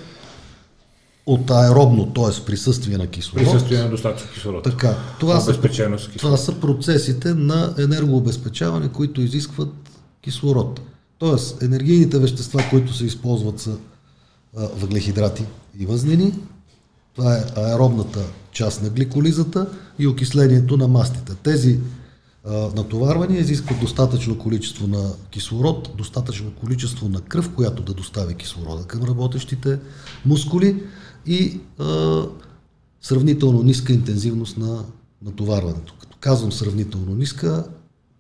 [1.26, 2.46] от аеробно, т.е.
[2.46, 3.46] присъствие на кислород.
[3.46, 4.64] Присъствие на достатъчно кислород.
[4.64, 5.62] Така, това, са,
[6.18, 9.74] това са процесите на енергообезпечаване, които изискват
[10.22, 10.82] кислород.
[11.18, 13.78] Тоест, енергийните вещества, които се използват са
[14.54, 15.46] въглехидрати
[15.80, 16.34] и възнини.
[17.18, 21.36] Това е аеробната част на гликолизата и окислението на мастите.
[21.36, 21.80] Тези
[22.46, 28.84] а, натоварвания изискват достатъчно количество на кислород, достатъчно количество на кръв, която да достави кислорода
[28.84, 29.80] към работещите
[30.26, 30.84] мускули
[31.26, 32.24] и а,
[33.02, 34.84] сравнително ниска интензивност на
[35.22, 35.94] натоварването.
[36.00, 37.64] Като казвам сравнително ниска,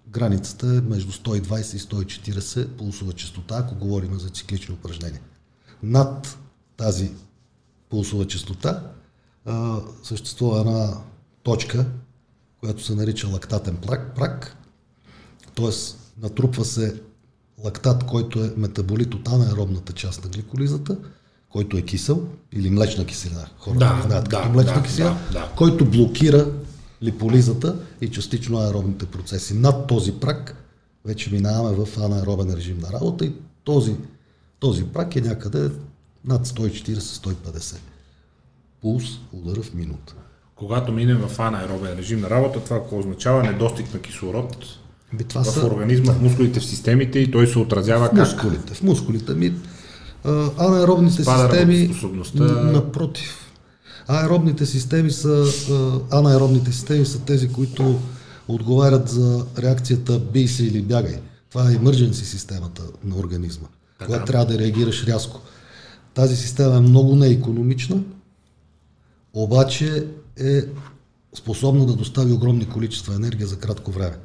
[0.07, 5.21] границата е между 120 и 140 пулсова частота, ако говорим за циклични упражнения.
[5.83, 6.37] Над
[6.77, 7.11] тази
[7.89, 8.83] пулсова частота
[9.45, 10.97] а, съществува една
[11.43, 11.85] точка,
[12.59, 14.57] която се нарича лактатен прак, прак
[15.57, 15.71] т.е.
[16.21, 17.01] натрупва се
[17.63, 20.97] лактат, който е метаболит от анаеробната част на гликолизата,
[21.49, 23.47] който е кисел или млечна киселина.
[23.57, 25.51] Хората да, знаят да, като млечна да, киселина, да, да.
[25.57, 26.51] който блокира
[27.03, 29.53] липолизата и частично аеробните процеси.
[29.53, 30.63] Над този прак
[31.05, 33.33] вече минаваме в анаеробен режим на работа и
[33.63, 33.95] този,
[34.59, 35.71] този прак е някъде
[36.27, 37.75] над 140-150
[38.81, 40.13] пулс удара в минута.
[40.55, 43.43] Когато минем в анаеробен режим на работа, това какво означава?
[43.43, 44.65] Недостиг на кислород
[45.13, 45.65] Би, това в са...
[45.65, 48.75] организма, в мускулите, в системите и той се отразява в мускулите, как?
[48.75, 49.53] В мускулите ми
[50.57, 51.95] анаеробните Спада системи,
[52.71, 53.53] напротив,
[54.07, 55.45] аеробните системи са,
[56.11, 57.99] анаеробните системи са тези, които
[58.47, 61.19] отговарят за реакцията бий се или бягай.
[61.49, 63.67] Това е emergency системата на организма,
[63.99, 64.05] така.
[64.05, 65.41] която трябва да реагираш рязко.
[66.17, 68.03] Тази система е много неекономична,
[69.33, 70.07] обаче
[70.39, 70.61] е
[71.35, 74.17] способна да достави огромни количества енергия за кратко време.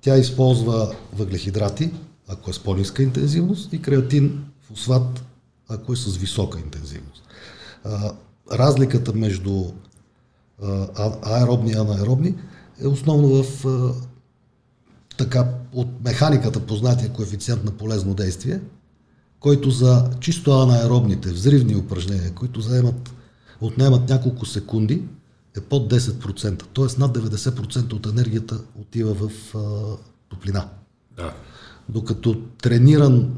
[0.00, 1.90] Тя използва въглехидрати,
[2.28, 5.24] ако е с по-ниска интензивност, и креатин, фосфат,
[5.68, 7.22] ако е с висока интензивност.
[8.52, 9.64] Разликата между
[11.22, 12.34] аеробни и анаеробни
[12.82, 13.64] е основно в
[15.18, 18.60] така от механиката познатия коефициент на полезно действие,
[19.40, 23.10] който за чисто анаеробните взривни упражнения, които заемат
[23.60, 25.02] отнемат няколко секунди,
[25.56, 26.62] е под 10%.
[26.72, 29.60] Тоест над 90% от енергията отива в а,
[30.28, 30.68] топлина.
[31.16, 31.34] Да.
[31.88, 33.30] Докато трениран,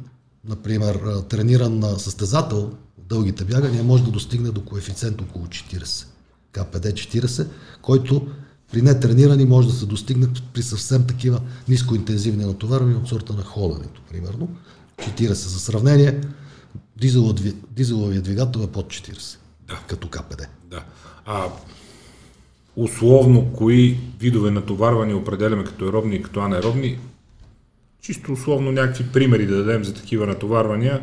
[0.45, 2.73] например, трениран състезател,
[3.09, 6.07] дългите бягания може да достигне до коефициент около 40.
[6.53, 7.47] КПД 40,
[7.83, 8.27] който
[8.73, 14.03] при нетренирани може да се достигне при съвсем такива нискоинтензивни натоварвания от сорта на ходенето,
[14.11, 14.49] примерно.
[14.99, 15.33] 40.
[15.33, 16.21] За сравнение,
[17.71, 19.39] дизеловия двигател е под 40
[19.69, 19.79] да.
[19.87, 20.49] като КПД.
[20.71, 20.85] Да.
[21.27, 21.49] А
[22.77, 26.99] условно, кои видове натоварвания определяме като аеробни и като анаеробни?
[28.01, 31.01] Чисто условно някакви примери да дадем за такива натоварвания.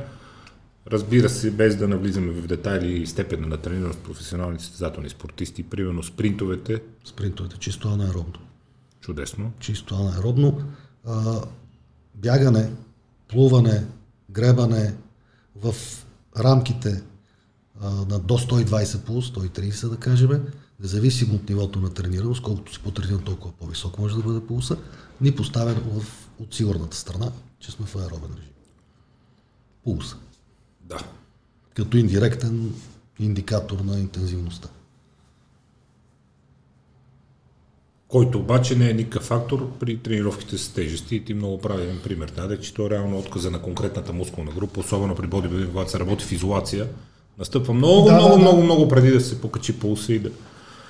[0.87, 6.03] Разбира се, без да навлизаме в детайли и степена на тренираност професионални състезателни спортисти, примерно
[6.03, 6.81] спринтовете.
[7.05, 8.39] Спринтовете, чисто анаеробно.
[9.01, 9.51] Чудесно.
[9.59, 10.61] Чисто анаеробно.
[11.05, 11.41] А,
[12.15, 12.69] бягане,
[13.29, 13.85] плуване,
[14.29, 14.95] гребане
[15.55, 15.75] в
[16.37, 17.03] рамките
[17.81, 20.47] на до 120 пулс, 130 да кажем,
[20.79, 24.77] независимо от нивото на тренираност, колкото си потрениран, толкова по-висок може да бъде пулса,
[25.21, 26.05] ни поставя в,
[26.39, 28.53] от сигурната страна, че сме в аеробен режим.
[29.83, 30.17] Пулса.
[30.81, 30.99] Да.
[31.75, 32.73] Като индиректен
[33.19, 34.69] индикатор на интензивността.
[38.09, 42.31] Който обаче не е никакъв фактор при тренировките с тежести и ти много правилен пример
[42.35, 45.99] даде, че то е реално отказа на конкретната мускулна група, особено при бодибилдинг, когато се
[45.99, 46.87] работи в изолация,
[47.39, 48.41] настъпва много, Да, много, да, да.
[48.41, 50.29] много, много преди да се покачи пулса и да...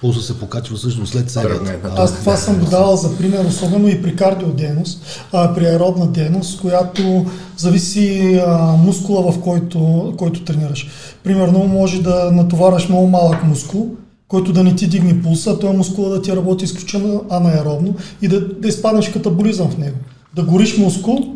[0.01, 1.65] Пулса се покачва всъщност след серията.
[1.65, 5.55] Тръгне на А, Аз това съм го давал за пример, особено и при кардиодейност, а,
[5.55, 7.25] при аеробна дейност, която
[7.57, 10.89] зависи а, мускула, в който, който тренираш.
[11.23, 13.95] Примерно може да натовараш много малък мускул,
[14.29, 18.27] който да не ти дигне пулса, а този мускул да ти работи изключително анаеробно и
[18.27, 19.97] да, да изпаднеш катаболизъм в него.
[20.35, 21.35] Да гориш мускул,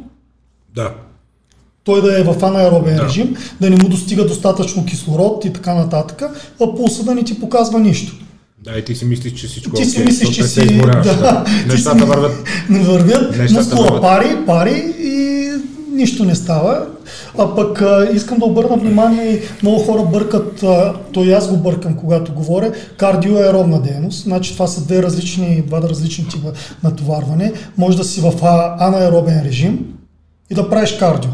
[0.76, 0.94] Да,
[1.84, 3.04] той да е в анаеробен Да.
[3.06, 6.22] режим, да не му достига достатъчно кислород и така нататък,
[6.62, 8.16] а пулса да не ти показва нищо.
[8.64, 10.78] да, и ти си мислиш, че всичко Ти е си окей, мислиш, че си...
[11.04, 12.44] Да, Нещата вървят.
[12.70, 15.33] Не вървят, мускула пари, пари и
[15.94, 16.86] нищо не става.
[17.38, 21.58] А пък а, искам да обърна внимание много хора бъркат, а, то и аз го
[21.58, 24.24] бъркам, когато говоря, кардио е ровна дейност.
[24.24, 26.48] Значи това са две различни, два различни типа
[26.84, 27.54] натоварване.
[27.78, 28.34] Може да си в
[28.80, 29.86] анаеробен режим
[30.50, 31.32] и да правиш кардио.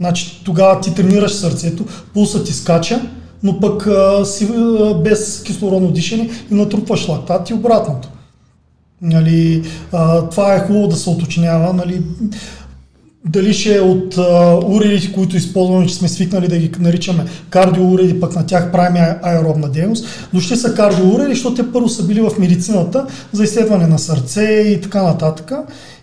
[0.00, 1.84] Значи тогава ти тренираш сърцето,
[2.14, 3.00] пулсът ти скача,
[3.42, 8.08] но пък а, си а, без кислородно дишане и натрупваш лактат и обратното.
[9.02, 11.72] Нали, а, това е хубаво да се уточнява.
[11.72, 12.02] Нали,
[13.28, 18.20] дали ще е от а, уреди, които използваме, че сме свикнали да ги наричаме кардиоуреди,
[18.20, 22.20] пък на тях правим аеробна дейност, но ще са кардиоуреди, защото те първо са били
[22.20, 25.52] в медицината за изследване на сърце и така нататък.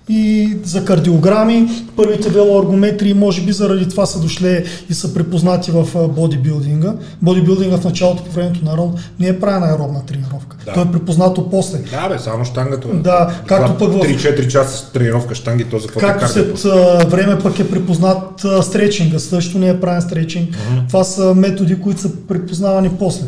[0.10, 5.88] И за кардиограми, първите велоаргометри, може би заради това са дошли и са препознати в
[6.10, 6.94] бодибилдинга.
[7.22, 10.58] Бодибилдинга в началото по времето на Арон не е правена аеробна тренировка.
[10.66, 10.74] Да.
[10.74, 11.77] Той е препознато после.
[11.82, 12.88] Да, бе, само штангата.
[12.88, 16.58] Да, както пък в- 3-4 часа тренировка штанги, то за Както кардио?
[16.58, 16.72] след
[17.08, 20.50] време пък е препознат а, стречинга, също не е правен стречинг.
[20.88, 23.26] Това са методи, които са препознавани после.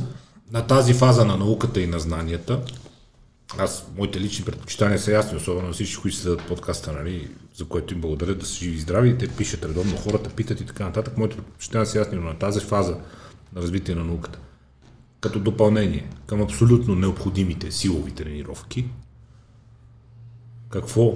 [0.54, 2.58] на тази фаза на науката и на знанията,
[3.58, 7.94] аз, моите лични предпочитания са ясни, особено на всички, които следят подкаста, нали, за което
[7.94, 11.18] им благодаря да са живи и здрави, те пишат редовно, хората питат и така нататък.
[11.18, 12.98] Моите предпочитания са ясни, но на тази фаза
[13.54, 14.40] на развитие на науката,
[15.22, 18.86] като допълнение към абсолютно необходимите силови тренировки,
[20.70, 21.14] какво,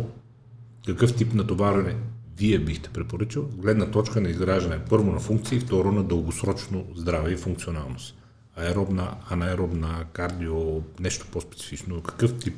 [0.86, 1.96] какъв тип натоварване
[2.38, 7.38] вие бихте препоръчал, гледна точка на изграждане първо на функции, второ на дългосрочно здраве и
[7.38, 8.23] функционалност.
[8.58, 12.54] Аеробна, анаеробна, кардио, нещо по-специфично, какъв тип?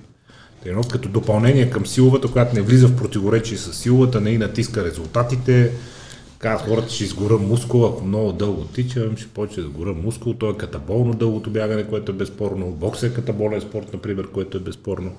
[0.64, 4.85] Тренировка, като допълнение към силовата, която не влиза в противоречие с силовата, не и натиска
[4.85, 5.72] резултатите,
[6.40, 10.49] казват хората, ще изгора мускул, ако много дълго тичам, ще почне да гора мускул, то
[10.49, 15.17] е катаболно дългото бягане, което е безспорно, бокс е катаболен спорт, например, което е безспорно.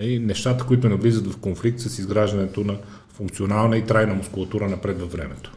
[0.00, 2.76] И нещата, които не влизат в конфликт с изграждането на
[3.08, 5.52] функционална и трайна мускулатура напред във времето.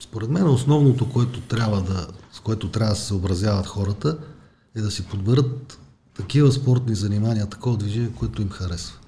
[0.00, 4.18] Според мен основното, което трябва да, с което трябва да се съобразяват хората,
[4.74, 5.78] е да си подберат
[6.16, 8.98] такива спортни занимания, такова движение, което им харесва.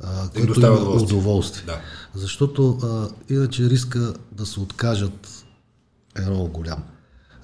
[0.00, 1.16] А, което доставя има удоволствие.
[1.16, 1.64] удоволствие.
[1.66, 1.80] Да.
[2.14, 5.44] Защото а, иначе риска да се откажат
[6.18, 6.82] е много голям.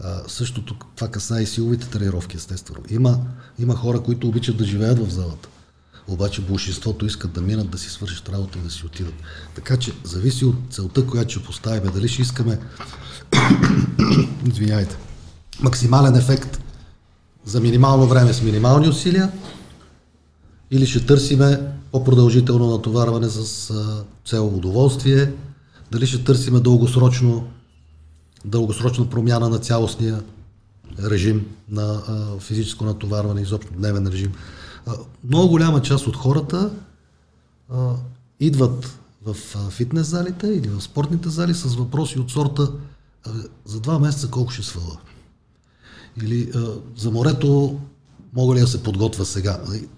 [0.00, 2.80] А, същото това касае и силовите тренировки, естествено.
[2.90, 3.18] Има,
[3.58, 5.48] има хора, които обичат да живеят в залата.
[6.08, 9.14] Обаче большинството искат да минат, да си свършат работа и да си отидат.
[9.54, 11.92] Така че зависи от целта, която ще поставим.
[11.94, 12.58] Дали ще искаме
[14.48, 14.96] извиняйте,
[15.60, 16.60] максимален ефект
[17.44, 19.32] за минимално време с минимални усилия
[20.70, 21.60] или ще търсиме
[21.92, 23.72] по-продължително натоварване с
[24.26, 25.32] цел удоволствие,
[25.90, 27.48] дали ще търсиме дългосрочно,
[28.44, 30.22] дългосрочна промяна на цялостния
[31.04, 34.32] режим на а, физическо натоварване, изобщо дневен режим.
[35.24, 36.70] Много голяма част от хората
[37.70, 37.94] а,
[38.40, 39.34] идват в
[39.70, 42.72] фитнес залите или в спортните зали с въпроси от сорта
[43.64, 44.98] за два месеца колко ще сваля.
[46.22, 46.52] Или
[46.96, 47.80] за морето
[48.32, 49.60] мога ли да се подготвя сега?
[49.68, 49.88] Нали?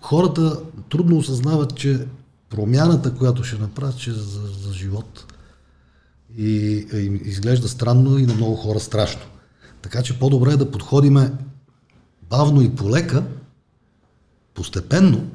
[0.00, 2.06] Хората трудно осъзнават, че
[2.50, 5.34] промяната, която ще направят, ще е за, за живот.
[6.36, 9.22] И им изглежда странно и на много хора страшно.
[9.82, 11.32] Така че по-добре е да подходиме
[12.30, 13.24] бавно и полека,
[14.54, 15.30] постепенно,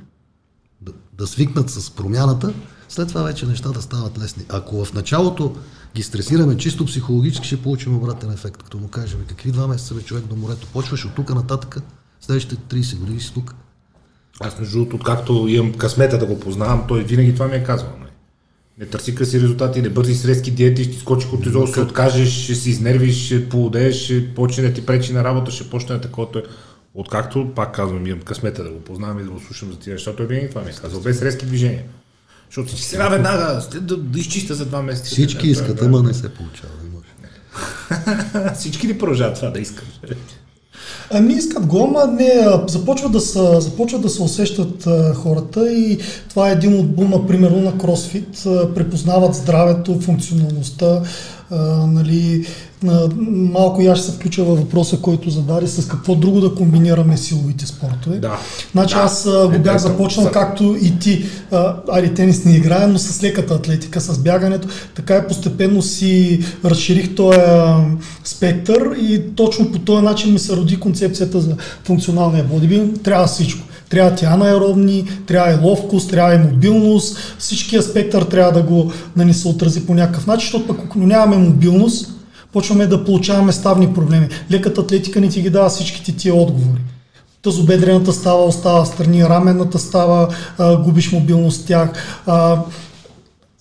[0.82, 2.54] да, да свикнат с промяната,
[2.90, 4.44] след това вече нещата стават лесни.
[4.50, 5.56] Ако в началото
[5.96, 8.64] ги стресираме чисто психологически, ще получим обратен ефект.
[8.64, 11.78] Като му кажем, какви два месеца бе човек до морето, почваш от тук нататък,
[12.22, 13.56] следващите 30 години си тук.
[14.40, 17.92] Аз между другото, откакто имам късмета да го познавам, той винаги това ми е казвал.
[18.00, 18.08] Не,
[18.78, 22.44] не търси къси резултати, не бързи с резки диети, ще скочи кортизол, ще се откажеш,
[22.44, 26.02] ще си изнервиш, ще поудееш, ще почне да ти пречи на работа, ще почне да
[26.02, 26.28] такова.
[27.00, 30.16] Откакто, пак казвам, имам късмета да го познавам и да го слушам за тия неща,
[30.16, 31.84] той винаги това ми е казал, без резки движения.
[32.50, 35.10] Защото всички сега веднага след да, да изчиста за два месеца.
[35.10, 36.74] Всички Да, искат, да, ама не се получава.
[36.84, 38.54] Не може.
[38.56, 39.88] Всички ли продължават това да искат?
[41.12, 46.00] Ами искат го, ама не, започват да, са, започват да се усещат а, хората и
[46.30, 51.02] това е един от бума, примерно на кросфит, а, препознават здравето, функционалността,
[51.52, 51.56] а,
[51.88, 52.48] нали,
[52.88, 57.18] а, малко я ще се включа във въпроса, който зададе, с какво друго да комбинираме
[57.18, 58.18] силовите спортове.
[58.20, 58.38] Да.
[58.72, 59.02] Значи да.
[59.02, 61.26] аз а, го бях започнал за- както и ти.
[61.52, 64.68] А, айде тенис не играем, но с леката атлетика, с бягането.
[64.96, 67.40] Така и постепенно си разширих този
[68.24, 73.02] спектър и точно по този начин ми се роди концепцията за функционалния бодибилдинг.
[73.02, 73.67] Трябва всичко.
[73.90, 77.18] Трябва ти анаеробни, трябва и ловкост, трябва и мобилност.
[77.38, 81.00] Всичкия спектър трябва да го да ни се отрази по някакъв начин, защото пък ако
[81.00, 82.14] нямаме мобилност,
[82.54, 84.28] почваме да получаваме ставни проблеми.
[84.52, 86.82] Леката атлетика не ти ги дава всичките тия отговори.
[87.42, 91.90] Тазобедрената става остава страни, раменната става, а, губиш мобилност тях.
[92.26, 92.58] А,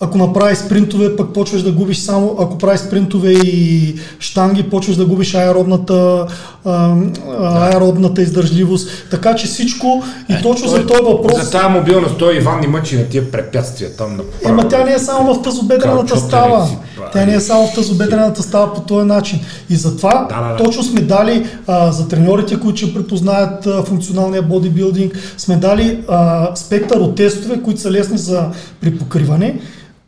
[0.01, 5.07] ако направиш спринтове, пък почваш да губиш само, ако правиш спринтове и штанги, почваш да
[5.07, 6.27] губиш аеробната,
[6.65, 6.95] а,
[7.39, 8.89] аеробната издържливост.
[9.11, 11.45] Така че всичко и точно за този въпрос...
[11.45, 14.93] За тази мобилност той Иван ни мъчи на тия препятствия там на Ема тя не
[14.93, 16.59] е само в тазобедрената става.
[16.59, 19.41] нали Тя не е само в тазобедрената става по този начин.
[19.71, 20.57] И затова Да, да, да.
[20.57, 26.51] точно сме дали а, за треньорите, които ще препознаят а, функционалния бодибилдинг, сме дали а,
[26.57, 28.49] спектър от тестове, които са лесни за
[28.81, 29.61] припокриване,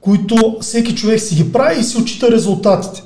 [0.09, 3.03] които всеки човек си ги прави и си отчита резултатите.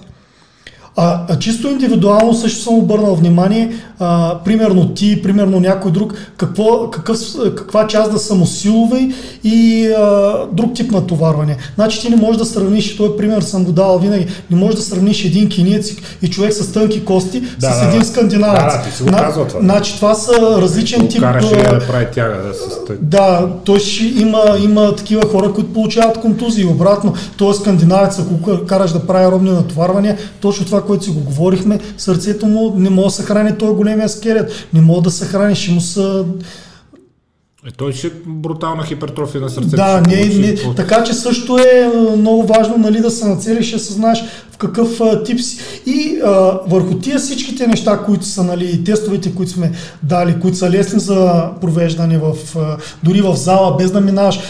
[0.97, 6.91] А, а чисто индивидуално също съм обърнал внимание, а, примерно ти, примерно някой друг, какво,
[6.91, 7.19] какъв,
[7.57, 9.09] каква част да съм усилове
[9.45, 11.57] и а, друг тип натоварване.
[11.75, 14.83] Значи ти не можеш да сравниш, този пример съм го давал винаги, не можеш да
[14.83, 18.07] сравниш един киниец и- човек с тънки кости Да, с да, един да.
[18.07, 18.63] скандинавец.
[18.63, 19.61] Да, да, ти си го казвал това.
[19.61, 21.21] Значи това са различен тип...
[21.21, 22.97] Караше да прави тяга да с тъй.
[23.01, 26.65] да, той ще има, има такива хора, които получават контузии.
[26.65, 31.79] Обратно, той скандинавец, ако караш да прави робни натоварвания, точно това, което си го говорихме,
[31.99, 34.53] сърцето му не може да се храни той големия скелет.
[34.73, 36.25] Не може да се храни, ще му са...
[37.69, 39.77] Е, той ще е брутална хипертрофия на сърцето.
[39.77, 43.79] Да, не, не, от- така че също е много важно нали, да се нацелиш, да
[43.79, 45.59] се знаеш в какъв а, тип си.
[45.87, 46.31] И а,
[46.67, 51.51] върху тия всичките неща, които са, нали, тестовете, които сме дали, които са лесни за
[51.61, 54.41] провеждане в, а, дори в зала, без да минаваш.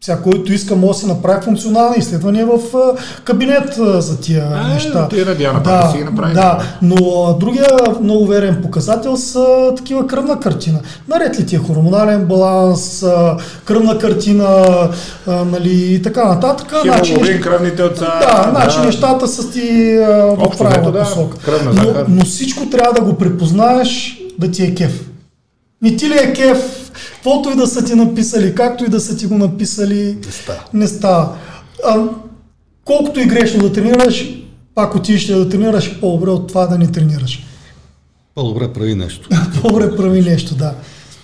[0.00, 4.20] А, Сега, който иска, може да си направи функционални изследвания в а, кабинет а, за
[4.20, 5.08] тия Е, неща.
[5.08, 6.34] тия на Диана пак да си ги направи.
[6.34, 6.94] Да, но
[7.24, 7.66] а, другия
[8.00, 9.46] много верен показател са
[9.76, 10.78] такива кръвна картина.
[11.08, 14.66] Наред ли ти е хормонален баланс, а, кръвна картина,
[15.26, 16.72] а, нали, и така нататък.
[16.82, 18.04] Значи, Хемоглобин, кръвни телца.
[18.20, 19.68] да, значи нещата са ти
[19.98, 21.36] а, в правилна да, посока.
[21.74, 25.04] Но, но всичко трябва да го препознаеш да ти е кеф.
[25.82, 26.87] Не ти ли е кеф,
[27.18, 30.60] каквото и да са ти написали, както и да са ти го написали, Не става.
[30.72, 31.36] не става.
[31.84, 32.04] А,
[32.84, 34.42] колкото и грешно да тренираш,
[34.74, 37.46] пак отидеш да тренираш, по-добре от това да не тренираш.
[38.34, 39.28] По-добре прави нещо.
[39.62, 40.74] По-добре прави нещо, да.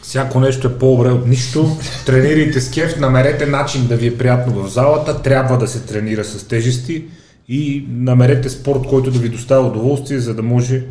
[0.03, 1.77] Всяко нещо е по-добре от нищо.
[2.07, 5.23] Тренирайте с кеф, намерете начин да ви е приятно в залата.
[5.23, 7.05] Трябва да се тренира с тежести
[7.49, 10.83] и намерете спорт, който да ви доставя удоволствие, за да може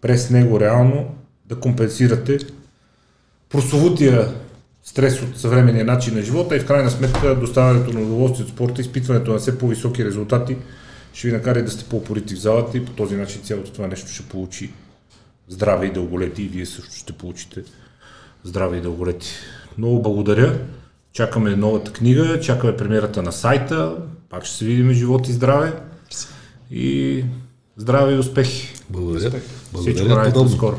[0.00, 1.04] през него реално
[1.48, 2.38] да компенсирате
[3.56, 4.34] прословутия
[4.84, 8.80] стрес от съвременния начин на живота и в крайна сметка доставянето на удоволствие от спорта,
[8.80, 10.56] изпитването на все по-високи резултати
[11.12, 14.10] ще ви накара да сте по-упорити в залата и по този начин цялото това нещо
[14.10, 14.70] ще получи
[15.48, 17.62] здраве и дълголети и вие също ще получите
[18.44, 19.28] здраве и дълголети.
[19.78, 20.58] Много благодаря.
[21.12, 23.96] Чакаме новата книга, чакаме премиерата на сайта.
[24.28, 25.72] Пак ще се видим живот и здраве.
[26.70, 27.24] И
[27.76, 28.74] здраве и успехи.
[28.90, 29.30] Благодаря.
[29.30, 30.56] Всичко Благодаря най-добро подобно.
[30.56, 30.76] скоро.